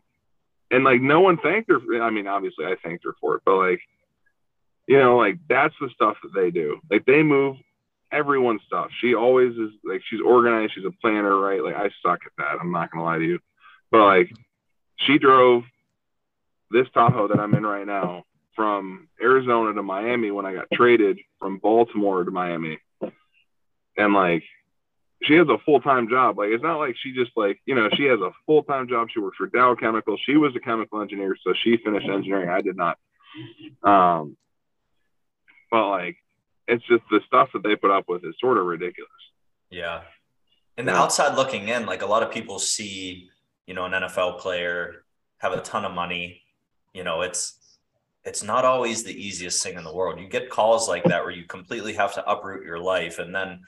and 0.71 0.83
like 0.83 1.01
no 1.01 1.21
one 1.21 1.37
thanked 1.37 1.69
her. 1.69 1.79
For, 1.79 2.01
I 2.01 2.09
mean, 2.09 2.27
obviously 2.27 2.65
I 2.65 2.75
thanked 2.83 3.03
her 3.05 3.15
for 3.19 3.35
it, 3.35 3.41
but 3.45 3.57
like, 3.57 3.81
you 4.87 4.97
know, 4.97 5.17
like 5.17 5.37
that's 5.47 5.75
the 5.79 5.89
stuff 5.93 6.17
that 6.23 6.33
they 6.33 6.51
do. 6.51 6.79
Like 6.89 7.05
they 7.05 7.23
move 7.23 7.57
everyone's 8.11 8.61
stuff. 8.65 8.89
She 9.01 9.15
always 9.15 9.53
is 9.53 9.71
like 9.83 10.01
she's 10.09 10.21
organized. 10.21 10.73
She's 10.75 10.85
a 10.85 10.91
planner, 11.01 11.37
right? 11.37 11.63
Like 11.63 11.75
I 11.75 11.89
suck 12.01 12.21
at 12.25 12.31
that. 12.37 12.57
I'm 12.59 12.71
not 12.71 12.91
gonna 12.91 13.03
lie 13.03 13.17
to 13.17 13.25
you, 13.25 13.39
but 13.91 14.05
like 14.05 14.31
she 14.97 15.17
drove 15.17 15.63
this 16.71 16.87
Tahoe 16.93 17.27
that 17.29 17.39
I'm 17.39 17.53
in 17.55 17.65
right 17.65 17.87
now 17.87 18.25
from 18.55 19.07
Arizona 19.21 19.73
to 19.73 19.83
Miami 19.83 20.31
when 20.31 20.45
I 20.45 20.53
got 20.53 20.67
traded 20.73 21.19
from 21.39 21.57
Baltimore 21.59 22.23
to 22.23 22.31
Miami, 22.31 22.79
and 23.97 24.13
like 24.13 24.43
she 25.23 25.35
has 25.35 25.47
a 25.49 25.57
full 25.65 25.81
time 25.81 26.09
job. 26.09 26.37
Like 26.37 26.49
it's 26.49 26.63
not 26.63 26.77
like 26.77 26.95
she 27.01 27.13
just 27.13 27.31
like 27.35 27.61
you 27.65 27.75
know 27.75 27.89
she 27.95 28.05
has 28.05 28.19
a 28.19 28.31
full 28.45 28.63
time 28.63 28.87
job. 28.87 29.09
She 29.13 29.19
works 29.19 29.37
for 29.37 29.47
Dow 29.47 29.75
Chemical. 29.75 30.17
She 30.25 30.37
was 30.37 30.55
a 30.55 30.59
chemical 30.59 31.01
engineer, 31.01 31.35
so 31.43 31.53
she 31.63 31.77
finished 31.77 32.07
engineering. 32.07 32.49
I 32.49 32.61
did 32.61 32.77
not. 32.77 32.97
Um, 33.83 34.37
but 35.71 35.89
like 35.89 36.17
it's 36.67 36.85
just 36.87 37.03
the 37.09 37.19
stuff 37.27 37.49
that 37.53 37.63
they 37.63 37.75
put 37.75 37.91
up 37.91 38.05
with 38.07 38.23
is 38.23 38.35
sort 38.39 38.57
of 38.57 38.65
ridiculous. 38.65 39.09
Yeah. 39.69 40.01
And 40.77 40.87
the 40.87 40.93
outside 40.93 41.35
looking 41.35 41.67
in, 41.67 41.85
like 41.85 42.03
a 42.03 42.05
lot 42.05 42.23
of 42.23 42.31
people 42.31 42.59
see, 42.59 43.29
you 43.67 43.73
know, 43.73 43.85
an 43.85 43.91
NFL 43.91 44.39
player 44.39 45.03
have 45.39 45.51
a 45.51 45.61
ton 45.61 45.83
of 45.83 45.93
money. 45.93 46.43
You 46.93 47.03
know, 47.03 47.21
it's 47.21 47.57
it's 48.23 48.43
not 48.43 48.65
always 48.65 49.03
the 49.03 49.13
easiest 49.13 49.63
thing 49.63 49.77
in 49.77 49.83
the 49.83 49.93
world. 49.93 50.19
You 50.19 50.27
get 50.27 50.49
calls 50.49 50.87
like 50.87 51.03
that 51.05 51.23
where 51.23 51.33
you 51.33 51.45
completely 51.45 51.93
have 51.93 52.13
to 52.15 52.29
uproot 52.29 52.65
your 52.65 52.79
life 52.79 53.19
and 53.19 53.33
then, 53.33 53.61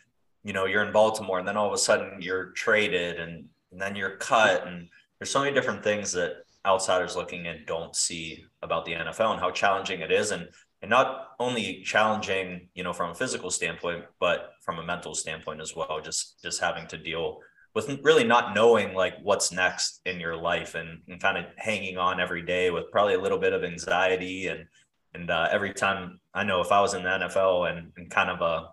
you 0.44 0.54
know, 0.54 0.66
you're 0.66 0.84
in 0.84 0.94
Baltimore 0.94 1.40
and 1.40 1.48
then 1.48 1.58
all 1.58 1.68
of 1.68 1.74
a 1.74 1.78
sudden 1.78 2.22
you're 2.22 2.52
traded 2.52 3.20
and, 3.20 3.46
and 3.72 3.82
then 3.82 3.96
you're 3.96 4.18
cut 4.18 4.68
and 4.68 4.88
there's 5.20 5.30
so 5.30 5.40
many 5.40 5.54
different 5.54 5.84
things 5.84 6.12
that 6.14 6.44
outsiders 6.66 7.16
looking 7.16 7.46
in 7.46 7.64
don't 7.66 7.96
see 7.96 8.44
about 8.62 8.86
the 8.86 8.94
NFL 8.94 9.32
and 9.32 9.40
how 9.40 9.52
challenging 9.52 10.02
it 10.02 10.12
is 10.12 10.32
and 10.32 10.48
and 10.82 10.90
not 10.90 11.34
only 11.40 11.84
challenging, 11.84 12.68
you 12.74 12.84
know, 12.84 12.92
from 12.92 13.12
a 13.12 13.16
physical 13.16 13.52
standpoint, 13.52 14.04
but 14.20 14.54
from 14.62 14.80
a 14.80 14.84
mental 14.84 15.14
standpoint 15.14 15.62
as 15.62 15.76
well. 15.76 16.02
Just 16.02 16.42
just 16.42 16.60
having 16.60 16.88
to 16.88 16.98
deal 16.98 17.40
with 17.74 18.00
really 18.04 18.24
not 18.24 18.54
knowing 18.56 18.94
like 18.94 19.14
what's 19.22 19.52
next 19.52 20.02
in 20.06 20.20
your 20.20 20.36
life 20.36 20.76
and, 20.76 21.02
and 21.08 21.22
kind 21.22 21.38
of 21.38 21.46
hanging 21.58 21.98
on 21.98 22.20
every 22.20 22.42
day 22.42 22.70
with 22.70 22.92
probably 22.92 23.14
a 23.14 23.22
little 23.22 23.38
bit 23.38 23.54
of 23.54 23.64
anxiety 23.64 24.48
and 24.48 24.66
and 25.14 25.30
uh, 25.30 25.48
every 25.52 25.74
time 25.74 26.20
I 26.34 26.44
know 26.44 26.62
if 26.62 26.72
I 26.72 26.82
was 26.82 26.94
in 26.94 27.04
the 27.04 27.10
NFL 27.10 27.70
and, 27.70 27.92
and 27.98 28.10
kind 28.10 28.30
of 28.30 28.42
a 28.42 28.70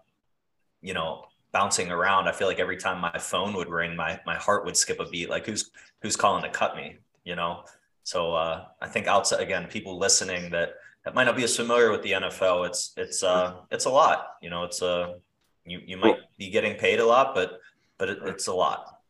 you 0.80 0.94
know 0.94 1.24
bouncing 1.58 1.90
around, 1.90 2.28
I 2.28 2.32
feel 2.32 2.46
like 2.46 2.60
every 2.60 2.76
time 2.76 3.00
my 3.00 3.18
phone 3.18 3.52
would 3.54 3.68
ring, 3.68 3.96
my 3.96 4.20
my 4.24 4.36
heart 4.36 4.64
would 4.64 4.76
skip 4.76 5.00
a 5.00 5.08
beat. 5.08 5.28
Like 5.28 5.44
who's 5.44 5.72
who's 6.02 6.14
calling 6.14 6.44
to 6.44 6.50
cut 6.50 6.76
me, 6.76 6.98
you 7.24 7.34
know? 7.34 7.64
So 8.04 8.32
uh, 8.32 8.66
I 8.80 8.86
think 8.86 9.08
outside 9.08 9.40
again, 9.40 9.66
people 9.66 9.98
listening 9.98 10.50
that 10.50 10.74
that 11.04 11.16
might 11.16 11.24
not 11.24 11.36
be 11.36 11.42
as 11.42 11.56
familiar 11.56 11.90
with 11.90 12.02
the 12.02 12.12
NFL, 12.12 12.66
it's 12.68 12.92
it's 12.96 13.24
uh 13.24 13.56
it's 13.72 13.86
a 13.86 13.90
lot. 13.90 14.36
You 14.40 14.50
know, 14.50 14.62
it's 14.62 14.82
a 14.82 14.86
uh, 14.86 15.14
you 15.64 15.80
you 15.84 15.96
might 15.96 16.18
be 16.38 16.48
getting 16.48 16.76
paid 16.76 17.00
a 17.00 17.06
lot, 17.06 17.34
but 17.34 17.60
but 17.98 18.08
it, 18.08 18.18
it's 18.24 18.46
a 18.46 18.54
lot. 18.54 19.00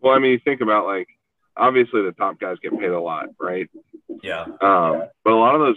Well, 0.00 0.14
I 0.14 0.18
mean, 0.18 0.30
you 0.30 0.38
think 0.38 0.62
about 0.62 0.86
like 0.86 1.08
obviously 1.54 2.02
the 2.02 2.12
top 2.12 2.40
guys 2.40 2.56
get 2.62 2.72
paid 2.78 2.92
a 2.92 3.00
lot, 3.00 3.26
right? 3.38 3.68
Yeah. 4.22 4.44
Um, 4.62 5.04
but 5.22 5.34
a 5.34 5.40
lot 5.44 5.54
of 5.54 5.60
those, 5.60 5.76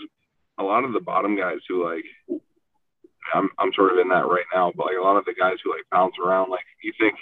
a 0.58 0.64
lot 0.64 0.86
of 0.86 0.94
the 0.94 1.02
bottom 1.02 1.36
guys 1.36 1.60
who 1.68 1.86
like, 1.86 2.06
I'm 3.34 3.50
I'm 3.58 3.72
sort 3.74 3.94
of 3.94 4.00
in 4.00 4.10
that 4.10 4.28
right 4.28 4.46
now, 4.54 4.72
but 4.76 4.88
like 4.88 4.98
a 4.98 5.04
lot 5.04 5.18
of 5.18 5.26
the 5.26 5.34
guys 5.34 5.56
who 5.64 5.72
like 5.72 5.86
bounce 5.92 6.16
around, 6.24 6.50
like 6.50 6.66
you 6.84 6.94
think 7.00 7.16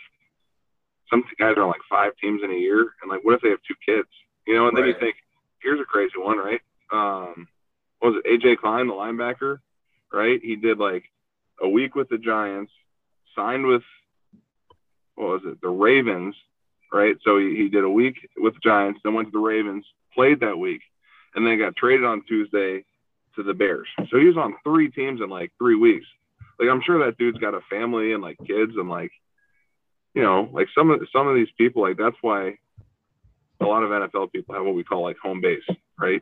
some 1.09 1.23
guys 1.39 1.53
are 1.57 1.63
on 1.63 1.69
like 1.69 1.81
five 1.89 2.13
teams 2.21 2.41
in 2.43 2.51
a 2.51 2.55
year, 2.55 2.93
and 3.01 3.09
like 3.09 3.23
what 3.23 3.35
if 3.35 3.41
they 3.41 3.49
have 3.49 3.59
two 3.67 3.75
kids, 3.85 4.09
you 4.47 4.55
know? 4.55 4.67
And 4.67 4.77
then 4.77 4.85
you 4.85 4.95
think, 4.99 5.15
here's 5.61 5.79
a 5.79 5.85
crazy 5.85 6.17
one, 6.17 6.37
right? 6.37 6.61
Um, 6.91 7.47
was 8.01 8.21
it 8.23 8.41
AJ 8.41 8.57
Klein, 8.57 8.87
the 8.87 8.93
linebacker, 8.93 9.59
right? 10.11 10.39
He 10.41 10.55
did 10.55 10.77
like 10.77 11.03
a 11.61 11.67
week 11.67 11.95
with 11.95 12.09
the 12.09 12.17
Giants, 12.17 12.71
signed 13.35 13.65
with 13.65 13.83
what 15.15 15.27
was 15.27 15.41
it, 15.45 15.61
the 15.61 15.69
Ravens, 15.69 16.35
right? 16.91 17.15
So 17.23 17.37
he, 17.37 17.55
he 17.55 17.69
did 17.69 17.83
a 17.83 17.89
week 17.89 18.15
with 18.37 18.53
the 18.53 18.59
Giants, 18.63 18.99
then 19.03 19.13
went 19.13 19.29
to 19.29 19.31
the 19.31 19.39
Ravens, 19.39 19.85
played 20.13 20.41
that 20.41 20.57
week, 20.57 20.81
and 21.33 21.45
then 21.45 21.59
got 21.59 21.75
traded 21.75 22.05
on 22.05 22.23
Tuesday 22.27 22.83
to 23.35 23.43
the 23.43 23.53
Bears. 23.53 23.87
So 24.09 24.17
he 24.17 24.25
was 24.25 24.37
on 24.37 24.55
three 24.63 24.89
teams 24.89 25.21
in 25.21 25.29
like 25.29 25.51
three 25.57 25.75
weeks. 25.75 26.05
Like 26.59 26.69
I'm 26.69 26.81
sure 26.81 27.05
that 27.05 27.17
dude's 27.17 27.37
got 27.37 27.53
a 27.53 27.61
family 27.69 28.13
and 28.13 28.21
like 28.21 28.37
kids 28.45 28.73
and 28.75 28.89
like, 28.89 29.11
you 30.13 30.21
know, 30.21 30.49
like 30.51 30.67
some 30.75 30.91
of 30.91 31.01
some 31.11 31.27
of 31.27 31.35
these 31.35 31.49
people, 31.57 31.81
like 31.81 31.97
that's 31.97 32.15
why 32.21 32.57
a 33.59 33.65
lot 33.65 33.83
of 33.83 33.89
NFL 33.89 34.31
people 34.31 34.55
have 34.55 34.65
what 34.65 34.75
we 34.75 34.83
call 34.83 35.03
like 35.03 35.17
home 35.17 35.41
base, 35.41 35.63
right? 35.99 36.21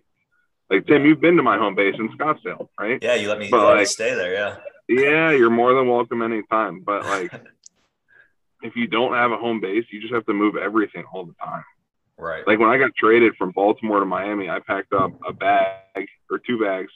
Like 0.69 0.87
Tim, 0.87 1.05
you've 1.05 1.21
been 1.21 1.37
to 1.37 1.43
my 1.43 1.57
home 1.57 1.75
base 1.75 1.95
in 1.97 2.09
Scottsdale, 2.17 2.69
right? 2.79 2.99
Yeah, 3.01 3.15
you 3.15 3.29
let 3.29 3.39
me, 3.39 3.49
but, 3.49 3.67
let 3.67 3.77
me 3.77 3.85
stay 3.85 4.13
there. 4.15 4.33
Yeah. 4.33 4.55
Yeah, 4.89 5.31
you're 5.31 5.49
more 5.49 5.73
than 5.73 5.87
welcome 5.87 6.21
anytime. 6.21 6.81
But 6.81 7.05
like, 7.05 7.31
if 8.63 8.75
you 8.75 8.87
don't 8.87 9.13
have 9.13 9.31
a 9.31 9.37
home 9.37 9.59
base, 9.61 9.85
you 9.91 10.01
just 10.01 10.13
have 10.13 10.25
to 10.25 10.33
move 10.33 10.55
everything 10.55 11.03
all 11.13 11.25
the 11.25 11.35
time. 11.43 11.63
Right. 12.17 12.45
Like 12.47 12.59
when 12.59 12.69
I 12.69 12.77
got 12.77 12.91
traded 12.95 13.35
from 13.35 13.51
Baltimore 13.51 13.99
to 13.99 14.05
Miami, 14.05 14.49
I 14.49 14.59
packed 14.59 14.93
up 14.93 15.11
a 15.27 15.33
bag 15.33 16.07
or 16.29 16.39
two 16.39 16.59
bags, 16.59 16.91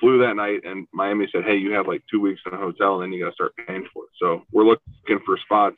flew 0.00 0.18
that 0.18 0.34
night, 0.34 0.62
and 0.64 0.86
Miami 0.92 1.28
said, 1.30 1.44
"Hey, 1.44 1.56
you 1.56 1.72
have 1.72 1.86
like 1.86 2.02
two 2.10 2.20
weeks 2.20 2.40
in 2.46 2.54
a 2.54 2.56
hotel, 2.56 2.94
and 2.94 3.04
then 3.04 3.12
you 3.12 3.24
got 3.24 3.30
to 3.30 3.34
start 3.34 3.52
paying 3.66 3.86
for 3.92 4.04
it." 4.04 4.10
So 4.18 4.42
we're 4.50 4.64
looking 4.64 5.20
for 5.24 5.36
spots, 5.38 5.76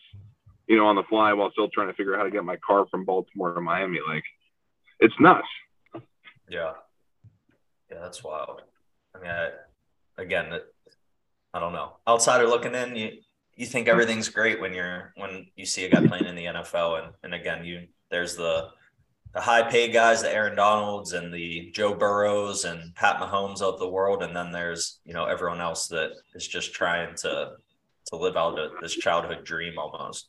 you 0.67 0.77
know, 0.77 0.87
on 0.87 0.97
the 0.97 1.03
fly 1.05 1.33
while 1.33 1.51
still 1.51 1.69
trying 1.69 1.89
to 1.89 1.95
figure 1.95 2.15
out 2.15 2.19
how 2.19 2.25
to 2.25 2.31
get 2.31 2.45
my 2.45 2.57
car 2.57 2.87
from 2.91 3.05
Baltimore 3.05 3.53
to 3.55 3.61
Miami. 3.61 3.99
Like, 4.07 4.25
it's 5.01 5.15
nuts. 5.21 5.47
Yeah. 6.49 6.73
Yeah, 7.91 7.99
that's 8.01 8.25
wild. 8.25 8.63
I 9.15 9.19
mean, 9.19 9.31
I, 9.31 9.51
again, 10.17 10.61
I 11.53 11.61
don't 11.61 11.73
know. 11.73 11.97
Outsider 12.09 12.47
looking 12.47 12.75
in, 12.75 12.97
you 12.97 13.19
you 13.57 13.67
think 13.67 13.87
everything's 13.87 14.29
great 14.29 14.61
when 14.61 14.73
you're 14.73 15.13
when 15.17 15.47
you 15.57 15.67
see 15.67 15.85
a 15.85 15.91
guy 15.91 16.07
playing 16.07 16.27
in 16.27 16.35
the 16.35 16.47
NFL, 16.47 17.05
and 17.05 17.15
and 17.23 17.35
again, 17.35 17.65
you 17.65 17.89
there's 18.11 18.37
the 18.37 18.69
the 19.35 19.41
high 19.41 19.63
paid 19.63 19.93
guys, 19.93 20.23
the 20.23 20.33
Aaron 20.33 20.57
Donalds 20.57 21.13
and 21.13 21.33
the 21.33 21.71
Joe 21.73 21.95
Burrows 21.95 22.65
and 22.65 22.95
Pat 22.95 23.17
Mahomes 23.17 23.63
of 23.63 23.79
the 23.79 23.89
world, 23.89 24.23
and 24.23 24.37
then 24.37 24.53
there's 24.53 25.01
you 25.05 25.15
know 25.15 25.25
everyone 25.25 25.61
else 25.61 25.89
that 25.89 26.13
is 26.35 26.47
just 26.47 26.75
trying 26.75 27.15
to 27.17 27.53
to 28.07 28.17
live 28.17 28.37
out 28.37 28.59
this 28.81 28.95
childhood 28.95 29.45
dream 29.45 29.79
almost. 29.79 30.29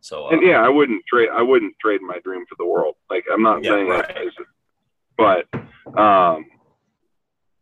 So 0.00 0.30
and 0.30 0.42
yeah, 0.42 0.64
I 0.64 0.68
wouldn't 0.68 1.04
trade. 1.06 1.28
I 1.32 1.42
wouldn't 1.42 1.74
trade 1.80 2.00
my 2.02 2.18
dream 2.24 2.44
for 2.48 2.56
the 2.58 2.66
world. 2.66 2.96
Like 3.08 3.24
I'm 3.32 3.42
not 3.42 3.62
yeah, 3.62 3.70
saying 3.70 3.88
right. 3.88 4.14
that, 4.14 4.46
but 5.16 6.00
um, 6.00 6.46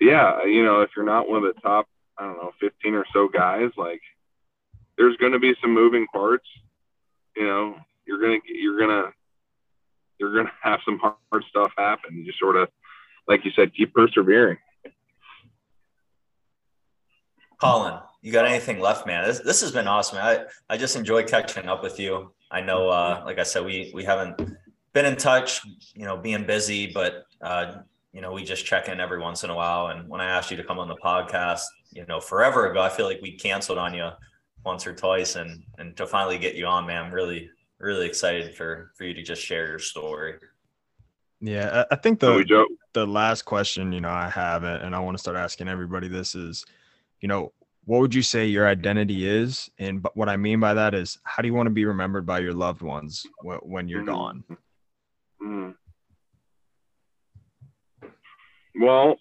yeah, 0.00 0.44
you 0.44 0.64
know, 0.64 0.80
if 0.80 0.90
you're 0.96 1.04
not 1.04 1.28
one 1.28 1.44
of 1.44 1.54
the 1.54 1.60
top, 1.60 1.86
I 2.16 2.24
don't 2.24 2.36
know, 2.36 2.52
15 2.60 2.94
or 2.94 3.04
so 3.12 3.28
guys, 3.28 3.70
like 3.76 4.00
there's 4.96 5.16
going 5.16 5.32
to 5.32 5.38
be 5.38 5.54
some 5.60 5.74
moving 5.74 6.06
parts. 6.12 6.46
You 7.36 7.46
know, 7.46 7.76
you're 8.06 8.20
gonna 8.20 8.38
you're 8.46 8.78
gonna 8.78 9.10
you're 10.18 10.34
gonna 10.34 10.52
have 10.62 10.80
some 10.84 10.98
hard 10.98 11.44
stuff 11.48 11.72
happen. 11.76 12.16
You 12.16 12.24
just 12.24 12.38
sort 12.38 12.56
of, 12.56 12.68
like 13.26 13.44
you 13.44 13.50
said, 13.54 13.74
keep 13.74 13.94
persevering. 13.94 14.58
Colin, 17.60 17.98
you 18.22 18.32
got 18.32 18.46
anything 18.46 18.78
left, 18.78 19.06
man? 19.06 19.24
This, 19.24 19.40
this 19.40 19.60
has 19.62 19.72
been 19.72 19.88
awesome. 19.88 20.18
I 20.20 20.44
I 20.68 20.76
just 20.76 20.96
enjoy 20.96 21.24
catching 21.24 21.66
up 21.68 21.82
with 21.82 21.98
you. 21.98 22.32
I 22.50 22.60
know, 22.60 22.88
uh, 22.88 23.22
like 23.24 23.38
I 23.38 23.42
said, 23.42 23.64
we 23.64 23.90
we 23.94 24.04
haven't 24.04 24.40
been 24.92 25.04
in 25.04 25.16
touch, 25.16 25.62
you 25.94 26.04
know, 26.04 26.16
being 26.16 26.46
busy, 26.46 26.86
but 26.92 27.26
uh, 27.42 27.78
you 28.12 28.20
know, 28.20 28.32
we 28.32 28.44
just 28.44 28.64
check 28.64 28.88
in 28.88 29.00
every 29.00 29.18
once 29.18 29.44
in 29.44 29.50
a 29.50 29.54
while. 29.54 29.88
And 29.88 30.08
when 30.08 30.20
I 30.20 30.26
asked 30.26 30.50
you 30.50 30.56
to 30.56 30.64
come 30.64 30.78
on 30.78 30.88
the 30.88 30.96
podcast, 30.96 31.62
you 31.92 32.06
know, 32.06 32.20
forever 32.20 32.70
ago, 32.70 32.80
I 32.80 32.88
feel 32.88 33.06
like 33.06 33.20
we 33.20 33.32
canceled 33.32 33.78
on 33.78 33.92
you 33.92 34.08
once 34.64 34.86
or 34.86 34.94
twice, 34.94 35.36
and 35.36 35.62
and 35.78 35.96
to 35.96 36.06
finally 36.06 36.38
get 36.38 36.54
you 36.54 36.66
on, 36.66 36.86
man, 36.86 37.12
really 37.12 37.50
really 37.80 38.06
excited 38.06 38.54
for 38.56 38.92
for 38.96 39.04
you 39.04 39.14
to 39.14 39.22
just 39.22 39.42
share 39.42 39.66
your 39.66 39.78
story. 39.78 40.34
Yeah, 41.40 41.84
I 41.90 41.96
think 41.96 42.18
the 42.20 42.66
the 42.94 43.06
last 43.06 43.42
question, 43.42 43.92
you 43.92 44.00
know, 44.00 44.10
I 44.10 44.28
have, 44.28 44.64
and 44.64 44.94
I 44.94 44.98
want 44.98 45.16
to 45.16 45.20
start 45.20 45.36
asking 45.36 45.68
everybody 45.68 46.08
this 46.08 46.34
is, 46.34 46.64
you 47.20 47.28
know, 47.28 47.52
what 47.84 48.00
would 48.00 48.14
you 48.14 48.22
say 48.22 48.46
your 48.46 48.66
identity 48.66 49.26
is? 49.28 49.70
And 49.78 50.04
what 50.14 50.28
I 50.28 50.36
mean 50.36 50.58
by 50.58 50.74
that 50.74 50.94
is, 50.94 51.18
how 51.22 51.42
do 51.42 51.48
you 51.48 51.54
want 51.54 51.66
to 51.68 51.72
be 51.72 51.84
remembered 51.84 52.26
by 52.26 52.40
your 52.40 52.54
loved 52.54 52.82
ones 52.82 53.24
when, 53.42 53.58
when 53.58 53.88
you're 53.88 54.02
Mhm. 54.02 54.06
gone? 54.06 54.44
Mm. 55.42 55.74
Well, 58.80 59.16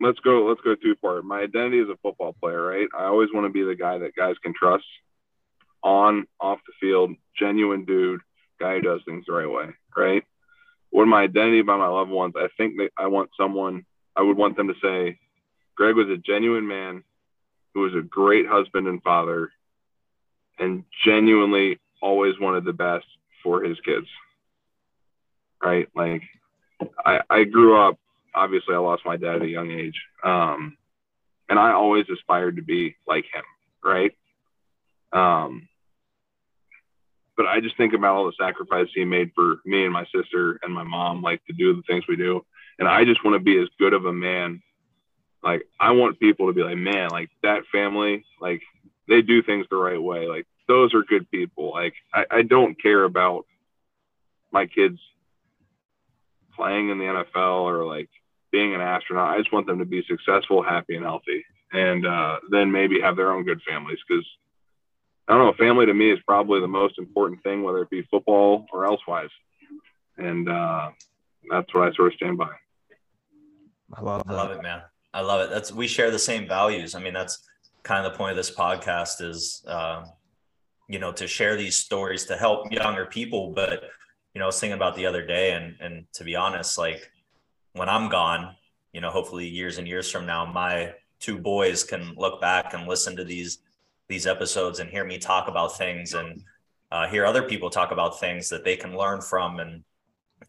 let's 0.00 0.20
go. 0.20 0.46
Let's 0.46 0.60
go 0.60 0.74
two 0.76 0.94
part. 0.96 1.24
My 1.24 1.40
identity 1.40 1.80
as 1.80 1.88
a 1.88 1.96
football 1.96 2.34
player, 2.34 2.62
right? 2.62 2.88
I 2.96 3.04
always 3.04 3.30
want 3.32 3.46
to 3.46 3.52
be 3.52 3.62
the 3.62 3.74
guy 3.74 3.98
that 3.98 4.14
guys 4.14 4.36
can 4.44 4.54
trust 4.54 4.86
on, 5.88 6.26
off 6.40 6.58
the 6.66 6.72
field, 6.80 7.14
genuine 7.38 7.84
dude, 7.84 8.20
guy 8.60 8.74
who 8.74 8.82
does 8.82 9.00
things 9.04 9.24
the 9.26 9.32
right 9.32 9.50
way, 9.50 9.66
right? 9.96 10.22
What 10.90 11.06
my 11.06 11.22
identity 11.22 11.62
by 11.62 11.76
my 11.76 11.88
loved 11.88 12.10
ones? 12.10 12.34
I 12.36 12.48
think 12.56 12.76
that 12.78 12.90
I 12.96 13.06
want 13.06 13.30
someone. 13.38 13.84
I 14.16 14.22
would 14.22 14.36
want 14.36 14.56
them 14.56 14.68
to 14.68 14.74
say, 14.82 15.18
Greg 15.76 15.96
was 15.96 16.08
a 16.08 16.16
genuine 16.16 16.66
man 16.66 17.04
who 17.74 17.80
was 17.80 17.94
a 17.94 18.02
great 18.02 18.46
husband 18.46 18.88
and 18.88 19.02
father, 19.02 19.50
and 20.58 20.84
genuinely 21.04 21.78
always 22.02 22.34
wanted 22.40 22.64
the 22.64 22.72
best 22.72 23.06
for 23.42 23.62
his 23.62 23.78
kids 23.80 24.06
right? 25.62 25.88
Like 25.94 26.22
I, 27.04 27.20
I 27.28 27.44
grew 27.44 27.80
up, 27.80 27.98
obviously 28.34 28.74
I 28.74 28.78
lost 28.78 29.02
my 29.04 29.16
dad 29.16 29.36
at 29.36 29.42
a 29.42 29.48
young 29.48 29.70
age. 29.70 30.00
Um, 30.24 30.76
and 31.48 31.58
I 31.58 31.72
always 31.72 32.06
aspired 32.12 32.56
to 32.56 32.62
be 32.62 32.96
like 33.06 33.24
him, 33.32 33.44
right? 33.82 34.12
Um, 35.12 35.67
but 37.38 37.46
I 37.46 37.60
just 37.60 37.76
think 37.76 37.94
about 37.94 38.16
all 38.16 38.26
the 38.26 38.32
sacrifice 38.38 38.88
he 38.92 39.04
made 39.04 39.30
for 39.32 39.60
me 39.64 39.84
and 39.84 39.92
my 39.92 40.04
sister 40.12 40.58
and 40.62 40.74
my 40.74 40.82
mom, 40.82 41.22
like 41.22 41.40
to 41.46 41.52
do 41.52 41.74
the 41.76 41.82
things 41.82 42.02
we 42.08 42.16
do. 42.16 42.44
And 42.80 42.88
I 42.88 43.04
just 43.04 43.24
want 43.24 43.36
to 43.36 43.42
be 43.42 43.56
as 43.62 43.68
good 43.78 43.94
of 43.94 44.06
a 44.06 44.12
man. 44.12 44.60
Like 45.42 45.62
I 45.78 45.92
want 45.92 46.18
people 46.18 46.48
to 46.48 46.52
be 46.52 46.64
like, 46.64 46.76
man, 46.76 47.10
like 47.10 47.30
that 47.44 47.62
family, 47.70 48.24
like 48.40 48.60
they 49.06 49.22
do 49.22 49.40
things 49.40 49.66
the 49.70 49.76
right 49.76 50.02
way. 50.02 50.26
Like 50.26 50.48
those 50.66 50.92
are 50.94 51.04
good 51.04 51.30
people. 51.30 51.70
Like 51.70 51.94
I, 52.12 52.24
I 52.28 52.42
don't 52.42 52.80
care 52.82 53.04
about 53.04 53.46
my 54.50 54.66
kids 54.66 54.98
playing 56.56 56.88
in 56.88 56.98
the 56.98 57.04
NFL 57.04 57.62
or 57.62 57.86
like 57.86 58.10
being 58.50 58.74
an 58.74 58.80
astronaut. 58.80 59.32
I 59.32 59.38
just 59.38 59.52
want 59.52 59.68
them 59.68 59.78
to 59.78 59.84
be 59.84 60.02
successful, 60.08 60.64
happy, 60.64 60.96
and 60.96 61.04
healthy, 61.04 61.44
and 61.72 62.04
uh, 62.04 62.38
then 62.50 62.72
maybe 62.72 63.00
have 63.00 63.14
their 63.14 63.30
own 63.30 63.44
good 63.44 63.62
families. 63.62 63.98
Because 64.08 64.26
I 65.28 65.36
don't 65.36 65.44
know, 65.44 65.52
family 65.64 65.84
to 65.84 65.92
me 65.92 66.10
is 66.10 66.18
probably 66.26 66.60
the 66.60 66.68
most 66.68 66.98
important 66.98 67.42
thing, 67.42 67.62
whether 67.62 67.82
it 67.82 67.90
be 67.90 68.02
football 68.10 68.66
or 68.72 68.86
elsewise, 68.86 69.28
and 70.16 70.48
uh, 70.48 70.90
that's 71.50 71.72
what 71.74 71.88
I 71.88 71.92
sort 71.94 72.12
of 72.12 72.16
stand 72.16 72.38
by. 72.38 72.50
I 73.94 74.00
love 74.00 74.22
I 74.26 74.32
love 74.32 74.50
it, 74.52 74.62
man. 74.62 74.82
I 75.12 75.20
love 75.20 75.42
it. 75.42 75.50
That's 75.50 75.70
we 75.70 75.86
share 75.86 76.10
the 76.10 76.18
same 76.18 76.48
values. 76.48 76.94
I 76.94 77.00
mean, 77.00 77.12
that's 77.12 77.46
kind 77.82 78.06
of 78.06 78.12
the 78.12 78.18
point 78.18 78.30
of 78.30 78.36
this 78.36 78.54
podcast 78.54 79.20
is, 79.20 79.64
uh, 79.66 80.04
you 80.88 80.98
know, 80.98 81.12
to 81.12 81.26
share 81.26 81.56
these 81.56 81.76
stories 81.76 82.24
to 82.26 82.36
help 82.36 82.72
younger 82.72 83.06
people. 83.06 83.52
But 83.52 83.84
you 84.34 84.38
know, 84.38 84.44
I 84.44 84.46
was 84.46 84.60
thinking 84.60 84.76
about 84.76 84.96
the 84.96 85.06
other 85.06 85.26
day, 85.26 85.52
and 85.52 85.76
and 85.80 86.06
to 86.14 86.24
be 86.24 86.36
honest, 86.36 86.78
like 86.78 87.10
when 87.72 87.88
I'm 87.88 88.08
gone, 88.08 88.56
you 88.92 89.00
know, 89.00 89.10
hopefully 89.10 89.46
years 89.46 89.76
and 89.78 89.86
years 89.86 90.10
from 90.10 90.24
now, 90.24 90.46
my 90.46 90.94
two 91.20 91.38
boys 91.38 91.84
can 91.84 92.14
look 92.16 92.40
back 92.40 92.72
and 92.74 92.86
listen 92.86 93.16
to 93.16 93.24
these 93.24 93.58
these 94.08 94.26
episodes 94.26 94.78
and 94.80 94.88
hear 94.90 95.04
me 95.04 95.18
talk 95.18 95.48
about 95.48 95.76
things 95.76 96.14
and 96.14 96.42
uh, 96.90 97.06
hear 97.08 97.26
other 97.26 97.42
people 97.42 97.68
talk 97.70 97.90
about 97.92 98.18
things 98.18 98.48
that 98.48 98.64
they 98.64 98.76
can 98.76 98.96
learn 98.96 99.20
from. 99.20 99.60
And 99.60 99.82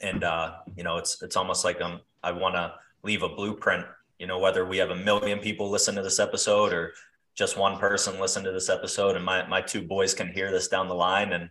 and 0.01 0.23
uh, 0.23 0.53
you 0.75 0.83
know 0.83 0.97
it's 0.97 1.21
it's 1.21 1.35
almost 1.35 1.65
like 1.65 1.81
um 1.81 1.99
I 2.23 2.31
want 2.31 2.55
to 2.55 2.73
leave 3.03 3.23
a 3.23 3.29
blueprint 3.29 3.85
you 4.19 4.27
know 4.27 4.39
whether 4.39 4.65
we 4.65 4.77
have 4.77 4.91
a 4.91 4.95
million 4.95 5.39
people 5.39 5.69
listen 5.69 5.95
to 5.95 6.01
this 6.01 6.19
episode 6.19 6.73
or 6.73 6.93
just 7.33 7.57
one 7.57 7.77
person 7.79 8.19
listen 8.19 8.43
to 8.43 8.51
this 8.51 8.69
episode 8.69 9.15
and 9.15 9.23
my 9.25 9.45
my 9.47 9.61
two 9.61 9.81
boys 9.81 10.13
can 10.13 10.27
hear 10.31 10.51
this 10.51 10.67
down 10.67 10.87
the 10.87 10.93
line 10.95 11.31
and 11.33 11.49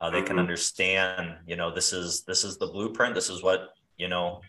uh, 0.00 0.10
they 0.10 0.20
can 0.22 0.36
Mhm. 0.36 0.40
understand 0.40 1.36
you 1.46 1.56
know 1.56 1.70
this 1.72 1.92
is 1.92 2.22
this 2.24 2.44
is 2.44 2.58
the 2.58 2.66
blueprint. 2.66 3.14
This 3.14 3.30
is 3.30 3.42
what 3.42 3.70
you 3.96 4.08
know 4.08 4.42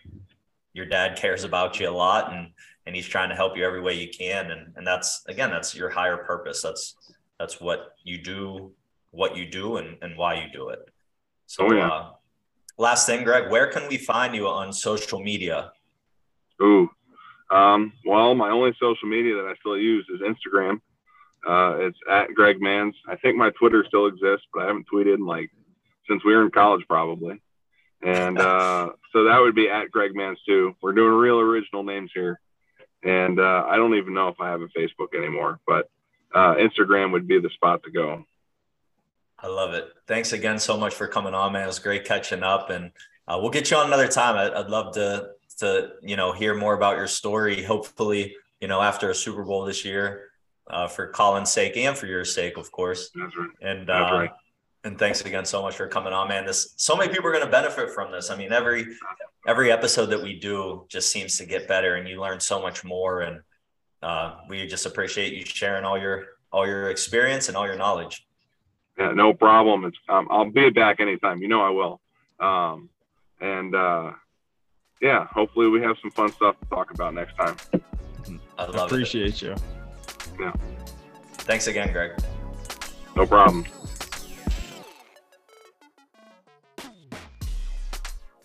your 0.74 0.86
dad 0.86 1.16
cares 1.16 1.42
about 1.44 1.80
you 1.80 1.88
a 1.88 1.90
lot. 1.90 2.32
And 2.32 2.52
and 2.86 2.94
he's 2.96 3.06
trying 3.06 3.28
to 3.28 3.34
help 3.34 3.56
you 3.56 3.64
every 3.64 3.80
way 3.80 3.94
you 3.94 4.08
can 4.08 4.50
and 4.50 4.72
and 4.76 4.86
that's 4.86 5.22
again 5.28 5.50
that's 5.50 5.74
your 5.74 5.90
higher 5.90 6.18
purpose 6.18 6.62
that's 6.62 6.96
that's 7.38 7.60
what 7.60 7.92
you 8.04 8.18
do 8.22 8.72
what 9.10 9.36
you 9.36 9.46
do 9.50 9.76
and 9.76 9.96
and 10.02 10.16
why 10.16 10.34
you 10.34 10.50
do 10.52 10.68
it 10.68 10.80
so 11.46 11.66
Oh, 11.66 11.72
yeah. 11.72 11.88
uh, 11.88 12.10
last 12.78 13.06
thing 13.06 13.24
greg 13.24 13.50
where 13.50 13.66
can 13.68 13.88
we 13.88 13.96
find 13.96 14.34
you 14.34 14.46
on 14.48 14.72
social 14.72 15.20
media 15.20 15.72
Ooh. 16.62 16.90
Um, 17.50 17.92
well, 18.04 18.34
my 18.34 18.50
only 18.50 18.72
social 18.78 19.08
media 19.08 19.34
that 19.34 19.46
I 19.46 19.54
still 19.58 19.76
use 19.78 20.06
is 20.08 20.20
Instagram. 20.20 20.80
Uh, 21.46 21.78
it's 21.86 21.98
at 22.08 22.28
Greg 22.34 22.60
Mancz. 22.60 22.92
I 23.08 23.16
think 23.16 23.36
my 23.36 23.50
Twitter 23.58 23.84
still 23.88 24.06
exists, 24.06 24.46
but 24.52 24.62
I 24.62 24.66
haven't 24.66 24.86
tweeted 24.92 25.14
in 25.14 25.26
like 25.26 25.50
since 26.08 26.22
we 26.24 26.34
were 26.34 26.44
in 26.44 26.50
college, 26.50 26.84
probably. 26.86 27.40
And 28.02 28.38
uh, 28.50 28.90
so 29.12 29.24
that 29.24 29.38
would 29.40 29.54
be 29.54 29.68
at 29.68 29.90
Greg 29.90 30.12
Mancz 30.14 30.36
too. 30.46 30.74
We're 30.82 30.92
doing 30.92 31.14
real 31.14 31.40
original 31.40 31.82
names 31.82 32.10
here, 32.14 32.40
and 33.02 33.40
uh, 33.40 33.64
I 33.68 33.76
don't 33.76 33.94
even 33.94 34.14
know 34.14 34.28
if 34.28 34.40
I 34.40 34.48
have 34.48 34.60
a 34.60 34.68
Facebook 34.68 35.14
anymore, 35.16 35.60
but 35.66 35.90
uh, 36.34 36.54
Instagram 36.54 37.12
would 37.12 37.26
be 37.26 37.40
the 37.40 37.50
spot 37.50 37.82
to 37.84 37.90
go. 37.90 38.24
I 39.38 39.46
love 39.46 39.72
it. 39.72 39.88
Thanks 40.06 40.32
again 40.32 40.58
so 40.58 40.76
much 40.76 40.94
for 40.94 41.06
coming 41.06 41.34
on, 41.34 41.52
man. 41.52 41.64
It 41.64 41.66
was 41.66 41.78
great 41.78 42.04
catching 42.04 42.42
up, 42.42 42.70
and 42.70 42.92
uh, 43.26 43.38
we'll 43.40 43.50
get 43.50 43.70
you 43.70 43.76
on 43.76 43.86
another 43.86 44.08
time. 44.08 44.36
I, 44.36 44.58
I'd 44.58 44.68
love 44.68 44.94
to 44.94 45.30
to 45.58 45.92
you 46.02 46.16
know 46.16 46.32
hear 46.32 46.54
more 46.54 46.74
about 46.74 46.96
your 46.96 47.06
story. 47.06 47.62
Hopefully, 47.62 48.36
you 48.60 48.68
know 48.68 48.82
after 48.82 49.10
a 49.10 49.14
Super 49.14 49.42
Bowl 49.42 49.64
this 49.64 49.84
year, 49.84 50.30
uh, 50.68 50.88
for 50.88 51.08
Colin's 51.08 51.50
sake 51.50 51.76
and 51.76 51.96
for 51.96 52.06
your 52.06 52.24
sake, 52.24 52.56
of 52.56 52.70
course. 52.70 53.10
That's 53.14 53.36
right. 53.36 53.50
And 53.62 53.88
That's 53.88 54.12
uh, 54.12 54.14
right. 54.14 54.30
and 54.84 54.98
thanks 54.98 55.20
again 55.22 55.44
so 55.44 55.62
much 55.62 55.76
for 55.76 55.86
coming 55.86 56.12
on, 56.12 56.28
man. 56.28 56.46
This 56.46 56.74
so 56.76 56.96
many 56.96 57.12
people 57.12 57.28
are 57.28 57.32
going 57.32 57.44
to 57.44 57.50
benefit 57.50 57.90
from 57.90 58.12
this. 58.12 58.30
I 58.30 58.36
mean, 58.36 58.52
every 58.52 58.86
every 59.46 59.72
episode 59.72 60.06
that 60.06 60.22
we 60.22 60.38
do 60.38 60.86
just 60.88 61.10
seems 61.10 61.38
to 61.38 61.46
get 61.46 61.68
better, 61.68 61.94
and 61.96 62.08
you 62.08 62.20
learn 62.20 62.40
so 62.40 62.60
much 62.60 62.84
more. 62.84 63.20
And 63.20 63.40
uh, 64.02 64.36
we 64.48 64.66
just 64.66 64.86
appreciate 64.86 65.32
you 65.32 65.44
sharing 65.44 65.84
all 65.84 65.98
your 65.98 66.26
all 66.52 66.66
your 66.66 66.90
experience 66.90 67.48
and 67.48 67.56
all 67.56 67.66
your 67.66 67.76
knowledge. 67.76 68.26
Yeah, 68.98 69.12
no 69.12 69.32
problem. 69.32 69.84
It's 69.84 69.98
um, 70.08 70.28
I'll 70.30 70.50
be 70.50 70.70
back 70.70 71.00
anytime. 71.00 71.40
You 71.40 71.48
know 71.48 71.62
I 71.62 71.70
will. 71.70 72.00
Um, 72.38 72.88
and 73.40 73.74
uh, 73.74 74.12
yeah, 75.00 75.26
hopefully 75.26 75.68
we 75.68 75.80
have 75.82 75.96
some 76.02 76.10
fun 76.10 76.32
stuff 76.32 76.58
to 76.60 76.66
talk 76.66 76.92
about 76.92 77.14
next 77.14 77.36
time. 77.36 77.56
I 78.58 78.64
love 78.64 78.74
it. 78.74 78.80
Appreciate 78.82 79.40
you. 79.40 79.54
Yeah. 80.38 80.52
Thanks 81.32 81.66
again, 81.66 81.92
Greg. 81.92 82.12
No 83.16 83.26
problem. 83.26 83.64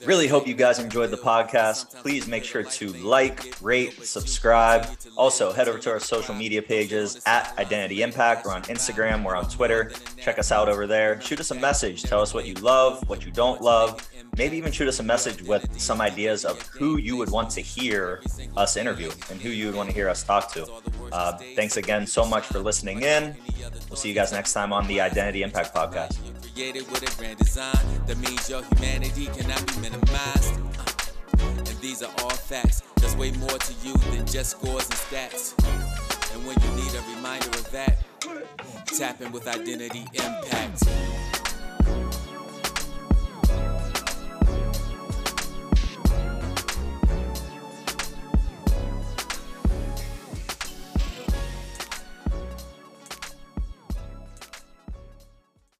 Really 0.05 0.27
hope 0.27 0.47
you 0.47 0.53
guys 0.53 0.77
enjoyed 0.77 1.09
the 1.09 1.17
podcast. 1.17 1.95
Please 1.95 2.27
make 2.27 2.43
sure 2.43 2.61
to 2.61 2.93
like, 2.93 3.55
rate, 3.59 3.93
subscribe. 4.05 4.87
Also, 5.17 5.51
head 5.51 5.67
over 5.67 5.79
to 5.79 5.89
our 5.89 5.99
social 5.99 6.35
media 6.35 6.61
pages 6.61 7.21
at 7.25 7.57
Identity 7.57 8.03
Impact. 8.03 8.45
We're 8.45 8.53
on 8.53 8.61
Instagram, 8.63 9.23
we're 9.23 9.35
on 9.35 9.49
Twitter. 9.49 9.91
Check 10.21 10.37
us 10.37 10.51
out 10.51 10.69
over 10.69 10.85
there. 10.85 11.19
Shoot 11.21 11.39
us 11.39 11.49
a 11.49 11.55
message. 11.55 12.03
Tell 12.03 12.21
us 12.21 12.35
what 12.35 12.45
you 12.45 12.53
love, 12.55 13.07
what 13.09 13.25
you 13.25 13.31
don't 13.31 13.61
love. 13.61 14.07
Maybe 14.37 14.57
even 14.57 14.71
shoot 14.71 14.87
us 14.87 14.99
a 14.99 15.03
message 15.03 15.41
with 15.41 15.79
some 15.79 16.01
ideas 16.01 16.45
of 16.45 16.61
who 16.67 16.97
you 16.97 17.17
would 17.17 17.31
want 17.31 17.49
to 17.51 17.61
hear 17.61 18.21
us 18.55 18.77
interview 18.77 19.09
and 19.31 19.41
who 19.41 19.49
you 19.49 19.65
would 19.65 19.75
want 19.75 19.89
to 19.89 19.95
hear 19.95 20.07
us 20.07 20.23
talk 20.23 20.53
to. 20.53 20.67
Uh, 21.11 21.37
thanks 21.55 21.77
again 21.77 22.05
so 22.05 22.23
much 22.23 22.45
for 22.45 22.59
listening 22.59 23.01
in. 23.01 23.35
We'll 23.89 23.97
see 23.97 24.09
you 24.09 24.15
guys 24.15 24.31
next 24.31 24.53
time 24.53 24.71
on 24.71 24.85
the 24.87 25.01
Identity 25.01 25.41
Impact 25.41 25.73
Podcast. 25.73 26.17
Created 26.55 26.89
with 26.89 27.03
a 27.03 27.19
grand 27.19 27.37
design 27.37 27.75
that 28.07 28.17
means 28.17 28.49
your 28.49 28.63
humanity 28.63 29.25
cannot 29.25 29.61
be 29.67 29.81
minimized. 29.81 30.53
Uh, 30.79 31.47
and 31.57 31.77
these 31.81 32.01
are 32.01 32.11
all 32.19 32.29
facts. 32.29 32.81
There's 32.95 33.15
way 33.17 33.31
more 33.31 33.49
to 33.49 33.73
you 33.83 33.93
than 34.11 34.25
just 34.25 34.51
scores 34.51 34.85
and 34.85 34.93
stats. 34.93 35.53
And 36.33 36.47
when 36.47 36.55
you 36.61 36.81
need 36.81 36.93
a 36.95 37.15
reminder 37.15 37.49
of 37.49 37.69
that, 37.71 37.97
tap 38.97 39.21
in 39.21 39.33
with 39.33 39.47
Identity 39.47 40.05
Impact. 40.13 41.14